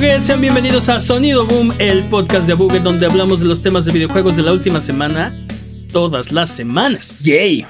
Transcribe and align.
Buget, 0.00 0.22
sean 0.22 0.40
bienvenidos 0.40 0.88
a 0.88 0.98
Sonido 0.98 1.44
Boom, 1.44 1.74
el 1.78 2.02
podcast 2.04 2.46
de 2.48 2.54
Buget 2.54 2.82
donde 2.82 3.04
hablamos 3.04 3.40
de 3.40 3.46
los 3.46 3.60
temas 3.60 3.84
de 3.84 3.92
videojuegos 3.92 4.34
de 4.34 4.42
la 4.42 4.50
última 4.50 4.80
semana, 4.80 5.30
todas 5.92 6.32
las 6.32 6.56
semanas. 6.56 7.22
Yay. 7.22 7.66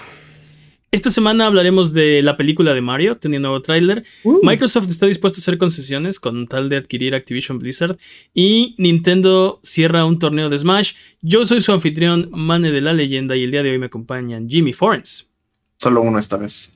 Esta 0.93 1.11
semana 1.11 1.47
hablaremos 1.47 1.93
de 1.93 2.23
la 2.23 2.37
película 2.37 2.73
de 2.73 2.83
Mario, 2.83 3.17
teniendo 3.17 3.49
nuevo 3.49 3.63
tráiler. 3.63 4.05
Uh. 4.23 4.39
Microsoft 4.45 4.89
está 4.91 5.07
dispuesto 5.07 5.39
a 5.39 5.41
hacer 5.41 5.59
concesiones 5.59 6.21
con 6.21 6.47
tal 6.47 6.69
de 6.69 6.77
adquirir 6.77 7.17
Activision 7.17 7.59
Blizzard. 7.59 7.99
Y 8.33 8.77
Nintendo 8.79 9.59
cierra 9.65 10.05
un 10.05 10.21
torneo 10.21 10.49
de 10.49 10.57
Smash. 10.61 10.93
Yo 11.23 11.45
soy 11.45 11.61
su 11.61 11.73
anfitrión, 11.73 12.29
Mane 12.31 12.71
de 12.71 12.81
la 12.81 12.93
Leyenda, 12.93 13.35
y 13.35 13.43
el 13.43 13.51
día 13.51 13.65
de 13.65 13.73
hoy 13.73 13.79
me 13.81 13.87
acompañan 13.87 14.49
Jimmy 14.49 14.73
Forens. 14.73 15.29
Solo 15.79 16.01
uno 16.01 16.21
esta 16.21 16.37
vez. 16.37 16.73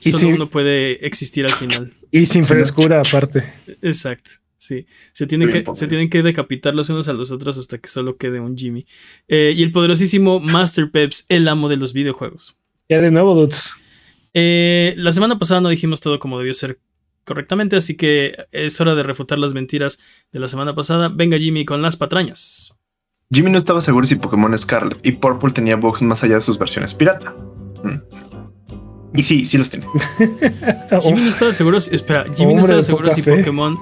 Y 0.00 0.12
Solo 0.12 0.18
sin- 0.18 0.32
uno 0.32 0.48
puede 0.48 1.06
existir 1.06 1.44
al 1.44 1.52
final. 1.52 1.92
Y 2.10 2.24
sin 2.24 2.42
frescura 2.42 3.02
aparte. 3.02 3.52
Exacto. 3.82 4.30
Sí, 4.58 4.86
se 5.12 5.26
tienen, 5.26 5.50
que, 5.50 5.64
se 5.74 5.86
tienen 5.86 6.08
que 6.08 6.22
decapitar 6.22 6.74
los 6.74 6.88
unos 6.88 7.08
a 7.08 7.12
los 7.12 7.30
otros 7.30 7.58
hasta 7.58 7.78
que 7.78 7.88
solo 7.88 8.16
quede 8.16 8.40
un 8.40 8.56
Jimmy. 8.56 8.86
Eh, 9.28 9.52
y 9.54 9.62
el 9.62 9.70
poderosísimo 9.70 10.40
Master 10.40 10.90
Peps, 10.90 11.26
el 11.28 11.46
amo 11.48 11.68
de 11.68 11.76
los 11.76 11.92
videojuegos. 11.92 12.56
Ya 12.88 13.00
de 13.00 13.10
nuevo, 13.10 13.34
dudes. 13.34 13.74
Eh, 14.32 14.94
la 14.96 15.12
semana 15.12 15.38
pasada 15.38 15.60
no 15.60 15.68
dijimos 15.68 16.00
todo 16.00 16.18
como 16.18 16.38
debió 16.38 16.54
ser 16.54 16.78
correctamente, 17.24 17.76
así 17.76 17.96
que 17.96 18.46
es 18.52 18.80
hora 18.80 18.94
de 18.94 19.02
refutar 19.02 19.38
las 19.38 19.52
mentiras 19.52 19.98
de 20.32 20.40
la 20.40 20.48
semana 20.48 20.74
pasada. 20.74 21.08
Venga 21.08 21.38
Jimmy 21.38 21.64
con 21.64 21.82
las 21.82 21.96
patrañas. 21.96 22.72
Jimmy 23.30 23.50
no 23.50 23.58
estaba 23.58 23.80
seguro 23.80 24.06
si 24.06 24.16
Pokémon 24.16 24.56
Scarlet 24.56 25.04
y 25.04 25.12
Purple 25.12 25.50
tenía 25.50 25.76
bugs 25.76 26.00
más 26.02 26.22
allá 26.22 26.36
de 26.36 26.40
sus 26.40 26.58
versiones 26.58 26.94
pirata. 26.94 27.34
Mm. 27.82 29.16
Y 29.18 29.22
sí, 29.22 29.44
sí 29.44 29.58
los 29.58 29.68
tiene. 29.70 29.86
Jimmy 31.00 31.22
no 31.22 31.28
estaba 31.28 31.52
seguro, 31.52 31.80
si- 31.80 31.94
espera, 31.94 32.24
Jimmy 32.34 32.54
no 32.54 32.60
estaba 32.60 32.82
seguro 32.82 33.10
si 33.10 33.22
fe. 33.22 33.36
Pokémon, 33.36 33.76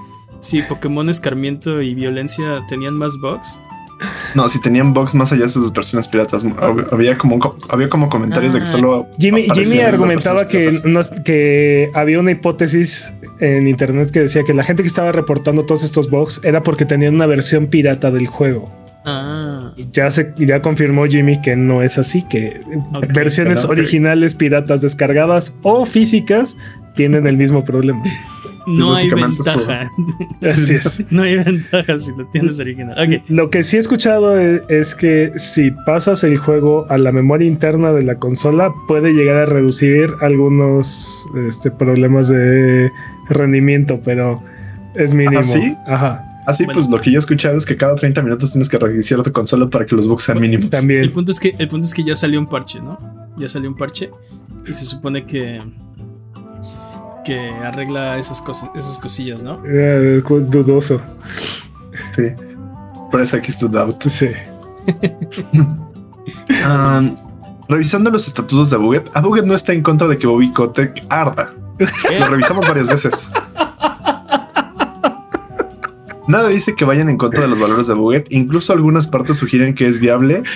si 0.45 0.62
Pokémon 0.62 1.09
Escarmiento 1.09 1.81
y 1.83 1.95
Violencia 1.95 2.62
tenían 2.69 2.95
más 2.95 3.17
bugs. 3.20 3.61
No, 4.34 4.48
si 4.48 4.61
tenían 4.61 4.92
bugs 4.92 5.14
más 5.14 5.33
allá 5.33 5.42
de 5.45 5.48
sus 5.48 5.73
versiones 5.73 6.09
piratas. 6.09 6.45
Hab- 6.45 6.89
Había 6.92 7.17
como, 7.17 7.39
co- 7.39 7.56
había 7.69 7.89
como 7.89 8.11
comentarios 8.11 8.53
de 8.53 8.59
que 8.59 8.64
Ah. 8.64 8.69
solo. 8.69 9.06
Jimmy, 9.19 9.47
Jimmy 9.55 9.81
argumentaba 9.81 10.47
que, 10.48 10.81
no- 10.84 11.01
que 11.25 11.91
había 11.95 12.19
una 12.20 12.33
hipótesis 12.33 13.12
en 13.41 13.67
internet 13.69 14.11
que 14.11 14.20
decía 14.20 14.42
que 14.45 14.53
la 14.53 14.64
gente 14.64 14.83
que 14.83 14.89
estaba 14.89 15.12
reportando 15.12 15.64
todos 15.64 15.84
estos 15.84 16.11
bugs 16.11 16.41
era 16.45 16.62
porque 16.62 16.84
tenían 16.84 17.14
una 17.14 17.27
versión 17.27 17.67
pirata 17.69 18.11
del 18.11 18.27
juego. 18.27 18.70
Ah, 19.06 19.72
ya 19.92 20.10
se 20.10 20.33
ya 20.38 20.62
confirmó 20.62 21.06
Jimmy 21.06 21.41
que 21.42 21.56
no 21.56 21.83
es 21.83 21.98
así, 21.98 22.22
que 22.22 22.60
versiones 23.14 23.61
pero- 23.66 23.72
originales 23.72 24.34
piratas 24.34 24.80
descargadas 24.80 25.55
o 25.62 25.84
físicas 25.84 26.56
tienen 26.96 27.27
el 27.27 27.36
mismo 27.36 27.64
problema. 27.64 28.02
no 28.66 28.94
hay 28.94 29.11
ventaja. 29.11 29.91
Así 30.42 30.74
es. 30.77 31.05
no 31.11 31.22
hay 31.22 31.36
ventaja 31.36 31.98
si 31.98 32.12
lo 32.16 32.24
tienes 32.28 32.58
original. 32.61 32.96
Ok. 32.98 33.22
Lo 33.28 33.50
que 33.50 33.62
sí 33.62 33.77
he 33.77 33.80
escuchado 33.80 34.41
e- 34.41 34.62
es 34.70 34.95
que 34.95 35.33
si 35.36 35.70
pasas 35.84 36.24
el 36.24 36.39
juego 36.39 36.86
a 36.89 36.96
la 36.96 37.12
memoria 37.12 37.46
interna 37.46 37.92
de 37.92 38.05
la 38.05 38.14
consola, 38.14 38.73
puede 38.89 39.12
llegar 39.12 39.36
a 39.36 39.45
reducir 39.46 40.06
algunos 40.23 41.27
este, 41.46 41.70
problemas 41.70 42.29
de 42.29 42.90
rendimiento, 43.29 44.00
pero 44.02 44.42
es 44.95 45.12
mínimo. 45.12 45.42
sí? 45.42 45.77
Ajá. 45.86 46.24
Así 46.46 46.64
Bueno. 46.64 46.78
pues 46.80 46.90
lo 46.90 47.00
que 47.00 47.10
yo 47.10 47.16
he 47.16 47.20
escuchado 47.20 47.56
es 47.56 47.64
que 47.64 47.77
cada 47.77 47.94
30 47.94 48.22
minutos 48.22 48.52
tienes 48.52 48.68
que 48.68 48.78
reiniciar 48.78 49.22
tu 49.22 49.32
consola 49.32 49.68
para 49.70 49.86
que 49.86 49.94
los 49.96 50.06
bugs 50.06 50.24
sean 50.24 50.40
mínimos. 50.40 50.64
El 50.66 50.70
También. 50.70 51.12
punto 51.12 51.32
es 51.32 51.40
que 51.40 51.55
el 51.58 51.68
punto 51.68 51.86
es 51.86 51.94
que 51.94 52.05
ya 52.05 52.14
salió 52.14 52.38
un 52.38 52.46
parche, 52.48 52.80
¿no? 52.80 52.98
Ya 53.36 53.48
salió 53.48 53.68
un 53.70 53.77
parche 53.77 54.10
y 54.66 54.72
se 54.72 54.84
supone 54.84 55.24
que 55.27 55.60
que 57.24 57.38
arregla 57.62 58.18
esas 58.18 58.42
cosas, 58.42 58.68
esas 58.77 58.98
cosillas, 58.98 59.42
¿no? 59.42 59.62
Eh, 59.66 60.22
dudoso. 60.50 61.00
Sí. 62.14 62.24
Press 63.11 63.32
X 63.32 63.58
to 63.58 63.68
doubt. 63.68 64.02
Sí. 64.05 64.28
Ah, 66.62 67.02
revisando 67.68 68.11
los 68.11 68.26
estatutos 68.26 68.70
de 68.70 68.78
Buget, 68.78 69.11
a 69.14 69.20
Buget 69.20 69.44
no 69.44 69.55
está 69.55 69.72
en 69.74 69.82
contra 69.82 70.08
de 70.08 70.16
que 70.16 70.26
Bobby 70.26 70.50
Kotick 70.50 71.05
arda. 71.11 71.52
Lo 72.18 72.26
revisamos 72.28 72.66
varias 72.66 72.88
veces. 72.88 73.30
Nada 76.27 76.48
dice 76.48 76.74
que 76.74 76.85
vayan 76.85 77.08
en 77.08 77.17
contra 77.17 77.42
de 77.42 77.48
los 77.48 77.58
valores 77.58 77.86
de 77.86 77.95
Buget. 77.95 78.27
Incluso 78.30 78.73
algunas 78.73 79.07
partes 79.07 79.36
sugieren 79.36 79.74
que 79.74 79.86
es 79.86 80.01
viable. 80.01 80.42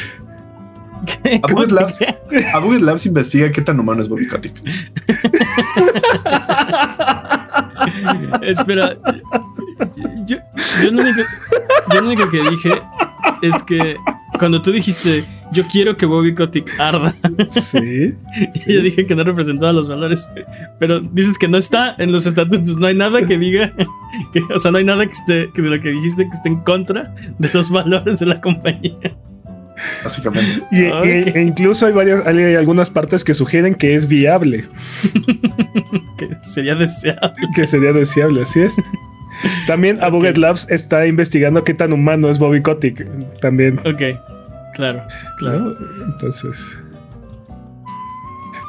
A 1.43 1.53
Buget 1.53 1.71
Labs, 1.71 2.01
a 2.53 2.59
Buget 2.59 2.83
Labs 2.83 3.07
investiga 3.07 3.53
qué 3.53 3.63
tan 3.63 3.79
humano 3.79 4.03
es 4.03 4.09
Bobby 4.09 4.27
Kotick. 4.27 4.53
Espera. 8.43 8.99
Yo, 10.27 10.39
yo 10.83 10.91
lo 10.91 11.03
único, 11.03 11.21
yo 11.93 12.01
lo 12.01 12.07
único 12.09 12.29
que 12.29 12.43
dije 12.51 12.83
es 13.43 13.63
que 13.63 13.97
cuando 14.39 14.63
tú 14.63 14.73
dijiste 14.73 15.25
yo 15.53 15.67
quiero 15.67 15.97
que 15.97 16.07
Bobby 16.07 16.35
Kotick 16.35 16.79
arda, 16.79 17.15
Sí. 17.51 18.15
y 18.67 18.73
yo 18.73 18.83
dije 18.83 19.07
que 19.07 19.15
no 19.15 19.25
representaba 19.25 19.73
los 19.73 19.89
valores, 19.89 20.29
pero 20.79 21.01
dices 21.01 21.39
que 21.39 21.49
no 21.49 21.59
está 21.59 21.95
en 21.99 22.13
los 22.13 22.27
estatutos, 22.27 22.77
no 22.77 22.87
hay 22.87 22.95
nada 22.95 23.27
que 23.27 23.39
diga, 23.39 23.73
que, 24.33 24.43
o 24.55 24.59
sea, 24.59 24.71
no 24.71 24.79
hay 24.79 24.85
nada 24.85 25.07
que 25.07 25.13
esté, 25.13 25.51
que 25.53 25.63
de 25.63 25.71
lo 25.71 25.81
que 25.81 25.91
dijiste 25.91 26.25
que 26.29 26.37
esté 26.37 26.49
en 26.49 26.61
contra 26.61 27.15
de 27.39 27.51
los 27.53 27.71
valores 27.71 28.19
de 28.19 28.27
la 28.27 28.41
compañía. 28.41 29.17
Básicamente. 30.03 30.61
Y, 30.73 30.83
e 30.83 31.41
incluso 31.41 31.87
hay, 31.87 31.93
varias, 31.93 32.27
hay 32.27 32.57
algunas 32.57 32.91
partes 32.91 33.23
que 33.23 33.33
sugieren 33.33 33.75
que 33.75 33.95
es 33.95 34.09
viable, 34.09 34.65
Que 36.19 36.29
sería 36.43 36.75
deseable. 36.75 37.33
que 37.55 37.67
sería 37.67 37.93
deseable, 37.93 38.43
así 38.43 38.61
es. 38.61 38.75
También 39.67 40.03
a 40.03 40.09
Buget 40.09 40.37
Labs 40.39 40.67
está 40.71 41.07
investigando 41.07 41.65
qué 41.65 41.75
tan 41.75 41.93
humano 41.93 42.31
es 42.31 42.39
Bobby 42.39 42.61
Kotick. 42.63 43.07
También. 43.41 43.79
Ok, 43.81 44.03
claro, 44.75 45.03
claro. 45.39 45.59
¿no? 45.79 46.05
Entonces. 46.07 46.79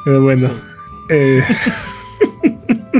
Pero 0.04 0.22
bueno. 0.22 0.48
Sí. 0.48 0.52
eh, 1.10 1.42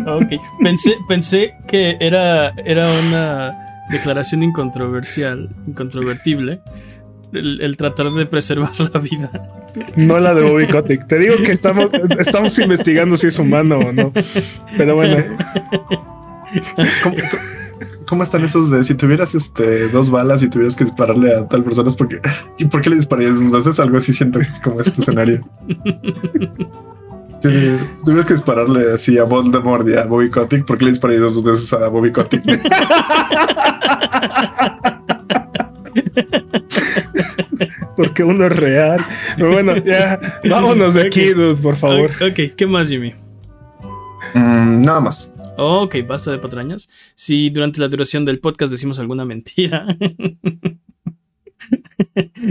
Ok, 0.07 0.27
pensé, 0.63 0.97
pensé 1.09 1.55
que 1.67 1.97
era, 2.01 2.51
era 2.65 2.89
una 3.07 3.57
declaración 3.91 4.43
incontroversial, 4.43 5.51
incontrovertible, 5.67 6.61
el, 7.33 7.61
el 7.61 7.77
tratar 7.77 8.11
de 8.11 8.25
preservar 8.27 8.71
la 8.79 9.01
vida. 9.01 9.31
no 9.97 10.19
la 10.21 10.33
de 10.35 10.43
Bobby 10.43 10.67
Kotick. 10.69 11.07
Te 11.07 11.19
digo 11.19 11.37
que 11.45 11.53
estamos, 11.53 11.91
estamos 12.19 12.59
investigando 12.61 13.17
si 13.17 13.27
es 13.29 13.39
humano 13.39 13.79
o 13.79 13.93
no. 13.93 14.13
Pero 14.77 14.95
bueno. 14.95 15.17
¿Cómo, 17.03 17.17
cómo 18.07 18.23
están 18.23 18.45
esos 18.45 18.71
de 18.71 18.83
si 18.85 18.95
tuvieras 18.95 19.35
este 19.35 19.89
dos 19.89 20.11
balas 20.11 20.43
y 20.43 20.51
tuvieras 20.51 20.77
que 20.77 20.85
dispararle 20.85 21.35
a 21.35 21.49
tal 21.49 21.65
persona? 21.65 21.89
Es 21.89 21.97
porque 21.97 22.21
¿y 22.59 22.65
por 22.65 22.81
qué 22.81 22.91
le 22.91 22.97
dispararías 22.97 23.41
dos 23.41 23.51
veces? 23.51 23.81
Algo 23.81 23.97
así 23.97 24.13
siento 24.13 24.39
que 24.39 24.47
es 24.47 24.61
como 24.61 24.81
este 24.81 25.01
escenario. 25.01 25.41
Si, 27.41 27.49
si 27.49 28.05
tuvieras 28.05 28.27
que 28.27 28.35
dispararle 28.35 28.93
así 28.93 29.17
a 29.17 29.25
Voldemort 29.25 29.89
y 29.89 29.95
a 29.95 30.05
Bobby 30.05 30.29
Kotick, 30.29 30.67
¿por 30.67 30.77
qué 30.77 30.85
le 30.85 30.91
dispararías 30.91 31.35
dos 31.35 31.43
veces 31.43 31.73
a 31.73 31.89
Bobby 31.89 32.13
Kotick? 32.13 32.43
Porque 37.97 38.25
uno 38.25 38.47
es 38.47 38.57
real. 38.57 39.05
Pero 39.37 39.53
bueno, 39.53 39.77
ya. 39.77 40.19
Vámonos 40.49 40.95
de 40.95 41.07
aquí, 41.07 41.33
dude, 41.33 41.61
por 41.63 41.77
favor. 41.77 42.11
Ok, 42.11 42.31
ok, 42.31 42.41
¿qué 42.57 42.67
más, 42.67 42.89
Jimmy? 42.89 43.15
Mm, 44.35 44.83
nada 44.83 45.01
más. 45.01 45.31
Ok, 45.57 45.97
basta 46.07 46.31
de 46.31 46.39
patrañas. 46.39 46.89
Si 47.15 47.51
durante 47.51 47.81
la 47.81 47.89
duración 47.89 48.25
del 48.25 48.41
podcast 48.41 48.73
decimos 48.73 48.99
alguna 48.99 49.25
mentira, 49.25 49.87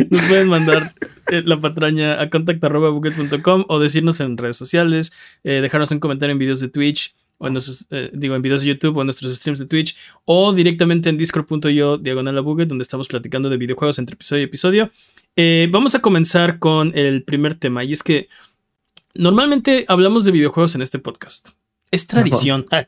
nos 0.10 0.22
pueden 0.24 0.48
mandar 0.48 0.94
eh, 1.31 1.42
la 1.46 1.60
patraña 1.60 2.22
a 2.22 2.30
contact.buget.com 2.30 3.66
o 3.68 3.80
decirnos 3.80 4.19
en 4.19 4.38
redes 4.38 4.57
sociales, 4.57 5.12
eh, 5.44 5.62
dejarnos 5.62 5.92
un 5.92 6.00
comentario 6.00 6.34
en 6.34 6.40
videos 6.40 6.60
de 6.60 6.69
Twitch 6.69 7.16
o 7.38 7.48
en 7.48 7.54
nuestros, 7.54 7.88
eh, 7.90 8.12
digo, 8.13 8.36
en 8.36 8.42
videos 8.42 8.62
de 8.62 8.68
YouTube 8.68 8.98
o 8.98 9.01
en 9.01 9.07
nuestros 9.07 9.34
streams 9.36 9.60
de 9.60 9.66
Twitch 9.66 9.96
o 10.25 10.54
directamente 10.54 11.10
en 11.10 11.18
discord.io 11.18 11.98
diagonal 11.98 12.36
donde 12.36 12.81
estamos 12.81 13.07
platicando 13.07 13.50
de 13.50 13.57
videojuegos 13.57 13.98
entre 14.00 14.16
episodio 14.16 14.42
y 14.42 14.46
episodio. 14.46 14.92
Vamos 15.72 15.96
a 15.96 16.00
comenzar 16.00 16.60
con 16.60 16.92
el 16.96 17.24
primer 17.24 17.56
tema 17.56 17.86
y 17.86 17.94
es 17.94 18.04
que 18.04 18.28
normalmente 19.13 19.86
hablamos 19.88 20.25
de 20.25 20.31
videojuegos 20.31 20.75
en 20.75 20.81
este 20.81 21.00
podcast. 21.00 21.51
Es 21.91 22.07
tradición. 22.07 22.65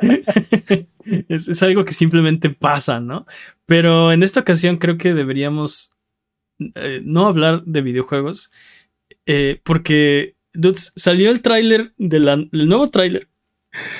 es, 1.28 1.48
es 1.48 1.62
algo 1.62 1.84
que 1.84 1.92
simplemente 1.92 2.50
pasa, 2.50 3.00
¿no? 3.00 3.26
Pero 3.66 4.12
en 4.12 4.22
esta 4.22 4.40
ocasión 4.40 4.76
creo 4.76 4.98
que 4.98 5.14
deberíamos 5.14 5.92
eh, 6.74 7.00
no 7.04 7.26
hablar 7.26 7.64
de 7.64 7.82
videojuegos 7.82 8.50
eh, 9.26 9.60
porque 9.64 10.36
dudes, 10.52 10.92
salió 10.96 11.30
el 11.30 11.42
tráiler 11.42 11.92
de 11.96 12.20
la- 12.20 12.32
el 12.34 12.68
nuevo 12.68 12.90
tráiler 12.90 13.28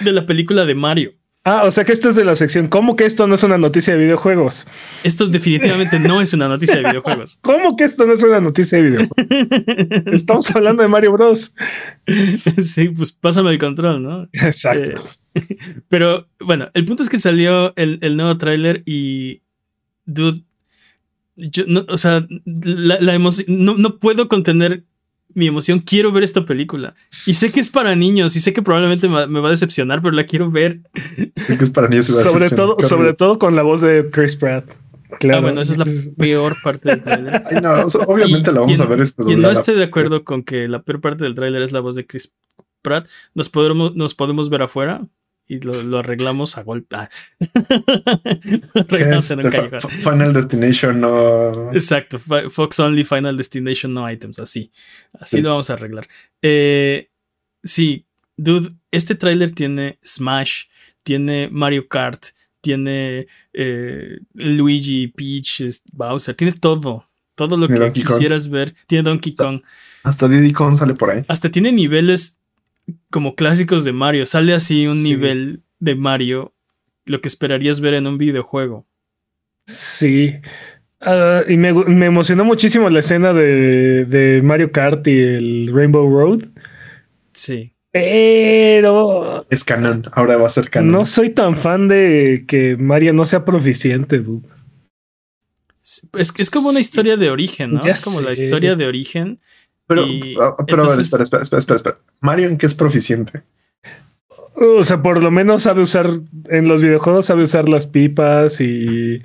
de 0.01 0.13
la 0.13 0.27
película 0.27 0.65
de 0.67 0.75
Mario. 0.75 1.15
Ah, 1.45 1.65
o 1.65 1.71
sea 1.71 1.85
que 1.85 1.93
esto 1.93 2.11
es 2.11 2.17
de 2.17 2.25
la 2.25 2.37
sección. 2.37 2.69
¿Cómo 2.69 2.97
que 2.97 3.07
esto 3.07 3.27
no 3.27 3.35
es 3.35 3.43
una 3.43 3.57
noticia 3.57 3.95
de 3.95 4.01
videojuegos? 4.01 4.67
Esto 5.05 5.27
definitivamente 5.27 5.99
no 5.99 6.21
es 6.21 6.35
una 6.35 6.49
noticia 6.49 6.77
de 6.77 6.85
videojuegos. 6.85 7.39
¿Cómo 7.43 7.77
que 7.77 7.85
esto 7.85 8.05
no 8.05 8.13
es 8.13 8.23
una 8.23 8.41
noticia 8.43 8.77
de 8.77 8.91
videojuegos? 8.91 10.07
Estamos 10.13 10.55
hablando 10.55 10.83
de 10.83 10.89
Mario 10.89 11.13
Bros. 11.13 11.55
sí, 12.63 12.91
pues 12.91 13.13
pásame 13.13 13.51
el 13.51 13.59
control, 13.59 14.03
¿no? 14.03 14.25
Exacto. 14.33 15.03
Eh, 15.35 15.45
Pero 15.89 16.29
bueno, 16.41 16.71
el 16.75 16.85
punto 16.85 17.03
es 17.03 17.09
que 17.09 17.19
salió 17.19 17.75
el, 17.77 17.99
el 18.03 18.17
nuevo 18.17 18.37
tráiler 18.37 18.83
y. 18.85 19.43
Dude. 20.05 20.43
Yo 21.37 21.65
no, 21.67 21.87
o 21.89 21.97
sea, 21.97 22.27
la, 22.45 23.01
la 23.01 23.15
emoción. 23.15 23.65
No, 23.65 23.77
no 23.77 23.99
puedo 23.99 24.29
contener 24.29 24.85
mi 25.35 25.47
emoción. 25.47 25.81
Quiero 25.81 26.13
ver 26.13 26.23
esta 26.23 26.45
película. 26.45 26.95
Y 27.27 27.35
sé 27.35 27.53
que 27.53 27.61
es 27.61 27.71
para 27.71 27.95
niños 27.97 28.37
y 28.37 28.41
sé 28.41 28.53
que 28.53 28.63
probablemente 28.63 29.09
me, 29.09 29.41
va 29.41 29.49
a 29.49 29.51
decepcionar, 29.51 30.03
pero 30.03 30.15
la 30.15 30.27
quiero 30.27 30.51
ver. 30.51 30.81
Creo 31.35 31.59
que 31.59 31.65
es 31.65 31.71
para 31.71 31.89
niños. 31.89 32.07
Sobre 32.07 32.51
todo, 32.51 32.77
sobre 32.81 33.15
todo 33.15 33.39
con 33.39 33.57
la 33.57 33.63
voz 33.63 33.81
de 33.81 34.09
Chris 34.11 34.37
Pratt. 34.37 34.71
Claro. 35.19 35.39
Ah, 35.39 35.41
bueno, 35.43 35.61
esa 35.61 35.73
es 35.73 35.79
la 35.79 35.87
peor 36.17 36.57
parte 36.63 36.89
del 36.89 37.03
tráiler. 37.03 37.43
Ay, 37.51 37.61
no, 37.61 37.73
obviamente 38.07 38.51
Y 38.51 38.55
la 38.55 38.61
vamos 38.61 38.77
quien- 38.77 38.87
a 38.87 38.91
ver 38.91 39.01
este 39.01 39.23
Quien 39.25 39.41
no 39.41 39.51
esté 39.51 39.75
de 39.75 39.85
acuerdo 39.85 40.25
con 40.25 40.45
que 40.45 40.69
la 40.69 40.83
peor 40.83 41.01
parte 41.01 41.25
del 41.25 41.35
tráiler 41.35 41.63
es 41.63 41.73
la 41.73 41.81
voz 41.81 41.97
de 41.97 42.07
Chris 42.07 42.33
Pratt, 42.83 43.09
nos 43.35 43.49
podemos, 43.49 43.95
nos 43.97 44.15
podemos 44.15 44.49
ver 44.49 44.63
afuera 44.63 45.03
y 45.51 45.61
lo, 45.61 45.83
lo 45.83 45.99
arreglamos 45.99 46.57
a 46.59 46.63
golpe. 46.63 46.97
Ah. 46.97 47.11
Lo 48.75 48.87
¿Qué 48.87 48.97
arreglamos 48.97 49.31
en 49.31 49.41
un 49.41 49.47
Este, 49.55 49.89
Final 49.89 50.33
Destination 50.33 51.01
no. 51.01 51.73
Exacto, 51.73 52.19
Fox 52.19 52.79
Only 52.81 53.05
Final 53.05 53.37
Destination 53.37 53.93
No 53.93 54.11
Items, 54.11 54.39
así. 54.39 54.71
Así 55.19 55.37
Sí. 55.39 55.43
lo 55.43 55.51
vamos 55.51 55.71
a 55.71 55.75
arreglar. 55.75 56.09
Eh, 56.43 57.11
sí, 57.63 58.07
dude, 58.37 58.71
este 58.91 59.15
tráiler 59.15 59.51
tiene 59.53 59.99
Smash, 60.05 60.65
tiene 61.03 61.49
Mario 61.51 61.89
Kart, 61.89 62.27
tiene 62.61 63.27
eh, 63.53 64.19
Luigi, 64.35 65.09
Peach, 65.09 65.63
Bowser, 65.93 66.35
tiene 66.37 66.53
todo. 66.53 67.07
Todo 67.35 67.57
lo 67.57 67.69
que 67.69 67.91
quisieras 67.93 68.51
ver. 68.51 68.75
Tiene 68.87 69.03
Donkey 69.03 69.31
Está- 69.31 69.45
Kong. 69.45 69.63
Hasta 70.03 70.29
Diddy 70.29 70.53
Kong 70.53 70.77
sale 70.79 70.95
por 70.95 71.11
ahí. 71.11 71.23
Hasta 71.29 71.51
tiene 71.51 71.73
niveles 71.73 72.39
como 73.11 73.35
clásicos 73.35 73.85
de 73.85 73.93
Mario. 73.93 74.27
Sale 74.27 74.53
así 74.55 74.87
un 74.87 74.99
Sí. 74.99 75.03
nivel 75.05 75.63
de 75.79 75.95
Mario, 75.95 76.55
lo 77.07 77.21
que 77.21 77.29
esperarías 77.29 77.81
ver 77.81 77.95
en 77.95 78.07
un 78.07 78.19
videojuego. 78.19 78.87
Sí. 79.67 80.35
Ah, 81.01 81.41
y 81.49 81.57
me, 81.57 81.73
me 81.73 82.07
emocionó 82.07 82.45
muchísimo 82.45 82.91
la 82.91 82.99
escena 83.01 83.33
de, 83.33 84.05
de 84.05 84.43
Mario 84.43 84.71
Kart 84.73 85.07
y 85.07 85.19
el 85.19 85.71
Rainbow 85.73 86.09
Road. 86.11 86.45
Sí. 87.33 87.73
Pero 87.93 89.47
Es 89.51 89.65
canon. 89.65 90.03
Ahora 90.13 90.37
va 90.37 90.47
a 90.47 90.51
ser 90.51 90.69
canon. 90.71 90.91
no 90.93 91.05
soy 91.05 91.31
tan 91.31 91.57
fan 91.57 91.89
de 91.89 92.45
que 92.47 92.77
Mario 92.77 93.13
no 93.13 93.25
sea 93.25 93.45
proficiente, 93.45 94.19
dude. 94.19 94.47
Es, 95.83 96.33
es 96.39 96.51
como 96.51 96.69
una 96.69 96.79
historia 96.81 97.17
de 97.17 97.31
origen, 97.31 97.73
¿no? 97.75 97.81
Ya 97.83 97.91
es 97.91 98.05
como 98.05 98.21
la 98.21 98.33
historia 98.33 98.77
de 98.77 98.87
origen. 98.87 99.41
Pero, 99.91 100.07
Y 100.07 100.37
ah, 100.41 100.55
pero 100.67 100.83
a 100.85 100.87
ver, 100.87 100.93
entonces- 100.95 101.07
espera, 101.07 101.23
espera, 101.25 101.43
espera, 101.43 101.59
espera, 101.59 101.77
espera. 101.77 101.97
Mario, 102.21 102.47
¿en 102.49 102.57
qué 102.57 102.67
es 102.67 102.75
proficiente? 102.75 103.43
O 104.55 104.85
sea, 104.85 105.03
por 105.03 105.23
lo 105.23 105.31
menos 105.31 105.63
sabe 105.63 105.83
usar 105.83 106.09
en 106.51 106.69
los 106.69 106.83
videojuegos, 106.83 107.27
sabe 107.27 107.45
usar 107.45 107.69
las 107.69 107.87
pipas 107.87 108.61
y, 108.61 109.23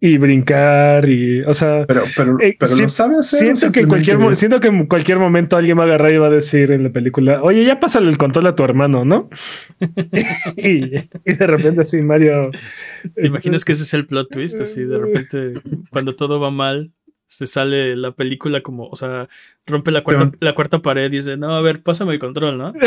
y 0.00 0.18
brincar 0.18 1.08
y, 1.08 1.42
o 1.42 1.54
sea, 1.54 1.84
Pero, 1.86 2.02
pero, 2.16 2.36
Eh, 2.40 2.56
pero 2.58 2.72
sí- 2.72 2.82
lo 2.82 2.88
sabe 2.88 3.14
hacer. 3.18 3.54
siento 3.56 3.72
que 3.72 3.80
en 3.80 3.88
cualquier 3.88 4.36
siento 4.36 4.58
que 4.60 4.68
en 4.68 4.86
cualquier 4.86 5.18
momento 5.20 5.56
alguien 5.56 5.78
va 5.78 5.82
a 5.84 5.86
agarrar 5.86 6.12
y 6.12 6.16
va 6.18 6.26
a 6.26 6.30
decir 6.30 6.72
en 6.72 6.82
la 6.82 6.90
película, 6.90 7.40
oye, 7.42 7.64
ya 7.64 7.78
pásale 7.80 8.08
el 8.08 8.18
control 8.18 8.46
a 8.48 8.56
tu 8.56 8.64
hermano, 8.64 9.04
¿no? 9.04 9.30
y, 10.56 10.96
y 10.96 11.34
de 11.38 11.46
repente 11.46 11.82
así 11.82 11.98
Mario. 12.02 12.50
¿Te 13.14 13.26
imaginas 13.28 13.64
que 13.64 13.72
ese 13.72 13.84
es 13.84 13.94
el 13.94 14.06
plot 14.06 14.30
twist? 14.30 14.60
Así 14.60 14.82
de 14.84 14.98
repente, 14.98 15.52
cuando 15.90 16.16
todo 16.16 16.40
va 16.40 16.50
mal, 16.50 16.90
se 17.32 17.46
sale 17.46 17.96
la 17.96 18.12
película 18.12 18.60
como, 18.60 18.86
o 18.88 18.96
sea, 18.96 19.28
rompe 19.66 19.90
la 19.90 20.02
cuarta, 20.04 20.36
la 20.40 20.54
cuarta 20.54 20.82
pared 20.82 21.06
y 21.10 21.16
dice, 21.16 21.36
no, 21.36 21.54
a 21.54 21.62
ver, 21.62 21.82
pásame 21.82 22.12
el 22.12 22.18
control, 22.18 22.58
¿no? 22.58 22.72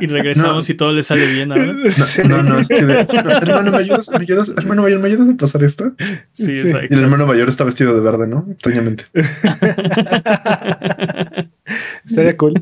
Y, 0.00 0.04
y 0.04 0.06
regresamos 0.08 0.68
y 0.70 0.74
todo 0.74 0.92
le 0.92 1.02
sale 1.04 1.26
bien 1.32 1.52
ahora. 1.52 1.74
Sí. 2.04 2.22
No, 2.26 2.42
no, 2.42 2.58
es 2.58 2.66
que 2.68 2.84
de- 2.84 3.04
no, 3.04 3.30
hermano, 3.30 3.70
¿me 3.70 3.78
ayudas? 3.78 4.10
¿Me 4.10 4.18
ayudas? 4.18 4.52
Hermano 4.56 4.82
mayor, 4.82 4.98
¿me 5.00 5.08
ayudas 5.08 5.28
a 5.28 5.36
pasar 5.36 5.62
esto? 5.62 5.92
Sí, 6.32 6.46
Sí. 6.46 6.58
exacto. 6.60 6.88
Y 6.90 6.94
el 6.96 7.04
hermano 7.04 7.26
mayor 7.26 7.48
está 7.48 7.64
vestido 7.64 7.94
de 7.94 8.00
verde, 8.00 8.26
¿no? 8.26 8.46
Extrañamente. 8.50 9.04
Estaría 12.04 12.36
cool. 12.36 12.54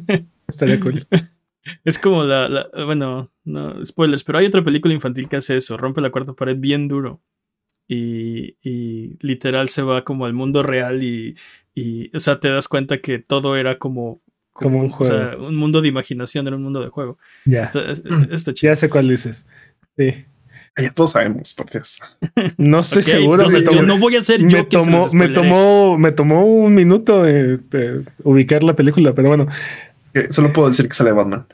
Estaría 0.46 0.80
cool. 0.80 1.06
Es 1.84 1.98
como 1.98 2.24
la, 2.24 2.48
la- 2.48 2.68
bueno, 2.84 3.30
no, 3.44 3.84
spoilers, 3.84 4.24
pero 4.24 4.38
hay 4.38 4.46
otra 4.46 4.64
película 4.64 4.94
infantil 4.94 5.28
que 5.28 5.36
hace 5.36 5.56
eso, 5.56 5.76
rompe 5.76 6.00
la 6.00 6.10
cuarta 6.10 6.32
pared 6.34 6.56
bien 6.58 6.88
duro. 6.88 7.20
Y, 7.88 8.56
y 8.62 9.16
literal 9.20 9.68
se 9.68 9.82
va 9.82 10.04
como 10.04 10.24
al 10.26 10.32
mundo 10.32 10.62
real 10.62 11.02
y, 11.02 11.36
y, 11.74 12.14
o 12.16 12.20
sea, 12.20 12.40
te 12.40 12.48
das 12.48 12.68
cuenta 12.68 12.98
que 12.98 13.18
todo 13.18 13.56
era 13.56 13.78
como, 13.78 14.20
Como 14.52 14.80
un 14.80 14.92
O 14.96 15.04
sea, 15.04 15.36
un 15.38 15.56
mundo 15.56 15.82
de 15.82 15.88
imaginación, 15.88 16.46
era 16.46 16.56
un 16.56 16.62
mundo 16.62 16.80
de 16.82 16.88
juego. 16.88 17.18
Ya. 17.44 17.62
Está, 17.62 17.90
es- 17.90 18.02
es- 18.04 18.28
está 18.30 18.54
chido. 18.54 18.72
Ya 18.72 18.76
sé 18.76 18.88
cuál 18.88 19.08
dices. 19.08 19.46
Sí. 19.98 20.24
Ya 20.80 20.90
todos 20.94 21.12
sabemos, 21.12 21.52
por 21.52 21.68
Dios. 21.70 22.00
No 22.56 22.78
estoy 22.80 23.02
seguro. 23.02 23.42
entonces 23.42 23.58
me 23.60 23.64
yo 23.66 23.70
tomó, 23.72 23.82
no 23.82 23.98
voy 23.98 24.16
a 24.16 24.22
ser 24.22 24.40
me 24.42 24.48
yo 24.48 24.58
se 24.58 24.64
tomó, 24.64 25.08
me 25.12 25.28
tomó, 25.28 25.98
me 25.98 26.12
tomó 26.12 26.46
un 26.46 26.74
minuto 26.74 27.26
eh, 27.28 27.58
de 27.68 28.04
ubicar 28.22 28.62
la 28.62 28.74
película, 28.74 29.12
pero 29.14 29.28
bueno, 29.28 29.48
Que 30.14 30.32
solo 30.32 30.50
puedo 30.52 30.68
decir 30.68 30.88
que 30.88 30.94
sale 30.94 31.12
Batman. 31.12 31.46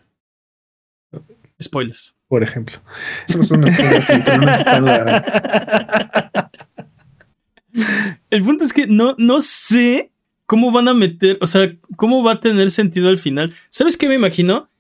Spoilers. 1.61 2.15
Por 2.29 2.43
ejemplo. 2.43 2.77
Es 3.29 3.51
una 3.51 3.69
El 8.31 8.43
punto 8.43 8.65
es 8.65 8.73
que 8.73 8.87
no, 8.87 9.15
no 9.19 9.41
sé 9.41 10.13
cómo 10.47 10.73
van 10.73 10.89
a 10.89 10.95
meter, 10.95 11.39
o 11.41 11.47
sea, 11.47 11.77
cómo 11.97 12.23
va 12.23 12.33
a 12.33 12.41
tener 12.41 12.71
sentido 12.71 13.09
al 13.09 13.19
final. 13.19 13.55
¿Sabes 13.69 13.97
qué 13.97 14.09
me 14.09 14.15
imagino? 14.15 14.71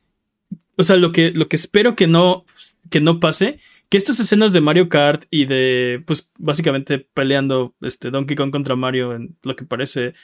O 0.76 0.82
sea, 0.82 0.96
lo 0.96 1.12
que, 1.12 1.32
lo 1.32 1.48
que 1.48 1.56
espero 1.56 1.96
que 1.96 2.06
no, 2.06 2.44
que 2.90 3.00
no 3.00 3.20
pase, 3.20 3.60
que 3.88 3.96
estas 3.96 4.20
escenas 4.20 4.52
de 4.52 4.60
Mario 4.60 4.88
Kart 4.88 5.24
y 5.30 5.46
de, 5.46 6.02
pues, 6.06 6.30
básicamente 6.38 6.98
peleando 6.98 7.74
este 7.80 8.10
Donkey 8.10 8.36
Kong 8.36 8.50
contra 8.50 8.76
Mario 8.76 9.14
en 9.14 9.36
lo 9.42 9.56
que 9.56 9.64
parece, 9.64 10.14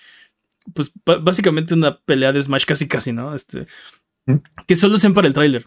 pues, 0.73 0.93
básicamente 1.05 1.75
una 1.75 1.99
pelea 2.01 2.33
de 2.33 2.43
Smash 2.43 2.65
casi 2.65 2.89
casi, 2.89 3.13
¿no? 3.13 3.35
Este, 3.35 3.67
¿Mm? 4.27 4.37
que 4.67 4.77
solo 4.77 4.97
sean 4.97 5.15
para 5.15 5.29
el 5.29 5.35
tráiler. 5.35 5.67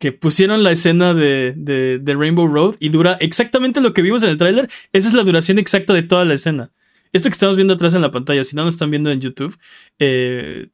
Que 0.00 0.12
pusieron 0.12 0.62
la 0.64 0.72
escena 0.72 1.12
de, 1.14 1.52
de, 1.56 1.98
de 2.00 2.14
Rainbow 2.14 2.48
Road 2.48 2.74
y 2.80 2.88
dura 2.88 3.18
exactamente 3.20 3.80
lo 3.82 3.92
que 3.92 4.00
vimos 4.02 4.22
en 4.22 4.30
el 4.30 4.36
tráiler. 4.38 4.68
Esa 4.92 5.08
es 5.08 5.14
la 5.14 5.22
duración 5.24 5.58
exacta 5.58 5.92
de 5.94 6.02
toda 6.02 6.24
la 6.24 6.34
escena. 6.34 6.70
Esto 7.12 7.28
que 7.28 7.34
estamos 7.34 7.56
viendo 7.56 7.74
atrás 7.74 7.92
en 7.94 8.00
la 8.00 8.10
pantalla, 8.10 8.42
si 8.42 8.56
no 8.56 8.64
nos 8.64 8.74
están 8.74 8.90
viendo 8.90 9.10
en 9.10 9.20
YouTube, 9.20 9.56
eh, 9.98 10.68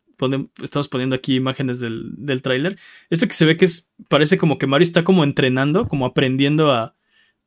estamos 0.63 0.89
poniendo 0.89 1.17
aquí 1.17 1.35
imágenes 1.35 1.81
del, 1.81 2.13
del 2.17 2.41
tráiler. 2.41 2.79
Esto 3.11 3.27
que 3.27 3.35
se 3.35 3.45
ve 3.47 3.57
que 3.57 3.65
es, 3.65 3.91
parece 4.09 4.39
como 4.39 4.59
que 4.59 4.67
Mario 4.67 4.85
está 4.85 5.03
como 5.03 5.25
entrenando, 5.25 5.89
como 5.89 6.07
aprendiendo 6.07 6.71
a, 6.73 6.95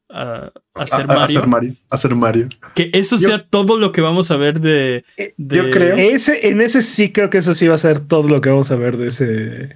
a, 0.10 0.52
a 0.74 0.86
ser 0.86 1.02
a- 1.02 1.04
a 1.04 1.08
Mario. 1.08 1.24
hacer 1.40 1.48
Mario. 1.48 1.76
a 1.90 1.96
hacer 1.96 2.16
Mario. 2.16 2.50
Que 2.76 2.90
eso 2.94 3.16
Yo- 3.16 3.28
sea 3.28 3.46
todo 3.48 3.78
lo 3.80 3.92
que 3.92 4.02
vamos 4.02 4.32
a 4.32 4.38
ver 4.38 4.60
de... 4.60 5.06
de- 5.38 5.56
Yo 5.58 5.72
creo- 5.72 5.96
Ese, 5.98 6.50
en 6.50 6.60
ese 6.62 6.82
sí 6.82 7.12
creo 7.14 7.30
que 7.30 7.38
eso 7.38 7.54
sí 7.54 7.68
va 7.68 7.76
a 7.76 7.80
ser 7.80 8.00
todo 8.02 8.28
lo 8.28 8.42
que 8.42 8.50
vamos 8.50 8.70
a 8.72 8.76
ver 8.76 8.98
de 8.98 9.08
ese, 9.08 9.26
de 9.28 9.76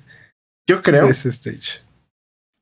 Yo 0.67 0.81
creo, 0.81 1.07
ese 1.07 1.29
stage. 1.29 1.79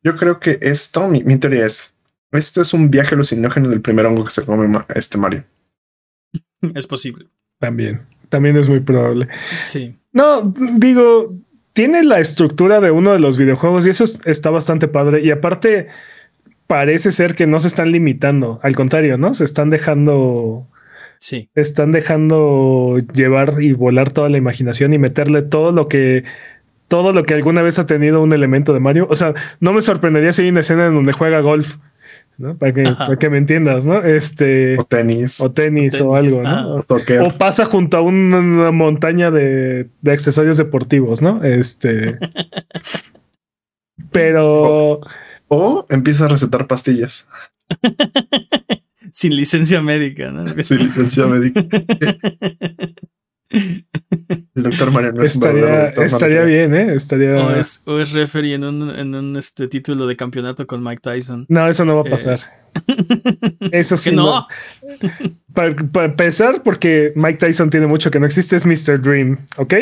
Yo 0.04 0.16
creo 0.16 0.40
que 0.40 0.58
esto, 0.62 1.08
mi, 1.08 1.24
mi 1.24 1.38
teoría 1.38 1.66
es, 1.66 1.96
esto 2.32 2.62
es 2.62 2.74
un 2.74 2.90
viaje 2.90 3.16
alucinógeno 3.16 3.70
del 3.70 3.82
primer 3.82 4.06
hongo 4.06 4.26
que 4.26 4.32
se 4.32 4.46
come 4.46 4.68
este 4.96 5.18
Mario. 5.18 5.44
Es 6.76 6.86
posible. 6.88 7.28
También. 7.60 8.02
También 8.30 8.56
es 8.58 8.70
muy 8.70 8.80
probable. 8.80 9.28
Sí. 9.60 9.96
No, 10.14 10.54
digo, 10.78 11.34
tiene 11.74 12.04
la 12.04 12.20
estructura 12.20 12.80
de 12.80 12.92
uno 12.92 13.14
de 13.14 13.20
los 13.20 13.38
videojuegos 13.38 13.86
y 13.86 13.90
eso 13.90 14.04
es- 14.04 14.22
está 14.26 14.50
bastante 14.50 14.88
padre. 14.88 15.22
Y 15.22 15.32
aparte, 15.32 15.88
parece 16.68 17.12
ser 17.12 17.36
que 17.36 17.48
no 17.48 17.60
se 17.60 17.68
están 17.68 17.92
limitando. 17.92 18.60
Al 18.64 18.76
contrario, 18.76 19.18
¿no? 19.18 19.34
Se 19.34 19.44
están 19.44 19.70
dejando. 19.70 20.68
Sí. 21.18 21.50
Están 21.56 21.92
dejando 21.92 22.98
llevar 23.14 23.56
y 23.62 23.74
volar 23.74 24.12
toda 24.12 24.30
la 24.30 24.38
imaginación 24.38 24.94
y 24.94 24.98
meterle 25.00 25.42
todo 25.42 25.72
lo 25.72 25.88
que. 25.88 26.24
Todo 26.92 27.14
lo 27.14 27.24
que 27.24 27.34
alguna 27.34 27.62
vez 27.62 27.80
ha 27.80 27.86
tenido 27.86 28.22
un 28.22 28.34
elemento 28.34 28.74
de 28.74 28.82
Mario. 28.82 29.08
O 29.10 29.16
sea, 29.16 29.34
no 29.62 29.72
me 29.72 29.82
sorprendería 29.82 30.34
si 30.34 30.42
hay 30.42 30.50
una 30.50 30.60
escena 30.60 30.88
en 30.88 30.94
donde 30.94 31.14
juega 31.14 31.40
golf, 31.40 31.78
¿no? 32.38 32.58
Para 32.58 32.74
que, 32.74 32.84
para 32.84 33.16
que 33.16 33.30
me 33.30 33.38
entiendas, 33.38 33.86
¿no? 33.86 34.04
Este. 34.04 34.78
O 34.78 34.84
tenis, 34.84 35.40
O 35.40 35.54
tenis, 35.54 36.02
o 36.02 36.10
tenis, 36.10 36.26
algo, 36.26 36.42
ah. 36.46 36.62
¿no? 36.64 36.76
o 36.76 36.82
soccer. 36.82 37.22
O 37.22 37.30
pasa 37.38 37.64
junto 37.64 37.96
a 37.96 38.02
una, 38.02 38.40
una 38.40 38.72
montaña 38.72 39.32
de, 39.32 39.88
de 40.02 40.12
accesorios 40.12 40.58
deportivos, 40.58 41.22
¿no? 41.22 41.42
Este. 41.46 42.20
Pero 44.12 45.00
O 45.48 45.86
empieza 45.90 46.26
a 46.26 46.28
recetar 46.28 46.68
pastillas 46.68 47.30
Sin 49.14 49.36
licencia 49.36 49.82
médica, 49.82 50.32
¿no? 50.32 50.46
sin 50.46 50.80
licencia 50.80 51.26
médica. 51.26 51.64
El 53.52 54.64
doctor 54.64 54.92
no 54.92 55.24
es 55.24 55.36
un 55.36 55.44
estaría, 55.44 55.86
estaría 55.88 56.44
bien, 56.44 56.74
¿eh? 56.74 56.94
Estaría. 56.96 57.36
O 57.46 57.52
es, 57.52 57.82
o 57.86 58.00
es 58.00 58.12
referee 58.14 58.54
en 58.54 58.64
un, 58.64 58.90
en 58.98 59.14
un 59.14 59.36
este, 59.36 59.68
título 59.68 60.08
de 60.08 60.16
campeonato 60.16 60.66
con 60.66 60.82
Mike 60.84 61.02
Tyson. 61.02 61.46
No, 61.50 61.68
eso 61.68 61.84
no 61.86 61.96
va 61.96 62.02
a 62.04 62.08
Eh. 62.08 62.10
pasar. 62.10 62.40
Eso 63.74 63.98
sí. 63.98 64.12
que 64.12 64.16
no. 64.16 64.48
Para, 65.54 65.76
para 65.76 66.06
empezar, 66.06 66.64
porque 66.64 67.12
Mike 67.18 67.40
Tyson 67.46 67.70
tiene 67.70 67.86
mucho 67.86 68.10
que 68.10 68.18
no 68.20 68.26
existe, 68.26 68.56
es 68.56 68.66
Mr. 68.66 69.02
Dream, 69.02 69.38
¿ok? 69.58 69.74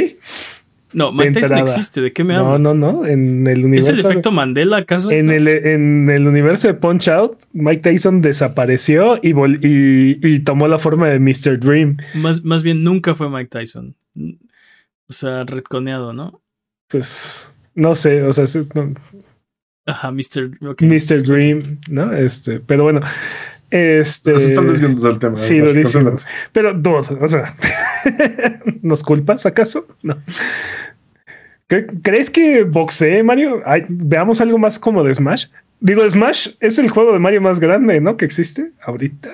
No, 0.91 1.11
Mike 1.11 1.31
Tyson 1.33 1.57
entrada. 1.57 1.61
existe. 1.71 2.01
¿De 2.01 2.11
qué 2.13 2.23
me 2.23 2.33
No, 2.33 2.53
hablas? 2.53 2.61
no, 2.61 2.73
no. 2.73 3.05
En 3.05 3.45
el 3.47 3.59
¿Es 3.59 3.65
universo. 3.65 3.91
el 3.91 3.99
efecto 3.99 4.31
Mandela 4.31 4.77
acaso? 4.77 5.11
en, 5.11 5.29
el, 5.29 5.47
en 5.47 6.09
el 6.09 6.27
universo 6.27 6.67
de 6.67 6.73
Punch 6.73 7.07
Out, 7.09 7.37
Mike 7.53 7.81
Tyson 7.81 8.21
desapareció 8.21 9.17
y, 9.21 9.33
vol- 9.33 9.59
y, 9.63 10.19
y 10.27 10.39
tomó 10.39 10.67
la 10.67 10.79
forma 10.79 11.07
de 11.07 11.19
Mr. 11.19 11.59
Dream. 11.59 11.97
Más, 12.15 12.43
más 12.43 12.63
bien 12.63 12.83
nunca 12.83 13.13
fue 13.13 13.29
Mike 13.29 13.49
Tyson. 13.49 13.95
O 14.17 15.13
sea, 15.13 15.43
retconeado, 15.43 16.13
¿no? 16.13 16.41
Pues 16.89 17.51
no 17.75 17.93
sé, 17.95 18.23
o 18.23 18.33
sea, 18.33 18.45
es- 18.45 18.75
no, 18.75 18.93
Ajá, 19.85 20.11
Mr. 20.11 20.51
ok. 20.69 20.81
Mr. 20.83 21.23
Dream, 21.23 21.77
¿no? 21.89 22.13
Este, 22.13 22.59
pero 22.59 22.83
bueno, 22.83 23.01
este. 23.71 24.37
Se 24.37 24.47
están 24.49 24.67
desviando 24.67 25.07
del 25.07 25.19
tema. 25.19 25.35
sí, 25.37 25.59
durísimo. 25.59 26.13
Pero, 26.51 26.73
dude, 26.73 27.17
o 27.21 27.27
sea, 27.27 27.53
¿nos 28.81 29.03
culpas 29.03 29.45
acaso? 29.45 29.87
No. 30.01 30.17
¿Cre- 31.67 31.99
¿Crees 32.03 32.29
que 32.29 32.63
boxee 32.63 33.23
Mario? 33.23 33.61
Ay, 33.65 33.83
veamos 33.89 34.41
algo 34.41 34.57
más 34.57 34.79
como 34.79 35.03
de 35.03 35.13
Smash. 35.13 35.47
Digo, 35.79 36.09
Smash 36.09 36.49
es 36.59 36.77
el 36.79 36.89
juego 36.89 37.13
de 37.13 37.19
Mario 37.19 37.41
más 37.41 37.59
grande, 37.59 38.01
¿no? 38.01 38.17
Que 38.17 38.25
existe 38.25 38.71
ahorita. 38.81 39.29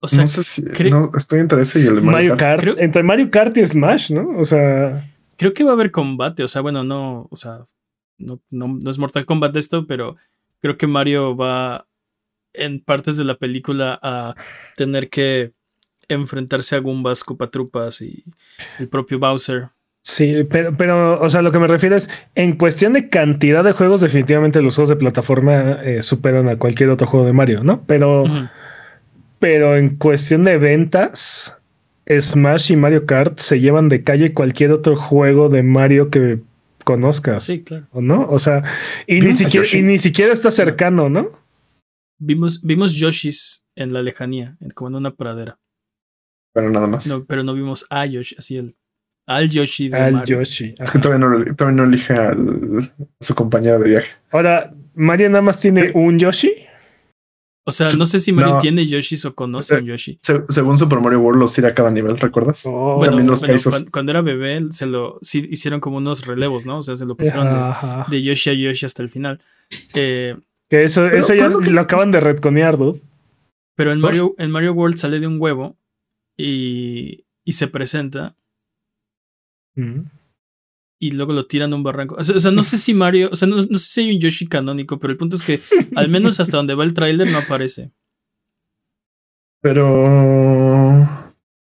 O 0.00 0.08
sea, 0.08 0.22
no 0.22 0.26
sé 0.26 0.42
si 0.42 0.62
cre- 0.62 0.90
no, 0.90 1.12
estoy 1.16 1.40
entre 1.40 1.62
ese 1.62 1.80
y 1.80 1.86
el 1.86 1.96
de 1.96 2.00
Mario, 2.00 2.34
Mario, 2.34 2.36
Kart. 2.36 2.78
Entre 2.78 3.02
Mario 3.02 3.30
Kart 3.30 3.56
y 3.56 3.66
Smash, 3.66 4.10
¿no? 4.12 4.30
O 4.38 4.44
sea, 4.44 5.06
creo 5.36 5.52
que 5.52 5.62
va 5.64 5.70
a 5.70 5.74
haber 5.74 5.90
combate. 5.90 6.42
O 6.42 6.48
sea, 6.48 6.62
bueno, 6.62 6.82
no, 6.82 7.28
o 7.30 7.36
sea, 7.36 7.60
no, 8.18 8.40
no, 8.50 8.78
no 8.82 8.90
es 8.90 8.98
Mortal 8.98 9.24
Kombat 9.26 9.54
esto, 9.56 9.86
pero 9.86 10.16
creo 10.60 10.76
que 10.76 10.86
Mario 10.86 11.36
va 11.36 11.86
en 12.54 12.80
partes 12.80 13.16
de 13.16 13.24
la 13.24 13.36
película 13.36 13.98
a 14.02 14.34
tener 14.76 15.08
que 15.08 15.52
enfrentarse 16.08 16.76
a 16.76 16.80
Goombas, 16.80 17.24
Copatrupas 17.24 18.00
y 18.00 18.24
el 18.78 18.88
propio 18.88 19.18
Bowser. 19.18 19.68
sí, 20.02 20.44
pero, 20.50 20.76
pero, 20.76 21.20
o 21.20 21.28
sea, 21.28 21.42
lo 21.42 21.52
que 21.52 21.58
me 21.58 21.68
refiero 21.68 21.96
es, 21.96 22.10
en 22.34 22.56
cuestión 22.56 22.92
de 22.94 23.08
cantidad 23.08 23.62
de 23.62 23.72
juegos, 23.72 24.00
definitivamente 24.00 24.62
los 24.62 24.74
juegos 24.74 24.90
de 24.90 24.96
plataforma 24.96 25.80
eh, 25.84 26.02
superan 26.02 26.48
a 26.48 26.56
cualquier 26.56 26.90
otro 26.90 27.06
juego 27.06 27.26
de 27.26 27.32
Mario, 27.32 27.62
¿no? 27.62 27.84
Pero, 27.86 28.24
pero 29.38 29.76
en 29.76 29.96
cuestión 29.96 30.44
de 30.44 30.58
ventas, 30.58 31.56
Smash 32.08 32.72
y 32.72 32.76
Mario 32.76 33.06
Kart 33.06 33.38
se 33.38 33.60
llevan 33.60 33.88
de 33.88 34.02
calle 34.02 34.32
cualquier 34.32 34.72
otro 34.72 34.96
juego 34.96 35.48
de 35.48 35.62
Mario 35.62 36.10
que 36.10 36.40
conozcas. 36.84 37.44
Sí, 37.44 37.62
claro. 37.62 37.86
¿O 37.92 38.00
no? 38.00 38.26
O 38.28 38.38
sea, 38.38 38.64
y 39.06 39.14
ni, 39.14 39.20
¿Vimos 39.20 39.40
a 39.40 39.44
siquiera, 39.44 39.66
y 39.72 39.82
ni 39.82 39.98
siquiera 39.98 40.32
está 40.32 40.50
cercano, 40.50 41.08
¿no? 41.08 41.39
Vimos, 42.20 42.60
vimos 42.62 42.94
Yoshis 42.96 43.64
en 43.76 43.92
la 43.92 44.02
lejanía, 44.02 44.56
en- 44.60 44.70
como 44.70 44.88
en 44.90 44.96
una 44.96 45.14
pradera. 45.14 45.58
Pero 46.54 46.70
nada 46.70 46.86
más. 46.86 47.06
No, 47.06 47.24
pero 47.24 47.42
no 47.42 47.54
vimos 47.54 47.86
a 47.90 48.04
Yoshi, 48.06 48.36
así 48.38 48.56
el 48.56 48.76
al 49.26 49.48
Yoshi 49.48 49.88
de 49.88 49.96
Al 49.96 50.12
Mario. 50.14 50.38
Yoshi. 50.38 50.74
Es 50.78 50.90
que 50.90 50.98
todavía 50.98 51.24
no, 51.26 51.54
todavía 51.54 51.76
no 51.76 51.84
elige 51.88 52.12
al- 52.14 52.92
a 52.98 53.24
su 53.24 53.34
compañero 53.34 53.78
de 53.78 53.88
viaje. 53.88 54.16
Ahora, 54.32 54.74
Mario 54.94 55.30
nada 55.30 55.42
más 55.42 55.60
tiene 55.60 55.92
un 55.94 56.18
Yoshi. 56.18 56.52
O 57.64 57.72
sea, 57.72 57.90
no 57.90 58.06
sé 58.06 58.18
si 58.18 58.32
Mario 58.32 58.54
No. 58.54 58.58
tiene 58.58 58.86
Yoshis 58.88 59.24
o 59.26 59.34
conoce 59.36 59.76
a 59.76 59.78
un 59.78 59.84
Yoshi. 59.84 60.18
Se- 60.22 60.42
según 60.48 60.76
Super 60.78 60.98
Mario 60.98 61.20
World 61.20 61.38
los 61.40 61.52
tira 61.52 61.68
a 61.68 61.74
cada 61.74 61.90
nivel, 61.92 62.18
¿recuerdas? 62.18 62.64
Oh, 62.66 62.96
Bueno, 62.96 63.04
También 63.12 63.28
los 63.28 63.40
bueno, 63.40 63.86
cuando, 63.92 64.10
era 64.10 64.22
bebé, 64.22 64.56
él 64.56 64.72
se 64.72 64.86
lo 64.86 65.18
sí, 65.22 65.46
hicieron 65.48 65.78
como 65.78 65.98
unos 65.98 66.26
relevos, 66.26 66.66
¿no? 66.66 66.78
O 66.78 66.82
sea, 66.82 66.96
se 66.96 67.04
lo 67.06 67.16
pusieron 67.16 67.48
de, 67.52 68.04
de 68.16 68.22
Yoshi 68.24 68.50
a 68.50 68.54
Yoshi 68.54 68.86
hasta 68.86 69.02
el 69.02 69.10
final. 69.10 69.40
Eh, 69.94 70.36
Que 70.70 70.84
eso, 70.84 71.02
Pero- 71.02 71.16
eso 71.18 71.34
ya 71.34 71.46
pero 71.48 71.58
lo 71.60 71.64
que- 71.66 71.70
lo 71.72 71.80
acaban 71.80 72.10
de 72.12 72.20
retconear, 72.20 72.78
dude. 72.78 73.00
pero 73.74 73.92
en. 73.92 74.00
Mario, 74.00 74.34
en 74.38 74.50
Mario 74.50 74.72
World 74.72 74.96
sale 74.96 75.20
de 75.20 75.26
un 75.26 75.40
huevo 75.40 75.76
y, 76.36 77.24
y 77.44 77.52
se 77.54 77.66
presenta 77.68 78.36
Mm. 79.74 80.02
y 81.00 81.10
luego 81.12 81.32
lo 81.32 81.46
tiran 81.46 81.72
a 81.72 81.76
un 81.76 81.82
barranco. 81.82 82.14
O 82.18 82.24
sea, 82.24 82.36
o 82.36 82.40
sea, 82.40 82.50
no 82.50 82.62
sé 82.62 82.76
si 82.78 82.92
Mario, 82.94 83.30
o 83.32 83.36
sea, 83.36 83.48
no, 83.48 83.56
no 83.56 83.78
sé 83.78 83.88
si 83.88 84.00
hay 84.02 84.14
un 84.14 84.20
Yoshi 84.20 84.46
canónico, 84.46 84.98
pero 84.98 85.12
el 85.12 85.16
punto 85.16 85.36
es 85.36 85.42
que 85.42 85.60
al 85.96 86.08
menos 86.08 86.38
hasta 86.40 86.56
donde 86.56 86.74
va 86.74 86.84
el 86.84 86.94
tráiler 86.94 87.30
no 87.30 87.38
aparece. 87.38 87.90
Pero. 89.62 91.02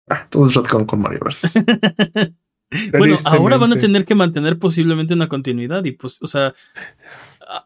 Ah, 0.08 0.26
todo 0.28 0.46
es 0.48 0.54
retcon 0.54 0.84
con 0.86 1.00
Mario 1.00 1.20
Bros. 1.20 1.40
Bueno, 2.96 3.16
ahora 3.24 3.56
van 3.56 3.72
a 3.72 3.76
tener 3.76 4.04
que 4.04 4.14
mantener 4.14 4.56
posiblemente 4.56 5.12
una 5.12 5.26
continuidad 5.26 5.84
y 5.84 5.90
pues, 5.90 6.22
o 6.22 6.28
sea, 6.28 6.54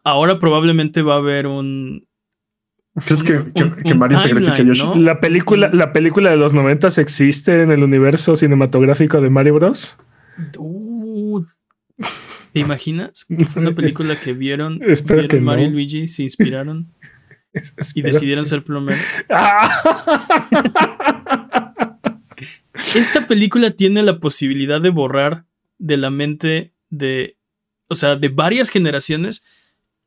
ahora 0.03 0.39
probablemente 0.39 1.01
va 1.01 1.15
a 1.15 1.17
haber 1.17 1.47
un... 1.47 2.07
¿Crees 3.05 3.23
que, 3.23 3.33
un- 3.37 3.51
que, 3.51 3.63
un- 3.63 3.75
que 3.75 3.91
un 3.93 3.99
Mario 3.99 4.17
sacrifica 4.17 4.53
a 4.53 4.55
timeline, 4.55 4.75
Yoshi? 4.77 4.87
¿no? 4.87 4.95
La 5.03 5.19
película, 5.19 5.69
la 5.73 5.91
película 5.91 6.29
de 6.29 6.37
los 6.37 6.53
noventas 6.53 6.97
existe 6.97 7.61
en 7.61 7.71
el 7.71 7.83
universo 7.83 8.35
cinematográfico 8.37 9.19
de 9.19 9.29
Mario 9.29 9.55
Bros. 9.55 9.97
Dude. 10.53 11.45
¿Te 12.53 12.59
imaginas? 12.61 13.25
Que 13.25 13.43
fue 13.45 13.61
una 13.61 13.73
película 13.75 14.15
que 14.17 14.31
vieron, 14.33 14.79
Espero 14.87 15.19
vieron 15.21 15.27
que 15.29 15.41
Mario 15.41 15.65
no. 15.65 15.69
y 15.71 15.73
Luigi, 15.73 16.07
se 16.07 16.23
inspiraron 16.23 16.87
y 17.95 18.01
decidieron 18.01 18.45
ser 18.45 18.63
plomeros. 18.63 19.01
Ah. 19.29 19.69
Esta 22.95 23.25
película 23.27 23.71
tiene 23.71 24.03
la 24.03 24.19
posibilidad 24.19 24.81
de 24.81 24.89
borrar 24.89 25.45
de 25.77 25.97
la 25.97 26.09
mente 26.09 26.73
de, 26.89 27.37
o 27.87 27.95
sea, 27.95 28.15
de 28.15 28.29
varias 28.29 28.69
generaciones 28.69 29.45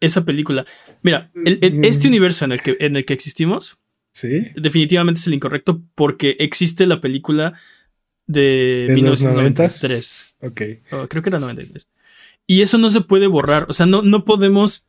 esa 0.01 0.25
película. 0.25 0.65
Mira, 1.03 1.31
el- 1.45 1.59
el- 1.63 1.85
este 1.85 2.07
Mm. 2.09 2.11
universo 2.11 2.45
en 2.45 2.53
el, 2.53 2.63
que, 2.63 2.77
en 2.81 2.97
el 2.97 3.05
que 3.05 3.15
existimos 3.15 3.79
Sí. 4.13 4.47
definitivamente 4.57 5.21
es 5.21 5.27
el 5.27 5.35
incorrecto 5.35 5.83
porque 5.95 6.37
existe 6.41 6.87
la 6.87 7.01
película 7.01 7.55
de, 8.27 8.87
¿De 8.89 8.89
los 8.89 8.95
1993. 9.23 10.37
Ok. 10.43 10.61
o 10.93 11.09
creo 11.09 11.23
que 11.23 11.29
era 11.31 11.39
93. 11.41 11.89
Y 12.47 12.63
eso 12.63 12.79
no 12.79 12.91
se 12.91 13.01
puede 13.03 13.27
borrar. 13.27 13.67
O 13.69 13.73
sea, 13.73 13.87
no, 13.87 14.03
no 14.03 14.25
podemos 14.25 14.87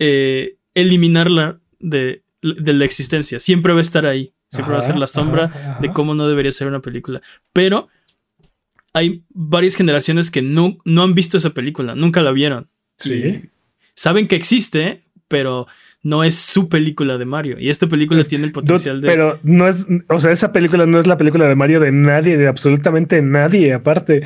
eh, 0.00 0.56
eliminarla 0.74 1.60
de, 1.78 2.22
de 2.42 2.72
la 2.74 2.84
existencia. 2.84 3.38
Siempre 3.40 3.72
va 3.72 3.78
a 3.78 3.82
estar 3.82 4.06
ahí. 4.06 4.32
Siempre 4.48 4.72
va 4.74 4.78
a 4.80 4.82
ser 4.82 4.96
la 4.96 5.06
sombra 5.06 5.44
ajá, 5.46 5.70
ajá. 5.72 5.78
de 5.80 5.92
cómo 5.92 6.14
no 6.14 6.28
debería 6.28 6.52
ser 6.52 6.66
una 6.68 6.80
película. 6.80 7.22
Pero 7.52 7.88
hay 8.92 9.22
varias 9.30 9.74
generaciones 9.76 10.30
que 10.30 10.42
no, 10.42 10.78
no 10.84 11.02
han 11.02 11.14
visto 11.14 11.36
esa 11.36 11.50
película, 11.50 11.94
nunca 11.96 12.22
la 12.22 12.30
vieron. 12.32 12.68
Sí. 12.98 13.42
Saben 13.94 14.26
que 14.28 14.36
existe, 14.36 15.04
pero 15.28 15.66
no 16.02 16.22
es 16.22 16.34
su 16.34 16.68
película 16.68 17.16
de 17.16 17.24
Mario. 17.24 17.56
Y 17.58 17.70
esta 17.70 17.86
película 17.86 18.24
tiene 18.24 18.44
el 18.44 18.52
potencial 18.52 19.00
de. 19.00 19.08
Pero 19.08 19.38
no 19.42 19.66
es, 19.66 19.86
o 20.10 20.18
sea, 20.18 20.32
esa 20.32 20.52
película 20.52 20.84
no 20.84 20.98
es 20.98 21.06
la 21.06 21.16
película 21.16 21.48
de 21.48 21.54
Mario 21.54 21.80
de 21.80 21.92
nadie, 21.92 22.36
de 22.36 22.46
absolutamente 22.46 23.22
nadie, 23.22 23.72
aparte. 23.72 24.22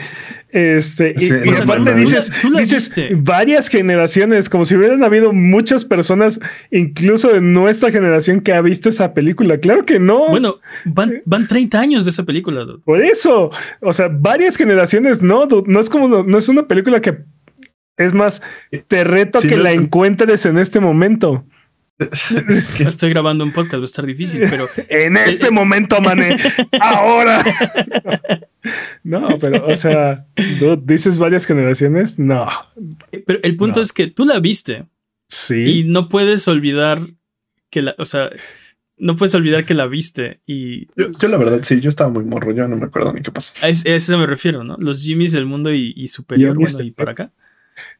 Este, 0.50 1.14
y- 1.16 1.20
Sí, 1.20 1.34
y, 1.44 1.48
o 1.50 1.54
sea, 1.54 1.62
aparte 1.64 1.84
tú 1.84 1.90
la- 1.90 1.94
dices, 1.96 2.32
tú 2.42 2.50
la 2.50 2.60
dices 2.60 2.92
varias 3.22 3.68
generaciones, 3.68 4.48
como 4.48 4.64
si 4.64 4.74
hubieran 4.74 5.04
habido 5.04 5.32
muchas 5.32 5.84
personas, 5.84 6.40
incluso 6.72 7.28
de 7.32 7.40
nuestra 7.40 7.92
generación, 7.92 8.40
que 8.40 8.54
ha 8.54 8.60
visto 8.60 8.88
esa 8.88 9.14
película. 9.14 9.58
Claro 9.58 9.84
que 9.84 10.00
no. 10.00 10.28
Bueno, 10.30 10.56
van, 10.84 11.22
van 11.26 11.46
30 11.46 11.78
años 11.78 12.04
de 12.04 12.10
esa 12.10 12.24
película. 12.24 12.64
dude. 12.64 12.80
Por 12.84 13.00
eso, 13.02 13.52
o 13.82 13.92
sea, 13.92 14.08
varias 14.08 14.56
generaciones, 14.56 15.22
no, 15.22 15.46
dude, 15.46 15.70
no 15.70 15.78
es 15.78 15.88
como, 15.90 16.24
no 16.24 16.38
es 16.38 16.48
una 16.48 16.66
película 16.66 17.00
que 17.00 17.18
es 17.98 18.14
más, 18.14 18.42
te 18.88 19.04
reto 19.04 19.38
Sí, 19.40 19.48
que 19.48 19.56
no 19.56 19.64
la 19.64 19.72
es- 19.72 19.78
encuentres 19.80 20.46
en 20.46 20.56
este 20.58 20.80
momento. 20.80 21.44
Estoy 22.78 23.10
grabando 23.10 23.42
un 23.44 23.52
podcast, 23.52 23.78
va 23.80 23.80
a 23.80 23.84
estar 23.84 24.06
difícil, 24.06 24.44
pero 24.48 24.68
En 24.88 25.16
este 25.16 25.50
momento, 25.50 26.00
mané. 26.00 26.36
Ahora. 26.80 27.44
No, 29.02 29.38
pero, 29.40 29.66
o 29.66 29.76
sea, 29.76 30.26
dude, 30.60 30.82
dices 30.84 31.16
varias 31.16 31.46
generaciones. 31.46 32.18
No. 32.18 32.46
Pero 33.26 33.38
el 33.42 33.56
punto 33.56 33.78
No. 33.80 33.82
es 33.82 33.92
que 33.92 34.08
tú 34.08 34.26
la 34.26 34.40
viste 34.40 34.86
Sí. 35.28 35.64
y 35.80 35.84
no 35.84 36.08
puedes 36.08 36.46
olvidar 36.48 37.00
que 37.70 37.80
la, 37.82 37.94
o 37.98 38.04
sea, 38.04 38.30
no 38.98 39.16
puedes 39.16 39.34
olvidar 39.34 39.64
que 39.64 39.72
la 39.74 39.86
viste 39.86 40.40
y 40.44 40.86
Yo, 40.96 41.10
yo 41.18 41.28
la 41.28 41.38
verdad, 41.38 41.60
sí, 41.62 41.80
yo 41.80 41.88
estaba 41.88 42.10
muy 42.10 42.24
morro, 42.24 42.52
yo 42.52 42.66
no 42.68 42.76
me 42.76 42.86
acuerdo 42.86 43.12
ni 43.14 43.22
qué 43.22 43.30
pasó. 43.30 43.54
a, 43.64 43.68
es- 43.68 43.86
a 43.86 43.90
eso 43.90 44.18
me 44.18 44.26
refiero, 44.26 44.64
¿no? 44.64 44.76
Los 44.80 45.02
Jimmys 45.02 45.32
del 45.32 45.46
mundo 45.46 45.72
y, 45.72 45.94
y 45.96 46.08
superior, 46.08 46.56
bueno, 46.56 46.82
y 46.82 46.90
para 46.90 47.12
acá. 47.12 47.32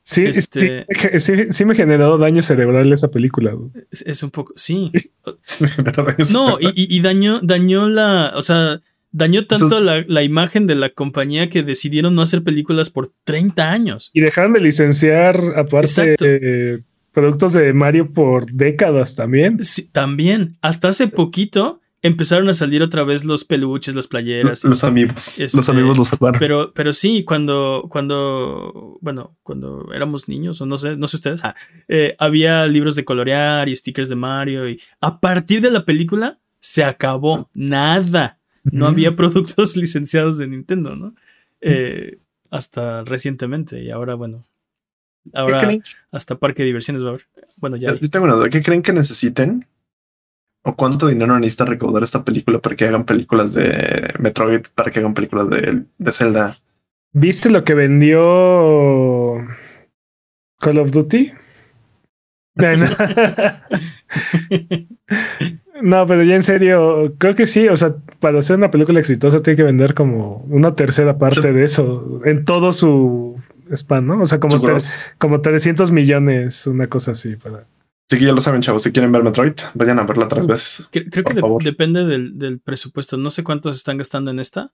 Sí, 0.03 0.25
este- 0.25 0.87
sí, 0.91 1.19
sí, 1.19 1.35
sí 1.51 1.65
me 1.65 1.75
generó 1.75 2.19
daño 2.19 2.43
cerebral 2.43 2.93
esa 2.93 3.11
película. 3.11 3.55
Es, 3.91 4.03
es 4.03 4.23
un 4.23 4.31
poco, 4.31 4.53
sí. 4.57 4.93
Sí, 5.43 5.65
me 5.65 5.71
generó 5.71 6.05
daño 6.05 6.25
No, 6.33 6.59
y, 6.61 7.01
dañó, 7.01 7.41
dañó 7.41 7.89
la, 7.89 8.33
o 8.35 8.43
sea, 8.43 8.81
dañó 9.11 9.47
tanto 9.47 9.81
la, 9.81 10.05
la 10.07 10.23
imagen 10.23 10.67
de 10.67 10.75
la 10.75 10.91
compañía 10.91 11.49
que 11.49 11.63
decidieron 11.63 12.15
no 12.15 12.23
hacer 12.23 12.43
películas 12.43 12.91
por 12.91 13.13
30 13.25 13.71
años. 13.71 14.11
Y 14.15 14.21
dejaron 14.21 14.53
de 14.53 14.61
licenciar, 14.61 15.41
aparte, 15.57 16.15
eh, 16.21 16.81
productos 17.13 17.53
de 17.53 17.73
Mario 17.73 18.13
por 18.13 18.51
décadas 18.53 19.17
también. 19.17 19.63
Sí, 19.65 19.89
también, 19.89 20.57
hasta 20.63 20.89
hace 20.89 21.09
poquito 21.09 21.81
empezaron 22.03 22.49
a 22.49 22.55
salir 22.55 22.83
otra 22.83 23.03
vez 23.05 23.25
los 23.25 23.45
peluches, 23.45 23.95
las 23.95 24.07
playeras. 24.07 24.65
y- 24.65 24.69
los 24.69 24.85
amigos, 24.85 25.39
Este, 25.39 25.57
los 25.57 25.69
amigos 25.69 25.99
los 25.99 26.09
salvaron. 26.09 26.39
Pero, 26.39 26.73
pero 26.75 26.93
sí, 26.93 27.25
cuando, 27.25 27.87
cuando, 27.91 28.99
bueno, 29.01 29.37
cuando 29.43 29.93
éramos 29.93 30.29
niños, 30.29 30.61
o 30.61 30.67
no 30.67 30.79
sé, 30.79 30.97
no 30.97 31.09
sé 31.09 31.17
ustedes, 31.17 31.45
ah, 31.45 31.55
eh, 31.89 32.15
había 32.19 32.67
libros 32.67 32.95
de 32.97 33.05
colorear 33.05 33.69
y 33.69 33.77
stickers 33.77 34.09
de 34.09 34.17
Mario 34.17 34.69
y 34.69 34.81
a 35.01 35.21
partir 35.21 35.61
de 35.61 35.71
la 35.71 35.85
película 35.85 36.39
se 36.61 36.85
acabó 36.85 37.51
nada. 37.55 38.39
No 38.65 38.87
había 38.87 39.17
productos 39.17 39.77
licenciados 39.77 40.39
de 40.39 40.47
Nintendo, 40.49 40.95
¿no? 40.97 41.15
Eh, 41.61 42.19
hasta 42.51 43.03
recientemente. 43.05 43.83
Y 43.83 43.91
ahora, 43.91 44.15
bueno, 44.15 44.45
ahora 45.35 45.69
hasta 46.11 46.39
parque 46.39 46.63
de 46.63 46.67
diversiones 46.67 47.03
va 47.03 47.07
a 47.07 47.11
haber. 47.11 47.27
Bueno, 47.57 47.77
ya. 47.77 47.95
Yo 47.99 48.09
tengo 48.11 48.25
una 48.27 48.35
duda. 48.35 48.49
¿Qué 48.51 48.63
creen 48.63 48.83
que 48.83 48.93
necesiten? 48.93 49.67
¿O 50.69 50.77
cuánto 50.77 51.07
dinero 51.07 51.39
necesita 51.39 51.65
recaudar 51.65 52.03
esta 52.03 52.23
película 52.23 52.59
para 52.59 52.77
que 52.77 52.85
hagan 52.85 53.07
películas 53.07 53.55
de 53.55 54.13
Metroid, 54.19 54.67
para 54.75 54.91
que 54.91 54.99
hagan 54.99 55.15
películas 55.15 55.49
de, 55.49 55.85
de 55.97 56.13
Zelda? 56.13 56.59
¿Viste 57.15 57.49
lo 57.49 57.65
que 57.65 57.73
vendió 57.73 59.39
Call 60.61 60.77
of 60.77 60.93
Duty? 60.93 61.33
No, 65.81 66.07
pero 66.07 66.25
ya 66.25 66.35
en 66.35 66.43
serio, 66.43 67.15
creo 67.19 67.35
que 67.35 67.47
sí. 67.47 67.69
O 67.69 67.77
sea, 67.77 67.95
para 68.21 68.41
hacer 68.41 68.57
una 68.57 68.71
película 68.71 69.01
exitosa 69.01 69.41
tiene 69.41 69.57
que 69.57 69.63
vender 69.63 69.95
como 69.95 70.45
una 70.49 70.75
tercera 70.75 71.19
parte 71.19 71.53
de 71.53 71.65
eso 71.65 72.21
en 72.25 72.45
todo 72.45 72.73
su 72.73 73.37
span, 73.73 74.07
¿no? 74.07 74.21
O 74.21 74.27
sea, 74.27 74.41
como, 74.41 74.61
como 75.19 75.41
300 75.41 75.93
millones, 75.93 76.67
una 76.67 76.89
cosa 76.89 77.13
así. 77.13 77.37
Para... 77.37 77.65
Sí 78.09 78.19
que 78.19 78.25
ya 78.25 78.33
lo 78.33 78.41
saben, 78.41 78.63
chavos. 78.63 78.83
Si 78.83 78.91
quieren 78.91 79.13
ver 79.13 79.23
Metroid, 79.23 79.55
vayan 79.75 79.99
a 79.99 80.05
verla 80.05 80.29
tres 80.29 80.47
veces. 80.47 80.89
Creo, 80.91 81.25
que 81.25 81.43
depende 81.63 82.07
del, 82.07 82.61
presupuesto. 82.61 83.19
No 83.19 83.29
sé 83.29 83.45
cuántos 83.45 83.77
están 83.77 83.99
gastando 83.99 84.31
en 84.31 84.41
esta, 84.41 84.73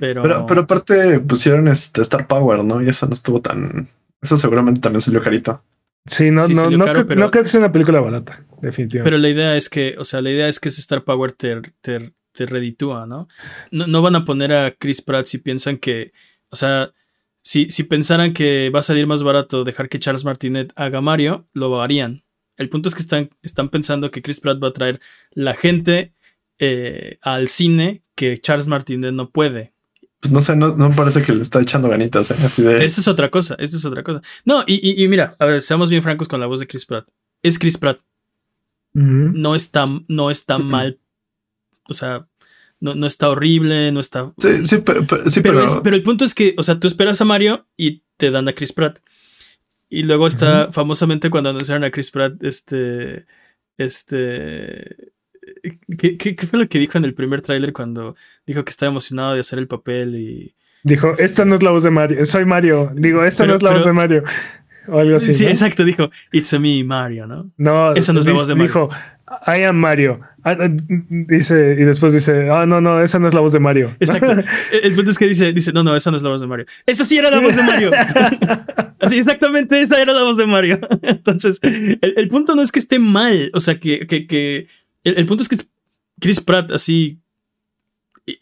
pero... 0.00 0.22
pero... 0.46 0.60
aparte 0.62 1.20
pusieron 1.20 1.68
este 1.68 2.00
Star 2.00 2.26
Power, 2.26 2.64
¿no? 2.64 2.82
Y 2.82 2.88
eso 2.88 3.06
no 3.06 3.12
estuvo 3.12 3.40
tan. 3.40 3.86
Eso 4.22 4.38
seguramente 4.38 4.80
también 4.80 5.02
salió 5.02 5.22
carito. 5.22 5.62
Sí, 6.06 6.30
no, 6.30 6.46
no, 6.48 6.70
no, 6.70 7.30
creo, 7.30 7.30
que 7.30 7.48
sea 7.48 7.60
una 7.60 7.72
película 7.72 8.00
barata, 8.00 8.44
definitivamente. 8.60 9.04
Pero 9.04 9.18
la 9.18 9.28
idea 9.28 9.56
es 9.56 9.70
que, 9.70 9.94
o 9.98 10.04
sea, 10.04 10.20
la 10.20 10.30
idea 10.30 10.48
es 10.48 10.60
que 10.60 10.68
ese 10.68 10.80
Star 10.82 11.02
Power 11.02 11.32
te, 11.32 11.62
te, 11.80 12.12
te 12.32 12.44
reditúa, 12.44 13.06
¿no? 13.06 13.26
¿no? 13.70 13.86
¿no? 13.86 14.02
van 14.02 14.16
a 14.16 14.24
poner 14.26 14.52
a 14.52 14.70
Chris 14.72 15.00
Pratt 15.00 15.24
si 15.26 15.38
piensan 15.38 15.78
que, 15.78 16.12
o 16.50 16.56
sea, 16.56 16.92
si, 17.42 17.70
si 17.70 17.84
pensaran 17.84 18.34
que 18.34 18.70
va 18.74 18.80
a 18.80 18.82
salir 18.82 19.06
más 19.06 19.22
barato 19.22 19.64
dejar 19.64 19.88
que 19.88 19.98
Charles 19.98 20.26
Martinet 20.26 20.72
haga 20.76 21.00
Mario, 21.00 21.46
lo 21.54 21.80
harían. 21.80 22.23
El 22.56 22.68
punto 22.68 22.88
es 22.88 22.94
que 22.94 23.02
están, 23.02 23.30
están 23.42 23.68
pensando 23.68 24.10
que 24.10 24.22
Chris 24.22 24.40
Pratt 24.40 24.62
va 24.62 24.68
a 24.68 24.72
traer 24.72 25.00
la 25.32 25.54
gente 25.54 26.14
eh, 26.58 27.18
al 27.22 27.48
cine 27.48 28.02
que 28.14 28.38
Charles 28.38 28.66
Martinet 28.66 29.12
no 29.12 29.30
puede 29.30 29.74
pues 30.24 30.32
no 30.32 30.40
sé, 30.40 30.56
no, 30.56 30.90
parece 30.96 31.22
que 31.22 31.34
le 31.34 31.42
está 31.42 31.60
echando 31.60 31.90
ganitas. 31.90 32.30
¿eh? 32.30 32.36
Así 32.42 32.62
de... 32.62 32.82
Esa 32.82 33.02
es 33.02 33.08
otra 33.08 33.30
cosa, 33.30 33.56
esa 33.58 33.76
es 33.76 33.84
otra 33.84 34.02
cosa. 34.02 34.22
No, 34.46 34.64
y, 34.66 35.06
mira, 35.06 35.36
a 35.38 35.44
ver, 35.44 35.60
seamos 35.60 35.90
bien 35.90 36.02
francos 36.02 36.28
con 36.28 36.40
la 36.40 36.46
voz 36.46 36.60
de 36.60 36.66
Chris 36.66 36.86
Pratt. 36.86 37.06
Es 37.42 37.58
Chris 37.58 37.76
Pratt. 37.76 38.00
No 38.94 39.54
está, 39.54 39.84
no 40.08 40.30
está 40.30 40.56
mal. 40.56 40.98
O 41.90 41.92
sea, 41.92 42.26
no, 42.80 42.94
no 42.94 43.06
está 43.06 43.28
horrible, 43.28 43.92
no 43.92 44.00
está. 44.00 44.32
Sí, 44.38 44.64
sí, 44.64 44.78
pero, 44.78 45.04
pero, 45.06 45.94
el 45.94 46.02
punto 46.02 46.24
es 46.24 46.32
que, 46.32 46.54
o 46.56 46.62
sea, 46.62 46.80
tú 46.80 46.86
esperas 46.86 47.20
a 47.20 47.26
Mario 47.26 47.66
y 47.76 48.02
te 48.16 48.30
dan 48.30 48.48
a 48.48 48.54
Chris 48.54 48.72
Pratt. 48.72 49.00
Y 49.94 50.02
luego 50.02 50.26
está, 50.26 50.72
famosamente, 50.72 51.30
cuando 51.30 51.50
anunciaron 51.50 51.84
a 51.84 51.90
Chris 51.90 52.10
Pratt, 52.10 52.42
este. 52.42 53.26
Este 53.76 55.12
¿Qué, 55.98 56.36
fue 56.48 56.58
lo 56.58 56.68
que 56.68 56.78
dijo 56.78 56.98
en 56.98 57.04
el 57.04 57.14
primer 57.14 57.42
tráiler 57.42 57.72
cuando 57.72 58.16
dijo 58.46 58.64
que 58.64 58.70
estaba 58.70 58.90
emocionado 58.90 59.34
de 59.34 59.40
hacer 59.40 59.58
el 59.58 59.68
papel 59.68 60.16
y... 60.16 60.54
Dijo, 60.82 61.12
esta 61.18 61.44
no 61.44 61.54
es 61.54 61.62
la 61.62 61.70
voz 61.70 61.82
de 61.82 61.90
Mario, 61.90 62.24
soy 62.26 62.44
Mario. 62.44 62.92
Digo, 62.94 63.24
esta 63.24 63.46
no 63.46 63.54
es 63.54 63.62
la 63.62 63.72
voz 63.72 63.84
de 63.84 63.92
Mario. 63.92 64.24
O 64.86 64.98
algo 64.98 65.16
así. 65.16 65.32
Sí, 65.32 65.46
exacto, 65.46 65.84
dijo, 65.84 66.10
it's 66.30 66.52
a 66.52 66.58
me, 66.58 66.84
Mario, 66.84 67.26
¿no? 67.26 67.50
No, 67.56 67.94
esa 67.94 68.12
no 68.12 68.20
es 68.20 68.26
la 68.26 68.32
voz 68.32 68.46
de 68.48 68.54
Mario. 68.54 68.68
Dijo, 68.68 68.90
I 69.46 69.62
am 69.62 69.76
Mario. 69.76 70.20
Ah, 70.44 70.56
dice, 71.08 71.76
y 71.78 71.84
después 71.84 72.12
dice, 72.12 72.50
ah, 72.50 72.66
no, 72.66 72.80
no, 72.80 73.02
esa 73.02 73.18
no 73.18 73.26
es 73.26 73.32
la 73.32 73.40
voz 73.40 73.54
de 73.54 73.60
Mario. 73.60 73.96
Exacto. 73.98 74.32
el 74.82 74.94
punto 74.94 75.10
es 75.10 75.18
que 75.18 75.26
dice, 75.26 75.52
dice, 75.54 75.72
no, 75.72 75.82
no, 75.82 75.96
esa 75.96 76.10
no 76.10 76.18
es 76.18 76.22
la 76.22 76.28
voz 76.28 76.42
de 76.42 76.46
Mario. 76.46 76.66
Esa 76.84 77.04
sí 77.04 77.16
era 77.16 77.30
la 77.30 77.40
voz 77.40 77.56
de 77.56 77.62
Mario. 77.62 77.90
Así, 79.00 79.16
exactamente, 79.16 79.80
esa 79.80 80.00
era 80.00 80.12
la 80.12 80.24
voz 80.24 80.36
de 80.36 80.46
Mario. 80.46 80.78
Entonces, 81.02 81.60
el, 81.62 82.28
punto 82.28 82.54
no 82.54 82.62
es 82.62 82.72
que 82.72 82.78
esté 82.78 82.98
mal, 82.98 83.50
o 83.54 83.60
sea, 83.60 83.80
que, 83.80 84.06
que, 84.06 84.26
que 84.26 84.68
el, 85.04 85.26
punto 85.26 85.42
es 85.42 85.48
que 85.48 85.56
Chris 86.20 86.40
Pratt, 86.40 86.70
así. 86.70 87.20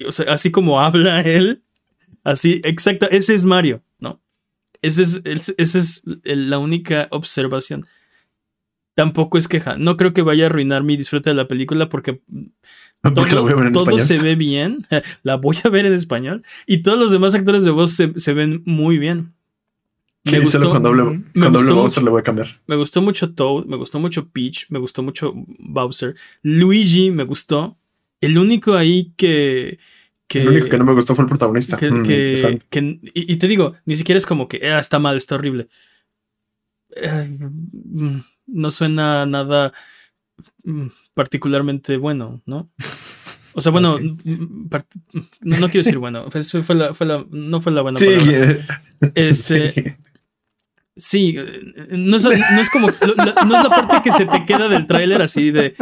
O 0.07 0.13
sea, 0.13 0.33
así 0.33 0.51
como 0.51 0.81
habla 0.81 1.21
él. 1.23 1.63
Así, 2.23 2.61
exacto. 2.65 3.09
Ese 3.11 3.35
es 3.35 3.45
Mario, 3.45 3.83
¿no? 3.99 4.21
Esa 4.81 5.03
es, 5.03 5.23
ese 5.25 5.79
es 5.79 6.03
la 6.25 6.59
única 6.59 7.09
observación. 7.11 7.87
Tampoco 8.95 9.39
es 9.39 9.49
queja. 9.49 9.79
No 9.79 9.97
creo 9.97 10.13
que 10.13 10.23
vaya 10.23 10.45
a 10.45 10.47
arruinar 10.47 10.83
mi 10.83 10.97
disfrute 10.97 11.31
de 11.31 11.35
la 11.35 11.49
película 11.49 11.89
porque 11.89 12.21
todo, 13.03 13.99
se 13.99 14.19
ve 14.19 14.37
bien. 14.37 14.87
La 15.23 15.37
voy 15.37 15.57
a 15.65 15.69
ver 15.69 15.87
en 15.87 15.95
español. 15.95 16.45
Y 16.67 16.83
todos 16.83 16.99
los 16.99 17.11
demás 17.11 17.35
actores 17.35 17.65
de 17.65 17.71
voz 17.71 17.93
se 17.93 18.33
ven 18.35 18.63
muy 18.67 18.99
bien. 18.99 19.33
Me 20.25 20.39
gustó, 20.39 20.71
cuando 20.71 20.91
hable, 20.91 21.25
Bowser 21.35 22.05
le 22.05 22.11
voy 22.11 22.21
a 22.21 22.23
cambiar. 22.23 22.61
Me 22.69 22.77
gustó 22.77 23.03
mucho 23.03 23.35
Toad, 23.35 23.65
me 23.65 23.77
gustó 23.77 23.99
mucho 23.99 24.29
Peach, 24.29 24.67
me 24.69 24.79
gustó 24.79 25.03
mucho 25.03 25.33
Bowser. 25.35 26.15
Luigi 26.43 27.11
me 27.11 27.25
gustó. 27.25 27.77
El 28.21 28.39
único 28.39 28.75
ahí 28.75 29.13
que. 29.17 29.81
que 30.29 30.43
el 30.43 30.49
único 30.49 30.69
que 30.69 30.79
no 30.79 30.85
me 30.85 30.93
gustó 30.93 31.17
fue 31.17 31.25
el 31.25 31.29
protagonista. 31.29 31.77
Mm, 31.77 32.05
y, 33.15 33.37
te 33.37 33.49
digo, 33.49 33.75
ni 33.85 33.97
siquiera 33.97 34.17
es 34.17 34.27
como 34.27 34.47
que 34.47 34.65
ah, 34.71 34.79
está 34.79 35.01
mal, 35.01 35.17
está 35.17 35.35
horrible. 35.35 35.67
Mm, 36.95 38.19
no 38.53 38.71
suena 38.71 39.27
nada 39.27 39.73
mm, 40.65 40.87
particularmente 41.15 41.97
bueno, 41.97 42.43
¿no? 42.47 42.71
O 43.55 43.61
sea, 43.61 43.71
bueno, 43.71 43.99
no, 45.41 45.69
quiero 45.69 45.85
decir 45.85 45.99
bueno, 45.99 46.31
fue, 46.31 46.75
la, 46.75 46.95
fue 46.95 47.07
la, 47.07 47.27
no 47.31 47.61
fue 47.61 47.73
la 47.73 47.83
buena 47.83 47.99
sí, 47.99 48.09
Este, 49.15 49.99
Sí, 50.95 51.39
no 51.91 52.17
es, 52.17 52.71
como. 52.71 52.89
no 52.89 53.57
es 53.57 53.63
la 53.63 53.71
parte 53.71 54.03
que 54.05 54.13
se 54.13 54.27
te 54.27 54.45
queda 54.45 54.69
del 54.69 54.87
tráiler 54.87 55.23
así 55.23 55.51
de 55.51 55.75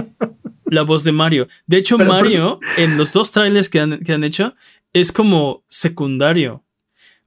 la 0.66 0.82
voz 0.82 1.02
de 1.02 1.10
Mario. 1.10 1.48
De 1.66 1.78
hecho, 1.78 1.98
Mario, 1.98 2.60
en 2.76 2.96
los 2.96 3.12
dos 3.12 3.32
trailers 3.32 3.68
que 3.68 3.80
han, 3.80 3.98
que 4.00 4.12
han 4.12 4.22
hecho, 4.22 4.54
es 4.92 5.10
como 5.10 5.64
secundario. 5.66 6.64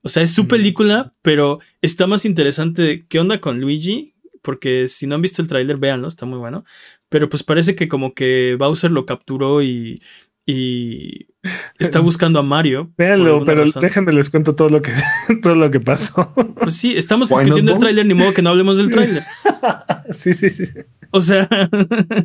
O 0.01 0.09
sea, 0.09 0.23
es 0.23 0.31
su 0.33 0.45
mm. 0.45 0.47
película, 0.47 1.13
pero 1.21 1.59
está 1.81 2.07
más 2.07 2.23
interesante. 2.23 3.05
¿Qué 3.09 3.19
onda 3.19 3.41
con 3.41 3.59
Luigi? 3.59 4.12
Porque 4.43 4.87
si 4.87 5.07
no 5.07 5.15
han 5.15 5.23
visto 5.23 5.41
el 5.41 5.47
tráiler, 5.47 5.77
véanlo, 5.77 6.07
está 6.07 6.27
muy 6.27 6.37
bueno. 6.37 6.63
Pero 7.09 7.29
pues 7.29 7.41
parece 7.41 7.73
que 7.73 7.87
como 7.87 8.13
que 8.13 8.55
Bowser 8.59 8.91
lo 8.91 9.07
capturó 9.07 9.63
y 9.63 9.99
y 10.45 11.27
está 11.79 11.99
buscando 11.99 12.39
a 12.39 12.43
Mario. 12.43 12.91
Véanlo, 12.97 13.45
pero 13.45 13.65
déjenme 13.65 14.13
les 14.13 14.29
cuento 14.29 14.55
todo 14.55 14.69
lo 14.69 14.81
que 14.81 14.91
todo 15.41 15.55
lo 15.55 15.71
que 15.71 15.79
pasó. 15.79 16.33
Pues 16.61 16.75
sí, 16.75 16.95
estamos 16.97 17.29
discutiendo 17.29 17.73
el 17.73 17.79
tráiler, 17.79 18.05
ni 18.05 18.13
modo 18.13 18.33
que 18.33 18.41
no 18.41 18.49
hablemos 18.49 18.77
del 18.77 18.89
tráiler. 18.89 19.23
sí, 20.11 20.33
sí, 20.33 20.49
sí. 20.49 20.65
O 21.11 21.21
sea, 21.21 21.47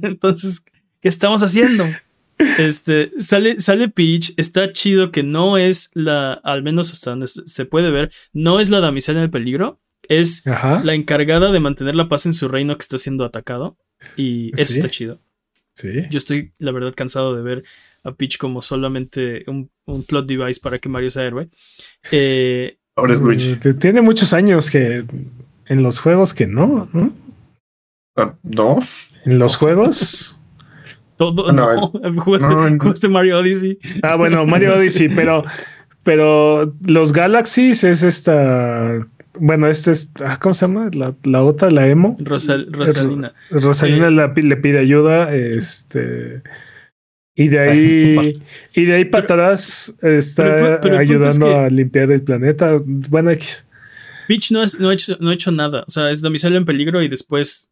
entonces, 0.02 0.64
¿qué 1.00 1.09
estamos 1.09 1.42
haciendo? 1.42 1.85
Este, 2.57 3.11
sale, 3.18 3.59
sale 3.59 3.88
Peach, 3.88 4.33
está 4.37 4.72
chido 4.72 5.11
que 5.11 5.24
no 5.24 5.59
es 5.59 5.90
la, 5.94 6.35
al 6.35 6.62
menos 6.62 6.92
hasta 6.92 7.11
donde 7.11 7.26
se 7.26 7.64
puede 7.64 7.90
ver, 7.90 8.12
no 8.33 8.61
es 8.61 8.70
la 8.70 8.78
damisela 8.78 9.18
en 9.18 9.24
el 9.24 9.31
peligro, 9.31 9.81
es 10.09 10.44
la 10.47 10.94
encargada 10.94 11.53
de 11.53 11.61
mantener 11.61 11.94
la 11.94 12.09
paz 12.09 12.27
en 12.27 12.33
su 12.33 12.49
reino 12.49 12.77
que 12.77 12.83
está 12.83 12.99
siendo 12.99 13.25
atacado. 13.25 13.77
Y 14.16 14.53
eso 14.61 14.73
está 14.73 14.88
chido. 14.88 15.21
Sí. 15.75 15.88
Yo 16.11 16.18
estoy, 16.18 16.53
la 16.59 16.73
verdad, 16.73 16.94
cansado 16.97 17.37
de 17.37 17.42
ver 17.42 17.64
a 18.05 18.12
Peach 18.12 18.38
como 18.38 18.62
solamente 18.62 19.44
un, 19.47 19.71
plot 20.07 20.27
device 20.27 20.61
para 20.61 20.79
que 20.79 20.88
Mario 20.88 21.11
sea 21.11 21.25
héroe. 21.25 21.49
Eh, 22.11 22.79
Ahora 22.97 23.14
es 23.14 23.21
Luigi. 23.21 23.57
Tiene 23.57 24.03
muchos 24.03 24.33
años 24.33 24.71
que 24.71 25.05
en 25.66 25.83
los 25.83 26.01
juegos 26.01 26.35
que 26.35 26.47
no, 26.47 26.88
¿no? 26.92 27.12
Ah, 28.16 28.35
no. 28.42 28.79
En 29.25 29.38
los 29.38 29.57
juegos. 29.57 30.40
Todo, 31.16 31.53
no. 31.53 31.88
Jugaste, 32.79 33.09
Mario 33.09 33.38
Odyssey. 33.38 33.79
Ah, 34.03 34.16
bueno, 34.16 34.44
Mario 34.47 34.75
Odyssey, 34.77 35.09
pero, 35.09 35.44
pero 36.03 36.75
los 36.85 37.12
Galaxies 37.12 37.85
es 37.85 38.03
esta. 38.03 38.99
Bueno, 39.40 39.68
este 39.68 39.92
es. 39.92 40.11
Ah, 40.24 40.38
¿Cómo 40.40 40.55
se 40.55 40.66
llama? 40.66 40.90
La, 41.24 41.42
otra, 41.42 41.70
la 41.70 41.87
emo. 41.88 42.16
Rosalina. 42.20 43.33
Rosalina 43.51 44.09
eh, 44.09 44.42
le 44.42 44.57
pide 44.57 44.79
ayuda. 44.79 45.35
Este. 45.35 46.42
Y 47.35 47.48
de 47.48 47.61
ahí, 47.61 48.42
y 48.74 48.85
de 48.85 48.94
ahí 48.94 49.05
para 49.05 49.24
atrás 49.24 49.94
está 50.03 50.81
ayudando 50.98 51.57
a 51.57 51.70
limpiar 51.70 52.11
el 52.11 52.22
planeta. 52.22 52.79
Bueno, 52.85 53.31
X. 53.31 53.64
Peach 54.27 54.51
no, 54.51 54.64
no, 54.81 54.90
ha 54.90 54.92
hecho, 54.92 55.16
no 55.20 55.31
ha 55.31 55.35
hecho 55.35 55.53
nada. 55.53 55.85
O 55.87 55.90
sea, 55.90 56.11
es 56.11 56.20
domicilio 56.20 56.59
en 56.59 56.64
peligro 56.64 57.01
y 57.01 57.09
después. 57.09 57.70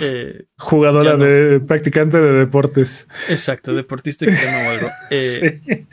Eh, 0.00 0.44
Jugadora 0.58 1.16
de 1.16 1.60
practicante 1.60 2.20
de 2.20 2.32
deportes. 2.32 3.08
Exacto, 3.28 3.74
deportista 3.74 4.26
extremo 4.26 4.58
o 4.58 4.70
algo. 4.70 4.88
Eh, 5.10 5.86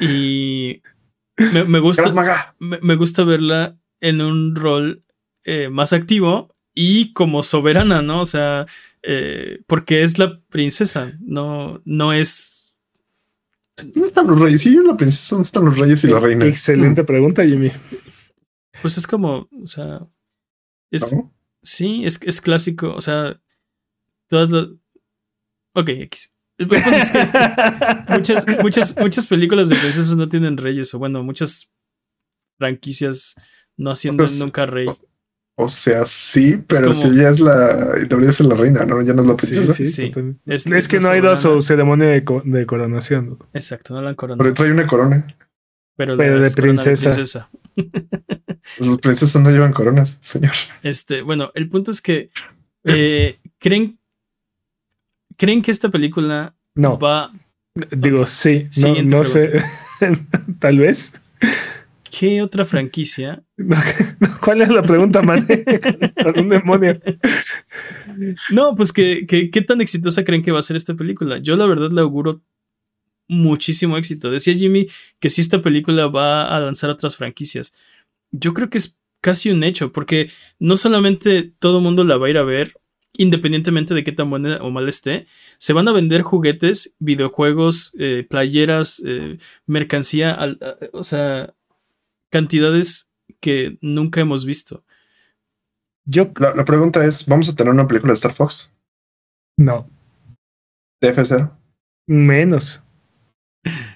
y 0.00 0.82
me, 1.36 1.78
gusta. 1.78 2.54
Me, 2.58 2.94
gusta 2.96 3.24
verla 3.24 3.76
en 4.04 4.20
un 4.20 4.54
rol 4.54 5.02
eh, 5.44 5.70
más 5.70 5.94
activo 5.94 6.54
y 6.74 7.14
como 7.14 7.42
soberana, 7.42 8.02
¿no? 8.02 8.20
O 8.20 8.26
sea, 8.26 8.66
eh, 9.02 9.62
porque 9.66 10.02
es 10.02 10.18
la 10.18 10.40
princesa, 10.50 11.14
no, 11.20 11.80
no 11.86 12.12
es. 12.12 12.74
¿Dónde 13.76 14.04
están 14.04 14.26
los 14.26 14.38
reyes? 14.38 14.60
Sí, 14.60 14.76
es 14.76 14.84
la 14.84 14.96
princesa, 14.96 15.36
¿dónde 15.36 15.46
están 15.46 15.64
los 15.64 15.78
reyes 15.78 16.04
y 16.04 16.08
la 16.08 16.20
reina? 16.20 16.44
Excelente 16.44 17.02
pregunta, 17.02 17.44
Jimmy. 17.44 17.70
Pues 18.82 18.98
es 18.98 19.06
como, 19.06 19.48
o 19.50 19.66
sea. 19.66 20.06
Es, 20.90 21.10
¿no? 21.10 21.34
Sí, 21.62 22.04
es, 22.04 22.20
es 22.24 22.42
clásico. 22.42 22.92
O 22.94 23.00
sea, 23.00 23.40
todas 24.28 24.50
las. 24.50 24.66
Ok, 25.72 25.88
X. 25.88 26.34
Es 26.58 26.68
que 27.10 27.18
muchas, 28.14 28.46
muchas, 28.62 28.96
muchas 28.98 29.26
películas 29.26 29.70
de 29.70 29.76
princesas 29.76 30.14
no 30.14 30.28
tienen 30.28 30.58
reyes, 30.58 30.92
o 30.92 30.98
bueno, 30.98 31.22
muchas 31.22 31.70
franquicias 32.58 33.34
no 33.76 33.90
haciendo 33.90 34.24
O 34.24 34.26
sea, 34.26 34.44
nunca 34.44 34.66
rey. 34.66 34.86
O 35.56 35.68
sea, 35.68 36.04
sí, 36.04 36.60
pero 36.66 36.88
como- 36.88 36.94
si 36.94 37.08
ella 37.08 37.30
es 37.30 37.38
la. 37.40 37.76
Debería 38.08 38.32
ser 38.32 38.46
la 38.46 38.56
reina, 38.56 38.84
¿no? 38.84 39.00
Ya 39.02 39.12
no 39.14 39.20
es 39.22 39.28
la 39.28 39.34
Sí, 39.34 39.46
princesa. 39.46 39.74
sí, 39.74 39.84
Sí. 39.84 40.12
Es- 40.46 40.66
Es, 40.66 40.72
es 40.72 40.88
que 40.88 40.98
no 41.00 41.08
ha 41.10 41.16
ido 41.16 41.30
a 41.30 41.36
su 41.36 41.62
ceremonia 41.62 42.08
de, 42.08 42.24
co- 42.24 42.42
de 42.44 42.66
coronación. 42.66 43.38
Exacto, 43.52 43.94
no 43.94 44.02
la 44.02 44.08
han 44.10 44.14
coronado. 44.16 44.42
Pero 44.42 44.52
trae 44.54 44.72
una 44.72 44.86
corona. 44.86 45.26
Pero, 45.96 46.16
de 46.16 46.50
princesa. 46.50 47.48
Pues 48.78 48.88
Las 48.88 48.98
princesas 48.98 49.42
no 49.42 49.50
llevan 49.50 49.72
coronas, 49.72 50.18
señor. 50.22 50.52
Este, 50.82 51.20
bueno, 51.22 51.50
el 51.54 51.68
punto 51.68 51.90
es 51.90 52.00
que 52.00 52.30
eh, 52.84 53.38
creen, 53.58 53.98
creen 55.36 55.60
que 55.62 55.70
esta 55.70 55.90
película 55.90 56.54
No, 56.74 56.98
va. 56.98 57.30
digo, 57.90 58.24
sí. 58.26 58.68
No, 58.78 59.02
no 59.02 59.24
sé. 59.24 59.62
Tal 60.58 60.78
vez. 60.78 61.12
¿Qué 62.18 62.42
otra 62.42 62.64
franquicia? 62.64 63.42
¿Cuál 64.40 64.62
es 64.62 64.68
la 64.68 64.82
pregunta, 64.82 65.22
man? 65.22 65.46
Con 66.22 66.38
un 66.38 66.48
demonio. 66.48 67.00
No, 68.50 68.74
pues 68.74 68.92
que, 68.92 69.26
que- 69.26 69.50
qué 69.50 69.62
tan 69.62 69.80
exitosa 69.80 70.24
creen 70.24 70.42
que 70.42 70.52
va 70.52 70.58
a 70.60 70.62
ser 70.62 70.76
esta 70.76 70.94
película. 70.94 71.38
Yo 71.38 71.56
la 71.56 71.66
verdad 71.66 71.90
le 71.90 72.00
auguro 72.00 72.42
muchísimo 73.28 73.96
éxito. 73.96 74.30
Decía 74.30 74.54
Jimmy 74.54 74.86
que 75.18 75.30
si 75.30 75.40
esta 75.40 75.62
película 75.62 76.06
va 76.08 76.44
a 76.54 76.60
lanzar 76.60 76.90
otras 76.90 77.16
franquicias. 77.16 77.72
Yo 78.30 78.52
creo 78.54 78.70
que 78.70 78.78
es 78.78 78.98
casi 79.20 79.50
un 79.50 79.64
hecho, 79.64 79.90
porque 79.92 80.30
no 80.58 80.76
solamente 80.76 81.52
todo 81.58 81.78
el 81.78 81.84
mundo 81.84 82.04
la 82.04 82.16
va 82.18 82.26
a 82.26 82.30
ir 82.30 82.38
a 82.38 82.42
ver, 82.44 82.74
independientemente 83.14 83.94
de 83.94 84.04
qué 84.04 84.12
tan 84.12 84.28
buena 84.28 84.58
o 84.60 84.70
mal 84.70 84.88
esté, 84.88 85.26
se 85.58 85.72
van 85.72 85.88
a 85.88 85.92
vender 85.92 86.20
juguetes, 86.22 86.94
videojuegos, 86.98 87.92
eh, 87.98 88.26
playeras, 88.28 89.02
eh, 89.06 89.38
mercancía, 89.66 90.32
al- 90.32 90.58
a- 90.60 90.76
o 90.92 91.04
sea, 91.04 91.54
cantidades 92.30 93.10
que 93.40 93.78
nunca 93.80 94.20
hemos 94.20 94.44
visto. 94.44 94.84
Yo 96.06 96.30
La, 96.38 96.54
la 96.54 96.64
pregunta 96.64 97.04
es: 97.04 97.26
¿vamos 97.26 97.48
a 97.48 97.54
tener 97.56 97.72
una 97.72 97.86
película 97.88 98.10
de 98.12 98.14
Star 98.14 98.32
Fox? 98.32 98.72
no, 99.58 99.88
TF0. 101.02 101.50
menos. 102.08 102.82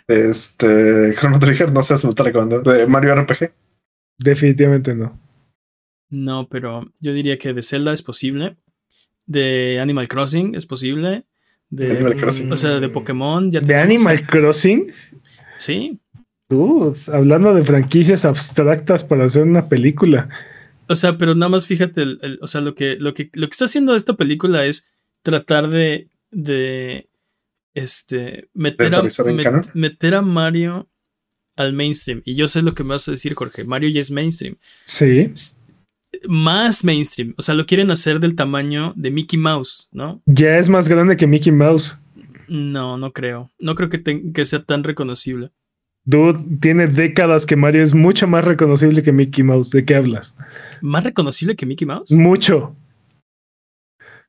Este. 0.07 1.13
Chrono 1.15 1.39
Trigger, 1.39 1.73
no 1.73 1.83
sé 1.83 1.99
si 1.99 2.07
me 2.07 2.11
está 2.11 2.23
recomendando. 2.23 2.73
De 2.73 2.87
Mario 2.87 3.15
RPG. 3.17 3.53
Definitivamente 4.19 4.95
no. 4.95 5.19
No, 6.11 6.49
pero 6.49 6.91
yo 7.01 7.13
diría 7.13 7.39
que 7.39 7.53
de 7.53 7.63
Zelda 7.63 7.93
es 7.93 8.03
posible. 8.03 8.57
De 9.27 9.79
Animal 9.81 10.09
Crossing 10.09 10.55
es 10.55 10.65
posible. 10.65 11.27
De, 11.69 11.91
Animal 11.93 12.17
Crossing. 12.17 12.51
O 12.51 12.57
sea, 12.57 12.81
de 12.81 12.89
Pokémon 12.89 13.51
ya 13.53 13.61
¿De 13.61 13.67
tenemos- 13.67 14.07
Animal 14.07 14.27
Crossing? 14.27 14.93
Sí. 15.59 16.01
Uh, 16.51 16.95
hablando 17.13 17.53
de 17.55 17.63
franquicias 17.63 18.25
abstractas 18.25 19.05
para 19.05 19.25
hacer 19.27 19.43
una 19.43 19.69
película. 19.69 20.29
O 20.89 20.95
sea, 20.95 21.19
pero 21.19 21.35
nada 21.35 21.51
más 21.51 21.67
fíjate, 21.67 22.01
el- 22.03 22.19
el- 22.23 22.39
o 22.41 22.47
sea, 22.47 22.61
lo 22.63 22.75
que, 22.75 22.97
lo 22.99 23.13
que, 23.13 23.31
lo 23.35 23.47
que 23.49 23.53
está 23.53 23.67
haciendo 23.67 23.95
esta 23.95 24.15
película 24.17 24.65
es 24.65 24.87
tratar 25.23 25.69
de, 25.69 26.09
de 26.31 27.09
este, 27.75 28.49
meter 28.55 28.95
a, 28.95 29.03
met- 29.03 29.71
meter 29.75 30.15
a 30.15 30.23
Mario 30.23 30.89
al 31.57 31.75
mainstream. 31.75 32.23
Y 32.25 32.35
yo 32.37 32.49
sé 32.49 32.63
lo 32.63 32.73
que 32.75 32.83
me 32.85 32.91
vas 32.91 33.07
a 33.09 33.11
decir, 33.11 33.35
Jorge. 33.35 33.65
Mario 33.65 33.91
ya 33.91 34.01
es 34.01 34.11
mainstream. 34.11 34.57
Sí. 34.87 35.31
Más 36.27 36.85
mainstream. 36.85 37.35
O 37.37 37.43
sea, 37.43 37.55
lo 37.55 37.67
quieren 37.67 37.91
hacer 37.91 38.21
del 38.21 38.35
tamaño 38.35 38.95
de 38.97 39.11
Mickey 39.11 39.39
Mouse, 39.39 39.89
¿no? 39.93 40.23
Ya 40.25 40.57
es 40.59 40.71
más 40.71 40.89
grande 40.89 41.17
que 41.19 41.27
Mickey 41.27 41.53
Mouse. 41.53 41.99
No, 42.49 42.97
no 42.97 43.13
creo. 43.13 43.53
No 43.59 43.75
creo 43.75 43.91
que, 43.91 43.99
te- 43.99 44.33
que 44.33 44.45
sea 44.47 44.63
tan 44.63 44.83
reconocible. 44.85 45.51
Dude, 46.11 46.39
tiene 46.61 46.87
décadas 46.87 47.45
que 47.45 47.55
Mario 47.55 47.83
es 47.83 47.93
mucho 47.95 48.27
más 48.27 48.43
reconocible 48.43 49.03
que 49.03 49.13
Mickey 49.13 49.45
Mouse. 49.45 49.71
¿De 49.71 49.85
qué 49.85 49.95
hablas? 49.95 50.35
¿Más 50.81 51.05
reconocible 51.05 51.55
que 51.55 51.67
Mickey 51.67 51.87
Mouse? 51.87 52.11
Mucho. 52.13 52.75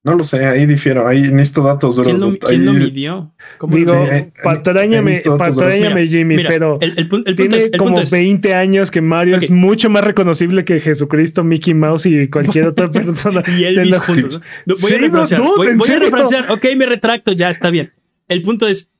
No 0.03 0.15
lo 0.15 0.25
sé, 0.25 0.45
ahí 0.45 0.65
difiero. 0.65 1.07
Ahí 1.07 1.21
necesito 1.21 1.63
datos 1.63 1.95
duros. 1.95 2.11
¿Quién 2.11 2.21
lo, 2.21 2.27
Ahí- 2.31 2.39
quién 2.39 2.65
lo 2.65 2.73
midió? 2.73 3.33
¿Cómo 3.59 3.77
Digo, 3.77 3.93
eh, 4.11 4.29
patráñame, 4.43 5.21
patráñame, 5.37 6.07
Jimmy, 6.07 6.35
Mira, 6.35 6.49
pero 6.49 6.79
el, 6.81 6.91
el 6.91 6.97
el 6.99 7.07
punto 7.09 7.35
tiene 7.35 7.57
es, 7.57 7.65
el 7.71 7.77
como 7.77 7.91
punto 7.91 8.01
es- 8.01 8.11
20 8.11 8.53
años 8.55 8.91
que 8.91 9.01
Mario 9.01 9.37
es 9.37 9.49
mucho 9.49 9.89
más 9.89 10.03
reconocible 10.03 10.65
que 10.65 10.81
Jesucristo, 10.81 11.45
Mickey 11.45 11.73
Mouse 11.73 12.05
y 12.07 12.27
cualquier 12.29 12.65
otra 12.67 12.91
persona. 12.91 13.41
y 13.57 13.63
Elvis 13.63 13.91
la- 13.91 13.99
juntos. 13.99 14.41
¿no? 14.65 14.73
No, 14.73 14.75
voy 14.81 14.91
Sí, 14.91 14.95
a 14.95 14.99
no, 14.99 15.25
dude, 15.25 15.51
voy, 15.57 15.67
¿en 15.67 15.77
voy 15.77 15.89
a 15.91 15.99
refrasear. 15.99 16.51
Ok, 16.51 16.65
me 16.77 16.85
retracto, 16.85 17.31
ya 17.31 17.49
está 17.49 17.69
bien. 17.69 17.93
El 18.27 18.41
punto 18.41 18.67
es: 18.67 18.91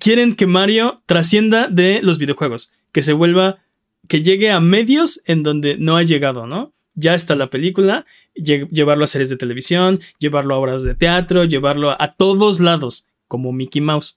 quieren 0.00 0.34
que 0.34 0.46
Mario 0.46 1.02
trascienda 1.06 1.68
de 1.68 2.00
los 2.02 2.18
videojuegos, 2.18 2.72
que 2.92 3.02
se 3.02 3.12
vuelva, 3.12 3.58
que 4.08 4.22
llegue 4.22 4.50
a 4.50 4.60
medios 4.60 5.20
en 5.26 5.42
donde 5.42 5.76
no 5.78 5.96
ha 5.96 6.02
llegado, 6.02 6.46
¿no? 6.46 6.72
Ya 6.94 7.14
está 7.14 7.34
la 7.34 7.50
película, 7.50 8.06
lle- 8.34 8.68
llevarlo 8.70 9.04
a 9.04 9.06
series 9.06 9.28
de 9.28 9.36
televisión, 9.36 10.00
llevarlo 10.18 10.54
a 10.54 10.58
obras 10.58 10.82
de 10.82 10.94
teatro, 10.94 11.44
llevarlo 11.44 11.90
a, 11.90 11.96
a 11.98 12.14
todos 12.14 12.58
lados, 12.60 13.06
como 13.28 13.52
Mickey 13.52 13.82
Mouse. 13.82 14.16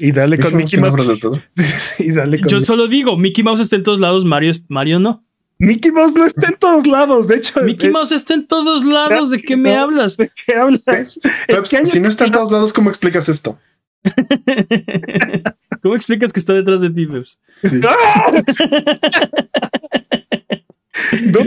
Y 0.00 0.12
dale 0.12 0.38
con 0.38 0.56
Mickey 0.56 0.78
Mouse. 0.78 0.94
Mouse 0.96 1.08
de 1.08 1.16
todo. 1.18 1.42
y 1.98 2.12
dale 2.12 2.40
con 2.40 2.48
Yo 2.48 2.60
solo 2.60 2.86
digo, 2.88 3.16
Mickey 3.16 3.42
Mouse 3.44 3.60
está 3.60 3.76
en 3.76 3.82
todos 3.82 3.98
lados, 4.00 4.24
Mario, 4.24 4.52
Mario 4.68 5.00
no. 5.00 5.24
Mickey 5.58 5.90
Mouse 5.90 6.14
no 6.14 6.24
está 6.24 6.48
en 6.48 6.56
todos 6.56 6.86
lados. 6.86 7.26
De 7.26 7.36
hecho, 7.36 7.60
Mickey 7.62 7.88
¿de 7.88 7.92
Mouse 7.92 8.12
está 8.12 8.32
en 8.34 8.46
todos 8.46 8.84
lados, 8.84 9.28
¿de 9.30 9.38
qué 9.40 9.56
me 9.56 9.74
No. 9.74 9.80
hablas? 9.80 10.16
qué 10.16 10.54
hablas? 10.54 10.82
Peps, 10.84 11.18
¿En 11.48 11.62
qué 11.68 11.76
año- 11.78 11.86
si 11.86 11.98
no 12.00 12.08
está 12.08 12.26
en 12.26 12.30
todos 12.32 12.52
lados, 12.52 12.72
¿cómo 12.72 12.90
explicas 12.90 13.28
esto? 13.28 13.58
¿Cómo 15.82 15.94
explicas 15.94 16.32
que 16.32 16.40
está 16.40 16.52
detrás 16.54 16.80
de 16.80 16.90
ti, 16.90 17.06
Peps? 17.06 17.40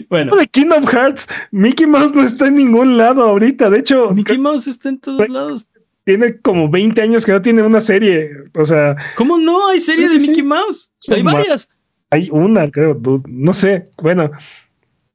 Bueno, 0.09 0.35
de 0.35 0.47
Kingdom 0.47 0.85
Hearts, 0.85 1.27
Mickey 1.51 1.85
Mouse 1.85 2.15
no 2.15 2.23
está 2.23 2.47
en 2.47 2.55
ningún 2.55 2.97
lado 2.97 3.23
ahorita. 3.23 3.69
De 3.69 3.79
hecho, 3.79 4.11
Mickey 4.11 4.37
Mouse 4.37 4.67
está 4.67 4.89
en 4.89 4.99
todos 4.99 5.17
Bueno. 5.17 5.33
lados. 5.33 5.67
tiene 6.03 6.37
como 6.39 6.69
20 6.69 6.99
años 7.01 7.25
que 7.25 7.31
no 7.31 7.41
tiene 7.41 7.61
una 7.61 7.81
serie. 7.81 8.31
O 8.55 8.65
sea, 8.65 8.95
¿Cómo 9.15 9.37
no? 9.37 9.67
Hay 9.69 9.79
serie 9.79 10.09
de 10.09 10.19
sí. 10.19 10.29
Mickey 10.29 10.43
Mouse. 10.43 10.91
Sí, 10.99 11.13
Hay 11.13 11.21
varias. 11.23 11.69
hay 12.09 12.29
una, 12.31 12.69
creo. 12.71 12.99
No 13.27 13.53
sé. 13.53 13.85
Bueno, 14.01 14.31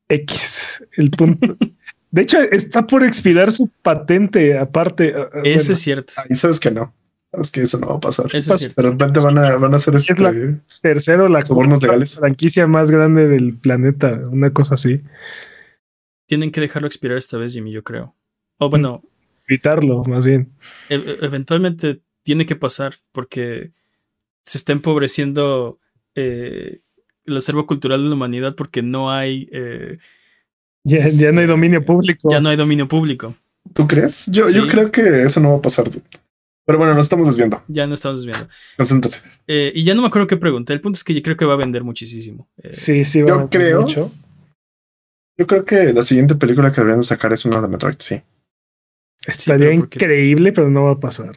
X. 0.08 0.84
El 0.96 1.10
punto. 1.10 1.56
De 2.12 2.22
hecho, 2.22 2.40
está 2.40 2.86
por 2.86 3.04
expirar 3.04 3.50
su 3.52 3.68
patente 3.82 4.56
aparte. 4.56 5.12
ah, 5.16 5.28
ah, 5.34 5.40
Eso 5.44 5.58
bueno, 5.58 5.72
es 5.72 5.78
cierto. 5.80 6.12
Ahí 6.16 6.36
sabes 6.36 6.60
que 6.60 6.70
no. 6.70 6.94
Sabes 7.32 7.50
que 7.50 7.60
eso 7.62 7.78
no 7.78 7.88
va 7.88 7.94
a 7.96 8.00
pasar. 8.00 8.26
Eso 8.34 8.54
es. 8.54 8.74
De 8.74 8.82
repente 8.82 9.20
van 9.24 9.36
a, 9.38 9.56
van 9.56 9.72
a 9.72 9.76
hacer 9.76 9.94
este. 9.96 10.12
Es 10.14 10.18
la- 10.20 10.32
tercero, 10.80 11.28
la 11.28 11.44
Sobornos 11.44 11.82
legales. 11.82 12.16
franquicia 12.16 12.66
más 12.66 12.90
grande 12.90 13.26
del 13.28 13.54
planeta. 13.54 14.12
Una 14.30 14.50
cosa 14.52 14.74
así. 14.74 15.02
Tienen 16.26 16.50
que 16.50 16.60
dejarlo 16.60 16.86
expirar 16.88 17.18
esta 17.18 17.36
vez, 17.38 17.52
Jimmy, 17.52 17.72
yo 17.72 17.82
creo. 17.84 18.14
O 18.58 18.70
bueno, 18.70 19.02
Evitarlo, 19.48 20.02
más 20.04 20.26
bien. 20.26 20.48
e- 20.88 20.94
e- 20.96 21.18
eventualmente 21.22 22.00
tiene 22.24 22.46
que 22.46 22.56
pasar 22.56 22.94
porque 23.12 23.70
se 24.42 24.58
está 24.58 24.72
empobreciendo 24.72 25.78
eh, 26.14 26.80
el 27.26 27.36
acervo 27.36 27.66
cultural 27.66 28.02
de 28.02 28.08
la 28.08 28.14
humanidad 28.14 28.54
porque 28.56 28.82
no 28.82 29.10
hay 29.12 29.48
eh, 29.52 29.98
Ya, 30.84 31.06
ya 31.08 31.30
no 31.32 31.40
hay 31.40 31.46
dominio 31.46 31.84
público. 31.84 32.30
ya 32.30 32.40
no 32.40 32.48
hay 32.48 32.56
dominio 32.56 32.88
público. 32.88 33.34
¿Tú 33.74 33.86
crees? 33.86 34.26
Yo, 34.32 34.48
yo 34.48 34.66
creo 34.68 34.90
que 34.90 35.22
eso 35.24 35.40
no 35.40 35.50
va 35.50 35.56
a 35.58 35.62
pasar. 35.62 35.90
dude. 35.90 36.02
Pero 36.66 36.78
bueno, 36.78 36.94
nos 36.94 37.06
estamos 37.06 37.26
desviando. 37.28 37.62
Ya 37.68 37.86
no 37.86 37.94
estamos 37.94 38.26
viendo. 38.26 38.48
Concéntrate. 38.76 39.18
Eh, 39.46 39.72
y 39.74 39.84
ya 39.84 39.94
no 39.94 40.02
me 40.02 40.08
acuerdo 40.08 40.26
qué 40.26 40.36
pregunté. 40.36 40.72
El 40.72 40.80
punto 40.80 40.96
es 40.96 41.04
que 41.04 41.14
yo 41.14 41.22
creo 41.22 41.36
que 41.36 41.44
va 41.44 41.52
a 41.52 41.56
vender 41.56 41.84
muchísimo. 41.84 42.48
Eh, 42.62 42.70
Sí, 42.72 43.04
sí, 43.04 43.20
Yo 43.20 43.26
va 43.26 43.32
a 43.32 43.34
haber 43.36 43.48
creo- 43.50 43.80
mucho. 43.82 44.10
Yo 45.38 45.46
creo 45.46 45.64
que 45.64 45.92
la 45.92 46.02
siguiente 46.02 46.34
película 46.34 46.70
que 46.70 46.76
deberían 46.76 47.00
de 47.00 47.06
sacar 47.06 47.32
es 47.32 47.44
una 47.44 47.60
de 47.60 47.68
Metroid, 47.68 47.96
sí. 47.98 48.20
Estaría 49.26 49.72
increíble, 49.72 50.52
pero 50.52 50.70
no 50.70 50.84
va 50.84 50.92
a 50.92 51.00
pasar. 51.00 51.32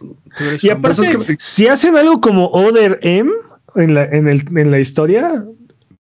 Y 0.61 0.69
aparte, 0.69 1.01
es 1.03 1.15
que- 1.17 1.35
si 1.39 1.67
hacen 1.67 1.95
algo 1.95 2.21
como 2.21 2.49
Other 2.51 2.99
M 3.03 3.31
en 3.75 3.93
la, 3.93 4.05
en, 4.05 4.27
el, 4.27 4.43
en 4.57 4.71
la 4.71 4.79
historia, 4.79 5.45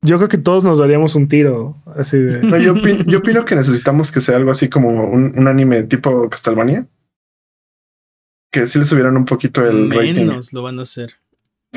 yo 0.03 0.17
creo 0.17 0.29
que 0.29 0.39
todos 0.39 0.65
nos 0.65 0.79
daríamos 0.79 1.15
un 1.15 1.29
tiro. 1.29 1.77
Así 1.97 2.17
de. 2.19 2.41
No, 2.43 2.57
yo, 2.59 2.73
opino, 2.73 3.03
yo 3.05 3.19
opino 3.19 3.45
que 3.45 3.55
necesitamos 3.55 4.11
que 4.11 4.21
sea 4.21 4.37
algo 4.37 4.51
así 4.51 4.69
como 4.69 4.89
un, 5.05 5.33
un 5.39 5.47
anime 5.49 5.83
tipo 5.85 6.29
Castlevania. 6.31 6.87
Que 8.55 8.67
sí 8.67 8.79
le 8.79 8.85
subieran 8.85 9.17
un 9.17 9.25
poquito 9.25 9.67
el 9.67 9.91
rating. 9.91 10.15
menos 10.15 10.53
lo 10.53 10.63
van 10.63 10.79
a 10.79 10.83
hacer. 10.83 11.15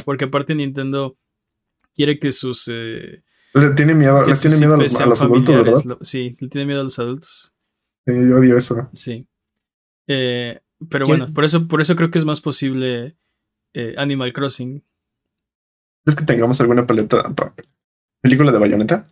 Porque 0.06 0.26
aparte 0.26 0.54
Nintendo 0.54 1.18
quiere 1.96 2.20
que 2.20 2.32
sus... 2.32 2.68
eh, 2.72 3.24
Le 3.56 3.70
tiene 3.72 3.96
miedo, 3.96 4.26
le 4.28 4.36
tiene 4.36 4.58
miedo 4.58 4.76
a 4.76 4.78
los, 4.78 4.94
a 4.94 4.98
sean 4.98 5.10
los 5.10 5.22
adultos. 5.24 5.56
¿verdad? 5.56 5.82
Lo- 5.86 5.98
sí, 6.02 6.38
le 6.40 6.48
tiene 6.50 6.66
miedo 6.68 6.82
a 6.82 6.84
los 6.84 7.00
adultos. 7.00 7.56
Sí, 8.06 8.14
yo 8.14 8.38
odio 8.38 8.56
eso. 8.58 8.90
Sí. 8.94 9.26
Eh, 10.08 10.60
pero 10.90 11.06
¿Quién? 11.06 11.18
bueno, 11.20 11.34
por 11.34 11.44
eso, 11.46 11.68
por 11.68 11.82
eso 11.82 11.96
creo 11.96 12.12
que 12.12 12.20
es 12.20 12.26
más 12.26 12.42
posible 12.42 13.18
eh, 13.74 13.96
Animal 13.98 14.32
Crossing. 14.34 14.84
Es 16.06 16.16
que 16.16 16.26
tengamos 16.26 16.62
alguna 16.62 16.86
paleta. 16.86 17.34
pa- 17.34 17.54
¿Película 18.22 18.52
de 18.52 18.60
Bayonetta? 18.60 19.08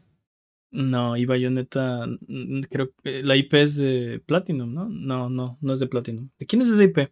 No, 0.71 1.17
y 1.17 1.25
Bayonetta, 1.25 2.06
mm, 2.28 2.60
creo 2.69 2.91
que 3.04 3.23
la 3.23 3.36
IP 3.36 3.54
es 3.56 3.75
de 3.75 4.21
Platinum, 4.25 4.73
¿no? 4.73 4.88
No, 4.89 5.30
no, 5.30 5.58
no 5.62 5.73
es 5.73 5.80
de 5.80 5.88
Platinum. 5.88 6.30
¿De 6.38 6.45
quién 6.45 6.62
es 6.62 6.67
esa 6.69 6.84
IP? 6.84 7.10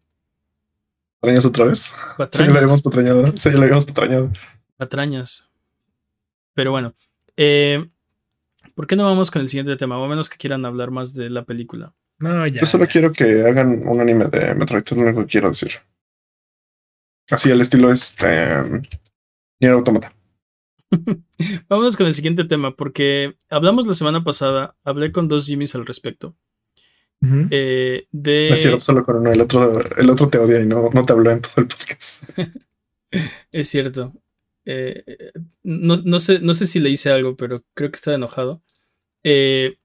¿Patrañas 1.23 1.45
otra 1.45 1.63
vez? 1.63 1.95
Sí, 2.33 2.43
la 2.43 2.55
habíamos 2.55 2.81
patrañado. 2.81 3.37
Sí, 3.37 3.51
la 3.51 3.61
habíamos 3.61 3.85
patrañado. 3.85 4.29
Patrañas. 4.75 5.49
Pero 6.53 6.71
bueno, 6.71 6.93
eh, 7.37 7.89
¿por 8.75 8.87
qué 8.87 8.97
no 8.97 9.05
vamos 9.05 9.31
con 9.31 9.41
el 9.41 9.47
siguiente 9.47 9.77
tema? 9.77 9.97
O 9.97 10.03
a 10.03 10.09
menos 10.09 10.27
que 10.27 10.35
quieran 10.35 10.65
hablar 10.65 10.91
más 10.91 11.13
de 11.13 11.29
la 11.29 11.45
película. 11.45 11.95
No, 12.19 12.45
ya. 12.45 12.59
Yo 12.59 12.65
solo 12.65 12.85
quiero 12.87 13.13
que 13.13 13.41
hagan 13.41 13.87
un 13.87 14.01
anime 14.01 14.25
de 14.25 14.53
Metroid, 14.53 14.83
es 14.83 14.97
lo 14.97 15.03
único 15.03 15.21
que 15.21 15.27
quiero 15.27 15.47
decir. 15.47 15.71
Así 17.29 17.49
el 17.49 17.61
estilo 17.61 17.89
este. 17.89 18.27
Nier 19.61 19.71
Automata. 19.71 20.13
Vámonos 21.69 21.95
con 21.95 22.05
el 22.05 22.13
siguiente 22.13 22.43
tema, 22.43 22.75
porque 22.75 23.37
hablamos 23.49 23.87
la 23.87 23.93
semana 23.93 24.25
pasada, 24.25 24.75
hablé 24.83 25.13
con 25.13 25.29
dos 25.29 25.45
Jimmys 25.45 25.73
al 25.73 25.85
respecto. 25.85 26.35
Eh, 27.51 28.07
de. 28.11 28.47
No 28.49 28.55
es 28.55 28.61
cierto, 28.61 28.79
solo 28.79 29.05
con 29.05 29.17
uno. 29.17 29.31
El 29.31 29.41
otro, 29.41 29.81
el 29.97 30.09
otro 30.09 30.29
te 30.29 30.37
odia 30.37 30.59
y 30.59 30.65
no, 30.65 30.89
no 30.93 31.05
te 31.05 31.13
habló 31.13 31.31
en 31.31 31.41
todo 31.41 31.53
el 31.57 31.67
podcast. 31.67 32.23
Es 33.51 33.69
cierto. 33.69 34.11
Eh, 34.65 35.03
no, 35.61 35.95
no 36.03 36.19
sé, 36.19 36.39
no 36.39 36.53
sé 36.55 36.65
si 36.65 36.79
le 36.79 36.89
hice 36.89 37.11
algo, 37.11 37.35
pero 37.37 37.63
creo 37.75 37.91
que 37.91 37.95
estaba 37.95 38.15
enojado. 38.15 38.63
Eh, 39.23 39.77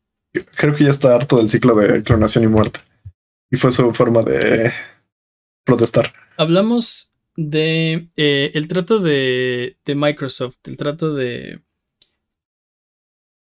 Creo 0.57 0.75
que 0.75 0.85
ya 0.85 0.91
está 0.91 1.15
harto 1.15 1.37
del 1.37 1.49
ciclo 1.49 1.75
de 1.75 2.03
clonación 2.03 2.45
y 2.45 2.49
muerte. 2.49 2.81
Y 3.51 3.57
fue 3.57 3.73
su 3.73 3.93
forma 3.95 4.23
de 4.23 4.73
protestar. 5.65 6.13
hablamos 6.37 7.11
de 7.37 8.09
eh, 8.17 8.51
el 8.55 8.69
trato 8.69 8.99
de, 8.99 9.77
de 9.85 9.95
Microsoft, 9.95 10.57
el 10.65 10.77
trato 10.77 11.15
de, 11.15 11.61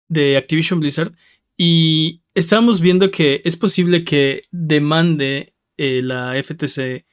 de 0.07 0.37
Activision 0.37 0.79
Blizzard. 0.79 1.13
Y 1.57 2.21
estábamos 2.37 2.79
viendo 2.81 3.11
que 3.11 3.41
es 3.45 3.57
posible 3.57 4.03
que 4.03 4.43
demande 4.51 5.53
eh, 5.77 6.01
la 6.03 6.33
FTC 6.41 7.05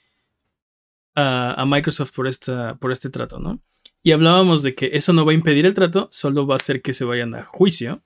a, 1.15 1.55
a 1.61 1.67
Microsoft 1.67 2.13
por, 2.15 2.27
esta, 2.27 2.77
por 2.77 2.93
este 2.93 3.11
trato, 3.11 3.39
¿no? 3.39 3.61
Y 4.03 4.13
hablábamos 4.13 4.63
de 4.63 4.75
que 4.75 4.91
eso 4.93 5.13
no 5.13 5.25
va 5.25 5.33
a 5.33 5.35
impedir 5.35 5.65
el 5.67 5.75
trato, 5.75 6.09
solo 6.11 6.47
va 6.47 6.55
a 6.55 6.57
hacer 6.57 6.83
que 6.83 6.93
se 6.93 7.05
vayan 7.05 7.35
a 7.35 7.43
juicio. 7.45 8.03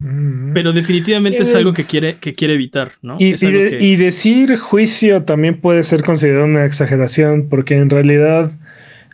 Ujú. 0.00 0.52
Pero 0.54 0.72
definitivamente 0.72 1.42
es 1.42 1.54
algo 1.54 1.72
que 1.72 1.84
quiere, 1.84 2.16
que 2.16 2.34
quiere 2.34 2.54
evitar, 2.54 2.92
¿no? 3.02 3.16
Y, 3.20 3.32
es 3.32 3.42
y 3.42 3.46
algo 3.46 3.58
de- 3.60 3.70
que- 3.70 3.80
y 3.84 3.96
decir 3.96 4.56
juicio 4.56 5.24
también 5.24 5.60
puede 5.60 5.82
ser 5.84 6.02
considerado 6.02 6.46
una 6.46 6.64
exageración, 6.64 7.48
porque 7.48 7.74
en 7.76 7.90
realidad, 7.90 8.50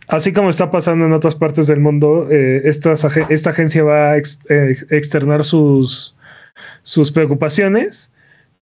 así 0.07 0.33
como 0.33 0.50
está 0.50 0.70
pasando 0.70 1.04
en 1.07 1.12
otras 1.12 1.35
partes 1.35 1.66
del 1.66 1.81
mundo, 1.81 2.28
eh, 2.31 2.62
estas 2.64 3.04
ag- 3.04 3.26
esta 3.28 3.50
agencia 3.50 3.83
va 3.83 4.12
a 4.12 4.18
ex- 4.18 4.40
eh, 4.48 4.76
externar 4.90 5.44
sus, 5.44 6.14
sus 6.83 7.12
preocupaciones 7.12 8.12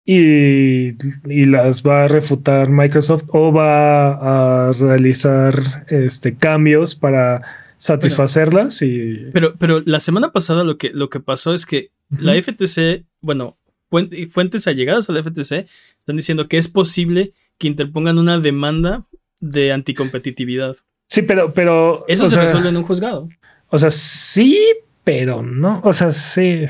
y, 0.04 0.94
y 1.30 1.44
las 1.46 1.82
va 1.82 2.04
a 2.04 2.08
refutar 2.08 2.70
Microsoft 2.70 3.24
o 3.28 3.52
va 3.52 4.68
a 4.68 4.72
realizar 4.72 5.54
este, 5.88 6.34
cambios 6.36 6.94
para 6.94 7.42
satisfacerlas 7.76 8.82
y 8.82 9.26
Pero, 9.32 9.54
pero 9.58 9.82
la 9.84 10.00
semana 10.00 10.32
pasada 10.32 10.64
lo 10.64 10.78
que, 10.78 10.90
lo 10.90 11.10
que 11.10 11.20
pasó 11.20 11.54
es 11.54 11.66
que 11.66 11.90
la. 12.10 12.34
FTC, 12.40 13.04
bueno, 13.20 13.58
fuen- 13.90 14.30
fuentes 14.30 14.66
allegadas 14.66 15.08
a 15.10 15.12
la 15.12 15.22
FTC 15.22 15.66
están 16.00 16.16
diciendo 16.16 16.48
que 16.48 16.58
es 16.58 16.68
posible 16.68 17.32
que 17.58 17.68
interpongan 17.68 18.18
una 18.18 18.38
demanda 18.38 19.04
de 19.40 19.72
anticompetitividad. 19.72 20.76
sí, 21.08 21.22
pero, 21.22 21.52
pero 21.52 22.04
Eso 22.08 22.26
se 22.26 22.34
sea, 22.34 22.44
resuelve 22.44 22.70
en 22.70 22.76
un 22.78 22.82
juzgado. 22.84 23.28
O 23.68 23.76
sea, 23.78 23.90
sí, 23.90 24.58
pero 25.08 25.42
no. 25.42 25.80
O 25.84 25.92
sea, 25.94 26.12
sí. 26.12 26.66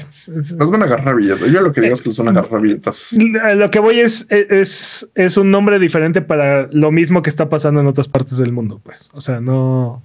Nos 0.56 0.70
van 0.70 0.82
a 0.82 0.84
agarrar 0.84 1.16
billetes. 1.16 1.50
Yo 1.50 1.60
lo 1.60 1.72
que 1.72 1.80
digo 1.80 1.92
es 1.92 2.00
que 2.00 2.10
les 2.10 2.18
van 2.18 2.28
a 2.28 2.30
agarrar 2.30 2.60
billetes. 2.60 3.18
A 3.42 3.54
Lo 3.56 3.68
que 3.68 3.80
voy 3.80 3.98
es, 3.98 4.28
es, 4.30 5.10
es 5.16 5.36
un 5.36 5.50
nombre 5.50 5.80
diferente 5.80 6.22
para 6.22 6.68
lo 6.70 6.92
mismo 6.92 7.20
que 7.20 7.30
está 7.30 7.48
pasando 7.48 7.80
en 7.80 7.88
otras 7.88 8.06
partes 8.06 8.38
del 8.38 8.52
mundo, 8.52 8.80
pues. 8.84 9.10
O 9.12 9.20
sea, 9.20 9.40
no, 9.40 10.04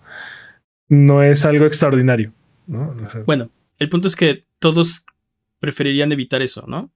no 0.90 1.22
es 1.22 1.46
algo 1.46 1.68
extraordinario. 1.68 2.34
¿no? 2.66 2.96
O 3.04 3.06
sea, 3.06 3.22
Bueno, 3.22 3.52
el 3.78 3.90
punto 3.90 4.08
es 4.08 4.16
que 4.16 4.42
todos 4.58 5.06
preferirían 5.60 6.12
evitar 6.12 6.42
eso, 6.42 6.66
¿no? 6.68 6.90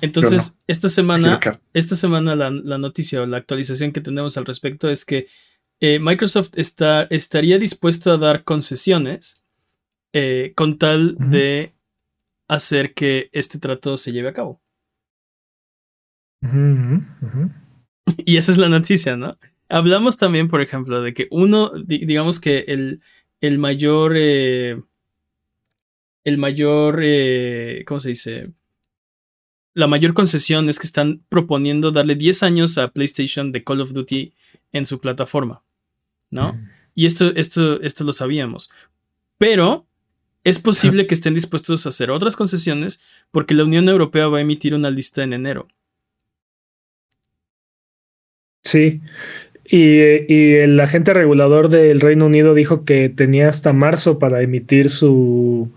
Entonces, 0.00 0.60
esta 0.68 0.88
semana, 0.88 1.40
esta 1.74 1.96
semana 1.96 2.36
la, 2.36 2.50
la 2.50 2.78
noticia 2.78 3.22
o 3.22 3.26
la 3.26 3.38
actualización 3.38 3.90
que 3.90 4.00
tenemos 4.00 4.38
al 4.38 4.46
respecto 4.46 4.88
es 4.88 5.04
que 5.04 5.26
eh, 5.80 5.98
Microsoft 5.98 6.50
está, 6.54 7.08
estaría 7.10 7.58
dispuesto 7.58 8.12
a 8.12 8.18
dar 8.18 8.44
concesiones 8.44 9.47
eh, 10.12 10.52
con 10.56 10.78
tal 10.78 11.16
de 11.30 11.74
hacer 12.48 12.94
que 12.94 13.28
este 13.32 13.58
trato 13.58 13.96
se 13.98 14.12
lleve 14.12 14.28
a 14.28 14.32
cabo. 14.32 14.60
Y 18.24 18.36
esa 18.38 18.52
es 18.52 18.58
la 18.58 18.68
noticia, 18.68 19.16
¿no? 19.16 19.38
Hablamos 19.68 20.16
también, 20.16 20.48
por 20.48 20.62
ejemplo, 20.62 21.02
de 21.02 21.12
que 21.12 21.28
uno, 21.30 21.70
di- 21.70 22.06
digamos 22.06 22.40
que 22.40 22.60
el, 22.68 23.02
el 23.42 23.58
mayor, 23.58 24.14
eh, 24.16 24.80
el 26.24 26.38
mayor, 26.38 27.00
eh, 27.02 27.84
¿cómo 27.86 28.00
se 28.00 28.10
dice? 28.10 28.50
La 29.74 29.86
mayor 29.86 30.14
concesión 30.14 30.68
es 30.68 30.78
que 30.78 30.86
están 30.86 31.22
proponiendo 31.28 31.90
darle 31.92 32.14
10 32.14 32.42
años 32.42 32.78
a 32.78 32.88
PlayStation 32.92 33.52
de 33.52 33.62
Call 33.62 33.80
of 33.82 33.92
Duty 33.92 34.32
en 34.72 34.86
su 34.86 34.98
plataforma, 35.00 35.62
¿no? 36.30 36.58
Y 36.94 37.06
esto, 37.06 37.28
esto, 37.36 37.80
esto 37.82 38.04
lo 38.04 38.12
sabíamos. 38.12 38.70
Pero 39.36 39.86
es 40.48 40.58
posible 40.58 41.06
que 41.06 41.14
estén 41.14 41.34
dispuestos 41.34 41.84
a 41.84 41.88
hacer 41.90 42.10
otras 42.10 42.36
concesiones 42.36 43.00
porque 43.30 43.54
la 43.54 43.64
Unión 43.64 43.88
Europea 43.88 44.28
va 44.28 44.38
a 44.38 44.40
emitir 44.40 44.74
una 44.74 44.90
lista 44.90 45.22
en 45.22 45.32
enero. 45.32 45.68
Sí. 48.64 49.00
Y, 49.64 50.32
y 50.32 50.54
el 50.54 50.78
agente 50.80 51.12
regulador 51.12 51.68
del 51.68 52.00
Reino 52.00 52.26
Unido 52.26 52.54
dijo 52.54 52.84
que 52.84 53.08
tenía 53.08 53.48
hasta 53.48 53.72
marzo 53.72 54.18
para 54.18 54.42
emitir 54.42 54.88
su, 54.90 55.70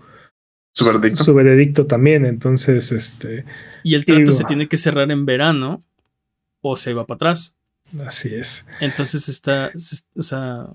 Su 0.72 0.84
veredicto. 0.86 1.24
su 1.24 1.34
veredicto 1.34 1.86
también. 1.86 2.24
Entonces, 2.24 2.92
este, 2.92 3.44
Y 3.82 3.94
el 3.94 4.04
trato 4.04 4.20
Digo- 4.20 4.32
se 4.32 4.44
tiene 4.44 4.68
que 4.68 4.76
cerrar 4.78 5.10
en 5.10 5.26
verano 5.26 5.84
o 6.60 6.76
se 6.76 6.94
va 6.94 7.06
para 7.06 7.16
atrás. 7.16 7.56
Así 8.06 8.34
es. 8.34 8.66
Entonces 8.80 9.28
está, 9.28 9.70
o 10.16 10.22
sea, 10.22 10.66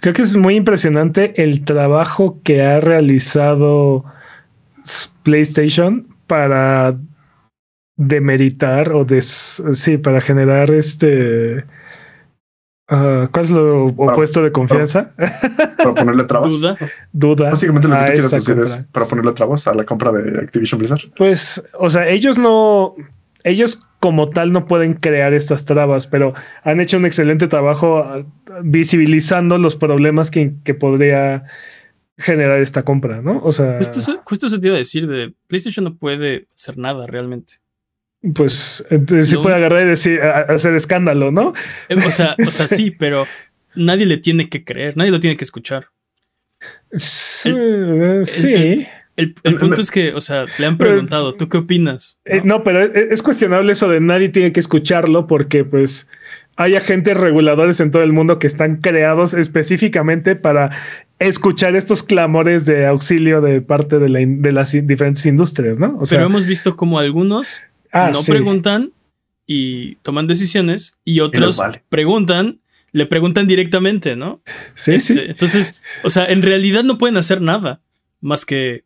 Creo 0.00 0.14
que 0.14 0.22
es 0.22 0.36
muy 0.36 0.56
impresionante 0.56 1.42
el 1.42 1.64
trabajo 1.64 2.40
que 2.42 2.62
ha 2.62 2.80
realizado 2.80 4.04
PlayStation 5.22 6.06
para 6.26 6.96
demeritar 7.96 8.92
o 8.92 9.04
des, 9.04 9.62
sí, 9.72 9.98
para 9.98 10.20
generar 10.20 10.70
este. 10.70 11.64
ah, 12.88 13.28
¿Cuál 13.30 13.44
es 13.44 13.50
lo 13.50 13.86
opuesto 13.86 14.42
de 14.42 14.52
confianza? 14.52 15.12
Para 15.76 15.94
ponerle 15.94 16.24
trabas. 16.24 16.60
duda. 16.60 16.78
Duda. 17.12 17.50
Básicamente 17.50 17.88
lo 17.88 17.94
que 17.94 18.00
tú 18.00 18.06
quieres 18.06 18.30
decir 18.30 18.54
compra. 18.54 18.64
es 18.64 18.88
para 18.92 19.06
ponerle 19.06 19.32
trabas 19.32 19.66
a 19.66 19.74
la 19.74 19.84
compra 19.84 20.12
de 20.12 20.40
Activision 20.40 20.78
Blizzard. 20.78 21.00
Pues, 21.16 21.62
o 21.78 21.90
sea, 21.90 22.08
ellos 22.08 22.38
no. 22.38 22.94
Ellos 23.44 23.82
como 24.00 24.30
tal 24.30 24.50
no 24.52 24.64
pueden 24.64 24.94
crear 24.94 25.32
estas 25.34 25.64
trabas, 25.66 26.06
pero 26.06 26.32
han 26.64 26.80
hecho 26.80 26.96
un 26.96 27.04
excelente 27.06 27.46
trabajo 27.48 27.98
ah, 27.98 28.24
visibilizando 28.62 29.58
los 29.58 29.76
problemas 29.76 30.30
que, 30.30 30.54
que 30.64 30.74
podría 30.74 31.44
generar 32.18 32.60
esta 32.60 32.82
compra, 32.82 33.22
¿no? 33.22 33.40
O 33.42 33.52
sea, 33.52 33.76
Justo, 33.78 34.20
justo 34.24 34.46
eso 34.46 34.60
te 34.60 34.66
iba 34.66 34.76
a 34.76 34.78
decir 34.80 35.06
de 35.06 35.32
PlayStation 35.46 35.84
no 35.84 35.96
puede 35.96 36.46
hacer 36.54 36.76
nada 36.78 37.06
realmente. 37.06 37.54
pues 38.34 38.84
entonces 38.90 39.28
sí 39.28 39.36
No. 39.36 39.42
puede 39.42 39.56
agarrar 39.56 39.82
y 39.86 39.90
decir, 39.90 40.20
a- 40.20 40.38
a- 40.38 40.40
hacer 40.54 40.74
escándalo, 40.74 41.30
¿no? 41.30 41.54
Eh, 41.88 41.96
O 42.06 42.10
sea, 42.10 42.36
o 42.46 42.50
sea, 42.50 42.66
sí, 42.68 42.90
pero 42.90 43.26
nadie 43.74 44.04
le 44.06 44.18
tiene 44.18 44.48
que 44.50 44.64
creer, 44.64 44.96
nadie 44.96 45.10
lo 45.10 45.20
tiene 45.20 45.36
que 45.36 45.44
escuchar. 45.44 45.86
Sí. 46.92 47.50
eh, 47.56 48.22
sí. 48.24 48.52
el- 48.54 48.88
El, 49.20 49.34
el 49.44 49.56
punto 49.56 49.80
es 49.80 49.90
que, 49.90 50.14
o 50.14 50.20
sea, 50.20 50.46
le 50.58 50.66
han 50.66 50.78
preguntado, 50.78 51.34
¿tú 51.34 51.48
qué 51.48 51.58
opinas? 51.58 52.18
Eh, 52.24 52.42
no, 52.44 52.62
pero 52.62 52.80
es, 52.82 52.90
es 52.94 53.22
cuestionable 53.22 53.72
eso 53.72 53.88
de 53.88 54.00
nadie 54.00 54.28
tiene 54.28 54.52
que 54.52 54.60
escucharlo 54.60 55.26
porque 55.26 55.64
pues 55.64 56.06
hay 56.60 56.76
agentes 56.76 57.16
reguladores 57.16 57.80
en 57.80 57.90
todo 57.90 58.02
el 58.02 58.12
mundo 58.12 58.38
que 58.38 58.46
están 58.46 58.76
creados 58.82 59.32
específicamente 59.32 60.36
para 60.36 60.70
escuchar 61.18 61.74
estos 61.74 62.02
clamores 62.02 62.66
de 62.66 62.86
auxilio 62.86 63.40
de 63.40 63.62
parte 63.62 63.98
de, 63.98 64.08
la 64.10 64.18
de 64.22 64.52
las 64.52 64.72
diferentes 64.72 65.24
industrias, 65.24 65.78
¿no? 65.78 65.96
O 65.98 66.04
sea, 66.04 66.18
pero 66.18 66.26
hemos 66.26 66.46
visto 66.46 66.76
como 66.76 66.98
algunos 66.98 67.62
ah, 67.92 68.10
no 68.12 68.20
sí. 68.20 68.32
preguntan 68.32 68.92
y 69.46 69.94
toman 69.96 70.26
decisiones 70.26 70.98
y 71.02 71.20
otros 71.20 71.56
vale. 71.56 71.82
preguntan, 71.88 72.60
le 72.92 73.06
preguntan 73.06 73.46
directamente, 73.46 74.16
¿no? 74.16 74.42
Sí, 74.74 74.92
Este, 74.92 75.14
sí. 75.14 75.20
Entonces, 75.28 75.80
o 76.02 76.10
sea, 76.10 76.26
en 76.26 76.42
realidad 76.42 76.84
no 76.84 76.98
pueden 76.98 77.16
hacer 77.16 77.40
nada 77.40 77.80
más 78.20 78.44
que, 78.44 78.84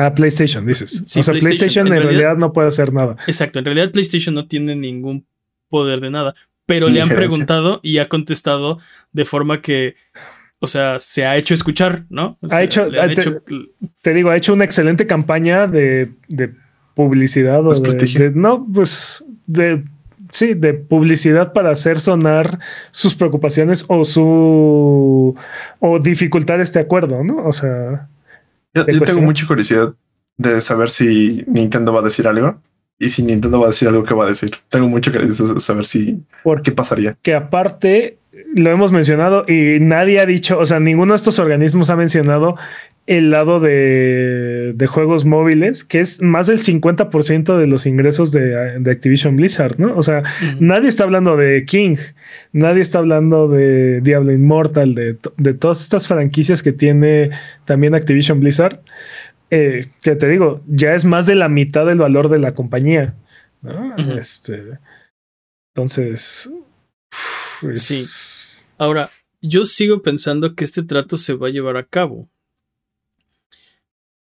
Ah, 0.00 0.14
PlayStation, 0.14 0.66
dices. 0.66 1.02
Sí, 1.06 1.20
o 1.20 1.22
sea, 1.22 1.32
PlayStation, 1.32 1.40
PlayStation, 1.58 1.86
en 1.86 1.92
en 1.92 1.98
realidad- 2.02 2.20
realidad 2.22 2.38
no 2.40 2.52
puede 2.52 2.68
hacer 2.68 2.92
nada. 2.92 3.16
exacto, 3.26 3.58
en 3.58 3.64
realidad 3.66 3.90
PlayStation 3.90 4.34
no 4.34 4.46
tiene 4.46 4.74
ningún 4.76 5.24
poder 5.68 6.00
de 6.00 6.10
nada, 6.10 6.34
pero 6.66 6.88
le 6.88 7.00
han 7.00 7.08
preguntado 7.10 7.80
y 7.82 7.98
ha 7.98 8.08
contestado 8.08 8.78
de 9.12 9.24
forma 9.24 9.60
que 9.60 9.94
o 10.62 10.66
sea, 10.66 11.00
se 11.00 11.24
ha 11.24 11.36
hecho 11.38 11.54
escuchar, 11.54 12.04
¿no? 12.10 12.36
O 12.42 12.52
Ha 12.52 12.62
hecho- 12.62 12.88
te- 12.90 13.12
hecho- 13.12 13.42
Te 14.02 14.12
digo, 14.12 14.28
ha 14.30 14.36
hecho 14.36 14.52
una 14.52 14.64
excelente 14.66 15.06
campaña 15.06 15.66
de, 15.66 16.10
de 16.28 16.52
publicidad 16.94 17.66
o 17.66 17.72
de, 17.72 17.90
de- 17.90 18.30
no, 18.34 18.66
pues 18.72 19.24
de 19.46 19.82
sí, 20.30 20.52
de 20.54 20.74
publicidad 20.74 21.52
para 21.54 21.70
hacer 21.70 21.98
sonar 21.98 22.58
sus 22.90 23.14
preocupaciones 23.14 23.84
o 23.88 24.04
su 24.04 25.34
o 25.80 25.98
dificultar 25.98 26.60
este 26.60 26.78
acuerdo, 26.78 27.24
¿no? 27.24 27.38
O 27.46 27.52
sea, 27.52 28.08
Yo, 28.74 28.84
tengo 28.84 29.20
mucha 29.20 29.46
curiosidad 29.46 29.94
de 30.36 30.60
saber 30.60 30.88
si 30.88 31.44
Nintendo 31.46 31.92
va 31.92 32.00
a 32.00 32.04
decir 32.04 32.26
algo 32.26 32.60
y 32.98 33.08
si 33.08 33.22
Nintendo 33.22 33.58
va 33.58 33.66
a 33.66 33.70
decir 33.70 33.88
algo 33.88 34.04
que 34.04 34.14
va 34.14 34.24
a 34.24 34.28
decir. 34.28 34.50
Tengo 34.68 34.88
mucho 34.88 35.10
de 35.10 35.60
saber 35.60 35.84
si 35.84 36.06
qué 36.06 36.22
porque 36.42 36.72
pasaría. 36.72 37.16
que 37.22 37.34
aparte 37.34 38.18
lo 38.54 38.70
hemos 38.70 38.92
mencionado 38.92 39.44
y 39.48 39.78
nadie 39.80 40.20
ha 40.20 40.26
dicho, 40.26 40.58
o 40.58 40.64
sea, 40.64 40.80
ninguno 40.80 41.12
de 41.12 41.16
estos 41.16 41.38
organismos 41.38 41.90
ha 41.90 41.96
mencionado 41.96 42.56
el 43.18 43.30
lado 43.30 43.60
de, 43.60 44.72
de 44.74 44.86
juegos 44.86 45.24
móviles, 45.24 45.84
que 45.84 46.00
es 46.00 46.22
más 46.22 46.46
del 46.46 46.58
50% 46.58 47.58
de 47.58 47.66
los 47.66 47.84
ingresos 47.86 48.32
de, 48.32 48.78
de 48.78 48.90
Activision 48.90 49.36
Blizzard, 49.36 49.78
¿no? 49.78 49.96
O 49.96 50.02
sea, 50.02 50.22
nadie 50.58 50.88
está 50.88 51.04
hablando 51.04 51.36
de 51.36 51.64
King, 51.64 51.96
nadie 52.52 52.82
está 52.82 52.98
hablando 52.98 53.48
de 53.48 54.00
Diablo 54.00 54.32
Immortal, 54.32 54.94
de, 54.94 55.16
de 55.36 55.54
todas 55.54 55.82
estas 55.82 56.08
franquicias 56.08 56.62
que 56.62 56.72
tiene 56.72 57.30
también 57.64 57.94
Activision 57.94 58.40
Blizzard, 58.40 58.80
eh, 59.50 59.84
que 60.02 60.14
te 60.14 60.28
digo, 60.28 60.62
ya 60.68 60.94
es 60.94 61.04
más 61.04 61.26
de 61.26 61.34
la 61.34 61.48
mitad 61.48 61.86
del 61.86 61.98
valor 61.98 62.28
de 62.28 62.38
la 62.38 62.54
compañía. 62.54 63.14
Este, 64.16 64.78
entonces, 65.74 66.48
Sí. 67.74 68.04
Ahora, 68.78 69.10
yo 69.42 69.64
sigo 69.64 70.02
pensando 70.02 70.54
que 70.54 70.64
este 70.64 70.82
trato 70.82 71.16
se 71.16 71.34
va 71.34 71.48
a 71.48 71.50
llevar 71.50 71.76
a 71.76 71.84
cabo. 71.84 72.28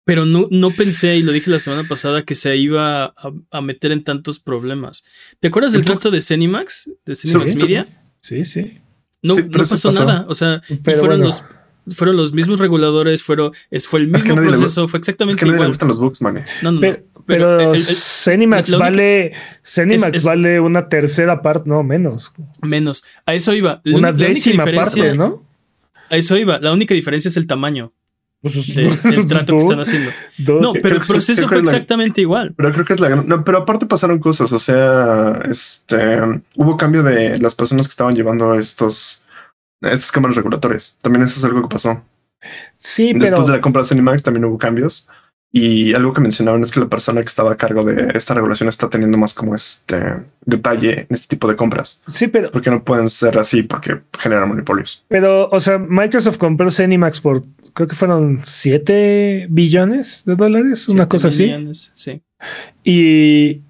Pero 0.07 0.25
no, 0.25 0.47
no 0.51 0.71
pensé, 0.71 1.17
y 1.17 1.23
lo 1.23 1.33
dije 1.33 1.51
la 1.51 1.59
semana 1.59 1.87
pasada, 1.87 2.23
que 2.23 2.35
se 2.37 2.57
iba 2.57 3.05
a, 3.07 3.15
a 3.51 3.61
meter 3.61 3.91
en 3.93 4.03
tantos 4.05 4.39
problemas. 4.39 5.05
¿Te 5.41 5.49
acuerdas 5.49 5.73
del 5.75 5.85
trato 5.85 6.11
de 6.13 6.21
Cenimax? 6.21 6.91
De 7.05 7.15
Cenimax 7.17 7.51
Sí. 7.53 7.59
Media. 7.59 7.89
Sí, 8.21 8.45
sí. 8.45 8.79
No, 9.21 9.35
Sí, 9.35 9.43
no 9.43 9.51
pasó, 9.59 9.89
pasó. 9.89 10.05
nada. 10.05 10.25
O 10.29 10.35
sea, 10.35 10.63
Pero 10.85 11.01
fueron 11.01 11.19
bueno. 11.21 11.25
los 11.27 11.45
fueron 11.97 12.17
los 12.17 12.33
mismos 12.33 12.59
reguladores, 12.59 13.23
fueron, 13.23 13.53
es, 13.71 13.87
fue 13.87 14.01
el 14.01 14.13
Es 14.15 14.23
que 14.25 14.31
mismo 14.31 14.43
le 14.43 14.49
proceso, 14.59 14.89
fue 14.89 14.99
Es 14.99 15.03
exactamente 15.03 15.39
que 15.39 15.45
a 15.45 15.47
nadie 15.47 15.53
le 15.53 15.59
igual. 15.59 15.69
gustan 15.69 15.89
los 15.89 16.01
bugs, 16.01 16.23
man. 16.23 16.45
No, 16.63 16.71
no, 16.71 16.73
no. 16.73 16.81
Pero, 16.81 16.97
Pero 17.27 17.57
pero 17.57 17.73
el- 17.75 17.79
el- 17.81 17.85
Cenimax 17.85 18.69
única- 18.71 18.85
vale, 18.85 19.33
Cenimax 19.65 20.09
es- 20.11 20.15
es- 20.17 20.25
vale 20.25 20.59
una 20.61 20.89
tercera 20.89 21.43
parte, 21.43 21.69
no 21.69 21.83
menos, 21.85 22.33
menos. 22.63 23.05
A 23.25 23.35
eso 23.35 23.55
iba. 23.55 23.81
La 23.85 23.99
una 23.99 24.09
la 24.11 24.15
única 24.17 24.29
décima 24.35 24.65
diferencia 24.65 25.03
parte, 25.03 25.11
es- 25.13 25.19
¿no? 25.19 25.45
A 26.11 26.17
eso 26.17 26.37
iba. 26.37 26.59
La 26.61 26.73
única 26.73 26.95
diferencia 26.95 27.29
es 27.29 27.37
el 27.37 27.47
tamaño 27.49 27.93
Pues, 28.43 28.67
de- 28.75 28.97
del 29.11 29.27
trato 29.27 29.55
que 29.55 29.63
están 29.63 29.81
haciendo. 29.81 30.11
No, 30.61 30.73
pero 30.75 30.97
el 30.97 31.03
proceso 31.03 31.47
fue 31.49 31.57
la- 31.59 31.63
exactamente 31.63 32.21
igual. 32.21 32.55
Pero 32.57 32.73
creo 32.73 32.85
que 32.85 32.93
es 32.93 33.01
la 33.01 33.09
gran... 33.09 33.27
No, 33.27 33.45
pero 33.45 33.59
aparte 33.59 33.87
pasaron 33.87 34.19
cosas. 34.19 34.53
O 34.53 34.59
sea, 34.59 35.41
este 35.49 36.19
hubo 36.57 36.77
cambio 36.77 37.03
de 37.03 37.39
las 37.39 37.55
personas 37.55 37.87
que 37.89 37.93
estaban 37.93 38.15
llevando 38.15 38.55
estos 38.55 39.27
estas 39.83 40.11
cámaras 40.13 40.37
regulatorias. 40.37 40.99
También 41.03 41.23
eso 41.25 41.39
es 41.39 41.45
algo 41.45 41.63
que 41.63 41.69
pasó. 41.75 42.03
Sí, 42.79 43.11
pero 43.13 43.25
Después 43.27 43.47
de 43.47 43.53
la 43.55 43.61
compra 43.61 43.83
de 43.83 43.89
Cinemax 43.89 44.23
también 44.23 44.45
hubo 44.45 44.59
cambios. 44.59 45.09
Y 45.59 45.95
algo 45.95 46.13
que 46.13 46.21
mencionaban 46.21 46.61
es 46.61 46.71
que 46.71 46.81
la 46.81 46.87
persona 46.87 47.23
que 47.23 47.29
estaba 47.29 47.53
a 47.53 47.57
cargo 47.57 47.83
de 47.83 48.11
esta 48.13 48.35
regulación 48.35 48.69
está 48.69 48.91
teniendo 48.91 49.17
más 49.17 49.33
como 49.33 49.55
este 49.55 49.97
detalle 50.45 51.01
en 51.01 51.07
este 51.09 51.29
tipo 51.29 51.49
de 51.49 51.57
compras. 51.57 52.03
sí, 52.09 52.27
pero, 52.27 52.51
Porque 52.51 52.69
no 52.69 52.85
pueden 52.85 53.09
ser 53.09 53.39
así 53.39 53.63
porque 53.63 54.01
generan 54.19 54.51
monopolios. 54.51 55.03
pero, 55.09 55.49
o 55.49 55.59
sea, 55.59 55.79
Microsoft 55.79 56.37
compró 56.37 56.71
Cenimax 56.71 57.21
por 57.21 57.43
creo 57.73 57.89
que 57.89 57.95
fueron 57.95 58.41
7 58.43 59.47
billones 59.49 60.25
de 60.27 60.37
dólares, 60.37 60.91
una 60.91 61.09
cosa 61.09 61.29
así. 61.29 61.45
millones, 61.45 61.91
Sí. 61.95 62.21
Y, 62.85 63.63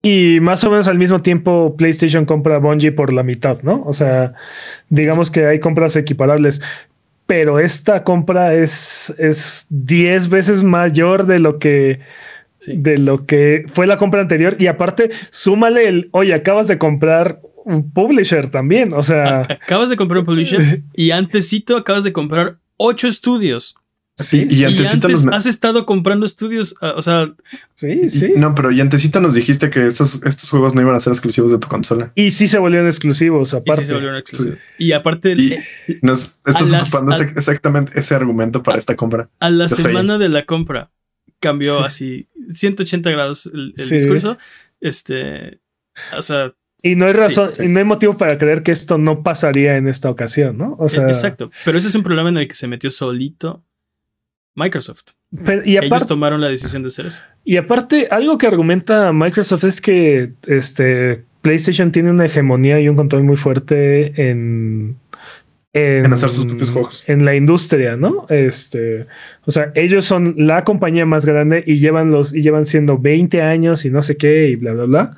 y 0.00 0.40
más 0.40 0.64
o 0.64 0.70
menos 0.70 0.88
al 0.88 0.96
mismo 0.96 1.20
tiempo 1.20 1.76
PlayStation 1.76 2.24
compra 2.24 2.56
Bungie 2.60 2.92
por 2.92 3.12
la 3.12 3.22
mitad, 3.22 3.60
¿no? 3.62 3.82
O 3.84 3.92
sea, 3.92 4.32
digamos 4.88 5.30
que 5.30 5.44
hay 5.44 5.60
compras 5.60 5.96
equiparables. 5.96 6.62
Pero 7.26 7.58
esta 7.58 8.04
compra 8.04 8.54
es, 8.54 9.12
es 9.18 9.66
10 9.70 10.28
veces 10.28 10.64
mayor 10.64 11.26
de 11.26 11.38
lo 11.38 11.58
que 11.58 12.00
Sí. 12.58 12.72
de 12.74 12.96
lo 12.96 13.26
que 13.26 13.66
fue 13.74 13.86
la 13.86 13.98
compra 13.98 14.22
anterior. 14.22 14.56
Y 14.58 14.66
aparte, 14.66 15.10
súmale 15.30 15.88
el 15.88 16.08
oye, 16.12 16.32
acabas 16.32 16.68
de 16.68 16.78
comprar 16.78 17.40
un 17.66 17.90
publisher 17.90 18.50
también. 18.50 18.94
O 18.94 19.02
sea, 19.02 19.40
acabas 19.40 19.90
de 19.90 19.96
comprar 19.96 20.20
un 20.20 20.24
publisher 20.26 20.82
y 20.94 21.10
antesito 21.10 21.76
acabas 21.76 22.02
de 22.02 22.14
comprar 22.14 22.58
ocho 22.78 23.08
estudios. 23.08 23.76
Sí, 24.16 24.46
y 24.50 24.60
Y, 24.62 24.64
antes 24.64 25.24
nos- 25.24 25.26
has 25.34 25.46
estado 25.46 25.84
comprando 25.86 26.24
estudios. 26.26 26.74
ah, 26.80 26.94
O 26.96 27.02
sea, 27.02 27.32
sí, 27.74 28.00
Y- 28.04 28.10
sí. 28.10 28.32
No, 28.36 28.54
pero 28.54 28.70
y 28.70 28.80
antesito 28.80 29.20
nos 29.20 29.34
dijiste 29.34 29.70
que 29.70 29.86
estos, 29.86 30.22
estos 30.24 30.48
juegos 30.50 30.74
no 30.74 30.80
iban 30.80 30.94
a 30.94 31.00
ser 31.00 31.12
exclusivos 31.12 31.52
de 31.52 31.58
tu 31.58 31.68
consola. 31.68 32.12
Y 32.14 32.30
sí 32.30 32.46
se 32.48 32.58
volvieron 32.58 32.86
exclusivos, 32.88 33.52
y 33.52 33.56
aparte. 33.56 33.82
sí 33.82 33.86
se 33.88 33.92
volvieron 33.94 34.18
exclusivos. 34.18 34.58
Y 34.78 34.92
aparte, 34.92 35.34
Y 35.36 35.52
eh, 35.54 35.64
nos 36.02 36.38
estás 36.46 36.70
las- 36.70 36.82
ocupando 36.82 37.12
a- 37.12 37.16
ese- 37.16 37.34
exactamente 37.36 37.92
ese 37.98 38.14
argumento 38.14 38.62
para 38.62 38.78
esta 38.78 38.96
compra. 38.96 39.28
a 39.40 39.50
la 39.50 39.66
Yo 39.66 39.76
sé. 39.76 39.82
semana 39.82 40.18
de 40.18 40.28
la 40.28 40.44
compra 40.44 40.90
cambió 41.40 41.76
Sí. 41.78 41.82
así 41.84 42.28
180 42.50 43.10
grados 43.10 43.46
el, 43.46 43.74
el 43.76 43.84
Sí. 43.84 43.94
discurso. 43.96 44.38
Este, 44.80 45.60
o 46.16 46.22
sea, 46.22 46.54
Y 46.82 46.94
no 46.94 47.06
hay 47.06 47.12
razón, 47.12 47.50
sí. 47.54 47.64
y 47.64 47.68
no 47.68 47.78
hay 47.80 47.84
motivo 47.84 48.16
para 48.16 48.38
creer 48.38 48.62
que 48.62 48.70
esto 48.72 48.96
no 48.98 49.22
pasaría 49.22 49.76
en 49.76 49.88
esta 49.88 50.08
ocasión, 50.10 50.56
¿no? 50.56 50.74
O 50.78 50.88
sea, 50.88 51.04
e- 51.06 51.08
exacto. 51.10 51.50
Pero 51.64 51.76
ese 51.78 51.88
es 51.88 51.94
un 51.94 52.02
problema 52.02 52.28
en 52.28 52.36
el 52.36 52.46
que 52.48 52.54
se 52.54 52.68
metió 52.68 52.90
solito 52.90 53.64
Microsoft. 54.56 55.12
pero- 55.44 55.62
y, 55.64 55.76
Ellos 55.76 56.06
tomaron 56.06 56.40
la 56.40 56.48
decisión 56.48 56.82
de 56.82 56.88
hacer 56.88 57.06
eso. 57.06 57.20
y 57.44 57.56
aparte, 57.58 58.08
algo 58.10 58.36
que 58.38 58.46
argumenta 58.48 59.12
Microsoft 59.12 59.64
es 59.64 59.80
que 59.80 60.32
este 60.48 61.22
PlayStation 61.42 61.92
tiene 61.92 62.10
una 62.10 62.24
hegemonía 62.24 62.80
y 62.80 62.88
un 62.88 62.96
control 62.96 63.22
muy 63.22 63.36
fuerte 63.36 64.12
en, 64.30 64.96
En 65.72 66.12
hacer 66.12 66.30
sus 66.30 66.46
propios 66.46 66.70
juegos. 66.70 67.08
En 67.08 67.24
la 67.24 67.36
industria, 67.36 67.96
¿no? 67.96 68.26
Este, 68.30 69.06
o 69.44 69.50
sea, 69.52 69.70
ellos 69.74 70.04
son 70.06 70.34
la 70.38 70.64
compañía 70.64 71.04
más 71.06 71.24
grande 71.26 71.62
y 71.66 71.78
llevan 71.78 72.10
los, 72.10 72.34
y 72.34 72.40
llevan 72.42 72.64
siendo 72.64 72.96
20 72.98 73.42
años 73.42 73.84
y 73.84 73.90
no 73.90 74.00
sé 74.02 74.16
qué, 74.16 74.48
y 74.48 74.56
bla, 74.56 74.72
bla, 74.72 74.84
bla. 74.86 75.16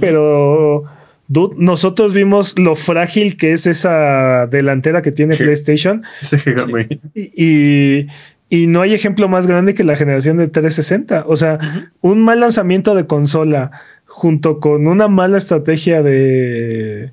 Pero 0.00 0.84
dude, 1.28 1.54
nosotros 1.58 2.12
vimos 2.14 2.58
lo 2.58 2.74
frágil 2.76 3.36
que 3.36 3.52
es 3.52 3.66
esa 3.66 4.46
delantera 4.48 5.00
que 5.02 5.12
tiene 5.12 5.34
Sí. 5.34 5.44
PlayStation 5.44 6.02
Ese 6.20 6.38
Sí. 6.40 7.00
y, 7.14 7.44
y, 7.44 8.06
y 8.50 8.66
no 8.66 8.80
hay 8.80 8.94
ejemplo 8.94 9.28
más 9.28 9.46
grande 9.46 9.74
que 9.74 9.84
la 9.84 9.96
generación 9.96 10.36
de 10.38 10.48
360. 10.48 11.24
O 11.26 11.36
sea, 11.36 11.58
un 12.00 12.20
mal 12.22 12.40
lanzamiento 12.40 12.94
de 12.94 13.06
consola 13.06 13.70
junto 14.06 14.58
con 14.60 14.86
una 14.86 15.06
mala 15.08 15.36
estrategia 15.38 16.02
de, 16.02 17.12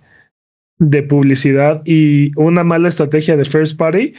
de 0.80 1.04
publicidad 1.04 1.82
y 1.86 2.32
una 2.38 2.64
mala 2.64 2.88
estrategia 2.88 3.36
de 3.36 3.44
first 3.46 3.78
party 3.78 4.14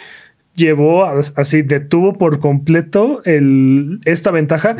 llevó 0.54 1.04
a- 1.04 1.20
así, 1.36 1.62
detuvo 1.62 2.14
por 2.18 2.38
completo 2.38 3.22
el, 3.24 4.00
esta 4.04 4.30
ventaja 4.30 4.76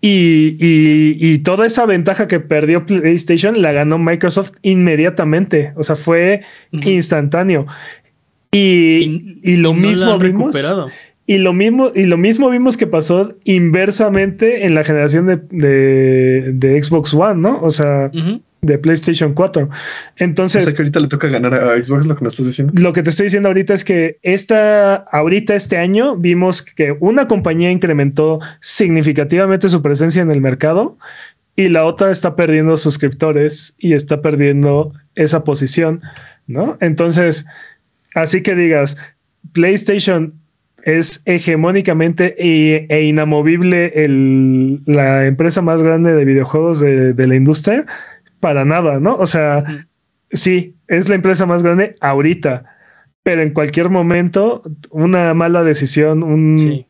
y, 0.00 0.56
y- 0.58 1.16
y 1.20 1.38
toda 1.38 1.66
esa 1.66 1.86
ventaja 1.86 2.26
que 2.28 2.40
perdió 2.40 2.84
PlayStation 2.86 3.60
la 3.62 3.72
ganó 3.72 3.98
Microsoft 3.98 4.52
inmediatamente. 4.62 5.72
O 5.76 5.82
sea, 5.82 5.96
fue 5.96 6.42
instantáneo. 6.90 7.66
Y, 8.50 9.38
y 9.42 9.56
lo 9.56 9.72
no 9.74 9.80
la 9.80 9.88
mismo 9.88 10.12
han 10.12 10.18
vimos. 10.18 10.40
recuperado. 10.54 10.88
Y 11.32 11.38
lo 11.38 11.52
mismo, 11.52 11.90
y 11.94 12.04
lo 12.06 12.16
mismo 12.18 12.50
vimos 12.50 12.76
que 12.76 12.86
pasó 12.86 13.34
inversamente 13.44 14.66
en 14.66 14.74
la 14.74 14.84
generación 14.84 15.26
de, 15.26 15.36
de- 15.50 16.52
de 16.52 16.82
Xbox 16.82 17.14
One, 17.14 17.40
¿no? 17.40 17.60
O 17.62 17.70
sea, 17.70 18.10
de 18.60 18.78
PlayStation 18.78 19.32
4. 19.34 19.64
O 19.64 19.68
Entonces, 20.18 20.64
sea 20.64 20.72
que 20.74 20.82
ahorita 20.82 21.00
le 21.00 21.08
toca 21.08 21.28
ganar 21.28 21.54
a 21.54 21.82
Xbox 21.82 22.06
lo 22.06 22.14
que 22.16 22.22
me 22.22 22.28
estás 22.28 22.46
diciendo. 22.46 22.72
lo 22.76 22.92
que 22.92 23.02
te 23.02 23.10
estoy 23.10 23.24
diciendo 23.26 23.48
ahorita 23.48 23.74
es 23.74 23.84
que 23.84 24.18
esta, 24.22 24.94
ahorita 24.94 25.54
este 25.54 25.78
año 25.78 26.16
vimos 26.16 26.62
que 26.62 26.94
una 27.00 27.26
compañía 27.28 27.70
incrementó 27.72 28.38
significativamente 28.60 29.68
su 29.68 29.80
presencia 29.82 30.22
en 30.22 30.30
el 30.30 30.40
mercado 30.40 30.96
y 31.56 31.68
la 31.68 31.84
otra 31.84 32.10
está 32.12 32.36
perdiendo 32.36 32.76
suscriptores 32.76 33.74
y 33.78 33.94
está 33.94 34.20
perdiendo 34.22 34.92
esa 35.14 35.44
posición, 35.44 36.00
¿no? 36.46 36.76
Entonces, 36.80 37.46
así 38.14 38.42
que 38.42 38.54
digas, 38.54 38.96
PlayStation 39.52 40.34
es 40.84 41.22
hegemónicamente 41.24 42.34
e, 42.38 42.86
e 42.88 43.02
inamovible 43.04 43.92
el- 44.04 44.80
la 44.86 45.26
empresa 45.26 45.62
más 45.62 45.82
grande 45.82 46.14
de 46.14 46.24
videojuegos 46.24 46.80
de, 46.80 47.12
de 47.12 47.26
la 47.26 47.36
industria, 47.36 47.86
para 48.40 48.64
nada, 48.64 48.98
¿no? 49.00 49.14
O 49.16 49.26
sea, 49.26 49.64
sí, 50.32 50.74
es 50.88 51.08
la 51.08 51.14
empresa 51.14 51.46
más 51.46 51.62
grande 51.62 51.94
ahorita, 52.00 52.64
pero 53.22 53.42
en 53.42 53.50
cualquier 53.50 53.88
momento 53.90 54.62
una 54.90 55.32
mala 55.34 55.62
decisión, 55.62 56.22
un, 56.22 56.58
Sí. 56.58 56.86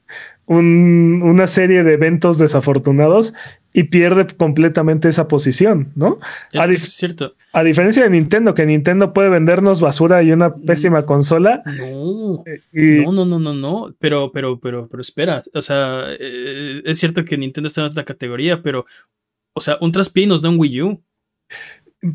una 0.46 1.46
serie 1.46 1.82
de 1.84 1.94
eventos 1.94 2.38
desafortunados 2.38 3.32
y 3.72 3.84
pierde 3.84 4.26
completamente 4.36 5.08
esa 5.08 5.28
posición, 5.28 5.92
¿no? 5.94 6.18
Es, 6.52 6.94
cierto. 6.94 7.34
A 7.52 7.62
diferencia 7.62 8.04
de 8.04 8.10
Nintendo, 8.10 8.54
que 8.54 8.64
Nintendo 8.64 9.12
puede 9.12 9.28
vendernos 9.28 9.80
basura 9.80 10.22
y 10.22 10.32
una 10.32 10.50
mm. 10.50 10.64
pésima 10.64 11.04
consola. 11.04 11.62
No, 11.66 12.44
eh, 12.46 13.04
no, 13.04 13.24
no, 13.24 13.38
no, 13.38 13.54
no, 13.54 13.94
pero, 13.98 14.32
pero, 14.32 14.58
pero, 14.58 14.88
pero 14.88 15.00
espera, 15.00 15.42
o 15.52 15.62
sea, 15.62 16.04
eh, 16.18 16.82
es 16.84 16.98
cierto 16.98 17.24
que 17.24 17.36
Nintendo 17.36 17.66
está 17.66 17.82
en 17.82 17.88
otra 17.88 18.04
categoría, 18.04 18.62
pero, 18.62 18.86
o 19.54 19.60
sea, 19.60 19.76
un 19.80 19.92
traspié 19.92 20.26
nos 20.26 20.42
da 20.42 20.48
un 20.48 20.58
Wii 20.58 20.82
U. 20.82 21.02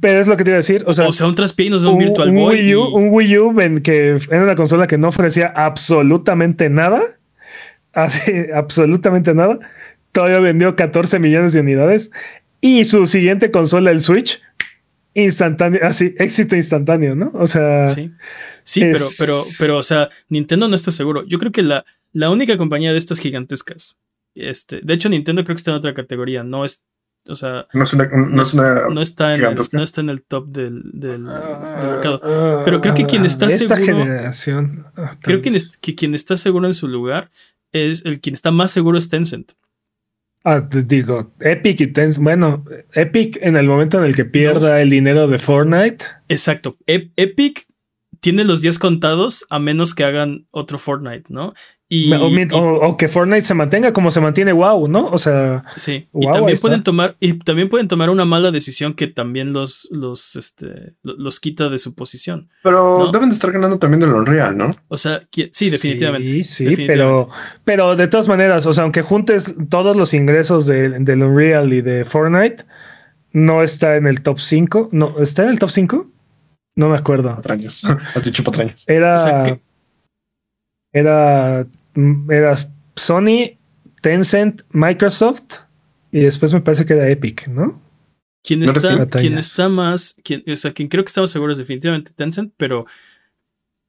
Pero 0.02 0.20
es 0.20 0.28
lo 0.28 0.36
que 0.36 0.44
te 0.44 0.50
iba 0.50 0.56
a 0.56 0.58
decir. 0.58 0.84
O 0.86 0.94
sea, 0.94 1.08
o 1.08 1.14
sea 1.14 1.28
un 1.28 1.36
traspié 1.36 1.70
nos 1.70 1.84
da 1.84 1.90
un, 1.90 2.00
Virtual 2.00 2.30
Boy. 2.32 2.58
Wii 2.58 2.76
U, 2.76 2.84
Un 2.88 3.08
Wii 3.10 3.38
U 3.38 3.56
que 3.82 4.18
era 4.30 4.44
una 4.44 4.56
consola 4.56 4.86
que 4.86 4.98
no 4.98 5.08
ofrecía 5.08 5.48
absolutamente 5.56 6.70
nada. 6.70 7.18
Así, 7.94 8.32
absolutamente 8.54 9.34
nada 9.34 9.60
todavía 10.18 10.40
vendió 10.40 10.76
14 10.76 11.20
millones 11.20 11.54
de 11.54 11.60
unidades. 11.60 12.10
Y 12.60 12.86
su 12.86 13.06
siguiente 13.06 13.52
consola, 13.52 13.92
el 13.92 14.02
Switch, 14.02 14.42
instantáneo, 15.24 15.80
así, 15.84 16.16
éxito 16.20 16.56
instantáneo, 16.56 17.16
¿no? 17.16 17.32
O 17.34 17.48
sea. 17.48 17.88
Sí, 17.88 18.12
sí 18.64 18.82
pero, 18.82 19.06
pero, 19.20 19.42
pero, 19.60 19.78
o 19.78 19.84
sea, 19.84 20.10
Nintendo 20.30 20.68
no 20.68 20.76
está 20.76 20.92
seguro. 20.92 21.26
Yo 21.26 21.40
creo 21.40 21.52
que 21.52 21.64
la, 21.64 21.86
la 22.14 22.30
única 22.30 22.58
compañía 22.58 22.92
de 22.92 22.98
estas 22.98 23.20
gigantescas, 23.20 23.98
este, 24.36 24.82
de 24.82 24.94
hecho, 24.94 25.10
Nintendo 25.10 25.44
creo 25.44 25.56
que 25.56 25.60
está 25.60 25.72
en 25.72 25.78
otra 25.78 25.94
categoría, 25.94 26.44
no 26.44 26.66
es. 26.66 26.84
O 27.30 27.36
sea, 27.36 27.68
no, 27.74 27.84
es 27.84 27.92
una, 27.92 28.06
no, 28.08 28.42
está 29.02 29.36
en 29.36 29.44
el, 29.44 29.56
no 29.74 29.84
está 29.84 30.00
en 30.00 30.10
el 30.10 30.22
top 30.22 30.48
del, 30.48 30.82
del, 30.94 31.24
mercado. 31.24 32.22
Pero 32.64 32.80
creo 32.80 32.94
que 32.94 33.06
quien 33.06 33.26
está 33.26 33.48
esta 33.48 33.76
seguro. 33.76 34.06
Generación. 34.06 34.86
Ah, 34.96 35.12
creo 35.20 35.42
que, 35.42 35.60
que 35.82 35.96
quien 35.96 36.16
está 36.16 36.38
seguro 36.38 36.68
en 36.68 36.74
su 36.74 36.88
lugar 36.88 37.30
es 37.74 38.06
el 38.06 38.22
quien 38.22 38.34
está 38.34 38.52
más 38.52 38.72
seguro 38.72 38.98
es 38.98 39.10
Tencent. 39.10 39.52
Ah, 40.50 40.62
digo, 40.62 41.30
Epic 41.42 41.82
y 41.82 41.88
Tencent. 41.88 42.24
Bueno, 42.24 42.64
Epic 42.94 43.38
en 43.42 43.58
el 43.58 43.68
momento 43.68 43.98
en 43.98 44.06
el 44.06 44.16
que 44.16 44.24
pierda 44.24 44.82
el 44.82 44.90
dinero 44.90 45.28
de 45.28 45.40
Fortnite. 45.40 46.06
Exacto. 46.30 46.78
Epic 46.88 47.67
tiene 48.20 48.44
los 48.44 48.62
días 48.62 48.80
contados 48.80 49.46
a 49.50 49.60
menos 49.60 49.96
que 49.96 50.04
hagan 50.04 50.48
otro 50.52 50.78
Fortnite, 50.78 51.26
¿no? 51.30 51.54
o, 52.52 52.98
que 52.98 53.08
Fortnite 53.08 53.44
se 53.44 53.54
mantenga 53.54 53.94
como 53.94 54.12
se 54.12 54.20
mantiene 54.20 54.52
WoW, 54.52 54.90
¿no? 54.90 55.06
O 55.08 55.18
sea. 55.18 55.64
Sí. 55.78 56.10
y 56.14 56.30
también 56.32 56.58
pueden 56.60 56.84
tomar, 56.84 57.16
y 57.22 57.40
también 57.40 57.70
pueden 57.70 57.88
tomar 57.88 58.10
una 58.10 58.26
mala 58.26 58.52
decisión 58.52 58.94
que 58.94 59.08
también 59.08 59.54
los, 59.54 59.88
los, 59.90 60.36
este, 60.36 60.96
los 61.04 61.40
quita 61.40 61.70
de 61.70 61.80
su 61.80 61.96
posición. 61.96 62.50
Pero 62.62 63.10
deben 63.14 63.30
de 63.30 63.36
estar 63.36 63.52
ganando 63.54 63.80
también 63.80 64.02
del 64.02 64.14
Unreal, 64.14 64.58
¿no? 64.58 64.76
O 64.90 64.98
sea, 64.98 65.22
sí, 65.32 65.70
definitivamente. 65.70 66.44
Sí, 66.44 66.76
sí, 66.76 66.84
pero, 66.86 67.30
pero 67.64 67.96
de 67.96 68.10
todas 68.10 68.28
maneras, 68.28 68.66
o 68.66 68.74
sea, 68.74 68.84
aunque 68.84 69.02
juntes 69.02 69.56
todos 69.70 69.96
los 69.96 70.14
ingresos 70.14 70.66
del 70.66 71.24
Unreal 71.24 71.72
y 71.72 71.82
de 71.82 72.04
Fortnite, 72.04 72.66
no 73.32 73.64
está 73.64 73.96
en 73.96 74.08
el 74.08 74.24
top 74.24 74.40
5. 74.40 74.90
No, 74.92 75.16
¿está 75.20 75.44
en 75.44 75.50
el 75.50 75.60
top 75.60 75.70
5? 75.70 76.12
No 76.78 76.88
me 76.88 76.96
acuerdo. 76.96 77.36
Patrañas. 77.36 77.84
Has 78.16 78.24
dicho 78.24 78.44
patrañas. 78.44 78.86
Era. 78.88 79.60
Era 80.94 81.68
Mm, 81.98 82.32
era 82.32 82.56
Sony, 82.96 83.58
Tencent, 84.02 84.62
Microsoft 84.70 85.62
y 86.12 86.20
después 86.20 86.54
me 86.54 86.62
parece 86.62 86.86
que 86.86 86.94
era 86.94 87.10
Epic, 87.10 87.48
¿no? 87.48 87.82
Quien 88.44 88.62
está, 88.64 89.08
quien 89.08 89.38
está 89.40 89.68
más, 89.68 90.16
quien, 90.24 90.44
o 90.48 90.56
sea, 90.56 90.72
quien 90.74 90.90
creo 90.90 91.04
que 91.04 91.08
estamos 91.08 91.32
seguros 91.32 91.58
definitivamente 91.58 92.12
Tencent, 92.16 92.54
pero 92.56 92.86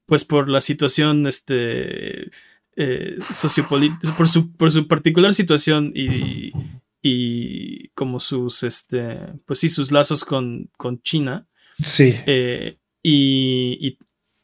pues 0.07 0.25
por 0.25 0.49
la 0.49 0.63
situación 0.63 1.27
este 1.27 2.31
eh, 2.77 3.19
sociopolítica, 3.31 4.17
por 4.17 4.27
su, 4.27 4.53
por 4.53 4.73
su 4.73 4.89
particular 4.89 5.35
situación 5.35 5.93
y, 5.95 6.53
y 7.03 7.89
como 7.91 8.21
sus 8.21 8.63
este 8.63 9.19
pues 9.45 9.59
sí 9.59 9.69
sus 9.69 9.93
lazos 9.93 10.25
con, 10.25 10.71
con 10.79 11.03
China. 11.03 11.47
Sí. 11.81 12.15
Eh, 12.27 12.78
y, 13.03 13.79
y, 13.81 13.99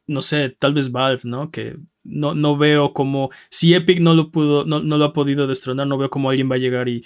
no 0.07 0.22
sé, 0.22 0.55
tal 0.59 0.74
vez 0.74 0.92
Valve, 0.92 1.22
¿no? 1.24 1.50
Que 1.50 1.76
no, 2.05 2.34
no 2.34 2.57
veo 2.57 2.92
como, 2.92 3.30
si 3.50 3.74
Epic 3.74 4.00
no 4.00 4.14
lo 4.14 4.30
pudo, 4.30 4.64
no, 4.64 4.82
no, 4.82 4.98
lo 4.98 5.07
ha 5.07 5.12
podido 5.12 5.46
destronar, 5.46 5.86
no 5.86 5.98
veo 5.98 6.11
como 6.11 6.30
alguien 6.30 6.50
va 6.50 6.57
a 6.57 6.59
llegar 6.59 6.88
y, 6.88 7.05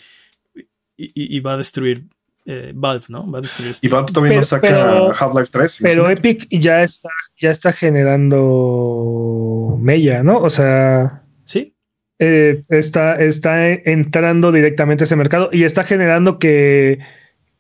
y, 0.97 1.41
va 1.41 1.55
a 1.55 1.57
destruir 1.57 2.07
eh, 2.45 2.73
Valve, 2.75 3.05
¿no? 3.09 3.31
Va 3.31 3.39
a 3.39 3.43
destruir 3.43 3.75
Y 3.81 3.89
Valve 3.89 4.13
también 4.13 4.37
no 4.37 4.43
saca 4.43 5.11
Half-Life 5.11 5.51
3. 5.53 5.79
Pero 5.83 6.11
Epic 6.11 6.49
ya 6.51 6.83
está, 6.83 7.11
ya 7.37 7.51
está 7.51 7.73
generando 7.73 9.79
Mella, 9.81 10.23
¿no? 10.23 10.39
O 10.39 10.51
sea. 10.51 11.23
Sí. 11.45 11.75
Eh, 12.19 12.63
está, 12.71 13.21
está 13.21 13.71
entrando 13.71 14.51
directamente 14.51 15.05
a 15.05 15.07
ese 15.07 15.15
mercado 15.15 15.51
y 15.53 15.63
está 15.63 15.85
generando 15.85 16.41
que, 16.41 16.99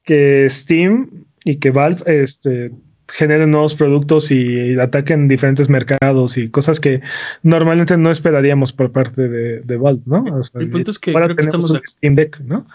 que 0.03 0.49
Steam 0.51 1.26
y 1.45 1.59
que 1.59 1.70
Valve 1.70 2.22
este, 2.22 2.72
generen 3.09 3.51
nuevos 3.51 3.75
productos 3.75 4.31
y 4.31 4.79
ataquen 4.79 5.29
diferentes 5.29 5.69
mercados 5.69 6.37
y 6.37 6.51
cosas 6.51 6.79
que 6.79 7.01
normalmente 7.43 7.97
no 7.97 8.11
esperaríamos 8.11 8.73
por 8.73 8.93
parte 8.93 9.29
de, 9.29 9.61
de 9.61 9.77
Valve, 9.77 10.03
¿no? 10.07 10.25
el 10.55 10.71
punto 10.71 10.91
es 10.91 10.99
que 10.99 11.13
creo 11.13 11.35
que 11.35 11.43
estamos 11.43 11.73
de, 11.73 11.81
Steam 11.85 12.15
Deck, 12.15 12.41
¿no? 12.41 12.67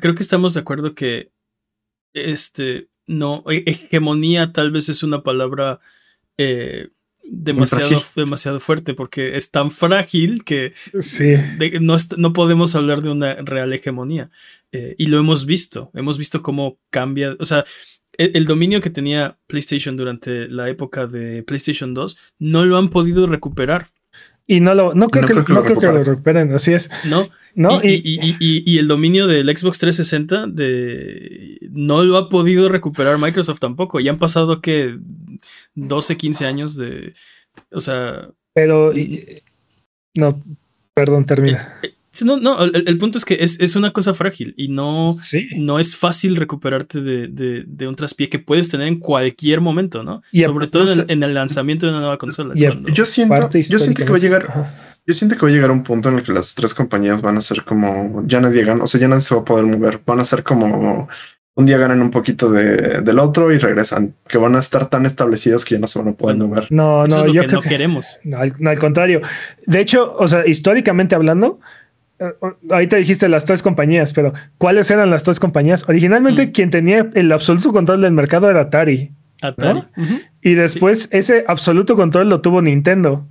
Creo 0.00 0.14
que 0.14 0.22
estamos 0.22 0.54
de 0.54 0.60
acuerdo 0.60 0.94
que 0.94 1.30
este 2.12 2.88
no 3.06 3.44
hegemonía 3.48 4.52
tal 4.52 4.70
vez 4.70 4.88
es 4.88 5.02
una 5.02 5.22
palabra 5.22 5.80
eh, 6.38 6.88
demasiado, 7.24 7.96
demasiado 8.16 8.60
fuerte 8.60 8.94
porque 8.94 9.36
es 9.36 9.50
tan 9.50 9.70
frágil 9.70 10.44
que 10.44 10.74
sí. 11.00 11.34
no, 11.80 11.96
no, 12.16 12.32
podemos 12.32 12.74
hablar 12.74 13.02
de 13.02 13.10
una 13.10 13.34
real 13.34 13.72
hegemonía. 13.72 14.30
Eh, 14.72 14.94
y 14.98 15.06
lo 15.06 15.18
hemos 15.18 15.46
visto, 15.46 15.90
hemos 15.94 16.18
visto 16.18 16.42
cómo 16.42 16.78
cambia, 16.90 17.36
o 17.40 17.44
sea, 17.44 17.64
el, 18.18 18.44
dominio 18.44 18.80
que 18.80 18.90
tenía 18.90 19.38
PlayStation 19.46 19.96
durante 19.96 20.48
la 20.48 20.68
época 20.68 21.06
de 21.06 21.42
PlayStation 21.42 21.94
2 21.94 22.18
no 22.38 22.64
lo 22.64 22.76
han 22.76 22.90
podido 22.90 23.26
recuperar. 23.26 23.88
Y 24.46 24.60
no 24.60 24.74
lo, 24.74 24.94
no 24.94 25.08
creo, 25.10 25.26
que, 25.28 25.34
no 25.34 25.62
creo 25.62 25.78
que 25.78 25.86
lo 25.86 26.02
recuperen, 26.02 26.52
así 26.52 26.72
es. 26.72 26.90
No, 27.04 27.28
¿No? 27.54 27.80
Y, 27.82 28.36
y, 28.40 28.78
el 28.78 28.88
dominio 28.88 29.26
del 29.26 29.46
Xbox 29.56 29.78
360 29.78 30.46
de, 30.46 31.58
no 31.70 32.02
lo 32.02 32.16
ha 32.16 32.28
podido 32.28 32.68
recuperar 32.68 33.18
Microsoft 33.18 33.58
tampoco. 33.58 34.00
Ya 34.00 34.12
han 34.12 34.18
pasado 34.18 34.60
que 34.60 34.98
12, 35.74 36.16
15 36.16 36.46
años 36.46 36.76
de. 36.76 37.14
O 37.72 37.80
sea. 37.80 38.28
Pero. 38.54 38.92
no, 40.14 40.40
perdón, 40.94 41.24
termina. 41.24 41.78
Eh, 41.82 41.88
eh, 41.88 41.94
no, 42.24 42.36
no, 42.38 42.62
el, 42.64 42.98
punto 42.98 43.18
es 43.18 43.24
que 43.24 43.38
es, 43.40 43.76
una 43.76 43.92
cosa 43.92 44.14
frágil 44.14 44.54
y 44.56 44.68
no, 44.68 45.16
no 45.56 45.78
es 45.78 45.96
fácil 45.96 46.36
recuperarte 46.36 47.00
de, 47.00 47.64
de, 47.66 47.88
un 47.88 47.94
traspié 47.94 48.28
que 48.28 48.38
puedes 48.38 48.68
tener 48.68 48.88
en 48.88 48.98
cualquier 48.98 49.60
momento, 49.60 50.02
¿no? 50.02 50.22
Y 50.32 50.42
Sobre 50.42 50.66
todo 50.66 51.04
en 51.08 51.22
el, 51.22 51.34
lanzamiento 51.34 51.86
de 51.86 51.92
una 51.92 52.00
nueva 52.00 52.18
consola. 52.18 52.54
Yo 52.54 52.70
siento, 53.06 53.58
yo 53.58 53.78
siento 53.78 54.04
que 54.04 54.10
va 54.10 54.16
a 54.16 54.20
llegar. 54.20 54.90
Yo 55.06 55.14
siento 55.14 55.36
que 55.36 55.42
va 55.42 55.48
a 55.48 55.52
llegar 55.52 55.70
un 55.70 55.82
punto 55.82 56.08
en 56.08 56.18
el 56.18 56.22
que 56.22 56.32
las 56.32 56.54
tres 56.54 56.74
compañías 56.74 57.22
van 57.22 57.36
a 57.36 57.40
ser 57.40 57.64
como 57.64 58.22
ya 58.26 58.40
nadie 58.40 58.64
gana, 58.64 58.84
o 58.84 58.86
sea, 58.86 59.00
ya 59.00 59.08
nadie 59.08 59.22
se 59.22 59.34
va 59.34 59.40
a 59.40 59.44
poder 59.44 59.64
mover, 59.64 60.00
van 60.04 60.20
a 60.20 60.24
ser 60.24 60.42
como 60.42 61.08
un 61.54 61.66
día 61.66 61.78
ganan 61.78 62.00
un 62.00 62.10
poquito 62.10 62.50
de, 62.50 63.00
del 63.02 63.18
otro 63.18 63.52
y 63.52 63.58
regresan, 63.58 64.14
que 64.28 64.38
van 64.38 64.54
a 64.56 64.58
estar 64.58 64.88
tan 64.88 65.06
establecidas 65.06 65.64
que 65.64 65.74
ya 65.74 65.80
no 65.80 65.86
se 65.86 65.98
van 65.98 66.08
a 66.08 66.12
poder 66.12 66.36
mover. 66.36 66.66
No, 66.70 67.06
no, 67.06 67.26
yo 67.26 67.42
que 67.42 67.52
no 67.52 67.62
queremos. 67.62 68.20
No 68.24 68.38
al, 68.38 68.52
no, 68.58 68.70
al 68.70 68.78
contrario. 68.78 69.20
De 69.66 69.80
hecho, 69.80 70.16
o 70.16 70.26
sea, 70.28 70.46
históricamente 70.46 71.14
hablando, 71.14 71.60
ahorita 72.70 72.96
dijiste 72.96 73.28
las 73.28 73.44
tres 73.44 73.62
compañías, 73.62 74.12
pero 74.12 74.32
¿cuáles 74.58 74.90
eran 74.90 75.10
las 75.10 75.22
tres 75.22 75.40
compañías? 75.40 75.88
Originalmente 75.88 76.46
mm. 76.46 76.52
quien 76.52 76.70
tenía 76.70 77.08
el 77.14 77.32
absoluto 77.32 77.72
control 77.72 78.02
del 78.02 78.12
mercado 78.12 78.50
era 78.50 78.62
Atari. 78.62 79.12
Atari. 79.42 79.84
Y 80.42 80.54
después 80.54 81.08
ese 81.12 81.44
absoluto 81.48 81.96
control 81.96 82.28
lo 82.28 82.40
tuvo 82.40 82.62
Nintendo. 82.62 83.26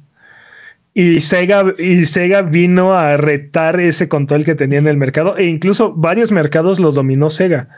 Y 0.93 1.19
Sega, 1.21 1.63
y 1.77 2.05
Sega 2.05 2.41
vino 2.41 2.93
a 2.93 3.15
retar 3.15 3.79
ese 3.79 4.09
control 4.09 4.43
que 4.43 4.55
tenía 4.55 4.79
en 4.79 4.87
el 4.87 4.97
mercado 4.97 5.37
e 5.37 5.45
incluso 5.45 5.93
varios 5.93 6.31
mercados 6.31 6.79
los 6.79 6.95
dominó 6.95 7.29
Sega. 7.29 7.69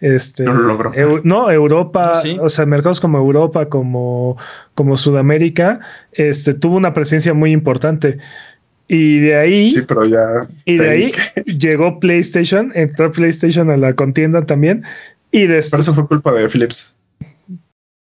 Este, 0.00 0.44
no 0.44 0.54
lo 0.54 0.62
logró. 0.62 0.92
no, 1.24 1.50
Europa, 1.50 2.12
o 2.40 2.48
sea, 2.48 2.66
mercados 2.66 3.00
como 3.00 3.18
Europa, 3.18 3.68
como, 3.68 4.36
como 4.74 4.96
Sudamérica, 4.96 5.80
este, 6.12 6.54
tuvo 6.54 6.76
una 6.76 6.94
presencia 6.94 7.34
muy 7.34 7.50
importante. 7.50 8.18
Y 8.88 9.18
de 9.18 9.36
ahí. 9.36 9.70
Sí, 9.70 9.82
pero 9.86 10.06
ya. 10.06 10.48
Y 10.64 10.78
de 10.78 10.88
ahí 10.88 11.12
llegó 11.44 12.00
PlayStation, 12.00 12.72
entró 12.74 13.12
PlayStation 13.12 13.70
a 13.70 13.76
la 13.76 13.92
contienda 13.92 14.46
también. 14.46 14.82
Y 15.30 15.46
después. 15.46 15.70
Pero 15.70 15.80
eso 15.82 15.94
fue 15.94 16.08
culpa 16.08 16.32
de 16.32 16.48
Philips. 16.48 16.98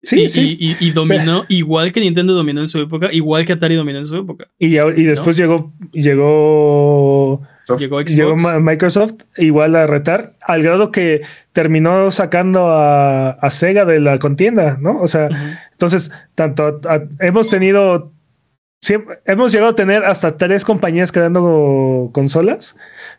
Sí, 0.04 0.24
y, 0.24 0.28
sí. 0.28 0.76
Y, 0.80 0.90
dominó, 0.90 1.46
igual 1.48 1.90
que 1.90 2.00
Nintendo 2.00 2.34
dominó 2.34 2.60
en 2.60 2.68
su 2.68 2.78
época, 2.78 3.08
igual 3.10 3.46
que 3.46 3.54
Atari 3.54 3.74
dominó 3.74 4.00
en 4.00 4.04
su 4.04 4.16
época. 4.16 4.48
Y, 4.58 4.76
y 4.76 5.04
después 5.04 5.34
llegó, 5.34 5.72
llegó, 5.92 7.40
llegó, 7.78 8.02
llegó, 8.02 8.36
Microsoft 8.36 9.14
igual 9.38 9.74
a 9.76 9.86
retar, 9.86 10.34
al 10.42 10.62
grado 10.62 10.92
que 10.92 11.22
terminó 11.54 12.10
sacando 12.10 12.66
a, 12.68 13.48
Sega 13.48 13.86
de 13.86 13.98
la 13.98 14.18
contienda, 14.18 14.76
¿no? 14.78 15.00
O 15.00 15.06
sea, 15.06 15.30
entonces, 15.72 16.10
tanto 16.34 16.82
hemos 17.20 17.48
tenido 17.48 18.12
hemos 19.24 19.52
llegado 19.52 19.70
a 19.70 19.76
tener 19.76 20.04
hasta 20.04 20.36
tres 20.36 20.64
compañías 20.64 21.12
creando 21.12 22.10
consolas, 22.12 22.76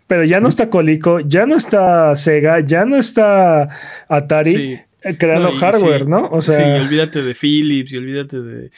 pero 0.07 0.23
ya 0.23 0.39
no 0.39 0.49
está 0.49 0.69
Colico, 0.69 1.19
ya 1.19 1.45
no 1.45 1.55
está 1.55 2.15
Sega, 2.15 2.59
ya 2.59 2.85
no 2.85 2.97
está 2.97 3.69
Atari. 4.07 4.73
Eh, 4.73 4.85
creando 5.13 5.51
hardware, 5.51 6.07
¿no? 6.07 6.27
O 6.29 6.41
sea, 6.41 6.57
sí, 6.57 6.85
olvídate 6.85 7.21
de 7.21 7.33
Philips 7.35 7.93
y 7.93 7.97
olvídate 7.97 8.41
de, 8.41 8.71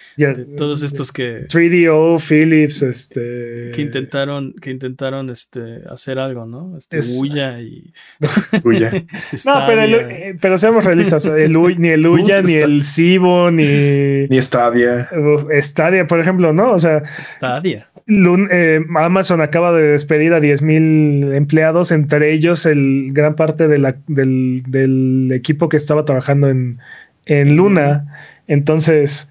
todos 0.57 0.83
estos 0.83 1.11
que 1.11 1.47
3DO, 1.47 2.19
Philips, 2.19 2.81
este 2.81 3.71
que 3.73 3.81
intentaron 3.81 4.53
que 4.53 4.71
intentaron 4.71 5.29
este 5.29 5.81
hacer 5.89 6.19
algo, 6.19 6.45
¿no? 6.45 6.77
Este 6.77 6.99
Uya 7.19 7.59
y 7.61 7.93
Uya. 8.63 8.91
no, 9.45 9.63
pero, 9.65 9.81
eh, 9.83 10.37
pero 10.39 10.57
seamos 10.57 10.83
realistas, 10.83 11.25
el, 11.25 11.53
ni 11.77 11.89
el 11.89 12.05
Uya 12.05 12.41
ni 12.41 12.53
el 12.53 12.83
Cibo 12.83 13.51
ni 13.51 14.27
ni 14.29 14.41
Stadia. 14.41 15.09
Stadia, 15.61 16.07
por 16.07 16.19
ejemplo, 16.19 16.53
¿no? 16.53 16.73
O 16.73 16.79
sea, 16.79 17.03
Stadia. 17.21 17.89
Eh, 18.07 18.79
Amazon 18.95 19.41
acaba 19.41 19.73
de 19.73 19.83
despedir 19.83 20.33
a 20.33 20.39
10.000 20.39 21.35
empleados, 21.35 21.91
entre 21.91 22.31
ellos 22.31 22.65
el 22.65 23.09
gran 23.11 23.35
parte 23.35 23.67
de 23.67 23.77
la, 23.77 23.97
del, 24.07 25.31
equipo 25.33 25.67
que 25.67 25.77
estaba 25.77 26.05
trabajando 26.05 26.49
en, 26.49 26.79
en 27.25 27.57
Luna. 27.57 28.05
Entonces, 28.47 29.29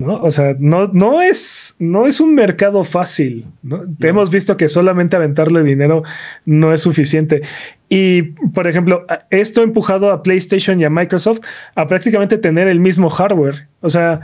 ¿no? 0.00 0.14
O 0.22 0.30
sea, 0.30 0.56
no, 0.58 0.88
no, 0.88 1.22
es, 1.22 1.76
no 1.78 2.06
es 2.06 2.20
un 2.20 2.34
mercado 2.34 2.82
fácil. 2.82 3.46
¿no? 3.62 3.84
Hemos 4.00 4.30
visto 4.30 4.56
que 4.56 4.66
solamente 4.66 5.14
aventarle 5.14 5.62
dinero 5.62 6.02
no 6.46 6.72
es 6.72 6.80
suficiente. 6.80 7.42
Y, 7.88 8.22
por 8.54 8.66
ejemplo, 8.66 9.06
esto 9.30 9.60
ha 9.60 9.64
empujado 9.64 10.10
a 10.10 10.22
PlayStation 10.22 10.80
y 10.80 10.84
a 10.84 10.90
Microsoft 10.90 11.40
a 11.74 11.86
prácticamente 11.86 12.38
tener 12.38 12.66
el 12.66 12.80
mismo 12.80 13.10
hardware. 13.10 13.68
O 13.82 13.90
sea, 13.90 14.20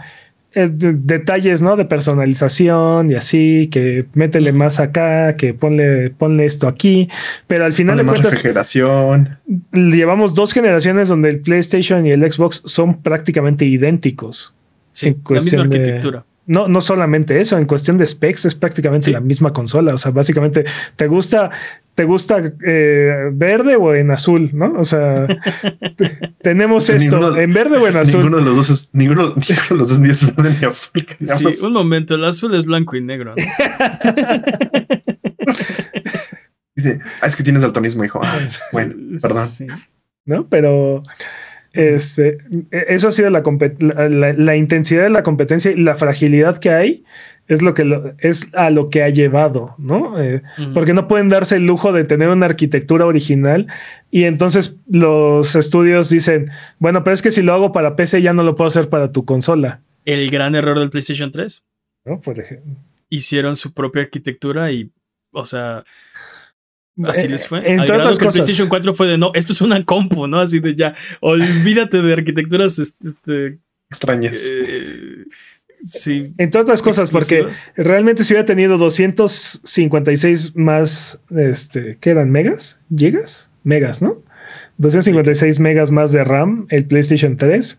eh, 0.57 0.71
detalles, 0.71 1.61
¿no? 1.61 1.77
De 1.77 1.85
personalización 1.85 3.11
y 3.11 3.15
así, 3.15 3.69
que 3.71 4.07
métele 4.15 4.53
más 4.55 4.81
acá, 4.81 5.37
que 5.37 5.53
ponle, 5.53 6.09
ponle 6.09 6.47
esto 6.47 6.67
aquí, 6.67 7.11
pero 7.47 7.67
al 7.67 7.75
final 7.75 7.99
de 7.99 8.05
cuentas, 8.05 8.33
generación. 8.33 9.39
llevamos 9.73 10.35
dos 10.35 10.55
generaciones 10.55 11.09
donde 11.09 11.29
el 11.29 11.41
PlayStation 11.41 12.07
y 12.07 12.11
el 12.11 12.33
Xbox 12.33 12.63
son 12.65 13.03
prácticamente 13.03 13.67
idénticos. 13.67 14.55
Sí, 14.93 15.15
la 15.29 15.41
misma 15.43 15.61
arquitectura. 15.61 16.25
No, 16.47 16.69
no 16.69 16.81
solamente 16.81 17.41
eso, 17.41 17.59
en 17.59 17.67
cuestión 17.67 17.99
de 17.99 18.07
specs 18.07 18.45
es 18.45 18.55
prácticamente 18.55 19.11
la 19.11 19.21
misma 19.21 19.53
consola. 19.53 19.95
O 19.95 19.99
sea, 19.99 20.13
básicamente 20.13 20.65
te 20.97 21.07
gusta 21.09 21.51
¿te 21.97 22.05
gusta 22.05 22.41
eh, 22.65 23.31
verde 23.33 23.75
o 23.75 23.93
en 23.95 24.11
azul? 24.13 24.51
¿No? 24.53 24.75
O 24.79 24.85
sea, 24.85 25.27
tenemos 26.43 26.89
esto 26.91 27.37
en 27.37 27.53
verde 27.53 27.79
o 27.79 27.89
en 27.89 27.97
azul. 27.97 28.21
Ninguno 28.21 28.37
de 28.37 28.43
los 28.45 28.55
dos 28.55 28.71
es, 28.71 28.91
ninguno, 28.93 29.31
de 29.35 29.57
los 29.75 29.89
dos 29.89 29.99
ni 29.99 30.11
es 30.11 30.37
verde 30.37 30.55
ni 30.61 30.67
azul. 30.67 31.07
Sí, 31.39 31.47
un 31.65 31.73
momento, 31.73 32.15
el 32.15 32.25
azul 32.25 32.55
es 32.55 32.67
blanco 32.67 32.95
y 32.97 33.01
negro. 33.01 33.35
Dice, 36.77 37.01
ah, 37.23 37.27
es 37.27 37.35
que 37.35 37.43
tienes 37.43 37.63
daltonismo, 37.63 38.05
hijo. 38.05 38.21
Ah, 38.23 38.39
bueno, 38.71 38.95
perdón. 39.23 39.49
¿No? 40.27 40.47
Pero 40.47 41.03
este, 41.77 42.39
eso 42.71 43.09
ha 43.09 43.13
sido 43.13 43.31
la, 43.31 43.43
la, 43.79 44.33
la, 44.33 44.57
intensidad 44.57 45.03
de 45.05 45.11
la 45.11 45.23
competencia 45.23 45.71
y 45.71 45.77
la 45.77 45.95
fragilidad 45.95 46.59
que 46.59 46.71
hay 46.71 47.05
es 47.49 47.63
lo 47.63 47.75
que 47.75 48.15
es 48.19 48.53
a 48.55 48.71
lo 48.71 48.91
que 48.91 49.03
ha 49.03 49.09
llevado, 49.09 49.75
¿no? 49.79 50.21
Eh, 50.21 50.43
porque 50.75 50.93
no 50.93 51.07
pueden 51.07 51.29
darse 51.29 51.57
el 51.57 51.67
lujo 51.67 51.93
de 51.93 52.05
tener 52.05 52.29
una 52.29 52.47
arquitectura 52.47 53.07
original 53.07 53.69
y 54.11 54.25
entonces 54.25 54.77
los 54.89 55.55
estudios 55.55 56.09
dicen, 56.11 56.51
bueno, 56.79 57.05
pero 57.05 57.15
es 57.15 57.23
que 57.23 57.31
si 57.31 57.43
lo 57.43 57.55
hago 57.55 57.73
para 57.73 57.95
PC 57.95 58.23
ya 58.23 58.33
no 58.33 58.43
lo 58.43 58.57
puedo 58.57 58.69
hacer 58.69 58.89
para 58.89 59.13
tu 59.13 59.25
consola. 59.25 59.81
El 60.05 60.31
gran 60.31 60.55
error 60.55 60.79
del 60.79 60.91
PlayStation 60.91 61.31
3. 61.31 61.65
¿No? 62.05 62.21
Por 62.21 62.39
ejemplo. 62.41 62.75
Hicieron 63.09 63.57
su 63.57 63.73
propia 63.73 64.03
arquitectura 64.03 64.73
y, 64.73 64.91
o 65.31 65.47
sea, 65.47 65.85
Así 67.05 67.27
eh, 67.27 67.29
les 67.29 67.47
fue. 67.47 67.59
Al 67.59 67.87
grado 67.87 68.17
que 68.17 68.25
el 68.25 68.33
PlayStation 68.33 68.69
4 68.69 68.95
fue 68.95 69.07
de 69.07 69.19
no, 69.19 69.31
esto 69.35 69.53
es 69.53 69.61
una 69.61 69.85
compu, 69.85 70.27
¿no? 70.27 70.41
Así 70.41 70.61
de 70.61 70.75
ya, 70.75 70.95
olvídate 71.21 72.01
de 72.03 72.13
arquitecturas 72.13 72.79
este, 72.79 73.59
extrañas. 73.91 74.51
Eh, 74.51 75.25
Sí. 75.83 76.35
Entre 76.39 76.61
otras 76.61 76.83
cosas, 76.83 77.11
porque 77.11 77.47
realmente 77.77 78.25
si 78.25 78.33
hubiera 78.33 78.47
tenido 78.47 78.79
256 78.79 80.57
más, 80.57 81.21
este, 81.31 81.99
¿qué 82.01 82.11
eran? 82.11 82.31
¿Megas? 82.31 82.81
¿Gigas? 82.95 83.51
Megas, 83.63 84.03
¿no? 84.03 84.23
256 84.79 85.61
megas 85.61 85.91
más 85.91 86.13
de 86.13 86.25
RAM, 86.25 86.67
el 86.71 86.87
PlayStation 86.87 87.37
3, 87.37 87.79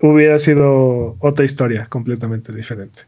hubiera 0.00 0.38
sido 0.38 1.16
otra 1.20 1.44
historia 1.44 1.86
completamente 1.86 2.52
diferente. 2.52 3.00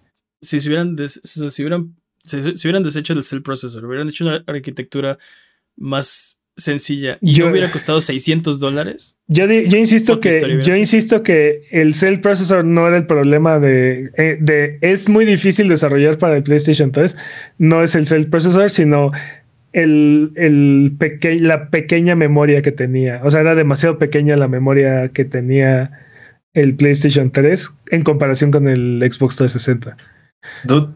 Si 0.42 0.60
se 0.60 0.68
hubieran, 0.68 0.96
si 1.08 1.62
hubieran, 1.62 1.96
si, 2.24 2.36
hubieran 2.38 2.82
deshecho 2.82 3.12
el 3.12 3.24
cell 3.24 3.42
processor, 3.42 3.84
hubieran 3.84 4.08
hecho 4.08 4.24
una 4.24 4.42
arquitectura 4.46 5.18
más 5.76 6.40
sencilla 6.56 7.18
y 7.20 7.34
yo, 7.34 7.48
hubiera 7.48 7.70
costado 7.70 8.00
600 8.00 8.60
dólares. 8.60 9.16
Yo, 9.26 9.50
insisto 9.50 10.20
que 10.20 10.60
yo 10.62 10.76
insisto 10.76 11.22
que 11.22 11.66
el 11.70 11.94
Cell 11.94 12.20
Processor 12.20 12.64
no 12.64 12.86
era 12.86 12.96
el 12.96 13.06
problema 13.06 13.58
de, 13.58 14.12
eh, 14.16 14.38
de, 14.40 14.78
es 14.80 15.08
muy 15.08 15.24
difícil 15.24 15.68
desarrollar 15.68 16.18
para 16.18 16.36
el 16.36 16.42
PlayStation 16.42 16.92
3. 16.92 17.16
No 17.58 17.82
es 17.82 17.94
el 17.96 18.06
Cell 18.06 18.26
Processor, 18.26 18.70
sino 18.70 19.10
el, 19.72 20.32
el 20.36 20.96
la 21.42 21.70
pequeña 21.70 22.14
memoria 22.14 22.62
que 22.62 22.70
tenía. 22.70 23.20
O 23.24 23.30
sea, 23.30 23.40
era 23.40 23.54
demasiado 23.54 23.98
pequeña 23.98 24.36
la 24.36 24.46
memoria 24.46 25.08
que 25.08 25.24
tenía 25.24 25.90
el 26.52 26.76
PlayStation 26.76 27.32
3 27.32 27.70
en 27.90 28.02
comparación 28.04 28.52
con 28.52 28.68
el 28.68 29.00
Xbox 29.00 29.36
360. 29.36 29.96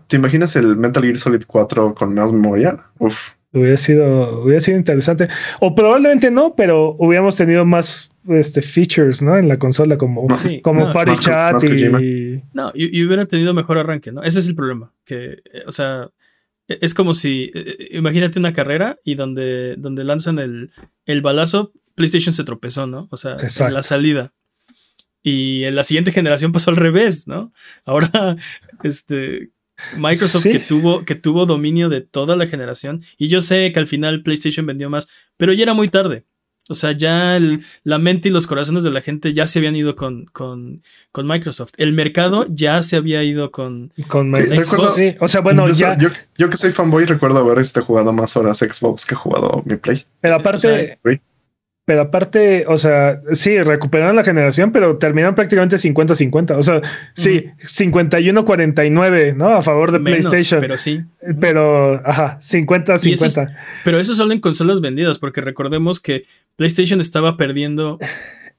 ¿Te 0.07 0.17
imaginas 0.17 0.57
el 0.57 0.77
Metal 0.77 1.03
Gear 1.03 1.17
Solid 1.17 1.43
4 1.47 1.95
con 1.95 2.15
más 2.15 2.33
memoria? 2.33 2.85
Uf. 2.99 3.33
Hubiera 3.51 3.79
sido, 3.79 4.43
hubiera 4.43 4.61
sido 4.61 4.77
interesante. 4.77 5.29
O 5.61 5.75
probablemente 5.75 6.31
no, 6.31 6.55
pero 6.55 6.97
hubiéramos 6.99 7.37
tenido 7.37 7.65
más 7.65 8.11
este, 8.29 8.61
features, 8.61 9.23
¿no? 9.23 9.39
En 9.39 9.49
la 9.49 9.59
consola, 9.59 9.97
como, 9.97 10.27
como 10.63 10.93
Party 10.93 11.13
Chat 11.19 11.65
y. 11.65 12.43
No, 12.53 12.71
y, 12.75 13.03
hubiera 13.05 13.25
tenido 13.27 13.55
mejor 13.55 13.79
arranque, 13.79 14.13
¿no? 14.13 14.23
Ese 14.23 14.41
es 14.41 14.49
el 14.49 14.55
problema. 14.55 14.93
Que, 15.05 15.39
eh, 15.53 15.63
o 15.67 15.73
sea, 15.73 16.11
e, 16.69 16.79
es 16.83 16.93
como 16.93 17.15
si. 17.15 17.51
Eh, 17.55 17.77
eh, 17.79 17.89
imagínate 17.93 18.39
una 18.39 18.53
carrera 18.53 18.99
y 19.03 19.15
donde, 19.15 19.77
donde 19.77 20.05
lanzan 20.05 20.39
el, 20.39 20.71
el 21.07 21.23
balazo, 21.23 21.73
PlayStation 21.95 22.35
se 22.35 22.45
tropezó, 22.45 22.87
¿no? 22.87 23.09
O 23.11 23.17
sea, 23.17 23.39
en 23.39 23.75
la 23.75 23.83
salida. 23.83 24.35
Y 25.23 25.65
en 25.65 25.75
la 25.75 25.85
siguiente 25.85 26.13
generación 26.13 26.53
pasó 26.53 26.71
al 26.71 26.77
revés, 26.77 27.27
¿no? 27.27 27.53
Ahora, 27.85 28.37
este, 28.83 29.51
Microsoft 29.97 30.45
que, 30.45 30.59
tuvo, 30.59 31.05
que 31.05 31.15
tuvo 31.15 31.47
dominio 31.47 31.89
de 31.89 32.01
toda 32.01 32.37
la 32.37 32.47
generación. 32.47 33.03
Y 33.17 33.29
yo 33.29 33.41
sé 33.41 33.73
que 33.73 33.81
al 33.81 33.87
final 33.87 34.23
PlayStation 34.23 34.67
vendió 34.67 34.91
más, 34.91 35.09
pero 35.37 35.53
ya 35.53 35.65
era 35.65 35.75
muy 35.75 35.89
tarde. 35.89 36.25
O 36.71 36.75
sea, 36.75 36.93
ya 36.93 37.41
la 37.83 37.99
mente 37.99 38.29
y 38.29 38.33
los 38.33 38.47
corazones 38.47 38.85
de 38.85 38.91
la 38.91 39.01
gente 39.01 39.33
ya 39.33 39.47
se 39.47 39.59
habían 39.59 39.75
ido 39.75 39.97
con, 39.97 40.27
con, 40.27 40.83
con 41.13 41.27
Microsoft. 41.27 41.73
El 41.79 41.95
mercado 41.95 42.45
ya 42.51 42.83
se 42.83 42.97
había 42.97 43.25
ido 43.25 43.51
con, 43.51 43.91
con 44.07 44.35
Xbox. 44.35 45.17
O 45.19 45.29
sea, 45.29 45.41
bueno, 45.41 45.71
ya. 45.71 45.97
Yo, 45.97 46.51
que 46.51 46.57
soy 46.59 46.71
fanboy 46.71 47.07
recuerdo 47.07 47.39
haber 47.39 47.59
este 47.59 47.81
jugado 47.81 48.13
más 48.13 48.37
horas 48.37 48.59
Xbox 48.59 49.07
que 49.07 49.15
jugado 49.15 49.63
mi 49.65 49.77
Play. 49.77 50.05
Pero 50.21 50.37
aparte, 50.37 50.99
pero 51.89 52.03
aparte, 52.03 52.67
o 52.69 52.77
sea, 52.77 53.23
sí, 53.33 53.63
recuperaron 53.63 54.15
la 54.15 54.23
generación, 54.23 54.73
pero 54.73 54.99
terminaron 54.99 55.35
prácticamente 55.35 55.77
50-50. 55.77 56.59
O 56.59 56.63
sea, 56.63 56.83
sí, 57.15 57.47
51-49, 57.63 59.35
¿no? 59.35 59.49
A 59.49 59.63
favor 59.63 59.91
de 59.91 59.99
PlayStation. 59.99 60.61
Pero 60.61 60.77
sí. 60.77 61.01
Pero, 61.41 62.07
ajá, 62.07 62.39
50-50. 62.43 63.57
Pero 63.87 63.99
eso 63.99 64.15
solo 64.15 64.35
en 64.35 64.41
consolas 64.41 64.83
vendidas, 64.83 65.19
porque 65.19 65.41
recordemos 65.41 65.99
que 65.99 66.27
PlayStation 66.57 67.01
estaba 67.01 67.39
perdiendo 67.39 67.99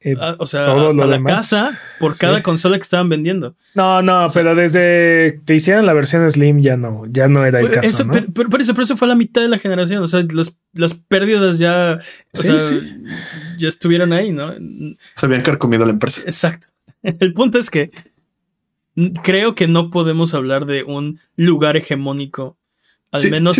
eh, 0.01 0.15
ah, 0.17 0.35
o 0.39 0.47
sea, 0.47 0.71
hasta 0.73 1.05
la 1.05 1.21
casa 1.23 1.77
por 1.99 2.17
cada 2.17 2.41
consola 2.41 2.77
que 2.77 2.83
estaban 2.83 3.09
vendiendo. 3.09 3.57
No, 3.73 4.01
no, 4.01 4.27
pero 4.33 4.55
desde 4.55 5.41
que 5.45 5.55
hicieron 5.55 5.85
la 5.85 5.93
versión 5.93 6.29
Slim 6.29 6.61
ya 6.61 6.77
no, 6.77 7.03
ya 7.11 7.27
no 7.27 7.43
era 7.43 7.59
el 7.59 7.67
pues, 7.67 7.75
caso. 7.75 7.87
Eso, 7.87 8.07
pero, 8.33 8.49
por 8.49 8.61
eso, 8.61 8.73
por 8.73 8.83
eso 8.83 8.95
fue 8.95 9.09
la 9.09 9.15
mitad 9.15 9.41
de 9.41 9.49
la 9.49 9.59
generación. 9.59 10.01
O 10.01 10.07
sea, 10.07 10.25
las, 10.73 10.93
pérdidas 10.93 11.59
ya, 11.59 11.99
ya 13.57 13.67
estuvieron 13.67 14.13
ahí, 14.13 14.31
¿no? 14.31 14.53
Se 15.15 15.25
habían 15.25 15.41
carcomido 15.41 15.83
la 15.85 15.91
empresa. 15.91 16.21
Exacto. 16.25 16.67
El 17.03 17.33
punto 17.33 17.59
es 17.59 17.69
que 17.69 17.91
creo 19.21 19.53
que 19.53 19.67
no 19.67 19.89
podemos 19.89 20.33
hablar 20.33 20.65
de 20.65 20.83
un 20.83 21.19
lugar 21.35 21.75
hegemónico, 21.75 22.57
al 23.11 23.29
menos, 23.29 23.59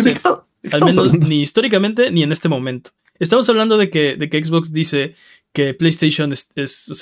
al 0.72 0.84
menos 0.84 1.14
ni 1.18 1.42
históricamente 1.42 2.10
ni 2.10 2.22
en 2.22 2.32
este 2.32 2.48
momento. 2.48 2.92
Estamos 3.18 3.46
hablando 3.50 3.76
de 3.76 3.90
que, 3.90 4.16
de 4.16 4.30
que 4.30 4.42
Xbox 4.42 4.72
dice 4.72 5.14
que 5.52 5.74
PlayStation 5.74 6.32
es, 6.32 6.50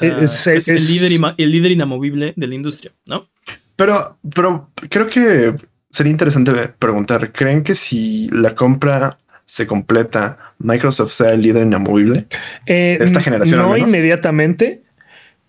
el, 0.01 0.86
líder 0.86 1.34
el 1.36 1.53
líder 1.53 1.72
inamovible 1.72 2.32
de 2.36 2.46
la 2.46 2.55
industria, 2.55 2.92
¿no? 3.07 3.28
Pero, 3.76 4.18
pero 4.34 4.70
creo 4.88 5.07
que 5.07 5.55
sería 5.90 6.11
interesante 6.11 6.53
preguntar, 6.78 7.32
¿creen 7.32 7.62
que 7.62 7.74
si 7.74 8.28
la 8.32 8.55
compra 8.55 9.18
se 9.44 9.66
completa, 9.66 10.55
Microsoft 10.59 11.12
sea 11.12 11.30
el 11.30 11.42
líder 11.42 11.64
inamovible? 11.64 12.26
Eh, 12.66 12.99
esta 13.01 13.20
generación. 13.20 13.61
No 13.61 13.76
inmediatamente, 13.76 14.82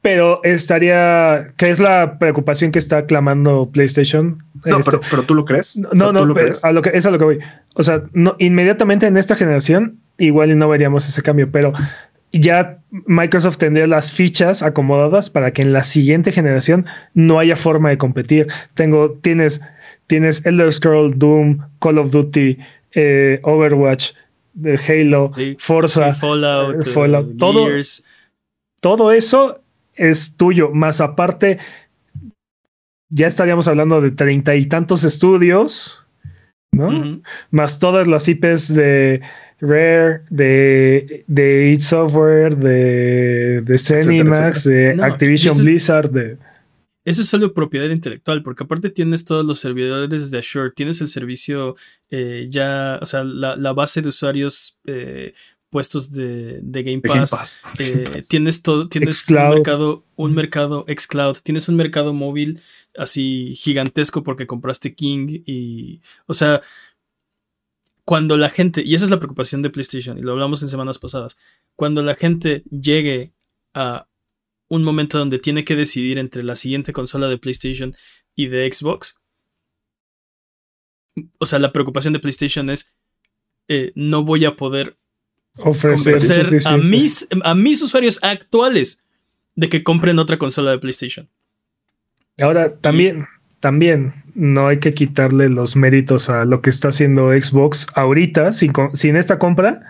pero 0.02 0.42
estaría, 0.44 1.54
¿qué 1.58 1.70
es 1.70 1.80
la 1.80 2.18
preocupación 2.20 2.72
que 2.72 2.80
está 2.80 3.06
clamando 3.06 3.70
PlayStation? 3.72 4.44
No, 4.64 4.80
este, 4.80 4.98
pero, 5.10 5.24
tú 5.24 5.36
lo 5.36 5.44
crees. 5.44 5.78
No, 5.94 6.14
no, 6.14 6.22
A 6.22 6.26
lo 6.26 6.34
que, 6.82 6.92
es 6.94 7.06
a 7.06 7.12
lo 7.12 7.18
que 7.18 7.26
voy. 7.26 7.40
O 7.76 7.84
sea, 7.84 8.04
no, 8.14 8.36
inmediatamente 8.40 9.08
en 9.08 9.18
esta 9.18 9.36
generación, 9.36 10.00
igual 10.18 10.52
y 10.52 10.56
no 10.56 10.70
veríamos 10.70 11.08
ese 11.08 11.22
cambio, 11.22 11.52
pero 11.52 11.74
ya 12.32 12.80
Microsoft 12.92 13.58
tendría 13.58 13.88
las 13.88 14.12
fichas 14.12 14.62
acomodadas 14.64 15.30
para 15.30 15.52
que 15.52 15.62
en 15.62 15.74
la 15.74 15.84
siguiente 15.84 16.32
generación 16.32 16.86
no 17.14 17.40
haya 17.40 17.56
forma 17.56 17.90
de 17.90 17.98
competir. 17.98 18.48
Tengo, 18.74 19.12
tienes, 19.22 19.62
tienes 20.08 20.46
Elder 20.46 20.72
Scrolls, 20.72 21.18
Doom, 21.18 21.60
Call 21.80 21.98
of 21.98 22.12
Duty, 22.12 22.58
eh, 22.94 23.40
Overwatch, 23.44 24.12
Halo, 24.88 25.32
Forza, 25.58 26.14
Fallout, 26.14 26.88
eh, 26.88 27.36
todo, 27.38 27.68
todo 28.82 29.12
eso 29.12 29.62
es 29.96 30.36
tuyo. 30.36 30.72
Más 30.72 31.02
aparte, 31.02 31.60
ya 33.10 33.28
estaríamos 33.28 33.68
hablando 33.68 34.02
de 34.02 34.12
treinta 34.12 34.56
y 34.56 34.66
tantos 34.66 35.04
estudios, 35.04 36.06
¿no? 36.72 37.22
Más 37.52 37.80
todas 37.80 38.08
las 38.08 38.28
IPs 38.28 38.74
de 38.74 39.22
Rare, 39.62 40.22
de, 40.30 41.24
de 41.28 41.78
Software, 41.82 42.56
de, 42.58 43.62
de 43.62 43.78
Zenimax, 43.78 44.64
de 44.66 44.98
Activision 45.02 45.58
Blizzard, 45.58 46.10
de... 46.10 46.38
Eso 47.06 47.22
es 47.22 47.30
solo 47.30 47.54
propiedad 47.54 47.90
intelectual, 47.90 48.44
porque 48.44 48.64
aparte 48.64 48.90
tienes 48.90 49.26
todos 49.26 49.46
los 49.46 49.60
servidores 49.60 50.32
de 50.32 50.40
Azure, 50.40 50.72
tienes 50.76 51.02
el 51.02 51.08
servicio 51.08 51.76
eh, 52.12 52.48
ya, 52.50 53.00
o 53.02 53.06
sea, 53.06 53.24
la, 53.24 53.74
base 53.74 54.02
de 54.02 54.10
usuarios 54.10 54.78
eh, 54.86 55.34
puestos 55.70 56.12
de, 56.12 56.62
Game 56.64 57.02
Pass. 57.02 57.64
Eh, 57.80 58.22
tienes 58.28 58.62
todo, 58.62 58.88
tienes 58.90 59.28
un 59.30 59.36
mercado, 59.36 60.06
un 60.16 60.34
mercado 60.34 60.86
xCloud, 60.88 61.38
tienes 61.42 61.70
un 61.70 61.78
mercado 61.78 62.14
móvil 62.14 62.62
así 62.98 63.56
gigantesco 63.56 64.24
porque 64.24 64.48
compraste 64.48 64.94
King 64.94 65.42
y, 65.46 66.02
o 66.26 66.34
sea, 66.34 66.62
cuando 68.10 68.38
la 68.38 68.50
gente, 68.50 68.82
y 68.84 68.96
esa 68.96 69.06
es 69.06 69.12
la 69.12 69.20
preocupación 69.20 69.62
de 69.62 69.70
PlayStation, 69.70 70.18
y 70.18 70.24
lo 70.24 70.32
hablamos 70.32 70.64
en 70.64 70.70
semanas 70.70 70.98
pasadas, 70.98 71.38
cuando 71.76 72.02
la 72.02 72.16
gente 72.16 72.64
llegue 72.72 73.34
a 73.76 74.08
un 74.68 74.82
momento 74.82 75.20
donde 75.20 75.38
tiene 75.38 75.64
que 75.64 75.76
decidir 75.76 76.18
entre 76.18 76.42
la 76.42 76.56
siguiente 76.56 76.92
consola 76.92 77.30
de 77.30 77.38
PlayStation 77.38 77.96
y 78.34 78.48
de 78.48 78.68
Xbox, 78.74 79.22
o 81.38 81.46
sea, 81.46 81.60
la 81.60 81.72
preocupación 81.72 82.12
de 82.14 82.20
PlayStation 82.20 82.72
es, 82.72 82.96
eh, 83.68 83.92
no 83.94 84.24
voy 84.24 84.44
a 84.46 84.56
poder 84.56 84.98
a 86.66 86.78
mis, 86.78 87.28
a 87.44 87.54
mis 87.54 87.80
usuarios 87.84 88.18
actuales 88.24 89.04
de 89.54 89.70
que 89.70 89.84
compren 89.84 90.18
otra 90.18 90.40
consola 90.40 90.72
de 90.72 90.80
PlayStation. 90.80 91.30
Ahora, 92.40 92.76
también, 92.76 93.28
también 93.60 94.14
no 94.36 94.68
hay 94.68 94.80
que 94.80 94.94
quitarle 94.94 95.50
los 95.50 95.76
méritos 95.76 96.30
a 96.30 96.46
lo 96.46 96.62
que 96.62 96.70
está 96.70 96.90
haciendo 96.90 97.32
Xbox 97.32 97.88
ahorita 97.96 98.52
sin, 98.52 98.72
sin 98.94 99.16
esta 99.16 99.38
compra 99.38 99.82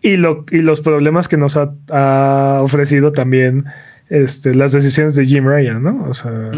y, 0.00 0.16
lo, 0.16 0.44
y 0.50 0.62
los 0.62 0.80
problemas 0.80 1.26
que 1.28 1.36
nos 1.36 1.56
ha, 1.56 2.60
ofrecido 2.62 3.12
también 3.12 3.64
este, 4.08 4.54
las 4.54 4.72
decisiones 4.72 5.16
de 5.16 5.24
Jim 5.24 5.46
Ryan, 5.46 5.82
¿no? 5.82 6.04
O 6.08 6.12
sea, 6.12 6.52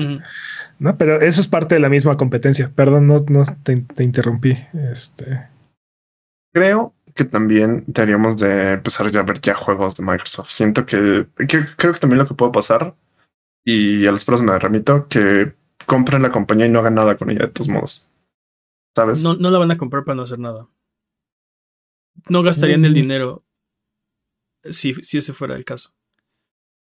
¿no? 0.78 0.98
Pero 0.98 1.20
eso 1.20 1.40
es 1.40 1.48
parte 1.48 1.74
de 1.74 1.80
la 1.80 1.88
misma 1.88 2.16
competencia. 2.16 2.70
Perdón, 2.74 3.06
no, 3.06 3.24
no 3.28 3.42
te, 3.62 4.02
interrumpí. 4.02 4.56
Este. 4.92 5.48
Creo 6.52 6.92
que 7.14 7.24
también 7.24 7.84
deberíamos 7.86 8.36
de 8.36 8.72
empezar 8.72 9.10
ya 9.10 9.20
a 9.20 9.24
ver 9.24 9.40
ya 9.40 9.54
juegos 9.54 9.96
de 9.96 10.04
Microsoft. 10.04 10.48
Siento 10.48 10.84
que, 10.84 11.26
que 11.36 11.64
creo 11.76 11.92
que 11.92 11.98
también 11.98 12.18
lo 12.18 12.26
que 12.26 12.34
puede 12.34 12.52
pasar 12.52 12.94
y 13.64 14.06
a 14.06 14.10
los 14.10 14.24
pros 14.24 14.42
me 14.42 14.58
remito 14.58 15.08
que 15.08 15.52
compren 15.88 16.22
la 16.22 16.30
compañía 16.30 16.66
y 16.66 16.70
no 16.70 16.78
hagan 16.78 16.94
nada 16.94 17.16
con 17.16 17.30
ella 17.30 17.46
de 17.46 17.48
todos 17.48 17.68
modos. 17.68 18.12
¿Sabes? 18.94 19.24
No, 19.24 19.34
no 19.34 19.50
la 19.50 19.58
van 19.58 19.70
a 19.70 19.78
comprar 19.78 20.04
para 20.04 20.16
no 20.16 20.22
hacer 20.22 20.38
nada. 20.38 20.68
No 22.28 22.42
gastarían 22.42 22.84
el 22.84 22.92
mm. 22.92 22.94
dinero 22.94 23.44
si, 24.64 24.94
si 24.94 25.18
ese 25.18 25.32
fuera 25.32 25.56
el 25.56 25.64
caso. 25.64 25.90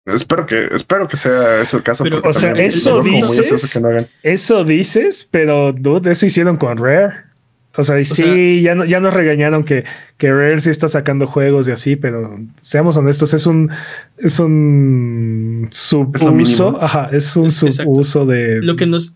Espero 0.04 0.46
que, 0.46 0.68
espero 0.72 1.08
que 1.08 1.16
sea 1.16 1.60
ese 1.60 1.76
el 1.76 1.82
caso. 1.82 2.04
o 2.04 2.32
sea, 2.32 2.52
eso 2.52 3.02
dices, 3.02 3.74
eso 4.22 4.64
dices, 4.64 5.28
pero 5.30 5.72
dude, 5.72 6.12
eso 6.12 6.26
hicieron 6.26 6.56
con 6.56 6.78
Rare. 6.78 7.27
O 7.78 7.84
sea, 7.84 8.04
sí, 8.04 8.60
ya, 8.60 8.74
no, 8.74 8.84
ya 8.84 8.98
nos 8.98 9.14
regañaron 9.14 9.62
que, 9.62 9.84
que 10.16 10.32
Rare 10.32 10.60
sí 10.60 10.68
está 10.68 10.88
sacando 10.88 11.28
juegos 11.28 11.68
y 11.68 11.70
así, 11.70 11.94
pero 11.94 12.36
seamos 12.60 12.96
honestos, 12.96 13.34
es 13.34 13.46
un, 13.46 13.70
es 14.16 14.40
un 14.40 15.68
subuso. 15.70 16.76
ajá, 16.82 17.08
es 17.12 17.36
un 17.36 17.52
subuso 17.52 18.26
de. 18.26 18.60
Lo 18.62 18.74
que 18.74 18.86
nos. 18.86 19.14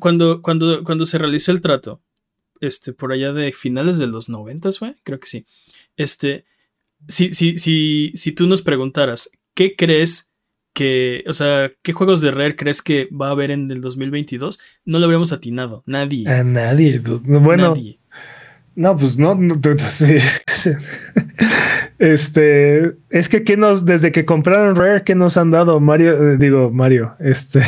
cuando, 0.00 0.40
cuando, 0.40 0.82
cuando 0.82 1.04
se 1.04 1.18
realizó 1.18 1.52
el 1.52 1.60
trato, 1.60 2.00
este, 2.62 2.94
por 2.94 3.12
allá 3.12 3.34
de 3.34 3.52
finales 3.52 3.98
de 3.98 4.06
los 4.06 4.30
noventas, 4.30 4.78
fue, 4.78 4.96
creo 5.04 5.20
que 5.20 5.26
sí. 5.26 5.44
Este, 5.98 6.46
si, 7.06 7.34
si, 7.34 7.58
si, 7.58 8.12
si 8.14 8.32
tú 8.32 8.46
nos 8.46 8.62
preguntaras, 8.62 9.28
¿qué 9.52 9.76
crees 9.76 10.30
que, 10.74 11.24
o 11.26 11.32
sea, 11.32 11.70
¿qué 11.82 11.92
juegos 11.92 12.20
de 12.20 12.30
Rare 12.30 12.56
crees 12.56 12.82
que 12.82 13.08
va 13.10 13.28
a 13.28 13.30
haber 13.30 13.50
en 13.50 13.70
el 13.70 13.80
2022? 13.80 14.60
No 14.84 14.98
lo 14.98 15.04
habríamos 15.04 15.32
atinado, 15.32 15.82
nadie. 15.86 16.28
A 16.28 16.44
nadie. 16.44 16.98
Bueno, 16.98 17.68
nadie. 17.68 17.98
No, 18.76 18.96
pues 18.96 19.16
no, 19.18 19.38
Este, 21.98 22.92
es 23.10 23.28
que 23.28 23.44
¿qué 23.44 23.56
nos, 23.56 23.84
desde 23.84 24.10
que 24.10 24.24
compraron 24.24 24.74
Rare, 24.74 25.04
¿qué 25.04 25.14
nos 25.14 25.36
han 25.36 25.52
dado 25.52 25.78
Mario? 25.78 26.32
Eh, 26.32 26.36
digo, 26.38 26.70
Mario, 26.72 27.14
este, 27.20 27.60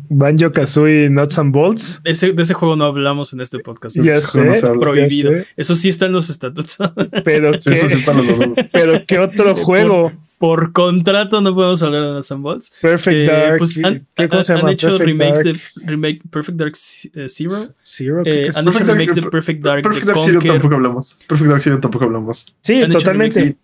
Banjo 0.08 0.52
Kazooie 0.52 1.10
Nuts 1.10 1.38
and 1.40 1.52
Bolts. 1.52 2.00
Ese, 2.04 2.32
de 2.32 2.42
ese 2.42 2.54
juego 2.54 2.76
no 2.76 2.84
hablamos 2.84 3.32
en 3.32 3.40
este 3.40 3.58
podcast. 3.58 3.96
Ya 3.96 4.20
sé, 4.20 4.42
prohibido. 4.78 5.32
Eso 5.56 5.74
sí 5.74 5.88
está 5.88 6.06
en 6.06 6.12
los 6.12 6.30
estatutos. 6.30 6.78
Pero, 7.24 7.50
¿qué, 7.52 8.68
pero 8.72 9.04
¿qué 9.06 9.18
otro 9.18 9.56
juego? 9.56 10.12
Por 10.44 10.74
contrato 10.74 11.40
no 11.40 11.54
podemos 11.54 11.82
hablar 11.82 12.02
de 12.02 12.12
Nuts 12.12 12.30
and 12.30 12.42
Bolts. 12.42 12.72
Perfect 12.82 13.16
eh, 13.16 13.26
Dark. 13.26 13.56
Pues 13.56 13.78
han, 13.82 14.06
han, 14.14 14.68
hecho 14.68 14.98
remakes 14.98 15.42
de 15.42 15.58
remake 15.76 16.20
Perfect 16.28 16.58
Dark 16.58 16.76
Zero. 16.76 17.54
Zero. 17.82 18.22
Eh, 18.26 18.50
han 18.54 18.68
hecho 18.68 18.78
remakes 18.80 19.14
de 19.14 19.22
Perfect 19.22 19.64
Dark. 19.64 19.82
Perfect 19.82 20.06
Dark 20.06 20.20
Zero 20.20 20.40
tampoco 20.40 20.74
hablamos. 20.74 21.16
Perfect 21.26 21.48
Dark 21.48 21.62
Zero 21.62 21.80
tampoco 21.80 22.04
hablamos. 22.04 22.54
Sí, 22.60 22.86
totalmente. 22.92 23.56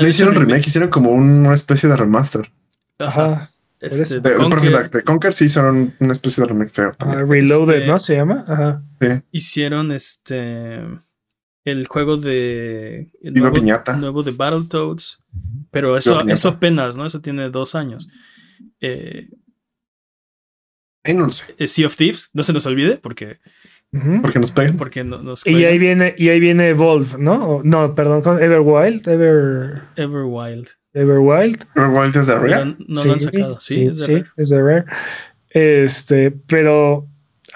No 0.00 0.08
hicieron 0.08 0.34
remake, 0.34 0.66
hicieron 0.66 0.88
como 0.88 1.10
una 1.10 1.52
especie 1.52 1.90
de 1.90 1.96
remaster. 1.98 2.50
Ajá. 2.98 3.50
Este, 3.78 4.20
de, 4.20 4.30
Perfect 4.30 4.72
Dark. 4.72 4.90
De 4.90 5.02
Conker 5.02 5.34
sí 5.34 5.44
hicieron 5.44 5.94
una 6.00 6.12
especie 6.12 6.42
de 6.42 6.48
remake 6.48 6.70
feo. 6.70 6.92
Uh, 7.04 7.30
Reloaded, 7.30 7.80
este, 7.80 7.86
¿no? 7.86 7.98
Se 7.98 8.16
llama. 8.16 8.46
Ajá. 8.48 8.82
Sí. 8.98 9.08
Hicieron 9.30 9.92
este 9.92 10.80
el 11.68 11.86
juego 11.86 12.16
de 12.16 13.10
el 13.22 13.34
nuevo, 13.34 13.54
piñata. 13.54 13.96
nuevo 13.96 14.22
de 14.22 14.32
Battletoads, 14.32 15.22
pero 15.70 15.96
eso, 15.96 16.20
eso 16.26 16.48
apenas, 16.48 16.96
¿no? 16.96 17.06
Eso 17.06 17.20
tiene 17.20 17.50
dos 17.50 17.74
años. 17.74 18.08
Eh, 18.80 19.28
no 21.04 21.30
sé. 21.30 21.54
Eh, 21.58 21.68
sea 21.68 21.86
of 21.86 21.96
Thieves, 21.96 22.30
no 22.32 22.42
se 22.42 22.52
nos 22.52 22.66
olvide, 22.66 22.96
porque 22.96 23.38
porque 24.22 24.38
nos 24.38 24.52
pegan. 24.52 24.76
Porque 24.76 25.02
nos 25.02 25.46
y 25.46 25.64
ahí 25.64 25.78
viene, 25.78 26.14
y 26.18 26.28
ahí 26.28 26.40
viene 26.40 26.68
Evolve, 26.68 27.16
¿no? 27.18 27.62
no, 27.64 27.94
perdón, 27.94 28.22
Everwild, 28.40 29.08
Ever. 29.08 29.82
Everwild. 29.96 30.68
Everwild. 30.92 31.64
Everwild 31.74 32.16
es 32.16 32.26
de 32.26 32.34
Rare. 32.34 32.76
No, 32.86 33.04
lo 33.04 33.12
han 33.12 33.20
sacado, 33.20 33.60
sí, 33.60 33.86
es, 33.86 33.98
de 33.98 34.06
sí 34.06 34.24
es 34.36 34.48
de 34.50 34.62
Rare. 34.62 34.84
Este, 35.50 36.30
pero 36.30 37.08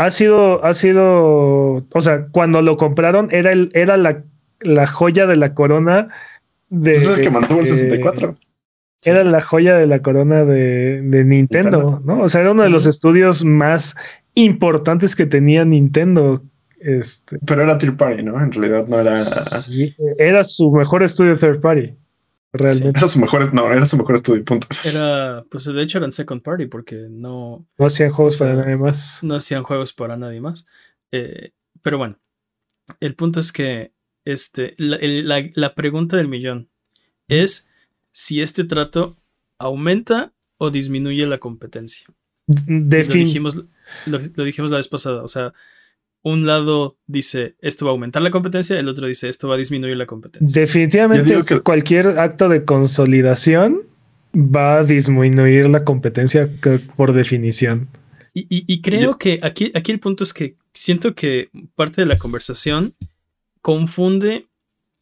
ha 0.04 0.10
sido, 0.10 0.64
ha 0.64 0.74
sido, 0.74 1.86
o 1.92 2.00
sea, 2.00 2.26
cuando 2.30 2.60
lo 2.60 2.76
compraron 2.76 3.28
era, 3.30 3.52
el, 3.52 3.70
era 3.72 3.96
la, 3.96 4.24
la 4.60 4.86
joya 4.86 5.26
de 5.26 5.36
la 5.36 5.54
corona 5.54 6.08
de... 6.68 6.92
es 6.92 7.06
el 7.06 7.22
que 7.22 7.30
mantuvo 7.30 7.60
el 7.60 7.66
64. 7.66 8.36
Era 9.04 9.24
la 9.24 9.40
joya 9.40 9.76
de 9.76 9.86
la 9.86 10.00
corona 10.00 10.44
de, 10.44 11.02
de 11.02 11.24
Nintendo, 11.24 12.00
¿no? 12.04 12.22
O 12.22 12.28
sea, 12.28 12.40
era 12.40 12.52
uno 12.52 12.62
de 12.62 12.70
los 12.70 12.86
estudios 12.86 13.44
más 13.44 13.96
importantes 14.34 15.16
que 15.16 15.26
tenía 15.26 15.64
Nintendo. 15.64 16.42
Este. 16.78 17.38
Pero 17.44 17.62
era 17.62 17.78
third 17.78 17.96
party, 17.96 18.22
¿no? 18.22 18.40
En 18.40 18.52
realidad 18.52 18.86
no 18.86 19.00
era. 19.00 19.16
Sí, 19.16 19.94
era 20.18 20.44
su 20.44 20.70
mejor 20.70 21.02
estudio 21.02 21.36
third 21.36 21.60
party. 21.60 21.96
Realmente. 22.52 22.98
Era 22.98 23.08
su 23.08 23.18
mejor, 23.18 23.54
no, 23.54 23.72
era 23.72 23.86
su 23.86 23.96
mejor 23.96 24.14
estudio, 24.14 24.44
punto. 24.44 24.66
Era, 24.84 25.44
pues 25.50 25.64
de 25.64 25.82
hecho 25.82 25.98
eran 25.98 26.12
second 26.12 26.42
party 26.42 26.66
porque 26.66 27.06
no. 27.08 27.66
No 27.78 27.86
hacían 27.86 28.10
juegos 28.10 28.38
para 28.38 28.54
nadie 28.54 28.76
más. 28.76 29.20
No 29.22 29.36
hacían 29.36 29.62
juegos 29.62 29.92
para 29.94 30.16
nadie 30.18 30.40
más. 30.40 30.66
Eh, 31.12 31.52
pero 31.80 31.96
bueno, 31.96 32.18
el 33.00 33.14
punto 33.14 33.40
es 33.40 33.52
que 33.52 33.92
este, 34.24 34.74
la, 34.78 35.74
pregunta 35.74 36.16
del 36.16 36.28
millón 36.28 36.68
es 37.28 37.70
si 38.12 38.42
este 38.42 38.64
trato 38.64 39.16
aumenta 39.58 40.32
o 40.58 40.70
disminuye 40.70 41.26
la 41.26 41.38
competencia. 41.38 42.06
De 42.46 43.04
lo, 43.04 43.14
dijimos, 43.14 43.64
lo 44.06 44.44
dijimos 44.44 44.70
la 44.70 44.76
vez 44.76 44.88
pasada, 44.88 45.22
o 45.22 45.28
sea, 45.28 45.54
un 46.22 46.46
lado 46.46 46.98
dice 47.06 47.56
esto 47.60 47.84
va 47.84 47.90
a 47.90 47.92
aumentar 47.92 48.22
la 48.22 48.30
competencia, 48.30 48.78
el 48.78 48.88
otro 48.88 49.06
dice 49.06 49.28
esto 49.28 49.48
va 49.48 49.56
a 49.56 49.58
disminuir 49.58 49.96
la 49.96 50.06
competencia. 50.06 50.60
Definitivamente 50.60 51.42
cualquier 51.62 52.18
acto 52.18 52.48
de 52.48 52.64
consolidación 52.64 53.82
va 54.34 54.78
a 54.78 54.84
disminuir 54.84 55.68
la 55.68 55.84
competencia 55.84 56.48
por 56.96 57.12
definición. 57.12 57.88
Y, 58.34 58.80
creo 58.80 59.18
que 59.18 59.40
aquí, 59.42 59.70
aquí 59.74 59.92
el 59.92 60.00
punto 60.00 60.24
es 60.24 60.32
que 60.32 60.56
siento 60.72 61.14
que 61.14 61.50
parte 61.74 62.00
de 62.00 62.06
la 62.06 62.16
conversación 62.16 62.94
confunde 63.60 64.46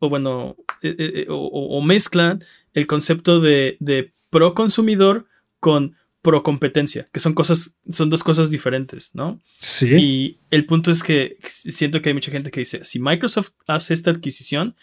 o 0.00 0.08
bueno, 0.08 0.56
eh, 0.82 0.96
eh, 0.98 1.12
eh, 1.14 1.26
o, 1.28 1.80
mezcla 1.82 2.38
el 2.72 2.86
concepto 2.86 3.40
de, 3.40 3.76
de 3.78 4.10
pro 4.30 4.54
consumidor 4.54 5.26
con 5.60 5.94
pro 6.22 6.42
competencia, 6.42 7.06
que 7.12 7.20
son 7.20 7.34
cosas, 7.34 7.78
son 7.90 8.10
dos 8.10 8.22
cosas 8.22 8.50
diferentes, 8.50 9.14
¿no? 9.14 9.40
Sí. 9.58 9.94
Y 9.98 10.40
el 10.50 10.66
punto 10.66 10.90
es 10.90 11.02
que 11.02 11.36
siento 11.42 12.02
que 12.02 12.10
hay 12.10 12.14
mucha 12.14 12.30
gente 12.30 12.50
que 12.50 12.60
dice, 12.60 12.84
si 12.84 12.98
Microsoft 12.98 13.52
hace 13.66 13.94
esta 13.94 14.10
adquisición, 14.10 14.76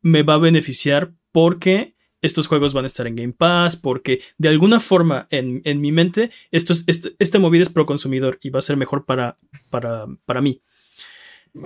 me 0.00 0.22
va 0.22 0.34
a 0.34 0.38
beneficiar 0.38 1.12
porque 1.32 1.94
estos 2.20 2.46
juegos 2.46 2.72
van 2.72 2.84
a 2.84 2.86
estar 2.86 3.06
en 3.06 3.16
Game 3.16 3.32
Pass, 3.32 3.76
porque 3.76 4.20
de 4.38 4.48
alguna 4.48 4.78
forma 4.78 5.26
en, 5.30 5.62
mi 5.80 5.90
mente 5.90 6.30
esto 6.52 6.72
es, 6.72 6.84
este, 6.86 7.16
esta 7.18 7.40
movida 7.40 7.62
es 7.62 7.68
pro 7.68 7.84
consumidor 7.84 8.38
y 8.42 8.50
va 8.50 8.60
a 8.60 8.62
ser 8.62 8.76
mejor 8.76 9.04
para, 9.04 9.38
para, 9.70 10.06
para 10.24 10.40
mí. 10.40 10.62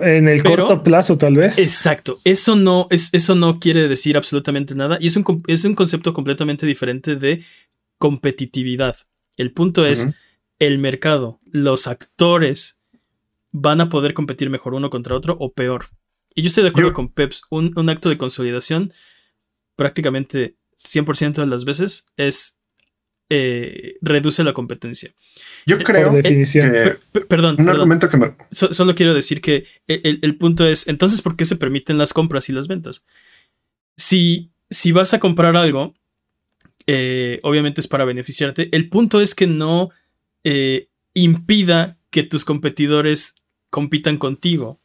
En 0.01 0.27
el 0.27 0.43
corto 0.43 0.83
plazo, 0.83 1.17
tal 1.17 1.35
vez. 1.35 1.57
Exacto. 1.59 2.19
Eso 2.25 2.57
no, 2.57 2.87
es, 2.89 3.09
eso 3.13 3.35
no 3.35 3.59
quiere 3.59 3.87
decir 3.87 4.17
absolutamente 4.17 4.75
nada. 4.75 4.97
Y 4.99 5.07
es 5.07 5.15
un, 5.15 5.43
es 5.47 5.63
un 5.63 5.75
concepto 5.75 6.11
completamente 6.11 6.65
diferente 6.65 7.15
de 7.15 7.45
competitividad. 7.97 8.97
El 9.35 9.51
punto 9.51 9.85
es, 9.85 10.07
el 10.59 10.79
mercado, 10.79 11.39
los 11.45 11.87
actores 11.87 12.79
van 13.51 13.81
a 13.81 13.89
poder 13.89 14.13
competir 14.13 14.49
mejor 14.49 14.73
uno 14.73 14.89
contra 14.89 15.15
otro 15.15 15.37
o 15.39 15.53
peor. 15.53 15.85
Y 16.35 16.41
yo 16.41 16.47
estoy 16.47 16.63
de 16.63 16.69
acuerdo 16.69 16.93
con 16.93 17.09
Peps, 17.09 17.43
un, 17.49 17.73
un, 17.75 17.89
acto 17.89 18.09
de 18.09 18.17
consolidación 18.17 18.93
prácticamente 19.75 20.55
100% 20.77 21.33
de 21.33 21.45
las 21.45 21.65
veces 21.65 22.05
es 22.17 22.57
eh, 23.29 23.97
reduce 24.01 24.43
la 24.43 24.53
competencia. 24.53 25.13
Yo 25.65 25.77
creo 25.79 26.21
que, 26.21 26.97
perdón, 27.27 27.57
un 27.59 27.67
argumento 27.67 28.09
que 28.09 28.17
me... 28.17 28.33
solo 28.51 28.95
quiero 28.95 29.13
decir 29.13 29.41
que 29.41 29.65
el, 29.87 30.37
punto 30.37 30.65
es, 30.65 30.87
entonces, 30.87 31.21
¿por 31.21 31.35
qué 31.35 31.43
se 31.43 31.57
permiten 31.57 31.97
las 31.97 32.13
compras 32.13 32.47
y 32.47 32.53
las 32.53 32.69
ventas? 32.69 33.05
Si, 33.97 34.51
si 34.69 34.93
vas 34.93 35.13
a 35.13 35.19
comprar 35.19 35.57
algo, 35.57 35.93
eh, 36.87 37.39
obviamente 37.43 37.81
es 37.81 37.87
para 37.87 38.05
beneficiarte. 38.05 38.69
El 38.75 38.89
punto 38.89 39.21
es 39.21 39.35
que 39.35 39.47
no 39.47 39.89
eh, 40.43 40.89
impida 41.13 41.97
que 42.09 42.23
tus 42.23 42.45
competidores 42.45 43.35
compitan 43.69 44.17
contigo. 44.17 44.79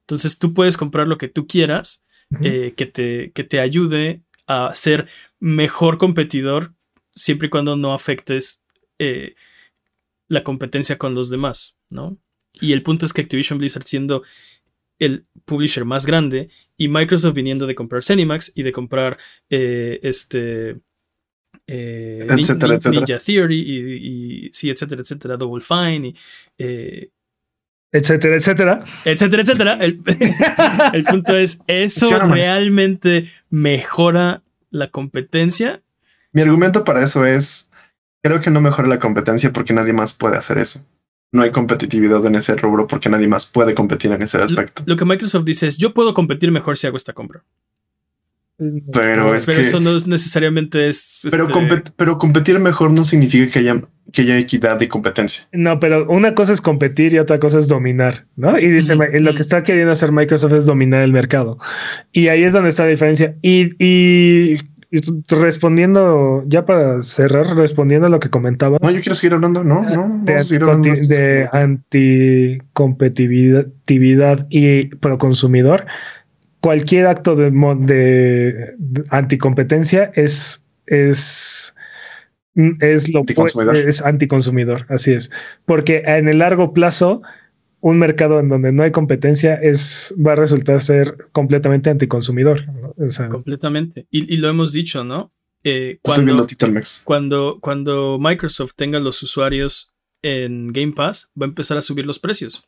Entonces 0.00 0.38
tú 0.38 0.54
puedes 0.54 0.76
comprar 0.76 1.08
lo 1.08 1.18
que 1.18 1.28
tú 1.28 1.46
quieras, 1.46 2.04
que, 2.40 2.70
te, 2.70 3.32
que 3.32 3.42
te 3.42 3.58
ayude 3.58 4.22
a 4.46 4.72
ser 4.72 5.08
mejor 5.40 5.98
competidor 5.98 6.74
siempre 7.10 7.46
y 7.46 7.50
cuando 7.50 7.76
no 7.76 7.92
afectes 7.92 8.62
eh, 8.98 9.34
la 10.28 10.44
competencia 10.44 10.98
con 10.98 11.14
los 11.14 11.30
demás, 11.30 11.78
¿no? 11.90 12.18
Y 12.60 12.72
el 12.72 12.82
punto 12.82 13.06
es 13.06 13.12
que 13.12 13.22
Activision 13.22 13.58
Blizzard 13.58 13.84
siendo 13.84 14.22
el 14.98 15.26
publisher 15.44 15.84
más 15.84 16.04
grande 16.04 16.50
y 16.76 16.88
Microsoft 16.88 17.34
viniendo 17.34 17.66
de 17.66 17.74
comprar 17.74 18.04
Cinemax 18.04 18.52
y 18.54 18.62
de 18.62 18.72
comprar 18.72 19.18
eh, 19.48 19.98
este 20.02 20.78
eh, 21.66 22.26
Ninja 22.34 23.18
Theory 23.18 23.58
y, 23.58 24.50
sí, 24.52 24.70
etcétera, 24.70 25.02
etcétera, 25.02 25.36
Double 25.36 25.62
Fine 25.62 26.08
y 26.08 26.16
etcétera, 27.92 28.36
etcétera. 28.36 28.84
Etcétera, 29.04 29.42
etcétera. 29.42 29.78
El, 29.80 31.04
punto 31.10 31.36
es, 31.36 31.60
¿eso 31.66 32.18
realmente 32.20 33.30
mejora 33.50 34.42
la 34.70 34.88
competencia 34.88 35.82
mi 36.32 36.42
argumento 36.42 36.84
para 36.84 37.02
eso 37.02 37.24
es, 37.24 37.70
creo 38.22 38.40
que 38.40 38.50
no 38.50 38.60
mejora 38.60 38.88
la 38.88 38.98
competencia 38.98 39.52
porque 39.52 39.72
nadie 39.72 39.92
más 39.92 40.12
puede 40.12 40.36
hacer 40.36 40.58
eso. 40.58 40.86
No 41.32 41.42
hay 41.42 41.50
competitividad 41.50 42.24
en 42.26 42.36
ese 42.36 42.56
rubro 42.56 42.86
porque 42.86 43.08
nadie 43.08 43.28
más 43.28 43.46
puede 43.46 43.74
competir 43.74 44.12
en 44.12 44.22
ese 44.22 44.38
aspecto. 44.38 44.82
Lo 44.86 44.96
que 44.96 45.04
Microsoft 45.04 45.44
dice 45.44 45.68
es, 45.68 45.76
yo 45.76 45.94
puedo 45.94 46.12
competir 46.12 46.50
mejor 46.50 46.76
si 46.76 46.86
hago 46.86 46.96
esta 46.96 47.12
compra. 47.12 47.44
Pero, 48.92 49.34
es 49.34 49.46
pero 49.46 49.60
eso 49.60 49.80
no 49.80 49.92
necesariamente 50.06 50.88
es... 50.88 51.26
Pero, 51.30 51.48
este, 51.48 51.92
pero 51.96 52.18
competir 52.18 52.58
mejor 52.58 52.92
no 52.92 53.06
significa 53.06 53.50
que 53.50 53.60
haya, 53.60 53.80
que 54.12 54.20
haya 54.22 54.38
equidad 54.38 54.78
de 54.78 54.86
competencia. 54.86 55.48
No, 55.52 55.80
pero 55.80 56.06
una 56.10 56.34
cosa 56.34 56.52
es 56.52 56.60
competir 56.60 57.14
y 57.14 57.18
otra 57.18 57.38
cosa 57.38 57.58
es 57.58 57.68
dominar, 57.68 58.26
¿no? 58.36 58.58
Y 58.58 58.68
dice, 58.68 58.96
lo 58.96 59.34
que 59.34 59.40
está 59.40 59.62
queriendo 59.62 59.92
hacer 59.92 60.12
Microsoft 60.12 60.52
es 60.52 60.66
dominar 60.66 61.02
el 61.02 61.12
mercado. 61.12 61.56
Y 62.12 62.28
ahí 62.28 62.42
es 62.42 62.52
donde 62.52 62.68
está 62.68 62.84
la 62.84 62.90
diferencia. 62.90 63.34
Y, 63.40 63.70
y 63.82 64.58
respondiendo, 65.28 66.44
ya 66.46 66.66
para 66.66 67.00
cerrar, 67.00 67.56
respondiendo 67.56 68.08
a 68.08 68.10
lo 68.10 68.20
que 68.20 68.28
comentaba. 68.28 68.76
No, 68.82 68.90
yo 68.90 69.00
quiero 69.00 69.14
seguir 69.14 69.32
hablando, 69.34 69.64
no, 69.64 69.82
no. 69.82 70.20
De, 70.24 70.34
de 70.34 71.48
anticompetitividad 71.50 74.46
y 74.50 74.86
proconsumidor. 74.96 75.86
Cualquier 76.60 77.06
acto 77.06 77.36
de, 77.36 77.50
de, 77.50 79.04
anticompetencia 79.08 80.12
es, 80.14 80.64
es, 80.86 81.74
es 82.54 83.12
lo 83.12 83.20
anticonsumidor. 83.20 83.76
es 83.76 84.02
anticonsumidor, 84.02 84.86
así 84.88 85.12
es. 85.12 85.30
Porque 85.64 86.02
en 86.04 86.28
el 86.28 86.38
largo 86.38 86.72
plazo, 86.74 87.22
un 87.80 87.98
mercado 87.98 88.40
en 88.40 88.48
donde 88.48 88.72
no 88.72 88.82
hay 88.82 88.90
competencia 88.90 89.54
es, 89.54 90.14
va 90.24 90.32
a 90.32 90.36
resultar 90.36 90.82
ser 90.82 91.28
completamente 91.32 91.88
anticonsumidor. 91.88 92.64
completamente. 93.30 94.06
Y, 94.10 94.36
lo 94.36 94.48
hemos 94.48 94.72
dicho, 94.72 95.02
¿no? 95.02 95.32
Eh, 95.64 95.98
cuando, 96.02 96.46
cuando, 97.04 97.58
cuando 97.60 98.18
Microsoft 98.20 98.72
tenga 98.76 98.98
los 98.98 99.22
usuarios 99.22 99.94
en 100.22 100.72
Game 100.72 100.92
Pass, 100.92 101.30
va 101.40 101.46
a 101.46 101.48
empezar 101.48 101.76
a 101.76 101.82
subir 101.82 102.06
los 102.06 102.18
precios. 102.18 102.64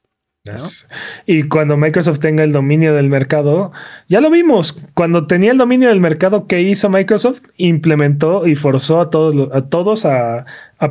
Y 1.27 1.45
cuando 1.45 1.77
Microsoft 1.77 2.19
tenga 2.19 2.43
el 2.43 2.53
dominio 2.53 2.95
del 2.95 3.09
mercado, 3.09 3.73
ya 4.09 4.21
lo 4.21 4.29
vimos, 4.29 4.77
cuando 4.95 5.27
tenía 5.27 5.53
el 5.53 5.59
dominio 5.59 5.89
del 5.89 6.01
mercado, 6.01 6.47
¿qué 6.49 6.61
hizo 6.61 6.91
Microsoft? 6.91 7.43
Implementó 7.59 8.47
y 8.47 8.57
forzó 8.57 9.01
a 9.01 9.11
todos, 9.11 9.51
a, 9.53 9.63
todos 9.69 10.05
a, 10.05 10.45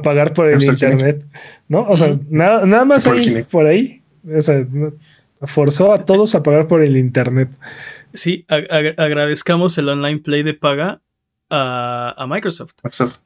pagar 0.03 0.33
por 0.33 0.47
el 0.47 0.63
Internet, 0.63 1.25
¿no? 1.67 1.85
O 1.89 1.97
sea, 1.97 2.17
nada, 2.29 2.65
nada 2.65 2.85
más 2.85 3.05
ahí, 3.07 3.43
por 3.49 3.65
ahí 3.65 4.01
forzó 5.43 5.93
a 5.93 6.05
todos 6.05 6.35
a 6.35 6.43
pagar 6.43 6.67
por 6.67 6.81
el 6.81 6.97
internet. 6.97 7.49
Sí, 8.13 8.45
agradezcamos 8.47 9.77
el 9.77 9.89
online 9.89 10.19
play 10.19 10.43
de 10.43 10.53
paga 10.53 11.01
a, 11.49 12.25
Microsoft. 12.29 12.73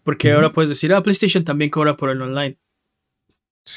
Porque 0.03 0.31
ahora 0.31 0.51
puedes 0.51 0.69
decir, 0.69 0.93
ah, 0.93 1.03
PlayStation 1.03 1.43
también 1.43 1.69
cobra 1.69 1.97
por 1.97 2.09
el 2.09 2.21
online. 2.21 2.57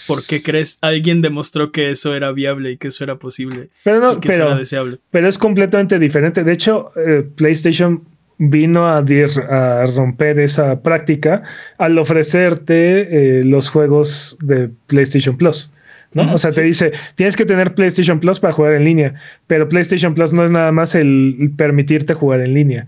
¿Por 0.07 0.18
qué 0.26 0.43
crees? 0.43 0.78
Alguien 0.82 1.22
demostró 1.22 1.72
que 1.72 1.91
eso 1.91 2.14
era 2.14 2.30
viable 2.32 2.72
y 2.72 2.76
que 2.76 2.89
eso 2.89 3.05
era 3.05 3.16
posible. 3.16 3.70
Pero 3.84 4.01
no, 4.01 4.20
que 4.20 4.28
pero, 4.28 4.47
era 4.47 4.57
deseable. 4.57 4.99
Pero 5.11 5.28
es 5.28 5.39
completamente 5.39 5.99
diferente. 5.99 6.45
De 6.45 6.53
hecho, 6.53 6.93
eh, 6.97 7.26
PlayStation 7.36 8.05
vino 8.39 8.86
a, 8.86 8.99
a, 8.99 9.86
romper 9.86 10.39
esa 10.39 10.82
práctica 10.82 11.43
al 11.78 11.99
ofrecerte 11.99 13.41
eh, 13.41 13.45
los 13.45 13.68
juegos 13.68 14.36
de 14.41 14.70
PlayStation 14.86 15.36
Plus. 15.36 15.70
¿no? 16.12 16.32
o 16.34 16.39
sea, 16.39 16.51
te 16.51 16.62
dice, 16.62 16.93
tienes 17.16 17.36
que 17.36 17.45
tener 17.45 17.74
PlayStation 17.74 18.18
Plus 18.18 18.41
para 18.41 18.53
jugar 18.53 18.74
en 18.74 18.84
línea, 18.84 19.14
pero 19.47 19.68
PlayStation 19.68 20.14
Plus 20.14 20.32
no 20.32 20.45
es 20.45 20.51
nada 20.51 20.72
más 20.72 20.95
el 20.95 21.53
permitirte 21.57 22.14
jugar 22.14 22.41
en 22.41 22.55
línea. 22.55 22.86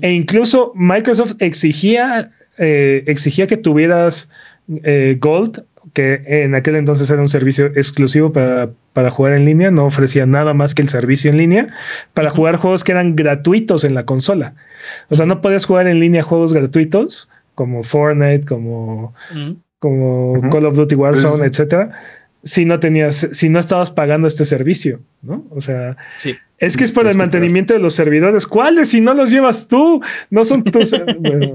E 0.00 0.12
incluso 0.12 0.72
Microsoft 0.74 1.34
exigía, 1.40 2.30
eh, 2.56 3.04
exigía 3.06 3.46
que 3.46 3.56
tuvieras 3.56 4.30
eh, 4.82 5.16
Gold, 5.20 5.62
que 5.94 6.22
en 6.26 6.54
aquel 6.54 6.76
entonces 6.76 7.08
era 7.08 7.22
un 7.22 7.28
servicio 7.28 7.66
exclusivo 7.66 8.32
para, 8.32 8.70
para, 8.92 9.10
jugar 9.10 9.32
en 9.32 9.46
línea, 9.46 9.70
no 9.70 9.86
ofrecía 9.86 10.26
nada 10.26 10.52
más 10.52 10.74
que 10.74 10.82
el 10.82 10.88
servicio 10.88 11.30
en 11.30 11.38
línea, 11.38 11.68
para 12.12 12.28
jugar 12.28 12.56
juegos 12.56 12.84
que 12.84 12.92
eran 12.92 13.16
gratuitos 13.16 13.84
en 13.84 13.94
la 13.94 14.04
consola. 14.04 14.54
O 15.08 15.16
sea, 15.16 15.24
no 15.24 15.40
podías 15.40 15.64
jugar 15.64 15.86
en 15.86 16.00
línea 16.00 16.22
juegos 16.22 16.52
gratuitos 16.52 17.30
como 17.54 17.82
Fortnite, 17.82 18.46
como, 18.46 19.14
como 19.78 20.50
Call 20.50 20.66
of 20.66 20.76
Duty 20.76 20.96
Warzone, 20.96 21.46
etcétera 21.46 21.92
si 22.44 22.66
no 22.66 22.78
tenías, 22.78 23.28
si 23.32 23.48
no 23.48 23.58
estabas 23.58 23.90
pagando 23.90 24.28
este 24.28 24.44
servicio, 24.44 25.00
¿no? 25.22 25.46
O 25.50 25.60
sea, 25.60 25.96
sí. 26.16 26.34
es 26.58 26.76
que 26.76 26.84
es 26.84 26.92
para 26.92 27.10
el 27.10 27.16
mantenimiento 27.16 27.72
de 27.72 27.80
los 27.80 27.94
servidores. 27.94 28.46
¿Cuáles? 28.46 28.90
Si 28.90 29.00
no 29.00 29.14
los 29.14 29.30
llevas 29.30 29.66
tú, 29.66 30.02
no 30.30 30.44
son 30.44 30.62
tus. 30.62 30.94
bueno. 31.18 31.54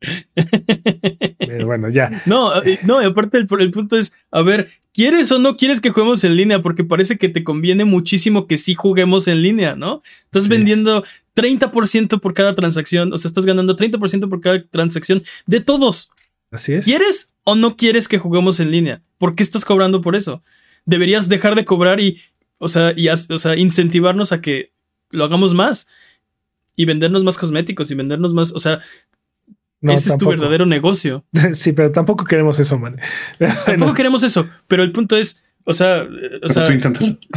bueno, 1.64 1.88
ya. 1.88 2.22
No, 2.26 2.62
eh, 2.62 2.78
no, 2.82 3.02
y 3.02 3.06
aparte 3.06 3.38
el, 3.38 3.46
el, 3.58 3.70
punto 3.70 3.96
es, 3.96 4.12
a 4.30 4.42
ver, 4.42 4.70
¿quieres 4.92 5.30
o 5.32 5.38
no 5.38 5.56
quieres 5.56 5.80
que 5.80 5.90
juguemos 5.90 6.22
en 6.24 6.36
línea? 6.36 6.60
Porque 6.60 6.84
parece 6.84 7.16
que 7.16 7.28
te 7.28 7.44
conviene 7.44 7.84
muchísimo 7.84 8.46
que 8.46 8.56
sí 8.56 8.74
juguemos 8.74 9.28
en 9.28 9.42
línea, 9.42 9.74
¿no? 9.74 10.02
Estás 10.24 10.48
vendiendo 10.48 11.04
30% 11.34 12.20
por 12.20 12.34
cada 12.34 12.54
transacción, 12.54 13.12
o 13.12 13.18
sea, 13.18 13.28
estás 13.28 13.46
ganando 13.46 13.76
30% 13.76 14.28
por 14.28 14.40
cada 14.40 14.62
transacción 14.64 15.22
de 15.46 15.60
todos. 15.60 16.12
Así 16.50 16.74
es. 16.74 16.84
¿Quieres 16.84 17.30
o 17.44 17.54
no 17.54 17.76
quieres 17.76 18.08
que 18.08 18.18
juguemos 18.18 18.60
en 18.60 18.70
línea? 18.70 19.02
¿Por 19.18 19.34
qué 19.34 19.42
estás 19.42 19.64
cobrando 19.64 20.00
por 20.00 20.16
eso? 20.16 20.42
Deberías 20.84 21.28
dejar 21.28 21.54
de 21.54 21.64
cobrar 21.64 22.00
y, 22.00 22.20
o 22.58 22.68
sea, 22.68 22.92
y, 22.96 23.08
o 23.08 23.38
sea, 23.38 23.56
incentivarnos 23.56 24.32
a 24.32 24.40
que 24.40 24.72
lo 25.10 25.24
hagamos 25.24 25.54
más 25.54 25.86
y 26.76 26.84
vendernos 26.84 27.24
más 27.24 27.38
cosméticos 27.38 27.90
y 27.90 27.94
vendernos 27.94 28.34
más, 28.34 28.52
o 28.52 28.60
sea, 28.60 28.80
Ese 29.92 30.10
es 30.10 30.18
tu 30.18 30.28
verdadero 30.28 30.66
negocio. 30.66 31.24
sí, 31.54 31.72
pero 31.72 31.92
tampoco 31.92 32.24
queremos 32.24 32.58
eso, 32.58 32.78
man. 32.78 33.00
tampoco 33.66 33.94
queremos 33.94 34.22
eso. 34.22 34.48
Pero 34.66 34.82
el 34.82 34.92
punto 34.92 35.16
es, 35.16 35.44
o 35.64 35.74
sea, 35.74 36.06
o 36.42 36.48
sea 36.48 36.68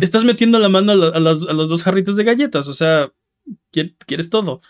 estás 0.01 0.25
metiendo 0.25 0.59
la 0.59 0.69
mano 0.69 0.91
a, 0.91 1.19
los, 1.19 1.45
dos 1.45 1.83
jarritos 1.83 2.15
de 2.15 2.23
galletas. 2.23 2.67
O 2.67 2.73
sea, 2.73 3.11
quieres 3.71 4.29
todo. 4.29 4.61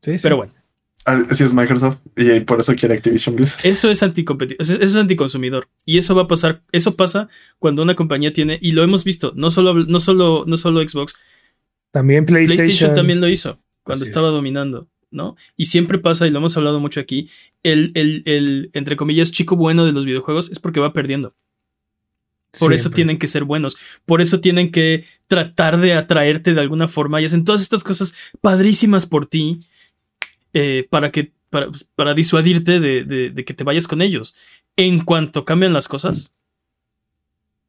Sí, 0.00 0.18
sí. 0.18 0.22
Pero 0.22 0.36
bueno. 0.36 0.54
Así 1.04 1.42
es 1.42 1.54
Microsoft 1.54 1.98
y 2.16 2.40
por 2.40 2.60
eso 2.60 2.74
quiere 2.74 2.94
Activision 2.94 3.34
Blizzard. 3.34 3.64
Eso 3.64 3.90
es 3.90 4.02
anticompetitivo, 4.02 4.62
eso 4.62 4.78
es 4.78 4.94
anticonsumidor. 4.94 5.68
Y 5.86 5.96
eso 5.96 6.14
va 6.14 6.22
a 6.22 6.28
pasar, 6.28 6.62
eso 6.70 6.96
pasa 6.96 7.28
cuando 7.58 7.82
una 7.82 7.94
compañía 7.94 8.34
tiene, 8.34 8.58
y 8.60 8.72
lo 8.72 8.82
hemos 8.82 9.04
visto, 9.04 9.32
no 9.34 9.50
solo, 9.50 9.72
no 9.72 10.00
solo, 10.00 10.44
no 10.46 10.58
solo 10.58 10.86
Xbox. 10.86 11.14
También 11.92 12.26
PlayStation. 12.26 12.66
PlayStation 12.66 12.94
también 12.94 13.22
lo 13.22 13.28
hizo 13.28 13.58
cuando 13.84 14.04
estaba 14.04 14.28
dominando. 14.28 14.90
¿No? 15.10 15.36
Y 15.56 15.66
siempre 15.66 15.98
pasa, 15.98 16.26
y 16.26 16.30
lo 16.30 16.38
hemos 16.38 16.56
hablado 16.56 16.80
mucho 16.80 17.00
aquí, 17.00 17.28
el, 17.62 17.92
el, 17.94 18.70
entre 18.72 18.96
comillas, 18.96 19.32
chico 19.32 19.56
bueno 19.56 19.84
de 19.84 19.92
los 19.92 20.04
videojuegos 20.04 20.50
es 20.50 20.58
porque 20.58 20.80
va 20.80 20.92
perdiendo. 20.92 21.34
Por 22.58 22.72
eso 22.72 22.90
tienen 22.90 23.18
que 23.18 23.28
ser 23.28 23.44
buenos. 23.44 23.76
Por 24.06 24.20
eso 24.20 24.40
tienen 24.40 24.72
que 24.72 25.04
tratar 25.26 25.78
de 25.78 25.92
atraerte 25.92 26.54
de 26.54 26.60
alguna 26.60 26.88
forma 26.88 27.20
y 27.20 27.26
hacen 27.26 27.44
todas 27.44 27.60
estas 27.60 27.84
cosas 27.84 28.14
padrísimas 28.40 29.04
por 29.06 29.26
ti 29.26 29.58
eh, 30.54 30.86
para 30.90 31.10
que 31.12 31.32
para, 31.50 31.68
pues, 31.68 31.84
para 31.94 32.14
disuadirte 32.14 32.80
de, 32.80 33.44
que 33.44 33.54
te 33.54 33.64
vayas 33.64 33.86
con 33.86 34.00
ellos. 34.00 34.34
En 34.76 35.04
cuanto 35.04 35.44
cambian 35.44 35.72
las 35.72 35.88
cosas, 35.88 36.34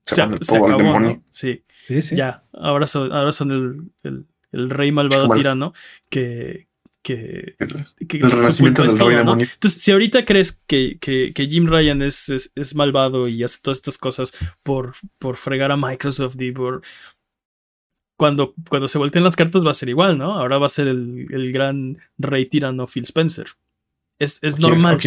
se, 0.06 0.22
acabó, 0.22 1.22
Sí. 1.30 1.64
Ya, 2.12 2.44
ahora 2.54 2.88
son, 2.88 3.12
ahora 3.12 3.32
son 3.32 3.92
el, 4.04 4.26
el 4.52 4.70
rey 4.70 4.92
malvado 4.92 5.30
tirano 5.34 5.74
que, 6.10 6.69
que, 7.02 7.56
el 7.58 8.32
renacimiento 8.32 8.84
del 8.84 8.98
rey 8.98 9.16
demonio. 9.18 9.48
Entonces, 9.52 9.82
si 9.82 9.92
ahorita 9.92 10.26
crees 10.26 10.62
que, 10.68 10.98
que, 11.00 11.48
Jim 11.50 11.68
Ryan 11.68 12.02
es, 12.02 12.52
es, 12.56 12.76
malvado 12.76 13.28
y 13.28 13.44
hace 13.44 13.60
todas 13.62 13.78
estas 13.78 13.98
cosas 13.98 14.34
por, 14.64 14.94
por 15.18 15.38
fregar 15.38 15.72
a 15.72 15.78
Microsoft 15.78 16.40
y 16.40 16.52
por. 16.52 16.82
Cuando, 18.18 18.54
cuando 18.68 18.90
se 18.90 18.98
volteen 18.98 19.24
las 19.24 19.38
cartas 19.38 19.66
va 19.66 19.72
a 19.72 19.76
ser 19.76 19.88
igual, 19.88 20.18
¿no? 20.18 20.38
Ahora 20.38 20.58
va 20.58 20.66
a 20.66 20.70
ser 20.70 20.90
el, 20.90 21.28
el 21.32 21.54
gran 21.54 22.00
rey 22.18 22.46
tirano 22.46 22.86
Phil 22.86 23.04
Spencer. 23.04 23.48
Es, 24.18 24.40
es 24.42 24.60
normal. 24.60 25.00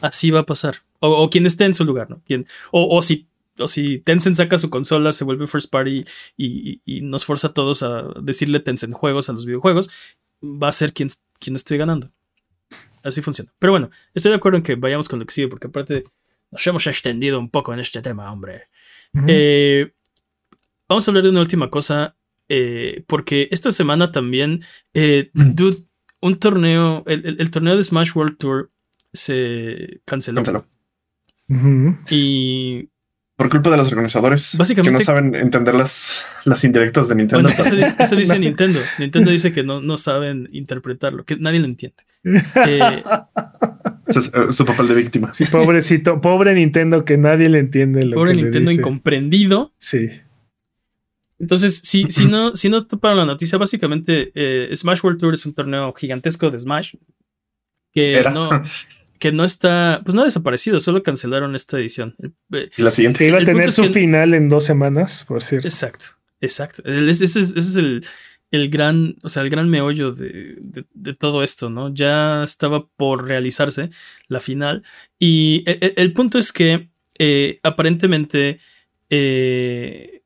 así, 0.00 0.30
va 0.30 0.40
a 0.40 0.46
pasar. 0.46 0.76
O, 1.00 1.28
quien 1.28 1.44
esté 1.44 1.66
en 1.66 1.74
su 1.74 1.84
lugar, 1.84 2.08
¿no? 2.08 2.22
Quien, 2.24 2.46
o, 2.70 2.96
o 2.96 3.02
si 3.02 3.26
o 3.58 3.68
si 3.68 3.98
Tencent 3.98 4.36
saca 4.36 4.58
su 4.58 4.70
consola, 4.70 5.12
se 5.12 5.24
vuelve 5.24 5.46
first 5.46 5.70
party 5.70 6.06
y, 6.38 6.80
y, 6.86 7.02
nos 7.02 7.26
forza 7.26 7.48
a 7.48 7.52
todos 7.52 7.82
a 7.82 8.08
decirle 8.22 8.60
Tencent 8.60 8.94
juegos 8.94 9.28
a 9.28 9.34
los 9.34 9.44
videojuegos, 9.44 9.90
va 10.42 10.68
a 10.68 10.72
ser 10.72 10.92
quien, 10.92 11.08
quien 11.38 11.56
esté 11.56 11.76
ganando. 11.76 12.10
Así 13.02 13.20
funciona. 13.22 13.52
Pero 13.58 13.72
bueno, 13.72 13.90
estoy 14.14 14.30
de 14.30 14.36
acuerdo 14.36 14.58
en 14.58 14.62
que 14.62 14.76
vayamos 14.76 15.08
con 15.08 15.18
lo 15.18 15.26
que 15.26 15.34
sigue, 15.34 15.48
porque 15.48 15.66
aparte 15.66 16.04
nos 16.50 16.66
hemos 16.66 16.86
extendido 16.86 17.38
un 17.38 17.50
poco 17.50 17.72
en 17.72 17.80
este 17.80 18.02
tema, 18.02 18.30
hombre. 18.32 18.68
Eh, 19.26 19.92
vamos 20.88 21.06
a 21.06 21.10
hablar 21.10 21.24
de 21.24 21.30
una 21.30 21.40
última 21.40 21.70
cosa, 21.70 22.16
eh, 22.48 23.04
porque 23.06 23.48
esta 23.50 23.72
semana 23.72 24.12
también, 24.12 24.62
eh, 24.94 25.30
mm. 25.34 25.54
dude, 25.54 25.84
un 26.20 26.38
torneo, 26.38 27.02
el, 27.06 27.50
torneo 27.50 27.76
de 27.76 27.82
Smash 27.82 28.12
World 28.14 28.38
Tour 28.38 28.70
se 29.12 30.00
canceló. 30.04 30.42
canceló. 30.42 30.66
Y 32.10 32.88
por 33.36 33.48
culpa 33.48 33.70
de 33.70 33.76
los 33.76 33.88
organizadores 33.88 34.56
Básicamente, 34.56 34.90
que 34.90 34.92
no 34.92 35.04
saben 35.04 35.34
entender 35.34 35.74
las, 35.74 36.26
las 36.44 36.62
indirectas 36.64 37.08
de 37.08 37.14
Nintendo. 37.14 37.48
eso, 37.48 38.16
dice, 38.16 38.38
Nintendo. 38.38 38.78
Nintendo 38.98 39.30
dice 39.30 39.52
que 39.52 39.62
no, 39.62 39.80
no 39.80 39.96
saben 39.96 40.48
interpretarlo, 40.52 41.24
que 41.24 41.36
nadie 41.36 41.58
lo 41.60 41.66
entiende. 41.66 42.04
Eh, 42.66 43.02
es 44.06 44.30
su 44.50 44.64
papel 44.64 44.88
de 44.88 44.94
víctima. 44.94 45.32
Sí, 45.32 45.44
pobrecito, 45.44 46.20
pobre 46.20 46.54
Nintendo 46.54 47.04
que 47.04 47.16
nadie 47.16 47.48
le 47.48 47.58
entiende 47.58 48.04
lo 48.04 48.16
pobre 48.16 48.34
Nintendo 48.34 48.70
incomprendido. 48.70 49.72
Sí. 49.78 50.08
Entonces, 51.38 51.80
si, 51.82 52.04
si 52.10 52.26
no, 52.26 52.54
si 52.54 52.68
no 52.68 52.86
toparon 52.86 53.18
la 53.18 53.24
noticia, 53.26 53.58
básicamente 53.58 54.32
eh, 54.34 54.74
Smash 54.74 55.00
World 55.02 55.20
Tour 55.20 55.34
es 55.34 55.44
un 55.46 55.54
torneo 55.54 55.92
gigantesco 55.94 56.50
de 56.50 56.60
Smash 56.60 56.94
que 57.92 58.22
no 58.32 58.50
que 59.22 59.30
no 59.30 59.44
está, 59.44 60.00
pues 60.04 60.16
no 60.16 60.22
ha 60.22 60.24
desaparecido, 60.24 60.80
solo 60.80 61.04
cancelaron 61.04 61.54
esta 61.54 61.78
edición. 61.78 62.16
La 62.76 62.90
siguiente 62.90 63.28
iba 63.28 63.38
a 63.38 63.44
tener 63.44 63.70
su 63.70 63.84
final 63.84 64.34
en 64.34 64.48
dos 64.48 64.64
semanas, 64.64 65.24
por 65.28 65.40
cierto. 65.44 65.68
Exacto, 65.68 66.06
exacto. 66.40 66.82
Ese 66.84 67.26
es, 67.26 67.76
el, 67.76 68.68
gran, 68.68 69.14
o 69.22 69.28
sea, 69.28 69.44
el 69.44 69.50
gran 69.50 69.70
meollo 69.70 70.10
de, 70.10 70.60
todo 71.20 71.44
esto, 71.44 71.70
¿no? 71.70 71.94
Ya 71.94 72.42
estaba 72.42 72.88
por 72.96 73.28
realizarse 73.28 73.90
la 74.26 74.40
final. 74.40 74.82
Y 75.20 75.62
e, 75.66 75.78
e, 75.80 75.94
el, 75.98 76.12
punto 76.14 76.40
es 76.40 76.50
que 76.50 76.88
eh, 77.16 77.60
aparentemente 77.62 78.58
eh, 79.08 80.24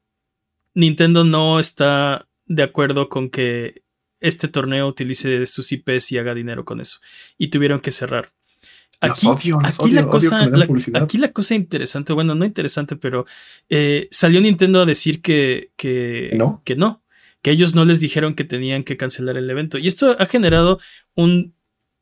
Nintendo 0.72 1.22
no 1.22 1.60
está 1.60 2.28
de 2.46 2.62
acuerdo 2.62 3.10
con 3.10 3.28
que 3.28 3.82
este 4.20 4.48
torneo 4.48 4.88
utilice 4.88 5.46
sus 5.46 5.70
IPs 5.70 6.12
y 6.12 6.18
haga 6.18 6.32
dinero 6.32 6.64
con 6.64 6.80
eso. 6.80 7.00
Y 7.36 7.48
tuvieron 7.48 7.80
que 7.80 7.92
cerrar. 7.92 8.32
Aquí, 9.00 9.26
la 9.90 10.06
cosa, 10.08 10.48
aquí 10.94 11.18
la 11.18 11.32
cosa 11.32 11.54
interesante, 11.54 12.12
bueno, 12.12 12.34
no 12.34 12.44
interesante, 12.44 12.96
pero 12.96 13.26
eh, 13.68 14.08
salió 14.10 14.40
Nintendo 14.40 14.80
a 14.80 14.86
decir 14.86 15.20
que, 15.20 15.70
que, 15.76 16.32
¿No? 16.34 16.62
que 16.64 16.76
no, 16.76 17.02
que 17.42 17.50
ellos 17.50 17.74
no 17.74 17.84
les 17.84 18.00
dijeron 18.00 18.34
que 18.34 18.44
tenían 18.44 18.84
que 18.84 18.96
cancelar 18.96 19.36
el 19.36 19.50
evento. 19.50 19.78
Y 19.78 19.86
esto 19.86 20.16
ha 20.18 20.26
generado 20.26 20.80
un 21.14 21.54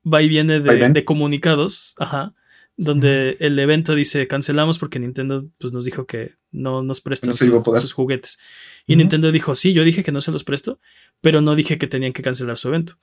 va 0.05 0.23
y 0.23 0.29
viene 0.29 0.61
de, 0.61 1.05
comunicados, 1.05 1.95
ajá, 1.99 2.35
donde 2.77 3.37
el 3.41 3.59
evento 3.59 3.95
dice 3.95 4.27
cancelamos 4.27 4.79
porque 4.79 4.99
Nintendo 4.99 5.49
pues, 5.59 5.73
nos 5.73 5.85
dijo 5.85 6.07
que 6.07 6.35
no 6.51 6.83
nos 6.83 7.01
prestan 7.01 7.35
sus 7.35 7.93
juguetes. 7.93 8.39
Y 8.87 8.97
Nintendo 8.97 9.33
dijo, 9.33 9.55
sí, 9.55 9.73
yo 9.73 9.85
dije 9.85 10.05
que 10.05 10.13
no 10.13 10.21
se 10.21 10.31
los 10.31 10.45
presto, 10.45 10.79
pero 11.25 11.41
no 11.41 11.57
dije 11.57 11.79
que 11.79 11.87
tenían 11.87 12.12
que 12.12 12.20
cancelar 12.20 12.59
su 12.59 12.68
evento. 12.68 12.99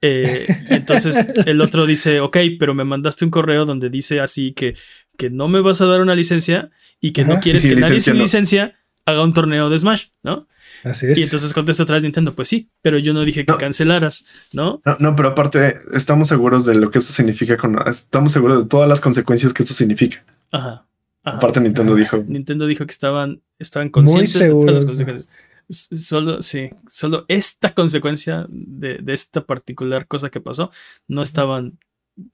Eh, 0.00 0.46
entonces 0.70 1.30
el 1.44 1.60
otro 1.60 1.84
dice, 1.84 2.20
ok, 2.20 2.38
pero 2.58 2.74
me 2.74 2.84
mandaste 2.84 3.26
un 3.26 3.30
correo 3.30 3.66
donde 3.66 3.90
dice 3.90 4.18
así 4.20 4.52
que, 4.52 4.76
que 5.18 5.28
no 5.28 5.46
me 5.46 5.60
vas 5.60 5.82
a 5.82 5.84
dar 5.84 6.00
una 6.00 6.14
licencia 6.14 6.70
y 7.02 7.12
que 7.12 7.26
no 7.26 7.38
quieres 7.38 7.66
que 7.66 7.76
nadie 7.76 8.00
sin 8.00 8.16
licencia 8.16 8.76
haga 9.04 9.22
un 9.22 9.34
torneo 9.34 9.68
de 9.68 9.78
Smash, 9.78 10.06
¿no? 10.22 10.48
Así 10.84 11.06
es. 11.06 11.18
Y 11.18 11.22
entonces 11.22 11.52
contesta 11.52 11.82
atrás 11.82 12.00
Nintendo, 12.02 12.34
pues 12.34 12.48
sí, 12.48 12.70
pero 12.80 12.96
yo 12.96 13.12
no 13.12 13.26
dije 13.26 13.44
que 13.44 13.54
cancelaras, 13.56 14.24
¿no? 14.54 14.80
¿no? 14.86 14.96
No, 14.98 15.14
pero 15.14 15.28
aparte 15.28 15.78
estamos 15.92 16.28
seguros 16.28 16.64
de 16.64 16.76
lo 16.76 16.90
que 16.90 16.96
eso 16.96 17.12
significa, 17.12 17.58
con, 17.58 17.76
estamos 17.86 18.32
seguros 18.32 18.62
de 18.62 18.68
todas 18.70 18.88
las 18.88 19.02
consecuencias 19.02 19.52
que 19.52 19.64
esto 19.64 19.74
significa. 19.74 20.24
Ajá. 20.50 20.86
Aparte 21.24 21.60
Nintendo 21.60 21.94
dijo. 21.94 22.24
Nintendo 22.26 22.66
dijo 22.66 22.86
que 22.86 22.92
estaban, 22.92 23.42
estaban 23.58 23.90
conscientes 23.90 24.38
de 24.38 24.48
todas 24.48 24.74
las 24.74 24.86
consecuencias 24.86 25.28
solo, 25.68 26.42
sí, 26.42 26.70
solo 26.86 27.24
esta 27.28 27.74
consecuencia 27.74 28.46
de, 28.48 29.02
esta 29.08 29.44
particular 29.44 30.06
cosa 30.06 30.30
que 30.30 30.40
pasó, 30.40 30.70
no 31.08 31.22
estaban 31.22 31.78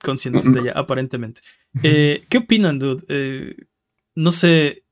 conscientes 0.03 0.53
de 0.53 0.61
ella, 0.61 0.73
aparentemente. 0.77 1.41
Eh, 1.83 2.25
¿Qué 2.29 2.39
opinan, 2.39 2.79
dude? 2.79 3.05
Eh, 3.09 3.57
no 4.15 4.33
sé. 4.33 4.85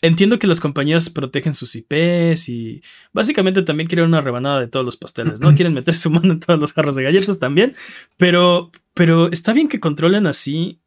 Entiendo 0.00 0.38
que 0.38 0.46
las 0.46 0.60
compañías 0.60 1.10
protegen 1.10 1.54
sus 1.54 1.74
IPs 1.74 2.48
y 2.48 2.82
básicamente 3.12 3.62
también 3.62 3.88
quieren 3.88 4.06
una 4.06 4.20
rebanada 4.20 4.60
de 4.60 4.68
todos 4.68 4.86
los 4.86 4.96
pasteles, 4.96 5.40
¿no? 5.40 5.54
Quieren 5.56 5.74
meter 5.74 5.94
su 5.94 6.08
mano 6.10 6.32
en 6.32 6.40
todos 6.40 6.60
los 6.60 6.72
jarros 6.72 6.94
de 6.94 7.02
galletas 7.02 7.38
también, 7.40 7.74
pero, 8.16 8.70
pero 8.94 9.30
está 9.32 9.52
bien 9.52 9.68
que 9.68 9.80
controlen 9.80 10.28
así 10.28 10.80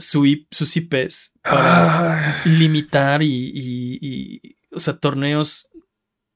su, 0.00 0.26
sus 0.50 0.76
IPs 0.76 1.34
para 1.42 2.30
ah. 2.30 2.42
limitar 2.44 3.22
y, 3.22 4.56
o 4.72 4.80
sea, 4.80 4.96
torneos 4.96 5.68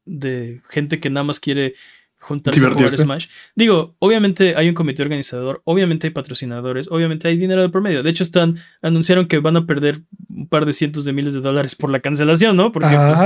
de 0.05 0.63
gente 0.69 1.01
que 1.01 1.11
nada 1.11 1.25
más 1.25 1.41
quiere 1.41 1.75
juntarse 2.19 2.65
a 2.65 2.71
jugar 2.71 2.91
Smash. 2.91 3.27
Digo, 3.55 3.97
obviamente 3.99 4.55
hay 4.57 4.69
un 4.69 4.75
comité 4.75 5.03
organizador, 5.03 5.63
obviamente 5.65 6.07
hay 6.07 6.13
patrocinadores, 6.13 6.89
obviamente 6.91 7.29
hay 7.29 7.37
dinero 7.37 7.63
de 7.63 7.69
promedio. 7.69 8.03
De 8.03 8.11
hecho, 8.11 8.23
están, 8.23 8.59
anunciaron 8.83 9.27
que 9.27 9.39
van 9.39 9.57
a 9.57 9.67
perder 9.67 10.01
un 10.29 10.49
par 10.49 10.65
de 10.67 10.73
cientos 10.73 11.05
de 11.05 11.13
miles 11.13 11.35
de 11.35 11.41
dólares 11.41 11.75
por 11.75 11.91
la 11.91 12.01
cancelación, 12.01 12.57
¿no? 12.57 12.73
Porque, 12.73 12.97
pues, 12.97 13.19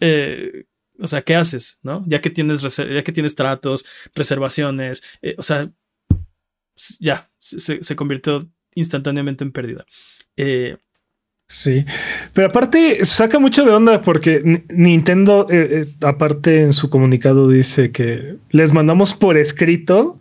eh, 0.00 0.66
o 0.98 1.06
sea, 1.06 1.22
¿qué 1.22 1.34
haces, 1.34 1.78
no? 1.82 2.04
Ya 2.06 2.20
que 2.20 2.30
tienes, 2.30 2.62
ya 2.76 3.02
que 3.02 3.12
tienes 3.12 3.34
tratos, 3.34 3.84
reservaciones, 4.14 5.02
eh, 5.22 5.34
o 5.38 5.42
sea, 5.42 5.68
ya, 7.00 7.30
se, 7.38 7.82
se 7.82 7.96
convirtió 7.96 8.48
instantáneamente 8.76 9.42
en 9.42 9.50
pérdida. 9.50 9.84
Eh, 10.36 10.76
sí, 11.48 11.84
pero 12.32 12.48
aparte 12.48 13.04
saca 13.04 13.40
mucho 13.40 13.64
de 13.64 13.72
onda 13.72 14.00
porque 14.02 14.62
Nintendo, 14.68 15.48
eh, 15.50 15.68
eh, 15.70 15.94
aparte 16.02 16.60
en 16.60 16.72
su 16.72 16.88
comunicado 16.88 17.48
dice 17.48 17.90
que 17.90 18.36
les 18.50 18.72
mandamos 18.72 19.14
por 19.14 19.36
escrito 19.36 20.20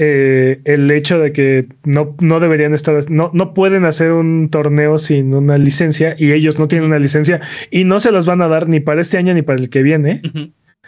el 0.00 0.88
hecho 0.92 1.18
de 1.18 1.32
que 1.32 1.66
no, 1.82 2.14
no 2.20 2.38
deberían 2.38 2.72
estar, 2.72 3.10
no, 3.10 3.32
no 3.34 3.52
pueden 3.52 3.84
hacer 3.84 4.12
un 4.12 4.48
torneo 4.48 4.96
sin 4.96 5.34
una 5.34 5.58
licencia 5.58 6.14
y 6.16 6.30
ellos 6.30 6.56
no 6.60 6.68
tienen 6.68 6.86
una 6.86 7.00
licencia 7.00 7.40
y 7.72 7.82
no 7.82 7.98
se 7.98 8.12
las 8.12 8.24
van 8.24 8.40
a 8.40 8.46
dar 8.46 8.68
ni 8.68 8.78
para 8.78 9.00
este 9.00 9.18
año 9.18 9.34
ni 9.34 9.42
para 9.42 9.58
el 9.58 9.70
que 9.70 9.82
viene. 9.82 10.22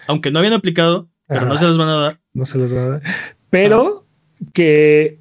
Aunque 0.06 0.30
no 0.30 0.38
habían 0.38 0.54
aplicado, 0.54 1.10
pero 1.26 1.46
no 1.46 1.56
se 1.56 1.66
las 1.66 1.76
van 1.76 1.88
a 1.88 1.96
dar. 1.96 2.20
No 2.34 2.44
se 2.44 2.58
las 2.58 2.72
van 2.72 2.84
a 2.84 2.88
dar. 2.88 3.02
Pero 3.50 4.06
que 4.52 5.19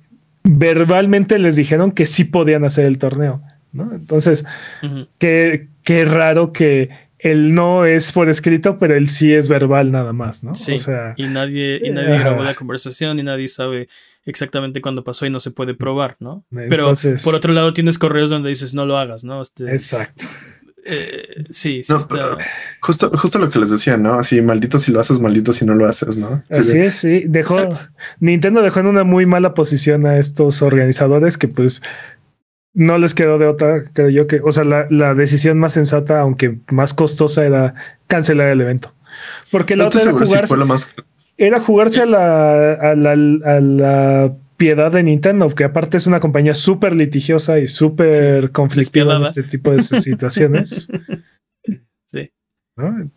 verbalmente 0.49 1.37
les 1.37 1.55
dijeron 1.55 1.91
que 1.91 2.05
sí 2.05 2.23
podían 2.23 2.65
hacer 2.65 2.85
el 2.85 2.97
torneo. 2.97 3.41
¿no? 3.71 3.93
Entonces, 3.93 4.45
qué, 5.19 5.67
qué 5.83 6.05
raro 6.05 6.51
que 6.51 6.89
el 7.19 7.53
no 7.53 7.85
es 7.85 8.11
por 8.11 8.29
escrito, 8.29 8.79
pero 8.79 8.95
el 8.95 9.09
sí 9.09 9.33
es 9.33 9.49
verbal 9.49 9.91
nada 9.91 10.13
más, 10.13 10.43
¿no? 10.43 10.55
Sí, 10.55 10.77
y 11.17 11.23
nadie, 11.27 11.81
y 11.83 11.91
nadie 11.91 12.17
grabó 12.17 12.43
la 12.43 12.55
conversación 12.55 13.19
y 13.19 13.23
nadie 13.23 13.49
sabe 13.49 13.89
exactamente 14.25 14.81
cuándo 14.81 15.03
pasó 15.03 15.25
y 15.25 15.29
no 15.29 15.39
se 15.39 15.51
puede 15.51 15.73
probar, 15.73 16.15
¿no? 16.19 16.45
pero 16.69 16.93
por 17.23 17.35
otro 17.35 17.53
lado 17.53 17.73
tienes 17.73 17.97
correos 17.97 18.29
donde 18.29 18.49
dices 18.49 18.73
no 18.73 18.85
lo 18.85 18.97
hagas, 18.97 19.23
¿no? 19.23 19.41
Este, 19.41 19.71
exacto. 19.71 20.25
Eh, 20.85 21.45
sí, 21.49 21.83
sí 21.83 21.93
está... 21.93 22.37
Justo, 22.81 23.09
justo 23.17 23.39
lo 23.39 23.49
que 23.49 23.59
les 23.59 23.69
decía, 23.69 23.97
¿no? 23.97 24.15
Así, 24.15 24.41
maldito 24.41 24.79
si 24.79 24.91
lo 24.91 24.99
haces, 24.99 25.19
maldito 25.19 25.53
si 25.53 25.65
no 25.65 25.75
lo 25.75 25.87
haces, 25.87 26.17
¿no? 26.17 26.41
Así 26.49 26.79
es, 26.79 26.95
sí. 26.95 27.23
Dejó, 27.27 27.69
Nintendo 28.19 28.61
dejó 28.61 28.79
en 28.79 28.87
una 28.87 29.03
muy 29.03 29.25
mala 29.25 29.53
posición 29.53 30.05
a 30.05 30.17
estos 30.17 30.61
organizadores 30.61 31.37
que 31.37 31.47
pues 31.47 31.81
no 32.73 32.97
les 32.97 33.13
quedó 33.13 33.37
de 33.39 33.47
otra, 33.47 33.83
creo 33.93 34.09
yo 34.09 34.27
que, 34.27 34.41
o 34.43 34.51
sea, 34.51 34.63
la, 34.63 35.13
decisión 35.13 35.59
más 35.59 35.73
sensata, 35.73 36.19
aunque 36.21 36.59
más 36.71 36.93
costosa, 36.93 37.45
era 37.45 37.73
cancelar 38.07 38.47
el 38.49 38.61
evento. 38.61 38.93
Porque 39.51 39.75
la 39.75 39.87
otra 39.87 40.01
era, 40.01 40.11
jugarse, 40.11 40.87
era 41.37 41.59
jugarse 41.59 42.01
a 42.01 42.05
la, 42.05 42.73
a 42.73 42.95
la, 42.95 43.11
a 43.11 43.59
la 43.59 44.33
piedad 44.59 44.91
de 44.91 45.01
Nintendo, 45.01 45.49
que 45.49 45.63
aparte 45.63 45.97
es 45.97 46.05
una 46.05 46.19
compañía 46.19 46.53
súper 46.53 46.95
litigiosa 46.95 47.57
y 47.57 47.67
súper 47.67 48.51
conflictiva 48.51 49.15
en 49.15 49.23
este 49.23 49.43
tipo 49.43 49.71
de 49.71 49.81
situaciones. 49.81 50.87
sí. 52.05 52.31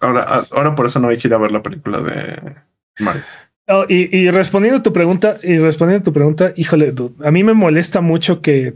Ahora, 0.00 0.44
ahora 0.52 0.74
por 0.74 0.86
eso 0.86 1.00
no 1.00 1.08
hay 1.08 1.18
que 1.18 1.28
ir 1.28 1.34
a 1.34 1.38
ver 1.38 1.52
la 1.52 1.62
película 1.62 2.00
de 2.00 2.54
Mario. 3.00 3.22
Oh, 3.68 3.84
y, 3.88 4.16
y, 4.16 4.30
respondiendo 4.30 4.78
a 4.78 4.82
tu 4.82 4.92
pregunta, 4.92 5.38
y 5.42 5.58
respondiendo 5.58 6.02
a 6.02 6.04
tu 6.04 6.12
pregunta, 6.12 6.52
híjole, 6.56 6.94
a 7.24 7.30
mí 7.30 7.44
me 7.44 7.54
molesta 7.54 8.00
mucho 8.00 8.40
que 8.40 8.74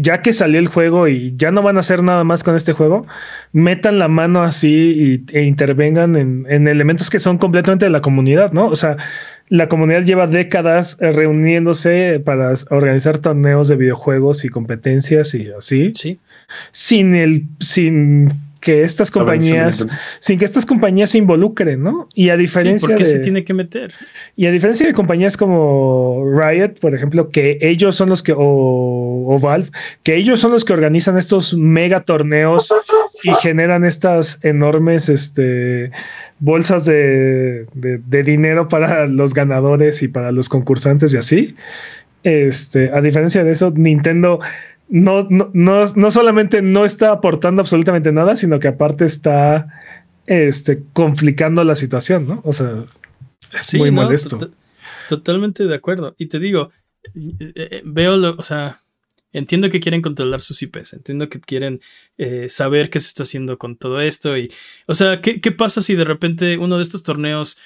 ya 0.00 0.22
que 0.22 0.32
salió 0.32 0.58
el 0.58 0.68
juego 0.68 1.08
y 1.08 1.34
ya 1.36 1.50
no 1.50 1.62
van 1.62 1.76
a 1.76 1.80
hacer 1.80 2.02
nada 2.02 2.24
más 2.24 2.42
con 2.42 2.56
este 2.56 2.72
juego, 2.72 3.06
metan 3.52 3.98
la 3.98 4.08
mano 4.08 4.42
así 4.42 5.24
e 5.32 5.42
intervengan 5.42 6.16
en, 6.16 6.68
elementos 6.68 7.10
que 7.10 7.18
son 7.18 7.38
completamente 7.38 7.84
de 7.84 7.90
la 7.90 8.00
comunidad, 8.00 8.52
¿no? 8.52 8.66
O 8.66 8.76
sea, 8.76 8.96
la 9.48 9.68
comunidad 9.68 10.02
lleva 10.02 10.26
décadas 10.26 10.96
eh, 11.00 11.12
reuniéndose 11.12 12.20
para 12.24 12.52
organizar 12.70 13.18
torneos 13.18 13.68
de 13.68 13.76
videojuegos 13.76 14.44
y 14.44 14.48
competencias 14.48 15.34
y 15.34 15.50
así. 15.50 15.90
Sí. 15.94 16.18
Sin 16.72 17.14
el, 17.14 17.46
sin 17.58 18.49
que 18.60 18.82
estas 18.82 19.10
compañías, 19.10 19.86
sin 20.18 20.38
que 20.38 20.44
estas 20.44 20.66
compañías 20.66 21.10
se 21.10 21.18
involucren, 21.18 21.82
¿no? 21.82 22.08
Y 22.14 22.28
a 22.28 22.36
diferencia 22.36 22.78
sí, 22.78 22.86
¿por 22.86 22.96
qué 22.96 23.04
se 23.04 23.18
tiene 23.18 23.44
que 23.44 23.54
meter? 23.54 23.92
Y 24.36 24.46
a 24.46 24.50
diferencia 24.50 24.86
de 24.86 24.92
compañías 24.92 25.36
como 25.36 26.24
Riot, 26.34 26.78
por 26.80 26.94
ejemplo, 26.94 27.30
que 27.30 27.58
ellos 27.62 27.96
son 27.96 28.10
los 28.10 28.22
que, 28.22 28.34
o, 28.36 29.38
Valve, 29.40 29.70
que 30.02 30.16
ellos 30.16 30.40
son 30.40 30.52
los 30.52 30.64
que 30.64 30.74
organizan 30.74 31.16
estos 31.16 31.54
mega 31.54 32.00
torneos 32.04 32.72
y 33.24 33.32
generan 33.42 33.84
estas 33.84 34.38
enormes 34.42 35.08
este, 35.08 35.90
bolsas 36.38 36.84
de, 36.84 37.66
de 37.74 38.22
dinero 38.22 38.68
para 38.68 39.06
los 39.06 39.32
ganadores 39.32 40.02
y 40.02 40.08
para 40.08 40.32
los 40.32 40.48
concursantes 40.48 41.14
y 41.14 41.16
así. 41.16 41.54
Este, 42.22 42.90
a 42.92 43.00
diferencia 43.00 43.44
de 43.44 43.52
eso, 43.52 43.72
Nintendo 43.74 44.40
no, 44.90 45.26
no, 45.30 45.50
no, 45.54 46.10
solamente 46.10 46.62
no 46.62 46.84
está 46.84 47.12
aportando 47.12 47.62
absolutamente 47.62 48.10
nada, 48.10 48.34
sino 48.34 48.58
que 48.58 48.68
aparte 48.68 49.04
está 49.04 49.68
este, 50.26 50.82
complicando 50.92 51.62
la 51.62 51.76
situación, 51.76 52.26
¿no? 52.26 52.40
O 52.44 52.52
sea, 52.52 52.84
es 53.58 53.74
muy 53.74 53.92
molesto. 53.92 54.50
totalmente 55.08 55.64
de 55.66 55.74
acuerdo. 55.74 56.16
Y 56.18 56.26
te 56.26 56.40
digo, 56.40 56.72
eh, 57.14 57.52
eh, 57.54 57.82
veo, 57.84 58.16
lo, 58.16 58.34
o 58.34 58.42
sea, 58.42 58.82
entiendo 59.32 59.70
que 59.70 59.78
quieren 59.78 60.02
controlar 60.02 60.40
sus 60.40 60.60
IPs, 60.60 60.94
entiendo 60.94 61.28
que 61.28 61.40
quieren 61.40 61.80
eh, 62.18 62.48
saber 62.48 62.90
qué 62.90 62.98
se 62.98 63.06
está 63.06 63.22
haciendo 63.22 63.58
con 63.58 63.76
todo 63.76 64.00
esto. 64.00 64.36
Y, 64.36 64.52
o 64.86 64.94
sea, 64.94 65.20
¿qué, 65.20 65.52
pasa 65.52 65.80
si 65.82 65.94
de 65.94 66.04
repente 66.04 66.58
uno 66.58 66.76
de 66.78 66.82
estos 66.82 67.04
torneos 67.04 67.58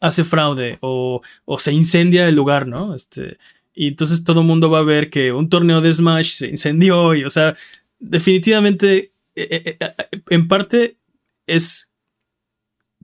hace 0.00 0.24
fraude 0.24 0.78
o, 0.80 1.22
o, 1.44 1.58
se 1.58 1.72
incendia 1.72 2.26
el 2.26 2.34
lugar, 2.34 2.66
¿no? 2.66 2.94
Este, 2.94 3.38
y 3.74 3.88
entonces 3.88 4.24
todo 4.24 4.40
el 4.40 4.46
mundo 4.46 4.70
va 4.70 4.80
a 4.80 4.84
ver 4.84 5.10
que 5.10 5.32
un 5.32 5.48
torneo 5.48 5.80
de 5.80 5.92
Smash 5.92 6.32
se 6.32 6.48
incendió 6.48 7.14
y, 7.14 7.24
o 7.24 7.30
sea, 7.30 7.56
definitivamente, 7.98 9.12
eh, 9.34 9.48
eh, 9.50 9.76
eh, 9.80 9.94
en 10.30 10.48
parte 10.48 10.98
es 11.46 11.92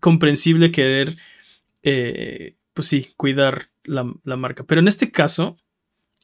comprensible 0.01 0.71
querer, 0.71 1.17
pues 1.83 2.87
sí, 2.87 3.13
cuidar 3.17 3.71
la, 3.85 4.05
marca. 4.37 4.65
Pero 4.65 4.81
en 4.81 4.89
este 4.89 5.11
caso, 5.11 5.57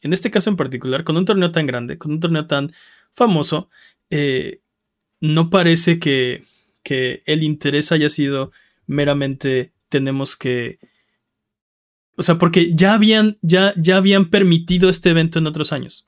en 0.03 0.13
este 0.13 0.31
caso 0.31 0.51
en 0.51 0.57
particular, 0.57 1.05
con 1.05 1.17
un 1.17 1.25
torneo 1.25 1.51
tan 1.51 1.67
grande, 1.67 1.97
con 1.97 2.13
un 2.13 2.21
torneo 2.21 2.47
tan 2.47 2.71
famoso, 3.13 3.71
no 5.21 5.51
parece 5.51 5.99
que, 5.99 6.45
que 6.83 7.23
el 7.25 7.43
interés 7.43 7.93
haya 7.93 8.11
sido 8.11 8.53
meramente 8.87 9.73
tenemos 9.89 10.37
que 10.37 10.79
o 12.17 12.23
sea, 12.23 12.37
porque 12.39 12.75
ya 12.75 12.95
habían, 12.95 13.39
ya, 13.43 13.75
ya 13.77 13.97
habían 13.97 14.31
permitido 14.31 14.89
este 14.89 15.11
evento 15.11 15.39
en 15.39 15.47
otros 15.47 15.73
años. 15.73 16.07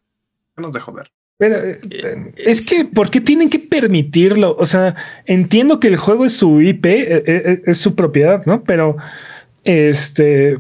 Nos 0.57 0.73
de 0.73 0.81
joder. 0.81 1.11
Pero, 1.39 1.57
eh, 1.57 1.81
eh, 1.91 2.33
es, 2.39 2.67
que, 2.67 2.87
¿por 2.87 3.11
qué 3.11 3.21
tienen 3.21 3.51
que 3.51 3.59
permitirlo? 3.59 4.57
O 4.59 4.65
sea, 4.65 4.95
entiendo 5.27 5.81
que 5.81 5.89
el 5.89 5.97
juego 5.97 6.25
es 6.25 6.33
su 6.33 6.63
IP, 6.63 6.87
eh, 6.87 7.63
es, 7.67 7.79
su 7.79 7.95
propiedad, 7.95 8.47
¿no? 8.47 8.65
Pero, 8.65 8.97
este, 9.65 10.59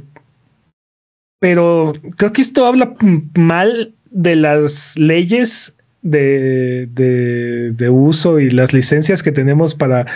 pero 1.38 1.94
creo 2.16 2.32
que 2.32 2.42
esto 2.42 2.66
habla 2.66 2.94
mal 3.34 3.94
de 4.10 4.36
las 4.36 4.98
leyes 4.98 5.74
de, 6.02 6.88
de, 6.92 7.72
de, 7.72 7.90
uso 7.90 8.38
y 8.38 8.50
las 8.50 8.72
licencias 8.72 9.22
que 9.22 9.32
tenemos 9.32 9.74
para 9.74 10.06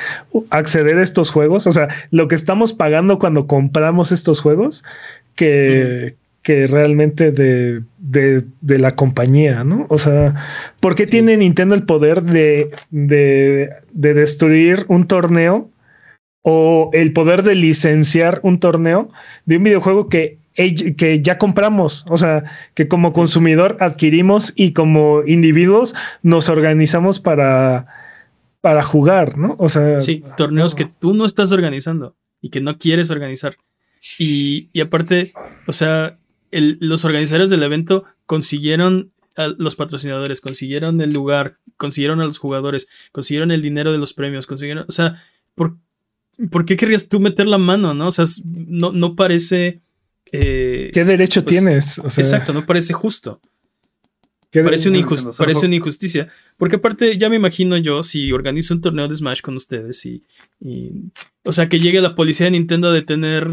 acceder 0.51 0.99
a 0.99 1.03
estos 1.03 1.31
juegos. 1.31 1.67
O 1.67 1.73
sea, 1.73 1.89
lo 2.11 2.29
que 2.29 2.35
estamos 2.35 2.73
pagando 2.73 3.19
cuando 3.19 3.47
compramos 3.47 4.13
estos 4.13 4.41
juegos 4.41 4.85
que, 5.35 6.17
que 6.43 6.67
realmente 6.67 7.33
de, 7.33 7.83
de, 7.99 8.79
la 8.79 8.93
compañía, 8.93 9.63
¿no? 9.65 9.87
O 9.89 9.99
sea, 9.99 10.35
¿por 10.81 10.95
qué 10.95 11.07
tiene 11.07 11.37
Nintendo 11.37 11.75
el 11.75 11.85
poder 11.85 12.23
de, 12.23 12.71
de, 12.91 13.71
destruir 13.93 14.85
un 14.89 15.07
torneo 15.07 15.71
o 16.43 16.91
el 16.93 17.13
poder 17.13 17.43
de 17.43 17.55
licenciar 17.55 18.41
un 18.43 18.59
torneo 18.59 19.11
de 19.45 19.59
un 19.59 19.65
videojuego 19.65 20.09
que, 20.09 20.39
que 20.55 21.21
ya 21.23 21.37
compramos? 21.37 22.07
O 22.09 22.17
sea, 22.17 22.45
que 22.75 22.89
como 22.89 23.13
consumidor 23.13 23.77
adquirimos 23.81 24.53
y 24.57 24.73
como 24.73 25.23
individuos 25.27 25.95
nos 26.23 26.49
organizamos 26.49 27.21
para, 27.21 27.87
para 28.61 28.83
jugar, 28.83 29.37
¿no? 29.37 29.57
O 29.59 29.69
sea... 29.69 30.01
Sí, 30.01 30.25
torneos 30.37 30.75
que 30.75 30.87
tú 30.87 31.13
no 31.13 31.27
estás 31.27 31.53
organizando 31.53 32.17
y 32.41 32.49
que 32.49 32.61
no 32.61 32.79
quieres 32.79 33.11
organizar. 33.11 33.57
Y, 34.19 34.71
aparte, 34.81 35.33
o 35.67 35.73
sea, 35.73 36.17
los 36.51 37.05
organizadores 37.05 37.51
del 37.51 37.63
evento 37.63 38.05
consiguieron 38.27 39.13
a 39.37 39.49
los 39.59 39.77
patrocinadores, 39.77 40.41
consiguieron 40.41 41.01
el 41.01 41.13
lugar, 41.13 41.59
consiguieron 41.77 42.21
a 42.21 42.25
los 42.25 42.39
jugadores, 42.39 42.89
consiguieron 43.13 43.51
el 43.51 43.63
dinero 43.63 43.93
de 43.93 43.99
los 43.99 44.13
premios, 44.15 44.47
consiguieron, 44.47 44.85
o 44.89 44.93
sea, 44.93 45.23
¿por, 45.55 45.77
¿por 46.51 46.65
qué 46.65 46.77
querrías 46.77 47.09
tú 47.09 47.21
meter 47.21 47.47
la 47.47 47.59
mano, 47.59 47.95
no? 47.95 48.09
O 48.09 48.13
sea, 48.13 48.25
no, 48.45 48.93
no 48.93 49.15
parece... 49.15 49.81
Eh, 50.33 50.91
¿Qué 50.95 51.05
derecho 51.05 51.43
pues, 51.43 51.57
tienes? 51.57 51.99
exacto, 51.99 52.53
no 52.53 52.65
parece 52.65 52.93
justo. 52.93 53.41
Parece, 54.53 54.89
una 54.89 55.07
parece 55.39 55.67
una 55.67 55.77
injusticia. 55.77 56.29
Porque 56.57 56.77
aparte, 56.77 57.17
ya 57.17 57.29
me 57.29 57.37
imagino 57.37 57.77
yo, 57.77 58.03
si 58.03 58.33
organizo 58.33 58.75
un 58.75 58.81
torneo 58.81 59.07
de 59.07 59.15
Smash 59.15 59.43
con 59.43 59.55
ustedes 59.55 60.05
y, 60.07 60.25
o 61.43 61.53
sea, 61.53 61.69
que 61.69 61.81
llegue 61.81 62.01
la 62.01 62.15
policía 62.15 62.47
de 62.47 62.53
Nintendo 62.53 62.89
a 62.89 62.93
detener 62.93 63.49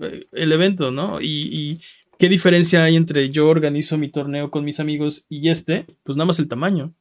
eh, 0.00 0.24
el 0.32 0.52
evento, 0.52 0.90
¿no? 0.90 1.20
Y, 1.20 1.80
qué 2.16 2.28
diferencia 2.28 2.84
hay 2.84 2.94
entre 2.94 3.28
yo 3.30 3.48
organizo 3.48 3.98
mi 3.98 4.08
torneo 4.08 4.50
con 4.50 4.64
mis 4.64 4.78
amigos 4.78 5.26
y 5.28 5.50
este, 5.50 5.84
pues 6.04 6.16
nada 6.16 6.26
más 6.26 6.38
el 6.38 6.46
tamaño. 6.46 6.94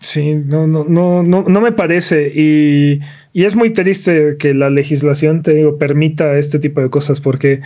Sí, 0.00 0.34
no, 0.34 0.66
no, 0.66 0.84
no, 0.84 1.22
no, 1.22 1.42
no 1.42 1.60
me 1.60 1.70
parece. 1.70 2.32
Y, 2.34 3.00
y 3.34 3.44
es 3.44 3.54
muy 3.54 3.70
triste 3.70 4.36
que 4.38 4.54
la 4.54 4.70
legislación, 4.70 5.42
te 5.42 5.52
digo, 5.52 5.78
permita 5.78 6.38
este 6.38 6.58
tipo 6.58 6.80
de 6.80 6.90
cosas 6.90 7.20
porque 7.20 7.60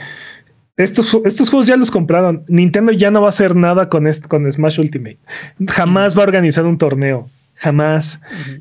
estos, 0.77 1.19
estos 1.25 1.49
juegos 1.49 1.67
ya 1.67 1.77
los 1.77 1.91
compraron. 1.91 2.45
Nintendo 2.49 2.93
ya 2.93 3.11
no 3.11 3.23
va 3.23 3.29
a 3.29 3.31
hacer 3.31 3.57
nada 3.57 3.89
con, 3.89 4.07
con 4.29 4.51
Smash 4.51 4.81
Ultimate. 4.81 5.19
Jamás 5.69 6.17
va 6.17 6.23
a 6.23 6.27
organizar 6.27 6.67
un 6.67 6.79
torneo. 6.79 7.31
Jamás. 7.57 8.21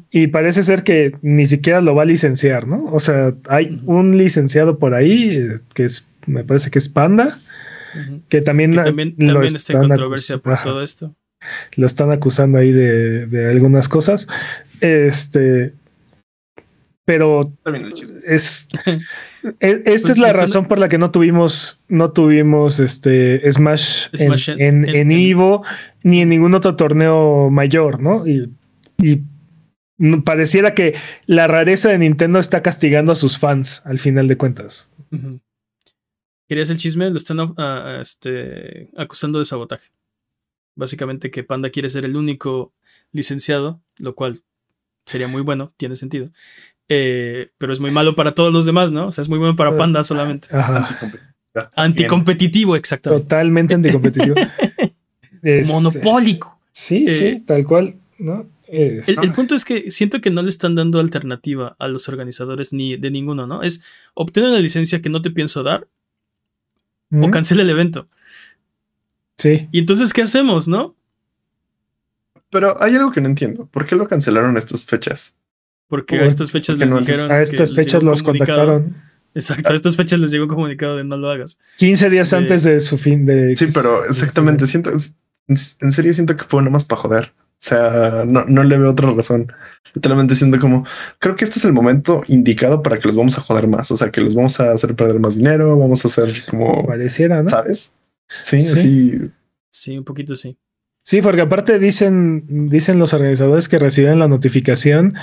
Y 0.09 0.27
parece 0.27 0.63
ser 0.63 0.83
que 0.83 1.15
ni 1.21 1.45
siquiera 1.45 1.81
lo 1.81 1.95
va 1.95 2.03
a 2.03 2.05
licenciar, 2.05 2.67
¿no? 2.67 2.85
O 2.85 2.99
sea, 2.99 3.33
hay 3.49 3.81
un 3.85 4.17
licenciado 4.17 4.79
por 4.79 4.93
ahí 4.93 5.49
que 5.73 5.83
es, 5.83 6.07
me 6.25 6.43
parece 6.43 6.71
que 6.71 6.79
es 6.79 6.87
Panda, 6.87 7.39
que 8.29 8.41
también, 8.41 8.73
también, 8.73 9.15
está 9.19 9.73
en 9.73 9.79
controversia 9.79 10.37
por 10.37 10.57
todo 10.61 10.81
esto. 10.81 11.13
Lo 11.75 11.85
están 11.85 12.11
acusando 12.11 12.57
ahí 12.57 12.71
de, 12.71 13.27
de 13.27 13.51
algunas 13.51 13.89
cosas. 13.89 14.27
Este, 14.79 15.73
pero 17.05 17.51
es 18.25 18.67
e, 19.59 19.83
esta 19.85 20.11
es 20.11 20.17
la 20.17 20.33
razón 20.33 20.67
por 20.67 20.79
la 20.79 20.89
que 20.89 20.97
no 20.97 21.11
tuvimos, 21.11 21.79
no 21.87 22.11
tuvimos 22.11 22.79
este 22.79 23.49
Smash, 23.51 24.07
en, 24.57 24.89
en, 24.89 25.11
Evo 25.11 25.63
ni 26.01 26.21
en 26.21 26.29
ningún 26.29 26.55
otro 26.55 26.75
torneo 26.75 27.49
mayor, 27.51 28.01
¿no? 28.01 28.25
Y, 28.27 28.49
pareciera 30.23 30.73
que 30.73 30.95
la 31.25 31.47
rareza 31.47 31.89
de 31.89 31.97
Nintendo 31.97 32.39
está 32.39 32.61
castigando 32.61 33.11
a 33.11 33.15
sus 33.15 33.37
fans 33.37 33.81
al 33.85 33.99
final 33.99 34.27
de 34.27 34.37
cuentas. 34.37 34.91
¿Querías 36.47 36.69
el 36.69 36.77
chisme? 36.77 37.09
Lo 37.09 37.17
están 37.17 37.55
este, 38.01 38.89
acusando 38.97 39.39
de 39.39 39.45
sabotaje. 39.45 39.89
Básicamente 40.75 41.31
que 41.31 41.43
Panda 41.43 41.69
quiere 41.69 41.89
ser 41.89 42.05
el 42.05 42.17
único 42.17 42.73
licenciado, 43.11 43.81
lo 43.97 44.13
cual 44.13 44.41
sería 45.05 45.27
muy 45.27 45.41
bueno, 45.41 45.73
tiene 45.77 45.95
sentido. 45.95 46.29
Eh, 46.89 47.49
pero 47.57 47.73
es 47.73 47.79
muy 47.79 47.91
malo 47.91 48.15
para 48.15 48.33
todos 48.33 48.53
los 48.53 48.65
demás, 48.65 48.91
¿no? 48.91 49.07
O 49.07 49.11
sea, 49.11 49.21
es 49.21 49.29
muy 49.29 49.39
bueno 49.39 49.55
para 49.55 49.75
Panda 49.75 50.03
solamente. 50.03 50.49
Anticompetitivo, 51.75 52.75
exacto. 52.75 53.09
Totalmente 53.11 53.73
anticompetitivo. 53.73 54.35
Este, 55.41 55.71
Monopólico. 55.71 56.59
Sí, 56.71 57.07
sí, 57.07 57.25
eh, 57.25 57.43
tal 57.45 57.67
cual, 57.67 57.99
¿no? 58.17 58.47
El, 58.67 59.33
punto 59.35 59.55
es 59.55 59.65
que 59.65 59.91
siento 59.91 60.21
que 60.21 60.29
no 60.29 60.41
le 60.41 60.49
están 60.49 60.75
dando 60.75 60.99
alternativa 60.99 61.75
a 61.79 61.87
los 61.87 62.09
organizadores 62.09 62.73
ni 62.73 62.97
de 62.97 63.11
ninguno, 63.11 63.47
¿no? 63.47 63.63
Es 63.63 63.81
obtener 64.13 64.51
la 64.51 64.59
licencia 64.59 65.01
que 65.01 65.09
no 65.09 65.21
te 65.21 65.31
pienso 65.31 65.63
dar 65.63 65.87
o 67.11 67.29
cancela 67.31 67.61
el 67.61 67.69
evento. 67.69 68.07
Sí. 69.37 69.67
Y 69.71 69.79
entonces, 69.79 70.13
¿qué 70.13 70.21
hacemos, 70.21 70.67
no? 70.67 70.95
Pero 72.49 72.81
hay 72.81 72.95
algo 72.95 73.11
que 73.11 73.21
no 73.21 73.27
entiendo. 73.27 73.65
¿Por 73.65 73.85
qué 73.85 73.95
lo 73.95 74.07
cancelaron 74.07 74.57
estas 74.57 74.85
fechas? 74.85 75.35
Porque 75.87 76.19
a 76.19 76.25
estas 76.25 76.51
fechas 76.51 76.77
les 76.77 76.95
dijeron. 76.95 77.31
A 77.31 77.41
estas 77.41 77.75
fechas 77.75 78.03
los 78.03 78.23
contactaron. 78.23 78.95
Exacto, 79.33 79.73
a 79.73 79.75
estas 79.75 79.97
fechas 79.97 80.19
les 80.19 80.31
llegó 80.31 80.47
comunicado 80.47 80.95
de 80.95 81.03
no 81.03 81.17
lo 81.17 81.29
hagas. 81.29 81.59
15 81.77 82.09
días 82.09 82.33
antes 82.33 82.63
de 82.63 82.79
su 82.79 82.97
fin 82.97 83.25
de. 83.25 83.55
Sí, 83.55 83.67
pero 83.73 84.05
exactamente. 84.05 84.65
Siento. 84.65 84.91
En 85.47 85.91
serio, 85.91 86.13
siento 86.13 86.35
que 86.35 86.45
fue 86.45 86.61
más 86.63 86.85
para 86.85 87.01
joder. 87.01 87.33
O 87.55 87.67
sea, 87.67 88.23
no, 88.27 88.45
no 88.45 88.63
le 88.63 88.77
veo 88.77 88.91
otra 88.91 89.09
razón. 89.11 89.47
Literalmente 89.93 90.35
siento 90.35 90.59
como, 90.59 90.85
creo 91.19 91.35
que 91.35 91.45
este 91.45 91.57
es 91.57 91.65
el 91.65 91.73
momento 91.73 92.21
indicado 92.27 92.83
para 92.83 92.99
que 92.99 93.07
los 93.07 93.15
vamos 93.15 93.37
a 93.37 93.41
joder 93.41 93.67
más. 93.67 93.89
O 93.91 93.97
sea, 93.97 94.11
que 94.11 94.21
los 94.21 94.35
vamos 94.35 94.59
a 94.59 94.73
hacer 94.73 94.95
perder 94.95 95.19
más 95.19 95.37
dinero, 95.37 95.77
vamos 95.77 96.03
a 96.03 96.07
hacer 96.07 96.29
como... 96.49 96.85
Pareciera, 96.85 97.41
¿no? 97.41 97.49
¿Sabes? 97.49 97.95
Sí, 98.43 98.59
sí. 98.59 99.19
Sí, 99.71 99.97
un 99.97 100.03
poquito 100.03 100.35
sí. 100.35 100.57
Sí, 101.03 101.21
porque 101.21 101.41
aparte 101.41 101.79
dicen, 101.79 102.69
dicen 102.69 102.99
los 102.99 103.13
organizadores 103.13 103.69
que 103.69 103.79
reciben 103.79 104.19
la 104.19 104.27
notificación 104.27 105.13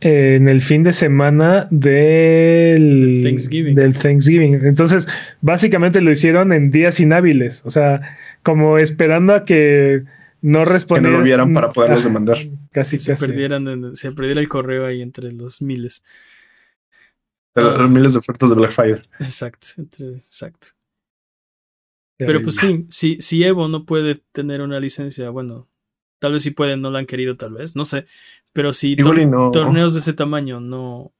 en 0.00 0.48
el 0.48 0.60
fin 0.60 0.82
de 0.82 0.92
semana 0.92 1.68
del 1.70 3.22
Thanksgiving. 3.24 3.74
del 3.74 3.94
Thanksgiving. 3.94 4.54
Entonces, 4.64 5.06
básicamente 5.40 6.00
lo 6.00 6.10
hicieron 6.10 6.52
en 6.52 6.70
días 6.70 6.98
inhábiles, 7.00 7.62
o 7.64 7.70
sea, 7.70 8.00
como 8.42 8.78
esperando 8.78 9.34
a 9.34 9.44
que 9.44 10.04
no 10.42 10.64
respondieran. 10.64 11.10
Que 11.10 11.12
no 11.12 11.18
lo 11.18 11.24
vieran 11.24 11.52
para 11.52 11.72
poderlos 11.72 12.04
demandar. 12.04 12.38
Casi, 12.70 12.98
se 12.98 13.16
Perdieran, 13.16 13.96
se 13.96 14.12
perdiera 14.12 14.40
el 14.40 14.48
correo 14.48 14.86
ahí 14.86 15.02
entre 15.02 15.32
los 15.32 15.62
miles. 15.62 16.02
Pero, 17.52 17.88
miles 17.88 18.12
de 18.12 18.20
ofertas 18.20 18.50
de 18.50 18.56
Blackfire. 18.56 19.02
Exacto, 19.18 19.66
exacto. 19.78 20.68
Pero 22.16 22.42
pues 22.42 22.56
sí, 22.56 22.86
si, 22.90 23.16
si 23.20 23.42
Evo 23.44 23.68
no 23.68 23.86
puede 23.86 24.16
tener 24.32 24.60
una 24.60 24.78
licencia, 24.78 25.30
bueno, 25.30 25.68
tal 26.18 26.34
vez 26.34 26.42
sí 26.42 26.50
pueden, 26.50 26.82
no 26.82 26.90
la 26.90 26.98
han 26.98 27.06
querido, 27.06 27.36
tal 27.36 27.54
vez, 27.54 27.74
no 27.74 27.86
sé. 27.86 28.06
Pero 28.52 28.72
si 28.72 28.94
torneos 28.96 29.94
de 29.94 30.00
ese 30.00 30.12
tamaño 30.12 30.60
no. 30.60 31.14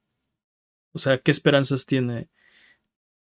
O 0.93 0.99
sea, 0.99 1.17
¿qué 1.17 1.31
esperanzas 1.31 1.85
tiene? 1.85 2.29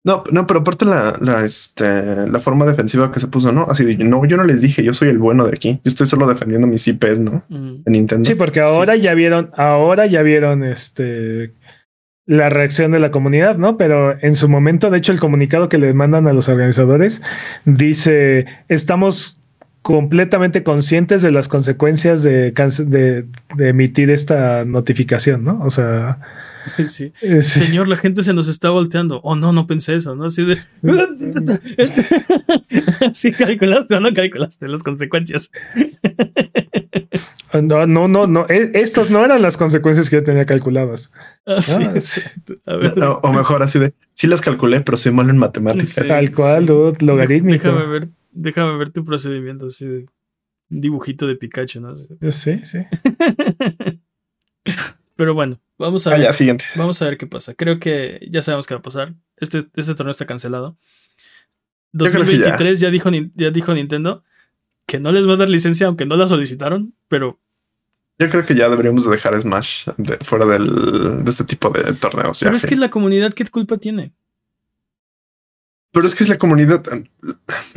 No, 0.05 0.23
no, 0.31 0.47
pero 0.47 0.61
aparte 0.61 0.85
la, 0.85 1.17
la, 1.19 1.43
este, 1.43 2.27
la 2.27 2.39
forma 2.39 2.65
defensiva 2.65 3.11
que 3.11 3.19
se 3.19 3.27
puso, 3.27 3.51
¿no? 3.51 3.65
Así 3.69 3.83
de, 3.83 3.97
no, 3.97 4.23
yo 4.25 4.37
no 4.37 4.45
les 4.45 4.61
dije, 4.61 4.81
yo 4.81 4.93
soy 4.93 5.09
el 5.09 5.17
bueno 5.17 5.45
de 5.45 5.51
aquí. 5.53 5.73
Yo 5.83 5.89
estoy 5.89 6.07
solo 6.07 6.25
defendiendo 6.25 6.67
mis 6.67 6.87
IPs, 6.87 7.19
¿no? 7.19 7.43
En 7.49 7.83
Nintendo. 7.85 8.25
Sí, 8.27 8.35
porque 8.35 8.61
ahora 8.61 8.95
ya 8.95 9.13
vieron, 9.13 9.49
ahora 9.55 10.05
ya 10.05 10.21
vieron 10.21 10.63
este 10.63 11.53
la 12.25 12.47
reacción 12.49 12.91
de 12.91 12.99
la 12.99 13.09
comunidad, 13.09 13.57
¿no? 13.57 13.75
Pero 13.75 14.15
en 14.21 14.35
su 14.35 14.47
momento, 14.47 14.91
de 14.91 14.99
hecho, 14.99 15.11
el 15.11 15.19
comunicado 15.19 15.67
que 15.67 15.79
le 15.79 15.93
mandan 15.93 16.27
a 16.27 16.33
los 16.33 16.47
organizadores 16.47 17.23
dice, 17.65 18.45
estamos 18.67 19.41
completamente 19.81 20.61
conscientes 20.61 21.23
de 21.23 21.31
las 21.31 21.47
consecuencias 21.47 22.21
de, 22.21 22.51
de, 22.51 23.25
emitir 23.69 24.11
esta 24.11 24.63
notificación, 24.63 25.43
¿no? 25.43 25.59
O 25.63 25.69
sea... 25.69 26.19
Sí. 26.87 27.11
Señor, 27.41 27.87
la 27.87 27.95
gente 27.95 28.21
se 28.21 28.33
nos 28.33 28.47
está 28.47 28.69
volteando. 28.69 29.19
Oh, 29.23 29.35
no, 29.35 29.51
no 29.51 29.67
pensé 29.67 29.95
eso, 29.95 30.15
¿no? 30.15 30.25
Así 30.25 30.45
de... 30.45 30.57
sí, 33.13 33.31
calculaste 33.31 33.95
o 33.95 33.99
no 33.99 34.13
calculaste 34.13 34.67
las 34.67 34.83
consecuencias. 34.83 35.51
No, 37.53 37.87
no, 37.87 38.07
no, 38.07 38.27
no. 38.27 38.45
E, 38.47 38.71
Estas 38.73 39.09
no 39.09 39.25
eran 39.25 39.41
las 39.41 39.57
consecuencias 39.57 40.09
que 40.09 40.17
yo 40.17 40.23
tenía 40.23 40.45
calculadas. 40.45 41.11
Ah, 41.45 41.57
ah, 42.67 43.19
o 43.23 43.33
mejor 43.33 43.63
así 43.63 43.79
de, 43.79 43.93
sí 44.13 44.27
las 44.27 44.41
calculé, 44.41 44.81
pero 44.81 44.97
soy 44.97 45.11
malo 45.11 45.31
en 45.31 45.37
matemáticas. 45.37 46.07
Tal 46.07 46.31
cual, 46.31 46.65
logarítmico. 46.99 47.67
Déjame 47.67 47.87
ver, 47.87 48.09
déjame 48.31 48.77
ver 48.77 48.91
tu 48.91 49.03
procedimiento 49.03 49.67
así 49.67 49.87
de 49.87 50.05
un 50.69 50.81
dibujito 50.81 51.25
de 51.25 51.35
Pikachu, 51.35 51.81
¿no? 51.81 51.95
Sí, 52.31 52.59
sí. 52.63 52.79
pero 55.15 55.33
bueno, 55.33 55.59
vamos 55.79 56.05
a 56.05 56.11
ah, 56.13 56.17
ver. 56.17 56.33
siguiente. 56.33 56.65
Vamos 56.75 57.01
a 57.01 57.05
ver 57.05 57.17
qué 57.17 57.25
pasa. 57.25 57.55
Creo 57.55 57.79
que 57.79 58.27
ya 58.29 58.41
sabemos 58.41 58.67
qué 58.67 58.75
va 58.75 58.79
a 58.79 58.83
pasar. 58.83 59.15
Este, 59.37 59.65
este 59.75 59.95
torneo 59.95 60.11
está 60.11 60.25
cancelado. 60.25 60.77
2023 61.93 62.79
ya. 62.79 62.91
dijo, 62.91 63.09
ya 63.35 63.49
dijo 63.49 63.73
Nintendo 63.73 64.23
que 64.85 64.99
no 64.99 65.11
les 65.11 65.27
va 65.27 65.33
a 65.33 65.37
dar 65.37 65.49
licencia 65.49 65.87
aunque 65.87 66.05
no 66.05 66.15
la 66.15 66.27
solicitaron, 66.27 66.93
pero... 67.07 67.39
Yo 68.17 68.27
creo 68.27 68.45
que 68.45 68.55
ya 68.55 68.67
deberíamos 68.67 69.09
dejar 69.09 69.39
Smash 69.39 69.85
fuera 70.21 70.45
del, 70.45 71.23
de 71.23 71.31
este 71.31 71.45
tipo 71.45 71.69
de 71.69 71.93
torneos. 71.93 72.39
Pero 72.41 72.55
es 72.55 72.65
que 72.65 72.75
la 72.75 72.89
comunidad, 72.89 73.31
¿qué 73.31 73.45
culpa 73.45 73.77
tiene? 73.77 74.13
Pero 75.91 76.05
es 76.05 76.15
que 76.15 76.23
es 76.23 76.29
la 76.29 76.37
comunidad. 76.37 76.83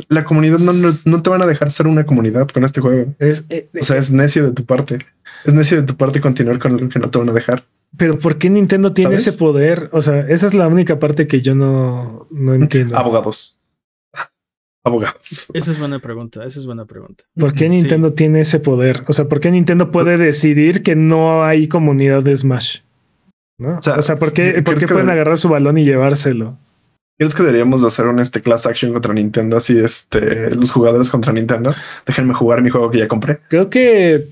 La 0.09 0.25
comunidad 0.25 0.59
no, 0.59 0.73
no, 0.73 1.21
te 1.21 1.29
van 1.29 1.41
a 1.41 1.47
dejar 1.47 1.71
ser 1.71 1.87
una 1.87 2.05
comunidad 2.05 2.47
con 2.49 2.63
este 2.63 2.81
juego. 2.81 3.15
Es, 3.19 3.45
eh, 3.49 3.69
o 3.79 3.83
sea, 3.83 3.97
es 3.97 4.11
necio 4.11 4.45
de 4.45 4.51
tu 4.51 4.65
parte. 4.65 4.99
Es 5.45 5.53
necio 5.53 5.77
de 5.77 5.83
tu 5.87 5.95
parte 5.95 6.19
continuar 6.19 6.59
con 6.59 6.73
algo 6.73 6.89
que 6.89 6.99
no 6.99 7.09
te 7.09 7.19
van 7.19 7.29
a 7.29 7.33
dejar. 7.33 7.63
Pero 7.97 8.17
¿por 8.17 8.37
qué 8.37 8.49
Nintendo 8.49 8.93
tiene 8.93 9.15
ese 9.15 9.33
poder? 9.33 9.89
O 9.91 10.01
sea, 10.01 10.21
esa 10.21 10.47
es 10.47 10.53
la 10.53 10.67
única 10.67 10.99
parte 10.99 11.27
que 11.27 11.41
yo 11.41 11.53
no, 11.53 12.27
no 12.31 12.53
entiendo. 12.55 12.97
Abogados 12.97 13.61
abogados? 14.83 15.49
Esa 15.53 15.71
es 15.71 15.79
buena 15.79 15.99
pregunta, 15.99 16.45
esa 16.45 16.59
es 16.59 16.65
buena 16.65 16.85
pregunta. 16.85 17.23
¿Por 17.37 17.53
qué 17.53 17.69
Nintendo 17.69 18.13
tiene 18.13 18.41
ese 18.41 18.59
poder? 18.59 19.03
O 19.07 19.13
sea, 19.13 19.25
¿por 19.25 19.39
qué 19.39 19.49
Nintendo 19.51 19.91
puede 19.91 20.17
decidir 20.17 20.83
que 20.83 20.95
no 20.95 21.43
hay 21.43 21.67
comunidad 21.67 22.23
de 22.23 22.35
Smash? 22.35 22.79
¿No? 23.57 23.79
O 23.79 24.01
sea, 24.01 24.19
¿por 24.19 24.33
qué, 24.33 24.61
¿por 24.61 24.77
qué 24.77 24.87
pueden 24.87 25.09
agarrar 25.09 25.37
su 25.37 25.47
balón 25.47 25.77
y 25.77 25.85
llevárselo? 25.85 26.57
¿Crees 27.17 27.35
que 27.35 27.43
deberíamos 27.43 27.81
de 27.81 27.87
hacer 27.87 28.07
un 28.07 28.19
este 28.19 28.41
class 28.41 28.65
action 28.65 28.91
contra 28.91 29.13
Nintendo? 29.13 29.57
Así, 29.57 29.79
este, 29.79 30.53
los 30.55 30.71
jugadores 30.71 31.09
contra 31.09 31.31
Nintendo. 31.31 31.73
Déjenme 32.05 32.33
jugar 32.33 32.61
mi 32.61 32.69
juego 32.69 32.89
que 32.89 32.97
ya 32.97 33.07
compré. 33.07 33.39
Creo 33.49 33.69
que 33.69 34.29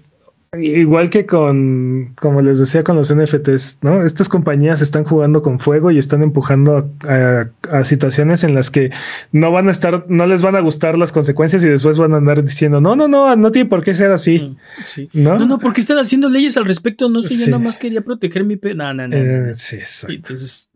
Igual 0.60 1.10
que 1.10 1.26
con, 1.26 2.14
como 2.20 2.42
les 2.42 2.60
decía, 2.60 2.84
con 2.84 2.98
los 2.98 3.16
NFTs, 3.16 3.80
¿no? 3.84 4.04
Estas 4.04 4.28
compañías 4.28 4.82
están 4.82 5.06
jugando 5.06 5.42
con 5.42 5.60
fuego 5.60 5.92
y 5.92 5.98
están 5.98 6.24
empujando 6.24 6.92
a, 7.08 7.84
situaciones 7.86 8.44
en 8.44 8.54
las 8.54 8.70
que 8.70 8.92
no 9.32 9.54
van 9.54 9.70
a 9.70 9.72
estar, 9.72 10.04
no 10.10 10.28
les 10.28 10.42
van 10.42 10.58
a 10.58 10.60
gustar 10.60 10.98
las 10.98 11.14
consecuencias 11.14 11.64
y 11.64 11.70
después 11.70 11.98
van 11.98 12.14
a 12.14 12.18
andar 12.18 12.44
diciendo, 12.44 12.82
no, 12.82 12.98
no, 12.98 13.08
no, 13.08 13.34
no 13.38 13.52
tiene 13.54 13.70
por 13.70 13.82
qué 13.82 13.94
ser 13.94 14.12
así. 14.12 14.40
Mm, 14.40 15.24
¿No? 15.24 15.38
no, 15.38 15.46
no, 15.46 15.58
porque 15.58 15.80
están 15.80 16.00
haciendo 16.00 16.30
leyes 16.30 16.58
al 16.58 16.66
respecto. 16.66 17.08
No 17.08 17.22
sé, 17.22 17.38
yo 17.38 17.46
nada 17.46 17.64
más 17.64 17.78
quería 17.78 18.02
proteger 18.02 18.44
mi... 18.44 18.60
No, 18.76 18.94
no, 18.94 19.08
no. 19.08 19.16
Eh, 19.16 19.54
sí, 19.54 19.78
exacto. 19.78 20.14
entonces, 20.14 20.70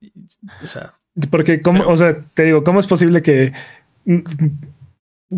o 0.64 0.68
sea... 0.68 0.94
Porque, 1.30 1.60
¿cómo, 1.60 1.86
o 1.86 1.98
sea, 1.98 2.18
te 2.34 2.44
digo, 2.44 2.64
¿cómo 2.64 2.80
es 2.80 2.88
posible 2.88 3.22
que 3.22 3.52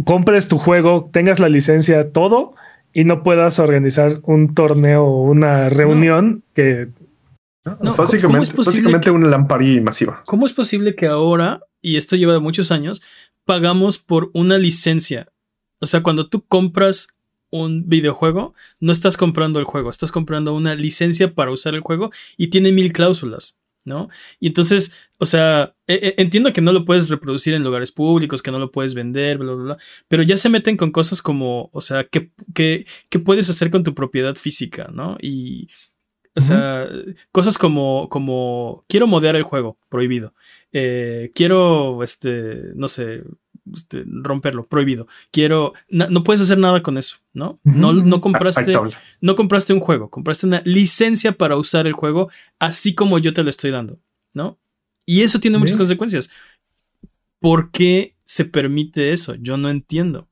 compres 0.06 0.48
tu 0.48 0.60
juego, 0.60 1.10
tengas 1.12 1.40
la 1.40 1.50
licencia, 1.50 2.12
todo 2.12 2.54
y 2.98 3.04
no 3.04 3.22
puedas 3.22 3.60
organizar 3.60 4.22
un 4.24 4.56
torneo 4.56 5.04
o 5.06 5.22
una 5.22 5.70
reunión 5.70 6.44
que... 6.56 6.88
básicamente, 7.96 8.54
básicamente 8.58 9.12
una 9.12 9.28
lamparí 9.28 9.80
masiva. 9.82 10.24
¿Cómo 10.26 10.48
es 10.48 10.54
posible 10.54 10.96
que 10.96 11.06
ahora, 11.06 11.62
y 11.80 11.98
esto 11.98 12.16
lleva 12.16 12.40
muchos 12.40 12.72
años, 12.72 13.04
pagamos 13.46 14.00
por 14.00 14.32
una 14.34 14.58
licencia? 14.58 15.28
O 15.80 15.86
sea, 15.86 16.02
cuando 16.02 16.28
tú 16.28 16.44
compras 16.48 17.10
un 17.52 17.88
videojuego, 17.88 18.56
no 18.80 18.92
estás 18.92 19.16
comprando 19.16 19.60
el 19.60 19.66
juego, 19.66 19.92
estás 19.92 20.12
comprando 20.12 20.56
una 20.56 20.74
licencia 20.74 21.36
para 21.36 21.52
usar 21.52 21.76
el 21.76 21.82
juego 21.82 22.10
y 22.36 22.48
tiene 22.48 22.72
mil 22.72 22.94
cláusulas. 22.94 23.60
¿No? 23.88 24.10
Y 24.40 24.48
entonces, 24.48 24.94
o 25.18 25.26
sea, 25.26 25.74
e, 25.88 25.96
e, 25.96 26.22
entiendo 26.22 26.54
que 26.54 26.62
no 26.62 26.72
lo 26.72 26.86
puedes 26.86 27.10
reproducir 27.10 27.56
en 27.56 27.64
lugares 27.64 27.92
públicos, 27.92 28.42
que 28.44 28.52
no 28.52 28.60
lo 28.60 28.72
puedes 28.72 28.94
vender, 28.94 29.40
bla, 29.40 29.54
bla, 29.54 29.64
bla, 29.64 29.78
pero 30.08 30.22
ya 30.24 30.38
se 30.38 30.50
meten 30.50 30.78
con 30.78 30.92
cosas 30.92 31.22
como, 31.22 31.70
o 31.74 31.82
sea, 31.82 32.04
¿qué, 32.04 32.32
qué, 32.54 32.86
qué 33.10 33.20
puedes 33.20 33.50
hacer 33.50 33.72
con 33.72 33.84
tu 33.84 33.96
propiedad 33.96 34.36
física, 34.36 34.90
¿no? 34.94 35.18
Y 35.22 35.70
O 36.36 36.42
sea, 36.42 36.88
cosas 37.32 37.58
como, 37.58 38.10
como 38.10 38.86
quiero 38.88 39.08
modear 39.08 39.36
el 39.36 39.42
juego, 39.42 39.80
prohibido. 39.90 40.36
Eh, 40.72 41.32
quiero, 41.34 42.04
este, 42.04 42.74
no 42.76 42.88
sé, 42.88 43.24
este, 43.74 44.04
romperlo, 44.06 44.66
prohibido. 44.66 45.08
Quiero, 45.32 45.74
no, 45.90 46.24
puedes 46.24 46.42
hacer 46.42 46.58
nada 46.58 46.82
con 46.82 46.98
eso, 46.98 47.18
¿no? 47.34 47.60
No, 47.64 47.94
no 47.94 48.22
compraste, 48.22 48.74
no 49.22 49.36
compraste 49.36 49.74
un 49.74 49.80
juego, 49.80 50.10
compraste 50.10 50.46
una 50.46 50.62
licencia 50.66 51.34
para 51.34 51.58
usar 51.58 51.88
el 51.88 51.94
juego 51.94 52.30
así 52.60 52.94
como 52.96 53.20
yo 53.20 53.34
te 53.34 53.44
lo 53.44 53.50
estoy 53.50 53.72
dando, 53.72 54.00
¿no? 54.34 54.60
Y 55.06 55.22
eso 55.22 55.40
tiene 55.40 55.58
muchas 55.58 55.78
consecuencias. 55.78 56.30
¿Por 57.40 57.72
qué 57.72 58.16
se 58.26 58.46
permite 58.46 59.14
eso? 59.14 59.36
Yo 59.36 59.58
no 59.58 59.70
entiendo. 59.70 60.28